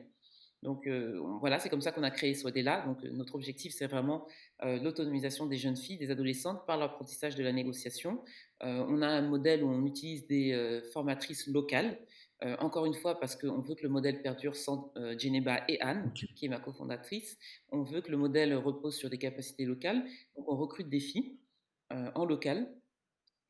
Donc 0.62 0.88
euh, 0.88 1.20
voilà, 1.42 1.60
c'est 1.60 1.70
comme 1.70 1.82
ça 1.82 1.92
qu'on 1.92 2.04
a 2.04 2.12
créé 2.12 2.36
Swadela. 2.36 2.86
Donc 2.86 3.04
notre 3.04 3.36
objectif, 3.36 3.74
c'est 3.76 3.88
vraiment 3.88 4.26
l'autonomisation 4.62 5.46
des 5.46 5.58
jeunes 5.58 5.76
filles, 5.76 5.98
des 5.98 6.10
adolescentes 6.10 6.66
par 6.66 6.78
l'apprentissage 6.78 7.36
de 7.36 7.44
la 7.44 7.52
négociation. 7.52 8.24
on 8.62 9.02
a 9.02 9.08
un 9.08 9.28
modèle 9.28 9.62
où 9.62 9.68
on 9.68 9.86
utilise 9.86 10.26
des 10.26 10.82
formatrices 10.94 11.48
locales. 11.48 12.00
Encore 12.60 12.86
une 12.86 12.94
fois, 12.94 13.20
parce 13.20 13.36
qu'on 13.36 13.60
veut 13.60 13.76
que 13.76 13.84
le 13.84 13.90
modèle 13.90 14.22
perdure 14.22 14.56
sans 14.56 14.92
Geneba 15.18 15.64
et 15.68 15.80
Anne, 15.82 16.12
qui 16.14 16.46
est 16.46 16.50
ma 16.50 16.60
cofondatrice. 16.60 17.38
On 17.72 17.84
veut 17.84 18.02
que 18.02 18.12
le 18.12 18.18
modèle 18.18 18.54
repose 18.56 18.96
sur 18.96 19.10
des 19.10 19.18
capacités 19.18 19.66
locales. 19.66 20.04
Donc 20.36 20.50
on 20.50 20.56
recrute 20.56 20.90
des 20.90 21.00
filles 21.00 21.38
en 21.90 22.26
local 22.26 22.74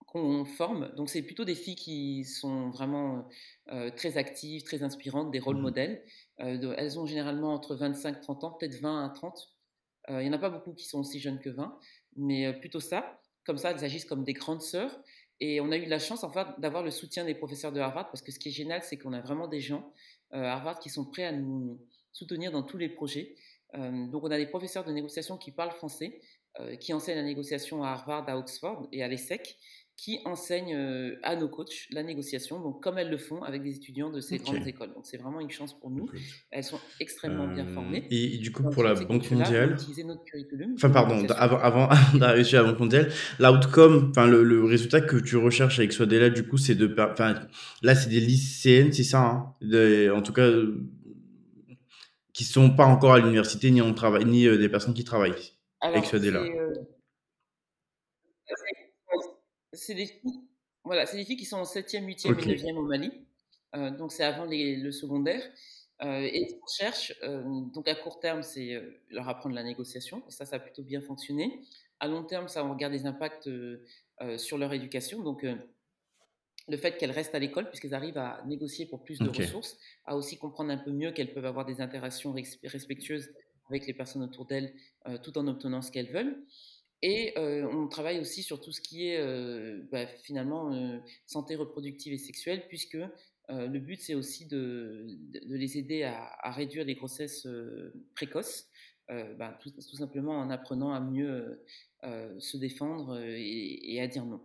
qu'on 0.05 0.45
forme. 0.45 0.93
Donc, 0.95 1.09
c'est 1.09 1.23
plutôt 1.23 1.43
des 1.43 1.55
filles 1.55 1.75
qui 1.75 2.23
sont 2.23 2.69
vraiment 2.69 3.27
très 3.95 4.17
actives, 4.17 4.63
très 4.63 4.83
inspirantes, 4.83 5.31
des 5.31 5.39
rôles 5.39 5.57
mmh 5.57 5.61
modèles. 5.61 6.03
elles 6.37 6.99
ont 6.99 7.05
généralement 7.05 7.53
entre 7.53 7.75
25 7.75 8.17
et 8.17 8.19
30 8.19 8.43
ans, 8.43 8.51
peut-être 8.51 8.79
20 8.79 9.05
à 9.05 9.09
30. 9.09 9.49
Il 10.09 10.17
n'y 10.17 10.29
en 10.29 10.33
a 10.33 10.37
pas 10.37 10.49
beaucoup 10.49 10.73
qui 10.73 10.85
sont 10.85 10.99
aussi 10.99 11.19
jeunes 11.19 11.39
que 11.39 11.49
20, 11.49 11.79
mais 12.17 12.53
plutôt 12.59 12.79
ça. 12.79 13.19
Comme 13.45 13.57
ça, 13.57 13.71
elles 13.71 13.83
agissent 13.83 14.05
comme 14.05 14.23
des 14.23 14.33
grandes 14.33 14.61
sœurs. 14.61 15.01
Et 15.39 15.59
on 15.61 15.71
a 15.71 15.77
eu 15.77 15.85
la 15.85 15.99
chance, 15.99 16.23
enfin, 16.23 16.55
d'avoir 16.57 16.83
le 16.83 16.91
soutien 16.91 17.25
des 17.25 17.35
professeurs 17.35 17.71
de 17.71 17.79
Harvard, 17.79 18.09
parce 18.09 18.21
que 18.21 18.31
ce 18.31 18.39
qui 18.39 18.49
est 18.49 18.53
génial, 18.53 18.81
c'est 18.83 18.97
qu'on 18.97 19.13
a 19.13 19.21
vraiment 19.21 19.47
des 19.47 19.59
gens 19.59 19.91
à 20.31 20.53
Harvard 20.53 20.79
qui 20.79 20.89
sont 20.89 21.05
prêts 21.05 21.25
à 21.25 21.31
nous 21.31 21.79
soutenir 22.11 22.51
dans 22.51 22.63
tous 22.63 22.77
les 22.77 22.89
projets. 22.89 23.35
donc, 23.73 24.23
on 24.23 24.31
a 24.31 24.37
des 24.37 24.45
professeurs 24.45 24.85
de 24.85 24.91
négociation 24.91 25.37
qui 25.37 25.51
parlent 25.51 25.71
français, 25.71 26.21
qui 26.79 26.93
enseignent 26.93 27.17
la 27.17 27.23
négociation 27.23 27.83
à 27.83 27.89
Harvard, 27.89 28.29
à 28.29 28.37
Oxford 28.37 28.87
et 28.91 29.03
à 29.03 29.07
l'ESSEC, 29.07 29.57
qui 29.95 30.19
enseignent 30.25 30.75
euh, 30.75 31.19
à 31.23 31.35
nos 31.35 31.47
coachs 31.47 31.87
la 31.91 32.03
négociation, 32.03 32.59
donc 32.59 32.81
comme 32.81 32.97
elles 32.97 33.09
le 33.09 33.17
font 33.17 33.43
avec 33.43 33.63
des 33.63 33.75
étudiants 33.75 34.09
de 34.09 34.19
ces 34.19 34.37
grandes 34.37 34.67
écoles. 34.67 34.93
Donc 34.93 35.05
c'est 35.05 35.17
vraiment 35.17 35.39
une 35.39 35.51
chance 35.51 35.79
pour 35.79 35.91
nous. 35.91 36.09
Elles 36.51 36.63
sont 36.63 36.79
extrêmement 36.99 37.47
bien 37.47 37.67
euh, 37.67 37.73
formées. 37.73 38.07
Et, 38.09 38.37
du 38.37 38.51
coup, 38.51 38.63
pour 38.63 38.83
la 38.83 38.95
Banque 38.95 39.29
mondiale, 39.31 39.77
enfin 40.75 40.89
pardon, 40.89 41.25
avant, 41.37 41.57
avant 41.59 41.89
d'arriver 42.17 42.57
à 42.57 42.63
la 42.63 42.69
Banque 42.69 42.79
mondiale, 42.79 43.11
l'outcome, 43.39 44.09
enfin 44.09 44.27
le, 44.27 44.43
le, 44.43 44.63
résultat 44.63 45.01
que 45.01 45.17
tu 45.17 45.37
recherches 45.37 45.79
avec 45.79 45.93
Swadela, 45.93 46.29
du 46.29 46.47
coup, 46.47 46.57
c'est 46.57 46.75
de, 46.75 46.93
enfin 46.97 47.35
là 47.81 47.95
c'est 47.95 48.09
des 48.09 48.19
lycéennes, 48.19 48.91
c'est 48.91 49.03
ça, 49.03 49.21
hein, 49.21 50.09
en 50.11 50.21
tout 50.21 50.33
cas, 50.33 50.49
qui 52.33 52.43
sont 52.43 52.71
pas 52.71 52.85
encore 52.85 53.13
à 53.13 53.19
l'université 53.19 53.69
ni 53.71 53.81
en 53.81 53.93
travail, 53.93 54.25
ni 54.25 54.47
euh, 54.47 54.57
des 54.57 54.69
personnes 54.69 54.93
qui 54.93 55.03
travaillent 55.03 55.53
avec 55.81 56.05
Swadela 56.05 56.43
c'est 59.73 59.95
des 59.95 60.05
filles, 60.05 60.41
voilà, 60.83 61.05
c'est 61.05 61.17
des 61.17 61.25
filles 61.25 61.37
qui 61.37 61.45
sont 61.45 61.57
en 61.57 61.63
7e, 61.63 62.05
8e 62.05 62.39
et 62.39 62.55
9e 62.55 62.75
au 62.75 62.83
Mali. 62.83 63.11
Euh, 63.75 63.89
donc 63.89 64.11
c'est 64.11 64.23
avant 64.23 64.45
le 64.47 64.91
secondaire. 64.91 65.43
Euh, 66.01 66.21
et 66.21 66.49
ce 66.49 66.55
qu'on 66.55 66.67
cherche, 66.67 67.13
euh, 67.23 67.43
donc 67.73 67.87
à 67.87 67.95
court 67.95 68.19
terme, 68.19 68.43
c'est 68.43 68.81
leur 69.09 69.27
apprendre 69.29 69.55
la 69.55 69.63
négociation. 69.63 70.23
Et 70.27 70.31
ça, 70.31 70.45
ça 70.45 70.57
a 70.57 70.59
plutôt 70.59 70.83
bien 70.83 71.01
fonctionné. 71.01 71.61
À 71.99 72.07
long 72.07 72.23
terme, 72.23 72.47
ça, 72.47 72.65
on 72.65 72.71
regarde 72.71 72.93
des 72.93 73.05
impacts 73.05 73.49
sur 74.37 74.57
leur 74.57 74.73
éducation. 74.73 75.21
Donc 75.21 75.45
le 76.67 76.77
fait 76.77 76.97
qu'elles 76.97 77.11
restent 77.11 77.35
à 77.35 77.39
l'école, 77.39 77.69
puisqu'elles 77.69 77.93
arrivent 77.93 78.17
à 78.17 78.43
négocier 78.45 78.85
pour 78.85 79.03
plus 79.03 79.19
de 79.19 79.29
ressources, 79.29 79.77
à 80.05 80.15
aussi 80.17 80.37
comprendre 80.37 80.71
un 80.71 80.77
peu 80.77 80.91
mieux 80.91 81.11
qu'elles 81.11 81.33
peuvent 81.33 81.45
avoir 81.45 81.65
des 81.65 81.79
interactions 81.79 82.33
respectueuses 82.63 83.31
avec 83.69 83.87
les 83.87 83.93
personnes 83.93 84.23
autour 84.23 84.45
d'elles, 84.45 84.73
tout 85.23 85.37
en 85.37 85.47
obtenant 85.47 85.81
ce 85.81 85.91
qu'elles 85.91 86.11
veulent. 86.11 86.43
Et 87.05 87.33
on 87.37 87.89
travaille 87.89 88.21
aussi 88.21 88.43
sur 88.43 88.61
tout 88.61 88.71
ce 88.71 88.79
qui 88.79 89.09
est 89.09 89.21
bah, 89.91 90.07
finalement 90.07 90.71
santé 91.25 91.57
reproductive 91.57 92.13
et 92.13 92.17
sexuelle, 92.17 92.65
puisque 92.69 92.97
le 93.49 93.77
but 93.77 93.99
c'est 93.99 94.15
aussi 94.15 94.47
de, 94.47 95.05
de, 95.33 95.55
les 95.55 95.77
aider 95.77 96.03
à, 96.03 96.49
réduire 96.51 96.85
les 96.85 96.95
grossesses 96.95 97.45
précoces, 98.15 98.69
bah, 99.09 99.59
tout, 99.61 99.69
tout, 99.69 99.97
simplement 99.97 100.39
en 100.39 100.49
apprenant 100.49 100.93
à 100.93 101.01
mieux 101.01 101.61
se 102.39 102.55
défendre 102.55 103.19
et, 103.19 103.95
et, 103.95 103.99
à 103.99 104.07
dire 104.07 104.23
non. 104.25 104.41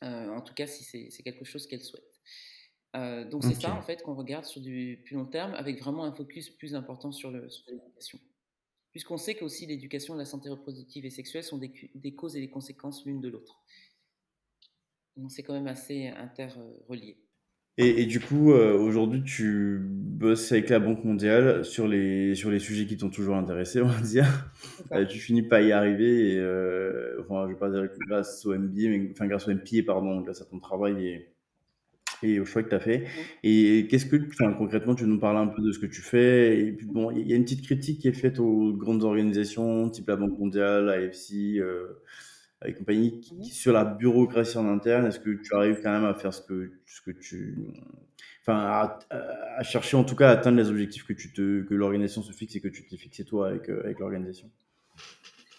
en 0.00 0.42
tout 0.42 0.54
cas, 0.54 0.68
si 0.68 0.84
c'est 1.10 1.22
quelque 1.24 1.44
chose 1.44 1.66
qu'elles 1.66 1.82
souhaitent. 1.82 2.20
donc 3.32 3.42
c'est 3.42 3.60
ça 3.60 3.74
en 3.74 3.82
fait 3.82 4.00
qu'on 4.04 4.14
regarde 4.14 4.44
sur 4.44 4.60
du 4.60 5.02
plus 5.04 5.16
long 5.16 5.26
terme 5.26 5.54
avec 5.54 5.80
vraiment 5.80 6.04
un 6.04 6.12
focus 6.12 6.50
plus 6.50 6.76
important 6.76 7.10
sur 7.10 7.32
l'éducation. 7.32 8.20
Puisqu'on 8.92 9.16
sait 9.16 9.34
qu'aussi 9.34 9.66
l'éducation, 9.66 10.14
la 10.14 10.24
santé 10.24 10.48
reproductive 10.50 11.04
et 11.04 11.10
sexuelle 11.10 11.44
sont 11.44 11.58
des, 11.58 11.72
des 11.94 12.14
causes 12.14 12.36
et 12.36 12.40
des 12.40 12.50
conséquences 12.50 13.04
l'une 13.04 13.20
de 13.20 13.28
l'autre. 13.28 13.62
Donc 15.16 15.30
c'est 15.30 15.42
quand 15.42 15.54
même 15.54 15.66
assez 15.66 16.08
interrelié. 16.08 17.16
Et, 17.78 18.02
et, 18.02 18.06
du 18.06 18.20
coup, 18.20 18.52
euh, 18.52 18.76
aujourd'hui, 18.76 19.22
tu 19.22 19.78
bosses 19.82 20.52
avec 20.52 20.68
la 20.68 20.78
Banque 20.78 21.04
mondiale 21.04 21.64
sur 21.64 21.88
les, 21.88 22.34
sur 22.34 22.50
les 22.50 22.58
sujets 22.58 22.84
qui 22.84 22.98
t'ont 22.98 23.08
toujours 23.08 23.36
intéressé, 23.36 23.80
on 23.80 23.86
va 23.86 24.00
dire. 24.00 24.26
Euh, 24.92 25.06
tu 25.06 25.18
finis 25.18 25.42
pas 25.42 25.62
y 25.62 25.72
arriver, 25.72 26.34
et, 26.34 26.38
euh, 26.38 27.22
enfin, 27.22 27.46
je 27.46 27.54
vais 27.54 27.58
pas 27.58 27.70
dire 27.70 27.88
grâce 28.06 28.44
au 28.44 28.54
MBA, 28.54 28.88
mais 28.88 29.10
enfin 29.12 29.26
grâce 29.26 29.48
au 29.48 29.54
MPA, 29.54 29.84
pardon, 29.86 30.20
grâce 30.20 30.42
à 30.42 30.44
ton 30.44 30.58
travail 30.58 31.06
et, 31.06 31.28
et 32.22 32.40
au 32.40 32.44
choix 32.44 32.62
que 32.62 32.68
tu 32.68 32.74
as 32.74 32.80
fait. 32.80 33.06
Et 33.42 33.86
qu'est-ce 33.90 34.06
que, 34.06 34.16
enfin, 34.28 34.52
concrètement, 34.52 34.94
tu 34.94 35.04
nous 35.04 35.18
parles 35.18 35.36
un 35.36 35.46
peu 35.46 35.62
de 35.62 35.72
ce 35.72 35.78
que 35.78 35.86
tu 35.86 36.00
fais? 36.00 36.58
Et 36.58 36.72
puis, 36.72 36.86
bon, 36.86 37.10
il 37.10 37.26
y 37.28 37.32
a 37.32 37.36
une 37.36 37.44
petite 37.44 37.62
critique 37.62 38.00
qui 38.00 38.08
est 38.08 38.12
faite 38.12 38.38
aux 38.38 38.72
grandes 38.72 39.04
organisations, 39.04 39.88
type 39.90 40.08
la 40.08 40.16
Banque 40.16 40.38
mondiale, 40.38 40.88
AFC, 40.88 41.58
euh, 41.58 42.02
et 42.64 42.74
compagnie, 42.74 43.20
qui, 43.20 43.44
sur 43.46 43.72
la 43.72 43.84
bureaucratie 43.84 44.58
en 44.58 44.68
interne. 44.68 45.06
Est-ce 45.06 45.20
que 45.20 45.30
tu 45.30 45.54
arrives 45.54 45.80
quand 45.82 45.92
même 45.92 46.04
à 46.04 46.14
faire 46.14 46.32
ce 46.32 46.42
que, 46.42 46.72
ce 46.86 47.00
que 47.00 47.10
tu. 47.10 47.58
Enfin, 48.40 48.98
à, 49.10 49.62
chercher 49.62 49.96
en 49.96 50.04
tout 50.04 50.16
cas 50.16 50.28
à 50.28 50.32
atteindre 50.32 50.58
les 50.58 50.68
objectifs 50.68 51.06
que, 51.06 51.12
tu 51.12 51.32
te, 51.32 51.62
que 51.62 51.74
l'organisation 51.74 52.22
se 52.22 52.32
fixe 52.32 52.56
et 52.56 52.60
que 52.60 52.68
tu 52.68 52.86
t'es 52.86 52.96
fixé 52.96 53.24
toi 53.24 53.48
avec, 53.48 53.68
euh, 53.68 53.82
avec 53.84 54.00
l'organisation? 54.00 54.50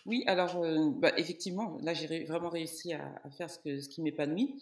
Oui, 0.06 0.24
alors, 0.28 0.62
euh, 0.62 0.90
bah, 0.98 1.12
effectivement, 1.18 1.78
là, 1.82 1.94
j'ai 1.94 2.26
vraiment 2.26 2.50
réussi 2.50 2.94
à, 2.94 3.22
à, 3.24 3.30
faire 3.30 3.50
ce, 3.50 3.58
que, 3.60 3.80
ce 3.80 3.88
qui 3.88 4.02
m'épanouit. 4.02 4.56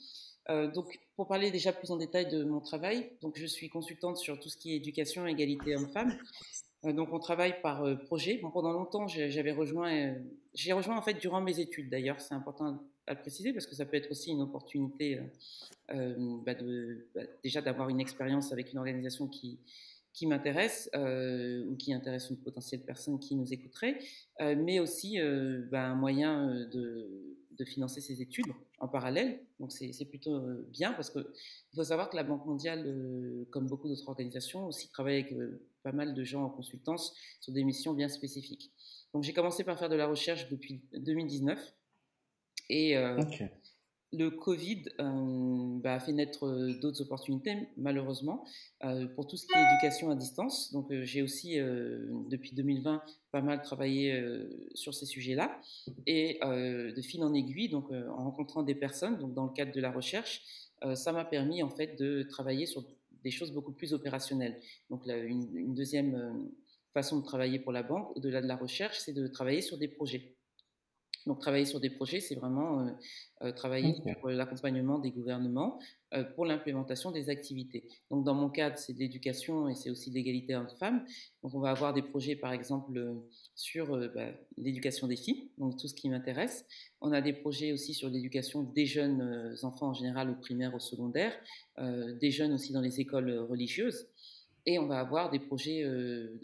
Euh, 0.50 0.72
donc, 0.72 1.00
pour 1.16 1.28
parler 1.28 1.52
déjà 1.52 1.72
plus 1.72 1.92
en 1.92 1.98
détail 1.98 2.28
de 2.28 2.44
mon 2.44 2.60
travail, 2.60 3.12
donc 3.22 3.38
je 3.38 3.46
suis 3.46 3.70
consultante 3.70 4.18
sur 4.18 4.40
tout 4.40 4.50
ce 4.50 4.58
qui 4.58 4.74
est 4.74 4.78
éducation, 4.78 5.28
égalité 5.28 5.76
homme-femme. 5.76 6.18
Euh, 6.86 6.94
donc, 6.94 7.14
on 7.14 7.20
travaille 7.20 7.62
par 7.62 7.84
euh, 7.84 7.96
projet. 7.96 8.40
Bon, 8.42 8.50
pendant 8.50 8.72
longtemps, 8.72 9.08
j'avais 9.08 9.52
rejoint, 9.52 10.16
j'ai 10.54 10.74
rejoint 10.74 10.98
en 10.98 11.02
fait 11.02 11.14
durant 11.14 11.42
mes 11.42 11.60
études. 11.60 11.90
D'ailleurs, 11.90 12.20
c'est 12.20 12.34
important 12.34 12.84
à 13.08 13.14
le 13.14 13.20
préciser 13.20 13.54
parce 13.54 13.68
que 13.68 13.76
ça 13.76 13.86
peut 13.86 13.98
être 13.98 14.10
aussi 14.12 14.32
une 14.32 14.42
opportunité 14.42 15.20
bah 15.90 16.54
bah, 17.14 17.22
déjà 17.44 17.62
d'avoir 17.62 17.90
une 17.90 18.00
expérience 18.00 18.54
avec 18.54 18.72
une 18.72 18.80
organisation 18.80 19.28
qui 19.28 19.60
qui 20.14 20.28
m'intéresse 20.28 20.90
ou 20.94 21.76
qui 21.78 21.94
intéresse 21.94 22.30
une 22.30 22.38
potentielle 22.38 22.82
personne 22.82 23.20
qui 23.20 23.36
nous 23.36 23.52
écouterait, 23.52 23.98
mais 24.40 24.80
aussi 24.80 25.18
bah, 25.72 25.88
un 25.88 25.96
moyen 25.96 26.68
de 26.72 27.41
de 27.58 27.66
financer 27.66 28.02
ses 28.02 28.22
études 28.22 28.52
en 28.80 28.88
parallèle. 28.88 29.40
Donc 29.60 29.72
c'est 29.72 30.06
plutôt 30.06 30.36
euh, 30.36 30.68
bien 30.72 30.94
parce 30.94 31.10
qu'il 31.10 31.26
faut 31.76 31.84
savoir 31.84 32.10
que 32.10 32.16
la 32.16 32.24
Banque 32.24 32.46
mondiale, 32.46 32.84
euh, 32.86 33.46
comme 33.52 33.68
beaucoup 33.68 33.88
d'autres 33.88 34.08
organisations, 34.08 34.68
aussi 34.68 34.90
travaille 34.90 35.22
avec 35.22 35.34
euh, 35.34 35.62
pas 35.84 35.92
mal 35.92 36.14
de 36.14 36.24
gens 36.24 36.44
en 36.44 36.50
consultance 36.50 37.14
sur 37.40 37.54
des 37.54 37.64
missions 37.64 37.94
bien 37.94 38.10
spécifiques. 38.10 38.72
Donc 39.14 39.24
j'ai 39.24 39.34
commencé 39.34 39.64
par 39.64 39.78
faire 39.78 39.90
de 39.90 39.96
la 39.96 40.08
recherche 40.08 40.50
depuis 40.50 40.82
2019 40.94 41.60
et 42.70 42.96
le 44.14 44.30
Covid 44.30 44.84
euh, 45.00 45.80
bah, 45.80 45.94
a 45.96 46.00
fait 46.00 46.12
naître 46.12 46.46
euh, 46.46 46.74
d'autres 46.80 47.02
opportunités, 47.02 47.70
malheureusement, 47.78 48.44
euh, 48.84 49.08
pour 49.08 49.26
tout 49.26 49.38
ce 49.38 49.46
qui 49.46 49.54
est 49.54 49.74
éducation 49.74 50.10
à 50.10 50.16
distance. 50.16 50.74
Donc, 50.74 50.92
j'ai 51.04 51.22
aussi, 51.22 51.58
depuis 51.58 52.54
2020, 52.54 53.02
pas 53.32 53.42
mal 53.42 53.62
travaillé 53.62 54.22
sur 54.74 54.94
ces 54.94 55.06
sujets-là. 55.06 55.60
Et 56.08 56.40
de 56.44 57.02
fil 57.02 57.24
en 57.24 57.34
aiguille, 57.34 57.70
donc, 57.70 57.92
en 57.92 58.24
rencontrant 58.24 58.64
des 58.64 58.76
personnes, 58.76 59.18
donc, 59.18 59.34
dans 59.34 59.46
le 59.46 59.54
cadre 59.54 59.72
de 59.72 59.82
la 59.82 59.92
recherche, 59.92 60.42
ça 60.96 61.12
m'a 61.12 61.26
permis, 61.26 61.64
en 61.64 61.70
fait, 61.70 61.96
de 61.98 62.24
travailler 62.24 62.66
sur 62.66 62.84
des 63.24 63.32
choses 63.32 63.52
beaucoup 63.52 63.72
plus 63.72 63.94
opérationnelles. 63.94 64.60
Donc, 64.90 65.06
une, 65.06 65.74
deuxième 65.74 66.50
façon 66.94 67.20
de 67.20 67.24
travailler 67.24 67.60
pour 67.60 67.72
la 67.72 67.84
banque, 67.84 68.16
au-delà 68.18 68.42
de 68.42 68.48
la 68.48 68.58
recherche, 68.58 69.00
c'est 69.00 69.14
de 69.14 69.28
travailler 69.28 69.62
sur 69.62 69.78
des 69.78 69.88
projets. 69.88 70.36
Donc, 71.28 71.40
travailler 71.40 71.66
sur 71.66 71.80
des 71.80 71.90
projets, 71.90 72.20
c'est 72.20 72.36
vraiment 72.36 72.82
euh, 72.82 72.92
euh, 73.44 73.52
travailler 73.52 73.96
sur 73.96 74.28
l'accompagnement 74.30 74.98
des 74.98 75.12
gouvernements 75.12 75.80
euh, 76.14 76.24
pour 76.24 76.46
l'implémentation 76.46 77.12
des 77.12 77.30
activités. 77.30 77.88
Donc, 78.10 78.24
dans 78.24 78.34
mon 78.34 78.50
cadre, 78.50 78.78
c'est 78.78 78.94
de 78.94 79.00
l'éducation 79.00 79.70
et 79.70 79.76
c'est 79.76 79.90
aussi 79.90 80.10
de 80.10 80.16
l'égalité 80.16 80.56
homme-femme. 80.56 81.06
Donc, 81.44 81.54
on 81.54 81.60
va 81.60 81.70
avoir 81.70 81.94
des 81.94 82.02
projets, 82.02 82.36
par 82.36 82.54
exemple, 82.54 83.16
sur 83.56 83.98
bah, 84.16 84.30
l'éducation 84.58 85.08
des 85.08 85.16
filles, 85.16 85.52
donc 85.58 85.78
tout 85.78 85.88
ce 85.88 85.94
qui 85.94 86.10
m'intéresse. 86.10 86.66
On 87.02 87.12
a 87.12 87.22
des 87.22 87.34
projets 87.34 87.72
aussi 87.72 87.94
sur 87.94 88.10
l'éducation 88.10 88.64
des 88.64 88.86
jeunes 88.86 89.56
enfants 89.62 89.90
en 89.90 89.94
général, 89.94 90.30
au 90.30 90.36
primaire, 90.36 90.74
au 90.74 90.80
secondaire, 90.80 91.34
des 91.78 92.32
jeunes 92.32 92.54
aussi 92.54 92.74
dans 92.74 92.82
les 92.82 93.00
écoles 93.00 93.38
religieuses. 93.38 94.08
Et 94.66 94.78
on 94.78 94.86
va 94.86 95.00
avoir 95.00 95.32
des 95.32 95.40
projets 95.40 95.84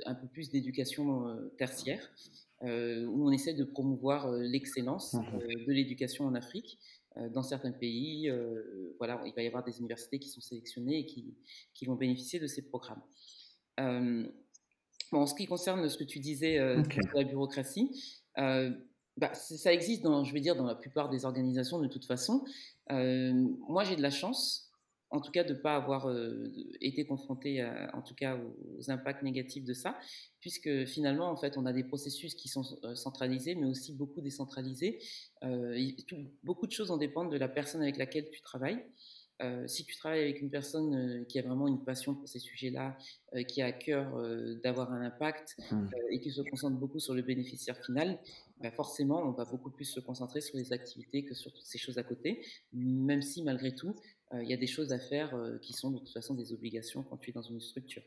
un 0.05 0.15
peu 0.15 0.27
plus 0.27 0.49
d'éducation 0.49 1.27
tertiaire. 1.57 2.11
Euh, 2.63 3.05
où 3.05 3.27
on 3.27 3.31
essaie 3.31 3.53
de 3.53 3.63
promouvoir 3.63 4.25
euh, 4.27 4.39
l'excellence 4.41 5.13
mmh 5.13 5.19
euh, 5.35 5.65
de 5.67 5.71
l'éducation 5.71 6.25
en 6.25 6.33
Afrique. 6.33 6.79
dans 7.33 7.41
certains 7.41 7.71
pays, 7.71 8.31
voilà, 8.99 9.19
il 9.25 9.33
va 9.33 9.41
y 9.41 9.47
avoir 9.47 9.63
des 9.63 9.79
universités 9.79 10.19
qui 10.19 10.29
sont 10.29 10.41
sélectionnées 10.41 10.99
et 10.99 11.05
qui, 11.07 11.35
qui 11.73 11.87
vont 11.87 11.95
bénéficier 11.95 12.39
de 12.39 12.45
ces 12.45 12.61
programmes. 12.61 13.01
Bon, 15.11 15.21
en 15.21 15.25
ce 15.25 15.33
qui 15.33 15.47
concerne 15.47 15.89
ce 15.89 15.97
que 15.97 16.03
tu 16.03 16.19
disais 16.19 16.57
sur 16.91 17.17
la 17.17 17.23
bureaucratie, 17.23 17.89
bah, 18.35 19.33
ça 19.33 19.73
existe, 19.73 20.03
dans, 20.03 20.23
je 20.23 20.31
vais 20.31 20.41
dire, 20.41 20.55
dans 20.55 20.67
la 20.67 20.75
plupart 20.75 21.09
des 21.09 21.25
organisations 21.25 21.79
de 21.79 21.87
toute 21.87 22.05
façon. 22.05 22.45
moi, 22.91 23.83
j'ai 23.83 23.95
de 23.95 24.03
la 24.03 24.11
chance 24.11 24.66
en 25.09 25.21
tout 25.21 25.31
cas 25.31 25.43
de 25.43 25.53
ne 25.53 25.59
pas 25.59 25.75
avoir 25.75 26.07
euh, 26.07 26.51
été 26.81 27.05
confronté 27.05 27.63
en 27.93 28.01
tout 28.01 28.15
cas 28.15 28.37
aux, 28.37 28.91
impacts 28.91 29.23
négatifs 29.23 29.63
de 29.63 29.73
ça, 29.73 29.97
puisque 30.39 30.85
finalement 30.85 31.29
en 31.29 31.35
fait 31.35 31.57
on 31.57 31.65
a 31.65 31.73
des 31.73 31.83
processus 31.83 32.35
qui 32.35 32.47
sont 32.47 32.63
euh, 32.83 32.95
centralisés, 32.95 33.55
mais 33.55 33.67
aussi 33.67 33.93
beaucoup 33.93 34.21
décentralisés. 34.21 34.99
Euh, 35.43 35.77
beaucoup 36.43 36.67
de 36.67 36.71
choses 36.71 36.91
en 36.91 36.97
dépendent 36.97 37.31
de 37.31 37.37
la 37.37 37.47
personne 37.47 37.81
avec 37.81 37.97
laquelle 37.97 38.29
tu 38.29 38.41
travailles. 38.41 38.83
si 39.67 39.85
tu 39.85 39.95
travailles 39.95 40.23
avec 40.23 40.41
une 40.41 40.49
personne 40.49 41.23
qui 41.27 41.37
a 41.37 41.43
vraiment 41.43 41.67
une 41.67 41.83
passion 41.83 42.15
pour 42.15 42.27
ces 42.27 42.39
sujets-là, 42.39 42.97
qui 43.47 43.61
a 43.61 43.67
à 43.67 43.71
cœur 43.71 44.05
d'avoir 44.63 44.91
un 44.91 45.01
impact 45.01 45.55
mmh. 45.71 45.89
et 46.11 46.19
qui 46.19 46.31
se 46.31 46.41
concentre 46.41 46.77
beaucoup 46.77 46.99
sur 46.99 47.13
le 47.13 47.21
bénéficiaire 47.21 47.77
final, 47.85 48.17
bah, 48.61 48.71
forcément, 48.71 49.21
on 49.21 49.31
va 49.31 49.45
beaucoup 49.45 49.69
plus 49.69 49.85
se 49.85 49.99
concentrer 49.99 50.41
sur 50.41 50.57
les 50.57 50.73
activités 50.73 51.23
que 51.23 51.35
sur 51.35 51.53
toutes 51.53 51.65
ces 51.65 51.77
choses 51.77 51.99
à 51.99 52.03
côté, 52.03 52.43
même 52.73 53.21
si 53.21 53.43
malgré 53.43 53.75
tout, 53.75 53.89
euh, 53.89 53.93
il 54.33 54.49
y 54.49 54.53
a 54.53 54.57
des 54.57 54.67
choses 54.67 54.91
à 54.91 54.99
faire 54.99 55.33
euh, 55.35 55.57
qui 55.59 55.73
sont 55.73 55.91
de 55.91 55.99
toute 55.99 56.09
façon 56.09 56.33
des 56.33 56.51
obligations 56.51 57.03
quand 57.03 57.17
tu 57.17 57.29
es 57.29 57.33
dans 57.33 57.41
une 57.41 57.61
structure. 57.61 58.03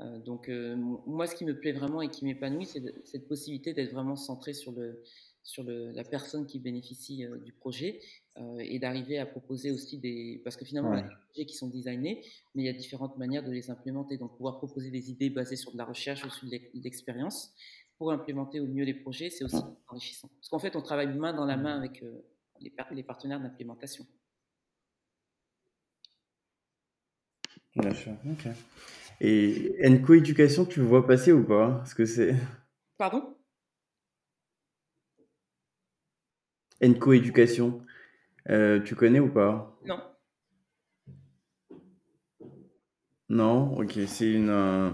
Euh, 0.00 0.18
donc 0.20 0.48
moi, 1.06 1.26
ce 1.26 1.34
qui 1.34 1.44
me 1.44 1.58
plaît 1.58 1.72
vraiment 1.72 2.02
et 2.02 2.08
qui 2.08 2.24
m'épanouit, 2.24 2.66
c'est 2.66 2.82
cette 3.04 3.26
possibilité 3.26 3.72
d'être 3.72 3.92
vraiment 3.92 4.14
centré 4.14 4.52
sur, 4.52 4.72
le, 4.72 5.02
sur 5.42 5.64
le, 5.64 5.90
la 5.92 6.04
personne 6.04 6.46
qui 6.46 6.60
bénéficie 6.60 7.24
du 7.44 7.52
projet 7.52 8.00
et 8.58 8.78
d'arriver 8.78 9.18
à 9.18 9.24
proposer 9.24 9.70
aussi 9.70 9.96
des... 9.98 10.42
Parce 10.44 10.56
que 10.56 10.66
finalement, 10.66 10.92
il 10.92 11.00
y 11.00 11.02
a 11.02 11.08
des 11.08 11.14
projets 11.14 11.46
qui 11.46 11.56
sont 11.56 11.68
designés, 11.68 12.22
mais 12.54 12.62
il 12.62 12.66
y 12.66 12.68
a 12.68 12.74
différentes 12.74 13.16
manières 13.16 13.42
de 13.42 13.50
les 13.50 13.70
implémenter. 13.70 14.18
Donc 14.18 14.36
pouvoir 14.36 14.58
proposer 14.58 14.90
des 14.90 15.10
idées 15.10 15.30
basées 15.30 15.56
sur 15.56 15.72
de 15.72 15.78
la 15.78 15.86
recherche 15.86 16.24
ou 16.26 16.30
sur 16.30 16.46
de 16.46 16.58
l'expérience 16.74 17.54
pour 17.96 18.12
implémenter 18.12 18.60
au 18.60 18.66
mieux 18.66 18.84
les 18.84 18.92
projets, 18.92 19.30
c'est 19.30 19.44
aussi 19.44 19.56
enrichissant. 19.88 20.28
Parce 20.38 20.50
qu'en 20.50 20.58
fait, 20.58 20.76
on 20.76 20.82
travaille 20.82 21.16
main 21.16 21.32
dans 21.32 21.46
la 21.46 21.56
main 21.56 21.78
avec 21.78 22.04
les, 22.60 22.70
les 22.90 23.02
partenaires 23.02 23.40
d'implémentation. 23.40 24.06
Bien 27.76 27.92
sûr, 27.94 28.12
ok. 28.30 28.46
Et 29.20 29.76
Enco 29.86 30.14
Éducation, 30.14 30.64
tu 30.64 30.80
le 30.80 30.86
vois 30.86 31.06
passer 31.06 31.32
ou 31.32 31.44
pas? 31.44 31.82
Ce 31.86 31.94
que 31.94 32.04
c'est 32.04 32.34
Pardon? 32.98 33.36
Enco 36.82 37.12
Éducation, 37.12 37.80
euh, 38.50 38.80
tu 38.80 38.94
connais 38.94 39.20
ou 39.20 39.28
pas? 39.28 39.78
Non. 39.86 40.00
Non, 43.28 43.76
ok, 43.78 43.98
c'est 44.06 44.32
une, 44.32 44.92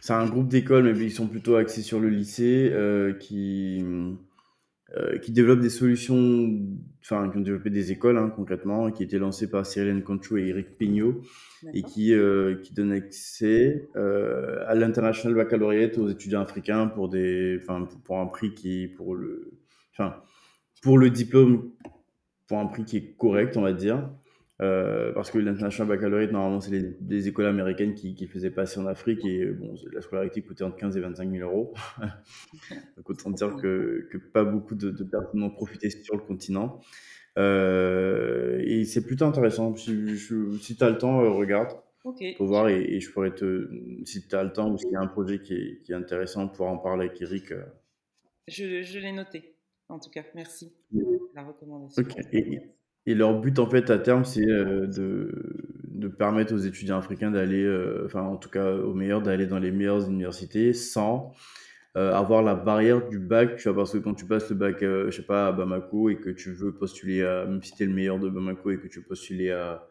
c'est 0.00 0.12
un 0.12 0.26
groupe 0.28 0.48
d'écoles, 0.48 0.94
mais 0.94 1.06
ils 1.06 1.10
sont 1.12 1.26
plutôt 1.28 1.56
axés 1.56 1.82
sur 1.82 2.00
le 2.00 2.10
lycée, 2.10 2.70
euh, 2.72 3.14
qui, 3.14 3.82
euh, 4.96 5.18
qui 5.18 5.32
développent 5.32 5.60
des 5.60 5.70
solutions, 5.70 6.50
enfin, 7.02 7.28
qui 7.30 7.38
ont 7.38 7.40
développé 7.40 7.70
des 7.70 7.92
écoles 7.92 8.16
hein, 8.16 8.32
concrètement, 8.34 8.90
qui 8.90 9.02
étaient 9.02 9.18
lancées 9.18 9.50
par 9.50 9.66
Cyril 9.66 10.02
Conchou 10.02 10.38
et 10.38 10.48
Eric 10.48 10.78
Pignot, 10.78 11.20
et 11.74 11.82
qui, 11.82 12.14
euh, 12.14 12.56
qui 12.62 12.74
donnent 12.74 12.92
accès 12.92 13.88
euh, 13.96 14.64
à 14.66 14.74
l'international 14.74 15.36
baccalauréat 15.36 15.98
aux 15.98 16.08
étudiants 16.08 16.40
africains 16.40 16.86
pour, 16.86 17.08
des, 17.08 17.58
enfin, 17.60 17.88
pour 18.04 18.18
un 18.18 18.26
prix 18.26 18.54
qui, 18.54 18.88
pour 18.88 19.14
le, 19.14 19.52
enfin, 19.92 20.16
pour 20.82 20.98
le 20.98 21.10
diplôme, 21.10 21.70
pour 22.46 22.58
un 22.58 22.66
prix 22.66 22.84
qui 22.84 22.96
est 22.98 23.16
correct, 23.16 23.56
on 23.56 23.62
va 23.62 23.72
dire. 23.72 24.08
Euh, 24.62 25.12
parce 25.12 25.30
que 25.32 25.38
l'international 25.38 25.88
baccalauréat, 25.88 26.30
normalement, 26.30 26.60
c'est 26.60 26.70
les, 26.70 26.96
les, 27.08 27.26
écoles 27.26 27.46
américaines 27.46 27.94
qui, 27.94 28.14
qui 28.14 28.28
faisaient 28.28 28.50
passer 28.50 28.78
en 28.78 28.86
Afrique 28.86 29.24
et 29.24 29.46
bon, 29.46 29.74
la 29.92 30.00
scolarité 30.02 30.40
coûtait 30.40 30.62
entre 30.62 30.76
15 30.76 30.96
et 30.96 31.00
25 31.00 31.30
000 31.32 31.50
euros. 31.50 31.74
Donc, 32.96 33.10
autant 33.10 33.30
dire 33.30 33.56
que, 33.56 34.06
que 34.10 34.18
pas 34.18 34.44
beaucoup 34.44 34.76
de, 34.76 34.90
de 34.90 35.02
personnes 35.02 35.40
n'ont 35.40 35.50
profité 35.50 35.90
sur 35.90 36.14
le 36.14 36.22
continent. 36.22 36.80
Euh, 37.38 38.62
et 38.64 38.84
c'est 38.84 39.04
plutôt 39.04 39.24
intéressant. 39.24 39.74
Si, 39.74 40.16
si 40.18 40.76
tu 40.76 40.84
as 40.84 40.90
le 40.90 40.98
temps, 40.98 41.22
euh, 41.22 41.30
regarde. 41.30 41.76
Ok. 42.04 42.22
Faut 42.36 42.46
voir 42.46 42.68
et, 42.68 42.82
et, 42.82 43.00
je 43.00 43.10
pourrais 43.10 43.34
te, 43.34 43.68
si 44.04 44.28
tu 44.28 44.36
as 44.36 44.44
le 44.44 44.52
temps 44.52 44.70
ou 44.70 44.78
s'il 44.78 44.92
y 44.92 44.96
a 44.96 45.00
un 45.00 45.08
projet 45.08 45.40
qui 45.40 45.54
est, 45.54 45.82
qui 45.82 45.92
est 45.92 45.96
intéressant, 45.96 46.46
pour 46.46 46.68
en 46.68 46.78
parler 46.78 47.06
avec 47.06 47.20
Eric. 47.20 47.52
Je, 48.46 48.82
je 48.82 48.98
l'ai 49.00 49.12
noté, 49.12 49.56
en 49.88 49.98
tout 49.98 50.10
cas. 50.10 50.22
Merci 50.34 50.72
la 51.34 51.42
recommandation. 51.42 52.02
Ok. 52.02 52.16
Et, 52.32 52.60
et, 53.06 53.14
leur 53.14 53.40
but, 53.40 53.58
en 53.58 53.68
fait, 53.68 53.90
à 53.90 53.98
terme, 53.98 54.24
c'est 54.24 54.48
euh, 54.48 54.86
de, 54.86 55.30
de 55.84 56.08
permettre 56.08 56.54
aux 56.54 56.58
étudiants 56.58 56.98
africains 56.98 57.30
d'aller, 57.30 57.62
euh, 57.64 58.04
enfin, 58.06 58.22
en 58.22 58.36
tout 58.36 58.50
cas, 58.50 58.74
aux 58.74 58.94
meilleurs, 58.94 59.22
d'aller 59.22 59.46
dans 59.46 59.58
les 59.58 59.70
meilleures 59.70 60.08
universités 60.08 60.72
sans 60.72 61.32
euh, 61.94 62.14
avoir 62.14 62.42
la 62.42 62.54
barrière 62.54 63.06
du 63.06 63.18
bac, 63.18 63.56
tu 63.56 63.68
vois, 63.68 63.76
parce 63.76 63.92
que 63.92 63.98
quand 63.98 64.14
tu 64.14 64.24
passes 64.24 64.48
le 64.48 64.56
bac, 64.56 64.82
euh, 64.82 65.10
je 65.10 65.16
sais 65.16 65.26
pas, 65.26 65.48
à 65.48 65.52
Bamako 65.52 66.08
et 66.08 66.16
que 66.16 66.30
tu 66.30 66.50
veux 66.50 66.72
postuler 66.72 67.22
à, 67.22 67.44
même 67.44 67.62
si 67.62 67.74
tu 67.74 67.82
es 67.82 67.86
le 67.86 67.92
meilleur 67.92 68.18
de 68.18 68.30
Bamako 68.30 68.70
et 68.70 68.78
que 68.78 68.86
tu 68.86 69.00
veux 69.00 69.04
postuler 69.04 69.50
à, 69.50 69.86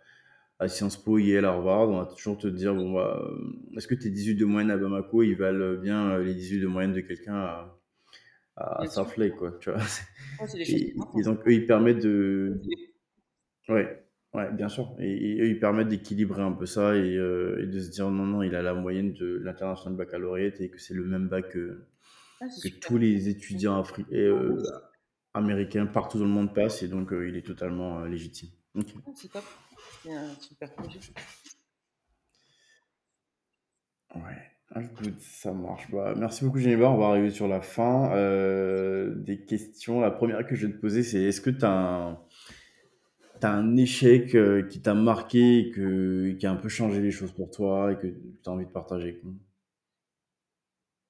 à 0.58 0.68
Sciences 0.68 0.98
Po, 0.98 1.20
Yale, 1.20 1.46
Harvard, 1.46 1.90
on 1.90 2.00
va 2.00 2.06
toujours 2.08 2.40
te 2.40 2.48
dire, 2.48 2.74
bon, 2.74 2.94
bah, 2.94 3.22
euh, 3.24 3.78
est-ce 3.78 3.88
que 3.88 3.94
tes 3.94 4.10
18 4.10 4.34
de 4.34 4.46
moyenne 4.46 4.72
à 4.72 4.78
Bamako, 4.78 5.22
ils 5.22 5.36
valent 5.36 5.76
bien 5.76 6.18
les 6.18 6.34
18 6.34 6.62
de 6.62 6.68
moyenne 6.68 6.94
de 6.94 7.02
quelqu'un 7.02 7.36
à, 7.36 7.80
à, 8.56 8.82
à 8.82 9.30
quoi, 9.38 9.60
tu 9.60 9.70
vois? 9.70 9.80
Ah, 10.40 10.46
et, 10.58 10.96
et, 11.20 11.22
donc, 11.24 11.48
eux, 11.48 11.54
ils 11.54 11.68
permettent 11.68 12.02
de... 12.02 12.60
Ouais, 13.70 14.04
ouais, 14.34 14.52
bien 14.52 14.70
sûr. 14.70 14.96
Et, 15.00 15.42
eux, 15.42 15.48
ils 15.48 15.60
permettent 15.60 15.90
d'équilibrer 15.90 16.42
un 16.42 16.52
peu 16.52 16.66
ça 16.66 16.96
et, 16.96 17.16
euh, 17.16 17.62
et, 17.62 17.68
de 17.68 17.80
se 17.80 17.90
dire, 17.90 18.10
non, 18.10 18.26
non, 18.26 18.44
il 18.44 18.56
a 18.56 18.62
la 18.62 18.74
moyenne 18.74 19.14
de 19.14 19.40
l'international 19.44 19.98
baccalauréat 19.98 20.52
et 20.60 20.70
que 20.70 20.80
c'est 20.80 20.94
le 20.94 21.06
même 21.06 21.28
bac 21.28 21.50
que 21.50 21.86
ah, 22.42 22.46
que 22.64 22.70
tous 22.80 22.98
les 22.98 23.30
étudiants 23.30 23.80
africains, 23.80 24.12
euh, 24.14 24.62
américains 25.34 25.86
partout 25.86 26.18
dans 26.18 26.26
le 26.26 26.32
monde 26.32 26.54
passent 26.54 26.82
et 26.84 26.88
donc 26.88 27.14
euh, 27.14 27.30
il 27.30 27.38
est 27.38 27.46
totalement 27.46 28.00
euh, 28.00 28.08
légitime. 28.08 28.50
Okay. 28.76 28.96
Ah, 29.06 29.12
c'est 29.16 29.32
top, 29.32 29.44
c'est 30.02 30.12
un 30.12 30.34
super 30.40 30.74
projet. 30.74 31.00
Ouais, 34.16 34.52
ça 35.20 35.54
marche. 35.54 35.90
Bah, 35.92 36.14
merci 36.18 36.44
beaucoup 36.44 36.60
Geneviève, 36.60 36.90
on 36.90 36.98
va 36.98 37.08
arriver 37.08 37.30
sur 37.30 37.48
la 37.48 37.62
fin 37.62 38.12
euh, 38.14 39.14
des 39.16 39.46
questions. 39.46 40.02
La 40.02 40.12
première 40.12 40.46
que 40.46 40.56
je 40.56 40.68
vais 40.68 40.74
te 40.74 40.80
poser, 40.80 41.04
c'est 41.04 41.22
est-ce 41.22 41.42
que 41.42 41.50
tu 41.50 41.64
as 41.64 41.72
un, 41.72 42.20
as 43.46 43.54
un 43.54 43.78
échec 43.78 44.36
qui 44.70 44.82
t'a 44.82 44.94
marqué 44.94 45.60
et 45.60 46.38
qui 46.38 46.46
a 46.46 46.52
un 46.52 46.56
peu 46.56 46.70
changé 46.70 47.02
les 47.02 47.12
choses 47.12 47.32
pour 47.32 47.50
toi 47.52 47.92
et 47.92 47.98
que 47.98 48.08
tu 48.08 48.50
as 48.50 48.52
envie 48.52 48.66
de 48.66 48.72
partager 48.72 49.22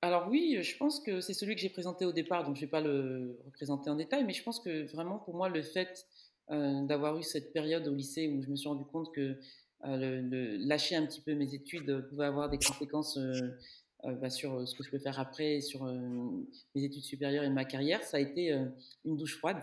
alors 0.03 0.27
oui, 0.29 0.57
je 0.63 0.77
pense 0.77 0.99
que 0.99 1.21
c'est 1.21 1.35
celui 1.35 1.53
que 1.53 1.61
j'ai 1.61 1.69
présenté 1.69 2.05
au 2.05 2.11
départ, 2.11 2.43
donc 2.43 2.55
je 2.55 2.61
ne 2.61 2.65
vais 2.65 2.71
pas 2.71 2.81
le 2.81 3.39
représenter 3.45 3.91
en 3.91 3.95
détail, 3.95 4.23
mais 4.23 4.33
je 4.33 4.41
pense 4.43 4.59
que 4.59 4.91
vraiment 4.91 5.19
pour 5.19 5.35
moi 5.35 5.47
le 5.47 5.61
fait 5.61 6.07
euh, 6.49 6.81
d'avoir 6.87 7.17
eu 7.19 7.23
cette 7.23 7.53
période 7.53 7.87
au 7.87 7.93
lycée 7.93 8.27
où 8.27 8.41
je 8.41 8.49
me 8.49 8.55
suis 8.55 8.67
rendu 8.67 8.83
compte 8.83 9.13
que 9.13 9.37
euh, 9.85 10.57
lâcher 10.59 10.95
un 10.95 11.05
petit 11.05 11.21
peu 11.21 11.35
mes 11.35 11.53
études 11.53 12.07
pouvait 12.09 12.25
avoir 12.25 12.49
des 12.49 12.57
conséquences 12.57 13.17
euh, 13.17 13.51
bah, 14.03 14.31
sur 14.31 14.67
ce 14.67 14.75
que 14.75 14.83
je 14.83 14.89
peux 14.89 14.97
faire 14.97 15.19
après, 15.19 15.61
sur 15.61 15.85
mes 15.85 16.83
études 16.83 17.03
supérieures 17.03 17.43
et 17.43 17.49
ma 17.51 17.65
carrière, 17.65 18.01
ça 18.03 18.17
a 18.17 18.19
été 18.19 18.51
une 19.05 19.15
douche 19.17 19.37
froide. 19.37 19.61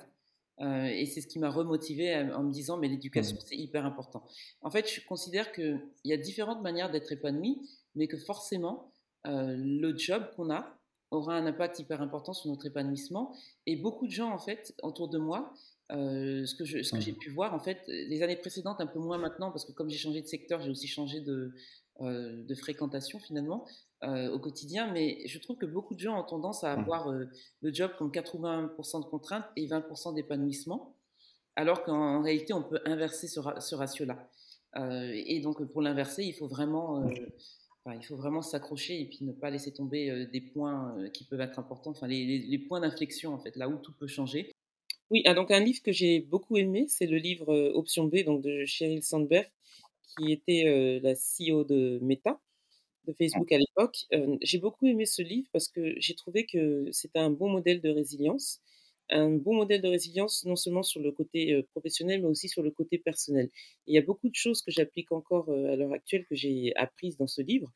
Et 0.60 1.06
c'est 1.06 1.20
ce 1.20 1.26
qui 1.26 1.38
m'a 1.38 1.50
remotivé 1.50 2.16
en 2.32 2.42
me 2.42 2.52
disant 2.52 2.78
mais 2.78 2.88
l'éducation 2.88 3.36
mmh. 3.36 3.40
c'est 3.46 3.56
hyper 3.56 3.86
important. 3.86 4.26
En 4.62 4.70
fait, 4.70 4.88
je 4.92 5.00
considère 5.06 5.52
qu'il 5.52 5.80
y 6.04 6.12
a 6.12 6.16
différentes 6.16 6.62
manières 6.62 6.90
d'être 6.90 7.12
épanoui, 7.12 7.60
mais 7.94 8.08
que 8.08 8.16
forcément 8.16 8.92
euh, 9.26 9.56
le 9.56 9.96
job 9.96 10.24
qu'on 10.36 10.50
a 10.50 10.78
aura 11.10 11.34
un 11.34 11.46
impact 11.46 11.78
hyper 11.78 12.02
important 12.02 12.32
sur 12.32 12.50
notre 12.50 12.66
épanouissement. 12.66 13.34
Et 13.66 13.76
beaucoup 13.76 14.06
de 14.06 14.12
gens, 14.12 14.30
en 14.30 14.38
fait, 14.38 14.74
autour 14.82 15.08
de 15.08 15.18
moi, 15.18 15.54
euh, 15.90 16.44
ce 16.44 16.54
que 16.54 16.64
j'ai 16.64 16.82
mmh. 16.82 17.16
pu 17.16 17.30
voir, 17.30 17.54
en 17.54 17.60
fait, 17.60 17.82
les 17.88 18.22
années 18.22 18.36
précédentes, 18.36 18.80
un 18.80 18.86
peu 18.86 18.98
moins 18.98 19.18
maintenant, 19.18 19.50
parce 19.50 19.64
que 19.64 19.72
comme 19.72 19.88
j'ai 19.88 19.98
changé 19.98 20.20
de 20.20 20.26
secteur, 20.26 20.60
j'ai 20.60 20.70
aussi 20.70 20.86
changé 20.86 21.20
de, 21.20 21.54
euh, 22.00 22.44
de 22.44 22.54
fréquentation 22.54 23.18
finalement 23.18 23.66
au 24.02 24.38
quotidien. 24.38 24.92
Mais 24.92 25.26
je 25.26 25.38
trouve 25.38 25.56
que 25.56 25.66
beaucoup 25.66 25.94
de 25.94 26.00
gens 26.00 26.20
ont 26.20 26.24
tendance 26.24 26.64
à 26.64 26.76
mmh. 26.76 26.80
avoir 26.80 27.10
le 27.10 27.74
job 27.74 27.90
comme 27.98 28.10
80% 28.10 29.04
de 29.04 29.08
contraintes 29.08 29.46
et 29.56 29.66
20% 29.66 30.14
d'épanouissement, 30.14 30.94
alors 31.56 31.82
qu'en 31.82 32.22
réalité, 32.22 32.52
on 32.52 32.62
peut 32.62 32.80
inverser 32.84 33.26
ce, 33.26 33.40
ce 33.58 33.74
ratio-là. 33.74 34.28
et 35.12 35.40
donc, 35.40 35.64
pour 35.72 35.82
l'inverser, 35.82 36.24
il 36.24 36.34
faut 36.34 36.46
vraiment 36.46 37.08
il 37.94 38.04
faut 38.04 38.16
vraiment 38.16 38.42
s'accrocher 38.42 39.00
et 39.00 39.06
puis 39.06 39.18
ne 39.22 39.32
pas 39.32 39.50
laisser 39.50 39.72
tomber 39.72 40.10
euh, 40.10 40.26
des 40.26 40.40
points 40.40 40.96
euh, 40.98 41.08
qui 41.08 41.24
peuvent 41.24 41.40
être 41.40 41.58
importants, 41.58 41.90
enfin 41.90 42.06
les, 42.06 42.58
points 42.68 42.80
d'inflexion 42.80 43.32
en 43.32 43.38
fait, 43.38 43.56
là 43.56 43.68
où 43.68 43.76
tout 43.76 43.92
peut 43.92 44.06
changer. 44.06 44.52
Oui, 45.10 45.22
ah, 45.24 45.34
donc 45.34 45.50
un 45.50 45.60
livre 45.60 45.82
que 45.82 45.92
j'ai 45.92 46.20
beaucoup 46.20 46.56
aimé, 46.56 46.86
c'est 46.88 47.06
le 47.06 47.16
livre 47.16 47.52
euh, 47.52 47.72
Option 47.74 48.04
B 48.04 48.24
donc 48.24 48.42
de 48.42 48.64
Sheryl 48.66 49.02
Sandberg, 49.02 49.48
qui 50.02 50.32
était 50.32 51.00
la 51.02 51.14
CEO 51.14 51.64
de 51.64 51.98
Meta, 52.02 52.40
de 53.08 53.12
Facebook 53.14 53.50
à 53.52 53.58
l'époque. 53.58 54.06
j'ai 54.42 54.58
beaucoup 54.58 54.86
aimé 54.86 55.06
ce 55.06 55.22
livre 55.22 55.48
parce 55.52 55.68
que 55.68 55.94
j'ai 55.98 56.14
trouvé 56.14 56.46
que 56.46 56.86
c'était 56.92 57.18
un 57.18 57.30
bon 57.30 57.48
modèle 57.48 57.80
de 57.80 57.90
résilience 57.90 58.60
un 59.10 59.30
bon 59.30 59.54
modèle 59.54 59.80
de 59.80 59.88
résilience, 59.88 60.44
non 60.44 60.56
seulement 60.56 60.82
sur 60.82 61.00
le 61.00 61.12
côté 61.12 61.62
professionnel, 61.70 62.20
mais 62.20 62.28
aussi 62.28 62.48
sur 62.48 62.62
le 62.62 62.70
côté 62.70 62.98
personnel. 62.98 63.50
il 63.86 63.94
y 63.94 63.98
a 63.98 64.02
beaucoup 64.02 64.28
de 64.28 64.34
choses 64.34 64.62
que 64.62 64.70
j'applique 64.70 65.12
encore 65.12 65.50
à 65.50 65.76
l'heure 65.76 65.92
actuelle, 65.92 66.26
que 66.26 66.34
j'ai 66.34 66.74
apprises 66.76 67.16
dans 67.16 67.26
ce 67.26 67.42
livre. 67.42 67.72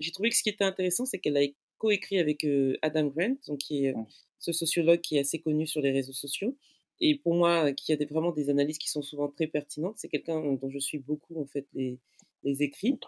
j'ai 0.00 0.10
trouvé 0.10 0.30
que 0.30 0.36
ce 0.36 0.42
qui 0.42 0.48
était 0.48 0.64
intéressant, 0.64 1.04
c'est 1.04 1.18
qu'elle 1.18 1.36
a 1.36 1.42
coécrit 1.78 2.18
avec 2.18 2.46
Adam 2.82 3.08
Grant, 3.08 3.36
donc 3.46 3.58
qui 3.58 3.86
est 3.86 3.94
ce 4.38 4.52
sociologue 4.52 5.00
qui 5.00 5.16
est 5.16 5.20
assez 5.20 5.38
connu 5.40 5.66
sur 5.66 5.80
les 5.80 5.92
réseaux 5.92 6.12
sociaux. 6.12 6.56
Et 7.00 7.16
pour 7.18 7.34
moi, 7.34 7.72
qui 7.72 7.92
a 7.92 7.96
des, 7.96 8.04
vraiment 8.04 8.30
des 8.32 8.48
analyses 8.48 8.78
qui 8.78 8.88
sont 8.88 9.02
souvent 9.02 9.28
très 9.28 9.48
pertinentes, 9.48 9.96
c'est 9.98 10.08
quelqu'un 10.08 10.40
dont 10.54 10.70
je 10.70 10.78
suis 10.78 10.98
beaucoup 10.98 11.40
en 11.40 11.46
fait 11.46 11.66
les, 11.74 11.98
les 12.44 12.62
écrits. 12.62 12.98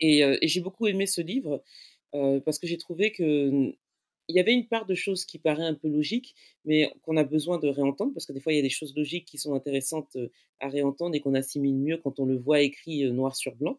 Et, 0.00 0.20
et 0.20 0.48
j'ai 0.48 0.60
beaucoup 0.60 0.86
aimé 0.86 1.06
ce 1.06 1.20
livre 1.20 1.62
parce 2.12 2.58
que 2.58 2.66
j'ai 2.66 2.78
trouvé 2.78 3.12
que 3.12 3.72
il 4.28 4.34
y 4.34 4.40
avait 4.40 4.52
une 4.52 4.66
part 4.66 4.86
de 4.86 4.94
choses 4.94 5.24
qui 5.24 5.38
paraît 5.38 5.66
un 5.66 5.74
peu 5.74 5.88
logique, 5.88 6.34
mais 6.64 6.90
qu'on 7.02 7.16
a 7.16 7.22
besoin 7.22 7.58
de 7.58 7.68
réentendre, 7.68 8.12
parce 8.12 8.26
que 8.26 8.32
des 8.32 8.40
fois, 8.40 8.52
il 8.52 8.56
y 8.56 8.58
a 8.58 8.62
des 8.62 8.68
choses 8.68 8.92
logiques 8.96 9.24
qui 9.24 9.38
sont 9.38 9.54
intéressantes 9.54 10.16
à 10.58 10.68
réentendre 10.68 11.14
et 11.14 11.20
qu'on 11.20 11.34
assimile 11.34 11.76
mieux 11.76 11.96
quand 11.98 12.18
on 12.18 12.24
le 12.24 12.36
voit 12.36 12.60
écrit 12.60 13.04
noir 13.12 13.36
sur 13.36 13.54
blanc. 13.54 13.78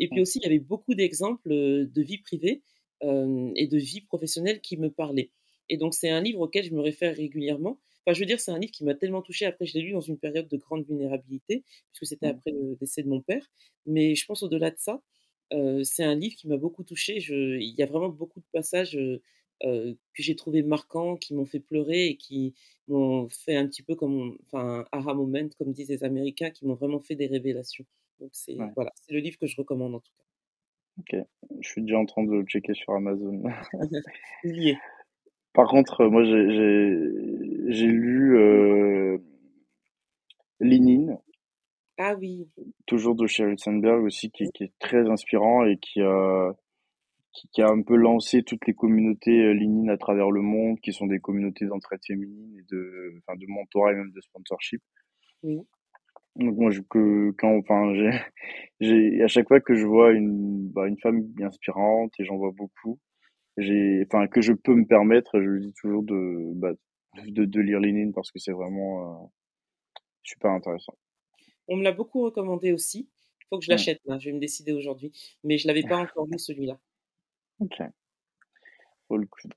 Et 0.00 0.08
puis 0.08 0.20
aussi, 0.20 0.40
il 0.40 0.42
y 0.42 0.46
avait 0.46 0.58
beaucoup 0.58 0.94
d'exemples 0.94 1.48
de 1.48 2.02
vie 2.02 2.18
privée 2.18 2.62
et 3.02 3.66
de 3.68 3.78
vie 3.78 4.00
professionnelle 4.00 4.60
qui 4.60 4.76
me 4.76 4.90
parlaient. 4.90 5.30
Et 5.68 5.76
donc, 5.76 5.94
c'est 5.94 6.10
un 6.10 6.20
livre 6.20 6.40
auquel 6.40 6.64
je 6.64 6.74
me 6.74 6.80
réfère 6.80 7.14
régulièrement. 7.14 7.78
Enfin, 8.06 8.14
je 8.14 8.20
veux 8.20 8.26
dire, 8.26 8.40
c'est 8.40 8.50
un 8.50 8.58
livre 8.58 8.72
qui 8.72 8.84
m'a 8.84 8.94
tellement 8.94 9.22
touché. 9.22 9.46
Après, 9.46 9.66
je 9.66 9.74
l'ai 9.74 9.82
lu 9.82 9.92
dans 9.92 10.00
une 10.00 10.18
période 10.18 10.48
de 10.48 10.56
grande 10.56 10.86
vulnérabilité, 10.86 11.64
puisque 11.92 12.06
c'était 12.06 12.26
après 12.26 12.50
le 12.50 12.76
décès 12.76 13.02
de 13.02 13.08
mon 13.08 13.20
père. 13.20 13.50
Mais 13.86 14.14
je 14.14 14.26
pense 14.26 14.42
au-delà 14.42 14.70
de 14.70 14.76
ça, 14.78 15.02
c'est 15.84 16.04
un 16.04 16.14
livre 16.14 16.34
qui 16.36 16.48
m'a 16.48 16.56
beaucoup 16.56 16.84
touché. 16.84 17.18
il 17.18 17.74
y 17.76 17.82
a 17.82 17.86
vraiment 17.86 18.08
beaucoup 18.08 18.40
de 18.40 18.46
passages 18.52 18.98
que 19.62 19.96
j'ai 20.22 20.36
trouvé 20.36 20.62
marquants, 20.62 21.16
qui 21.16 21.34
m'ont 21.34 21.46
fait 21.46 21.60
pleurer 21.60 22.08
et 22.08 22.16
qui 22.16 22.54
m'ont 22.88 23.28
fait 23.28 23.56
un 23.56 23.66
petit 23.66 23.82
peu 23.82 23.94
comme, 23.94 24.36
enfin, 24.42 24.84
aha 24.92 25.14
moment, 25.14 25.48
comme 25.58 25.72
disent 25.72 25.88
les 25.88 26.04
Américains, 26.04 26.50
qui 26.50 26.66
m'ont 26.66 26.74
vraiment 26.74 27.00
fait 27.00 27.14
des 27.14 27.26
révélations. 27.26 27.86
Donc 28.20 28.30
c'est 28.32 28.56
voilà, 28.76 28.92
c'est 28.96 29.12
le 29.12 29.20
livre 29.20 29.38
que 29.38 29.46
je 29.46 29.56
recommande 29.56 29.94
en 29.94 30.00
tout 30.00 30.12
cas. 30.16 30.24
Ok, 31.00 31.26
je 31.60 31.68
suis 31.68 31.82
déjà 31.82 31.98
en 31.98 32.06
train 32.06 32.22
de 32.22 32.32
le 32.32 32.44
checker 32.44 32.74
sur 32.74 32.92
Amazon. 32.92 33.42
Par 35.54 35.68
contre, 35.68 36.04
moi 36.06 36.24
j'ai 36.24 37.86
lu 37.86 38.38
euh, 38.38 39.18
Lénine. 40.60 41.18
Ah 41.96 42.16
oui. 42.18 42.50
Toujours 42.86 43.14
de 43.14 43.26
Sheryl 43.26 43.58
Sandberg 43.58 44.02
aussi, 44.02 44.30
qui, 44.30 44.50
qui, 44.52 44.64
est 44.64 44.72
très 44.80 45.08
inspirant 45.08 45.64
et 45.64 45.78
qui 45.78 46.02
a 46.02 46.52
qui, 47.52 47.62
a 47.62 47.68
un 47.68 47.82
peu 47.82 47.96
lancé 47.96 48.42
toutes 48.42 48.66
les 48.66 48.74
communautés 48.74 49.42
euh, 49.42 49.52
Linine 49.52 49.90
à 49.90 49.96
travers 49.96 50.30
le 50.30 50.40
monde, 50.40 50.78
qui 50.80 50.92
sont 50.92 51.06
des 51.06 51.18
communautés 51.18 51.66
d'entraide 51.66 52.00
féminine 52.06 52.56
et 52.58 52.64
de, 52.72 53.14
enfin, 53.18 53.36
de 53.36 53.46
mentorat 53.48 53.92
et 53.92 53.96
même 53.96 54.12
de 54.12 54.20
sponsorship. 54.20 54.82
Oui. 55.42 55.58
Donc 56.36 56.56
moi, 56.56 56.70
je, 56.70 56.80
que, 56.80 57.32
quand, 57.38 57.56
enfin, 57.56 57.92
j'ai, 57.94 58.10
j'ai, 58.80 59.22
à 59.22 59.28
chaque 59.28 59.48
fois 59.48 59.60
que 59.60 59.74
je 59.74 59.86
vois 59.86 60.12
une, 60.12 60.68
bah, 60.68 60.86
une 60.86 60.98
femme 60.98 61.24
inspirante 61.42 62.12
et 62.18 62.24
j'en 62.24 62.36
vois 62.36 62.52
beaucoup, 62.52 62.98
j'ai, 63.56 64.04
enfin, 64.06 64.26
que 64.26 64.40
je 64.40 64.52
peux 64.52 64.74
me 64.74 64.84
permettre, 64.86 65.40
je 65.40 65.58
dis 65.58 65.72
toujours 65.80 66.02
de, 66.02 66.52
bah, 66.54 66.72
de, 67.26 67.44
de 67.44 67.60
lire 67.60 67.80
Lénine 67.80 68.12
parce 68.12 68.30
que 68.32 68.38
c'est 68.38 68.52
vraiment 68.52 69.24
euh, 69.24 69.26
super 70.22 70.50
intéressant. 70.50 70.94
On 71.68 71.76
me 71.76 71.82
l'a 71.84 71.92
beaucoup 71.92 72.22
recommandé 72.22 72.72
aussi. 72.72 73.08
Il 73.40 73.46
faut 73.48 73.58
que 73.58 73.64
je 73.64 73.70
l'achète 73.70 74.00
là. 74.06 74.18
Je 74.18 74.30
vais 74.30 74.34
me 74.34 74.40
décider 74.40 74.72
aujourd'hui, 74.72 75.12
mais 75.44 75.58
je 75.58 75.66
l'avais 75.66 75.82
pas 75.82 75.96
encore 75.96 76.26
lu 76.26 76.38
celui-là. 76.38 76.78
Ok. 77.60 77.80
All 79.10 79.20
good. 79.20 79.54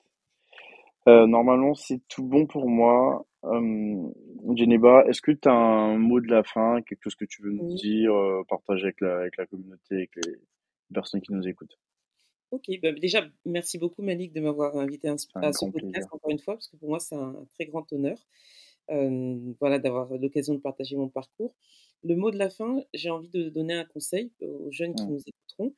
Euh, 1.07 1.25
normalement, 1.25 1.73
c'est 1.73 1.99
tout 2.07 2.23
bon 2.23 2.45
pour 2.45 2.69
moi. 2.69 3.25
Euh, 3.45 4.09
Geneba, 4.55 5.03
est-ce 5.07 5.21
que 5.21 5.31
tu 5.31 5.47
as 5.49 5.53
un 5.53 5.97
mot 5.97 6.19
de 6.19 6.27
la 6.27 6.43
fin, 6.43 6.81
quelque 6.83 7.01
chose 7.03 7.15
que 7.15 7.25
tu 7.25 7.41
veux 7.41 7.51
nous 7.51 7.69
Oui. 7.69 7.75
dire, 7.75 8.13
euh, 8.13 8.43
partager 8.47 8.83
avec 8.83 9.01
la, 9.01 9.17
avec 9.17 9.37
la 9.37 9.47
communauté, 9.47 9.95
avec 9.95 10.11
les 10.17 10.33
personnes 10.93 11.21
qui 11.21 11.33
nous 11.33 11.47
écoutent? 11.47 11.77
Ok, 12.51 12.65
bah, 12.81 12.91
déjà, 12.93 13.27
merci 13.45 13.77
beaucoup 13.77 14.01
Malik 14.01 14.31
de 14.31 14.39
m'avoir 14.39 14.77
invité 14.77 15.09
à, 15.09 15.17
ce- 15.17 15.27
à 15.41 15.51
podcast 15.71 16.07
plaisir. 16.07 16.07
encore 16.11 16.31
une 16.31 16.39
fois, 16.39 16.53
parce 16.55 16.67
que 16.69 16.77
pour 16.77 16.89
moi 16.89 16.99
c'est 16.99 17.15
un 17.15 17.45
très 17.55 17.65
grand 17.65 17.91
honneur, 17.91 18.17
euh, 18.91 19.53
voilà, 19.59 19.79
d'avoir 19.79 20.13
l'occasion 20.17 20.53
de 20.55 20.59
partager 20.59 20.95
mon 20.95 21.09
parcours. 21.09 21.55
Le 22.03 22.15
mot 22.15 22.31
de 22.31 22.37
la 22.37 22.49
fin, 22.49 22.83
j'ai 22.93 23.09
envie 23.09 23.29
de 23.29 23.49
donner 23.49 23.73
un 23.73 23.85
conseil 23.85 24.31
aux 24.41 24.71
jeunes 24.71 24.95
qui 24.95 25.03
Mm. 25.05 25.09
nous 25.09 25.19
écouteront. 25.27 25.73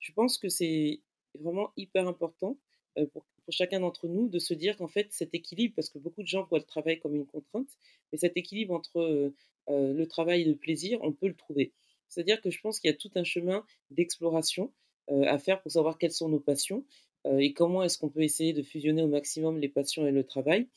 Je 0.00 0.12
pense 0.12 0.38
que 0.38 0.48
c'est 0.48 1.00
vraiment 1.38 1.72
hyper 1.76 2.08
important 2.08 2.58
euh, 2.98 3.06
pour, 3.06 3.24
pour 3.44 3.52
chacun 3.52 3.80
d'entre 3.80 4.08
nous 4.08 4.28
de 4.28 4.38
se 4.38 4.54
dire 4.54 4.76
qu'en 4.78 4.88
fait 4.88 5.08
cet 5.12 5.34
équilibre, 5.34 5.74
parce 5.76 5.90
que 5.90 5.98
beaucoup 5.98 6.22
de 6.22 6.28
gens 6.28 6.44
voient 6.44 6.58
le 6.60 6.64
travail 6.64 6.98
comme 7.00 7.14
une 7.16 7.26
contrainte, 7.26 7.68
mais 8.12 8.18
cet 8.18 8.36
équilibre 8.38 8.74
entre 8.74 8.98
euh, 9.00 9.34
euh, 9.70 9.92
le 9.94 10.06
travail 10.06 10.42
et 10.42 10.44
le 10.44 10.56
plaisir, 10.56 10.98
on 11.02 11.12
peut 11.12 11.28
le 11.28 11.34
trouver. 11.36 11.72
C'est-à-dire 12.08 12.40
que 12.40 12.50
je 12.50 12.60
pense 12.60 12.80
qu'il 12.80 12.90
y 12.90 12.94
a 12.94 12.96
tout 12.96 13.10
un 13.16 13.24
chemin 13.24 13.64
d'exploration 13.90 14.64
euh, 14.66 14.83
à 15.08 15.38
faire 15.38 15.60
pour 15.62 15.70
savoir 15.70 15.98
quelles 15.98 16.12
sont 16.12 16.28
nos 16.28 16.40
passions 16.40 16.84
euh, 17.26 17.38
et 17.38 17.52
comment 17.52 17.82
est-ce 17.82 17.98
qu'on 17.98 18.08
peut 18.08 18.22
essayer 18.22 18.52
de 18.52 18.62
fusionner 18.62 19.02
au 19.02 19.08
maximum 19.08 19.58
les 19.58 19.68
passions 19.68 20.06
et 20.06 20.12
le 20.12 20.24
travail. 20.24 20.68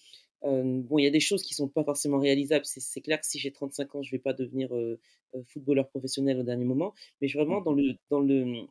Euh, 0.43 0.81
bon, 0.83 0.99
il 0.99 1.03
y 1.03 1.07
a 1.07 1.11
des 1.11 1.19
choses 1.19 1.43
qui 1.43 1.53
sont 1.53 1.67
pas 1.67 1.83
forcément 1.83 2.19
réalisables. 2.19 2.65
C'est, 2.65 3.01
clair 3.01 3.19
que 3.19 3.25
si 3.25 3.39
j'ai 3.39 3.51
35 3.51 3.95
ans, 3.95 4.03
je 4.03 4.11
vais 4.11 4.19
pas 4.19 4.33
devenir 4.33 4.73
euh, 4.75 4.99
euh, 5.35 5.43
footballeur 5.45 5.89
professionnel 5.89 6.39
au 6.39 6.43
dernier 6.43 6.65
moment, 6.65 6.93
mais 7.21 7.27
vraiment 7.27 7.61
dans 7.61 7.73
le 7.73 7.95
dans 8.09 8.19
le 8.19 8.67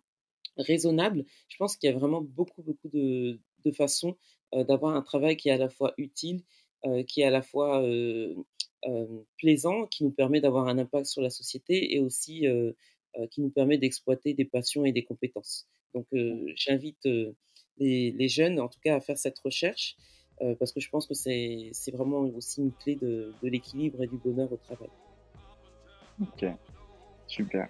raisonnable, 0.57 1.25
je 1.49 1.57
pense 1.59 1.77
qu'il 1.77 1.91
y 1.91 1.93
a 1.93 1.97
vraiment 1.99 2.23
beaucoup 2.23 2.63
beaucoup 2.63 2.89
de, 2.89 3.41
de 3.65 3.73
façons 3.73 4.17
euh, 4.55 4.65
d'avoir 4.65 4.95
un 4.97 5.03
travail 5.03 5.37
qui 5.37 5.49
est 5.49 5.53
à 5.53 5.59
la 5.59 5.69
fois 5.69 5.93
utile, 5.99 6.43
euh, 6.87 7.03
qui 7.03 7.21
est 7.23 7.25
à 7.25 7.31
la 7.31 7.43
fois 7.43 7.83
euh, 7.83 8.35
euh, 8.87 9.07
plaisant, 9.39 9.87
qui 9.87 10.05
nous 10.05 10.13
permet 10.13 10.41
d'avoir 10.41 10.69
un 10.69 10.79
impact 10.79 11.07
sur 11.07 11.23
la 11.23 11.31
société 11.31 11.95
et 11.95 12.01
aussi 12.01 12.47
euh, 12.47 12.73
euh, 12.73 12.73
qui 13.31 13.41
nous 13.41 13.51
permet 13.51 13.79
d'exploiter 13.79 14.35
des 14.35 14.45
passions 14.45 14.85
et 14.85 14.93
des 14.93 15.05
compétences. 15.05 15.67
Donc 15.95 16.07
euh, 16.13 16.53
j'invite 16.57 17.07
euh, 17.07 17.33
les, 17.79 18.13
les 18.13 18.29
jeunes 18.29 18.61
en 18.61 18.69
tout 18.69 18.81
cas 18.83 18.97
à 18.97 19.01
faire 19.01 19.19
cette 19.19 19.39
recherche 19.39 19.97
euh, 20.43 20.55
parce 20.59 20.73
que 20.73 20.81
je 20.81 20.91
pense 20.91 21.07
que 21.07 21.15
c'est 21.15 21.91
vraiment 21.93 22.21
aussi 22.21 22.61
une 22.61 22.73
clé 22.73 22.97
de, 22.97 23.33
de 23.43 23.49
l'équilibre 23.49 24.03
et 24.03 24.07
du 24.07 24.19
bonheur 24.19 24.53
au 24.53 24.57
travail. 24.57 24.91
Ok, 26.21 26.47
super. 27.27 27.69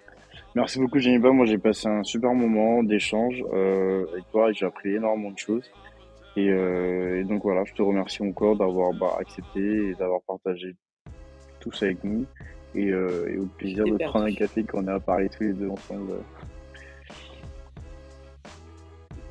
Merci 0.55 0.79
beaucoup, 0.79 0.99
Geneva. 0.99 1.31
Moi, 1.31 1.45
j'ai 1.45 1.57
passé 1.57 1.87
un 1.87 2.03
super 2.03 2.33
moment 2.33 2.83
d'échange 2.83 3.43
euh, 3.53 4.05
avec 4.11 4.29
toi 4.31 4.49
et 4.49 4.53
j'ai 4.53 4.65
appris 4.65 4.95
énormément 4.95 5.31
de 5.31 5.37
choses. 5.37 5.69
Et, 6.35 6.49
euh, 6.49 7.21
et 7.21 7.23
donc 7.23 7.43
voilà, 7.43 7.63
je 7.63 7.73
te 7.73 7.81
remercie 7.81 8.21
encore 8.21 8.57
d'avoir 8.57 8.93
bah, 8.93 9.17
accepté 9.19 9.89
et 9.89 9.93
d'avoir 9.95 10.21
partagé 10.21 10.75
tout 11.59 11.71
ça 11.71 11.85
avec 11.85 12.03
nous. 12.03 12.25
Et, 12.77 12.91
euh, 12.91 13.33
et 13.33 13.39
au 13.39 13.45
plaisir 13.45 13.85
de 13.85 13.97
prendre 13.97 14.25
un 14.25 14.33
café 14.33 14.63
quand 14.63 14.83
on 14.83 14.87
à 14.87 14.99
Paris 14.99 15.29
tous 15.35 15.43
les 15.43 15.53
deux 15.53 15.67
ensemble. 15.69 16.13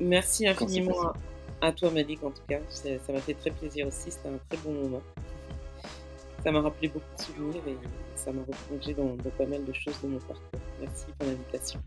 Merci 0.01 0.47
infiniment 0.47 1.13
à, 1.61 1.67
à 1.67 1.71
toi 1.71 1.89
Malik 1.91 2.21
en 2.23 2.31
tout 2.31 2.43
cas, 2.49 2.59
ça 2.67 2.89
m'a 3.13 3.19
fait 3.19 3.33
très 3.35 3.51
plaisir 3.51 3.87
aussi, 3.87 4.11
c'était 4.11 4.27
un 4.27 4.37
très 4.49 4.57
bon 4.63 4.73
moment. 4.73 5.01
Ça 6.43 6.51
m'a 6.51 6.61
rappelé 6.61 6.89
beaucoup 6.89 7.15
de 7.17 7.21
souvenirs 7.21 7.61
et 7.67 7.77
ça 8.15 8.33
m'a 8.33 8.41
replongé 8.41 8.93
dans, 8.93 9.15
dans 9.15 9.29
pas 9.37 9.45
mal 9.45 9.63
de 9.63 9.73
choses 9.73 9.99
de 10.03 10.07
mon 10.09 10.19
parcours. 10.19 10.59
Merci 10.81 11.05
pour 11.17 11.27
l'invitation. 11.27 11.79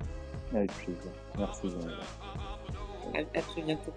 Avec 0.54 0.72
plaisir. 0.72 1.12
Merci. 1.38 1.68
À, 3.14 3.38
à 3.38 3.42
très 3.42 3.62
bientôt. 3.62 3.92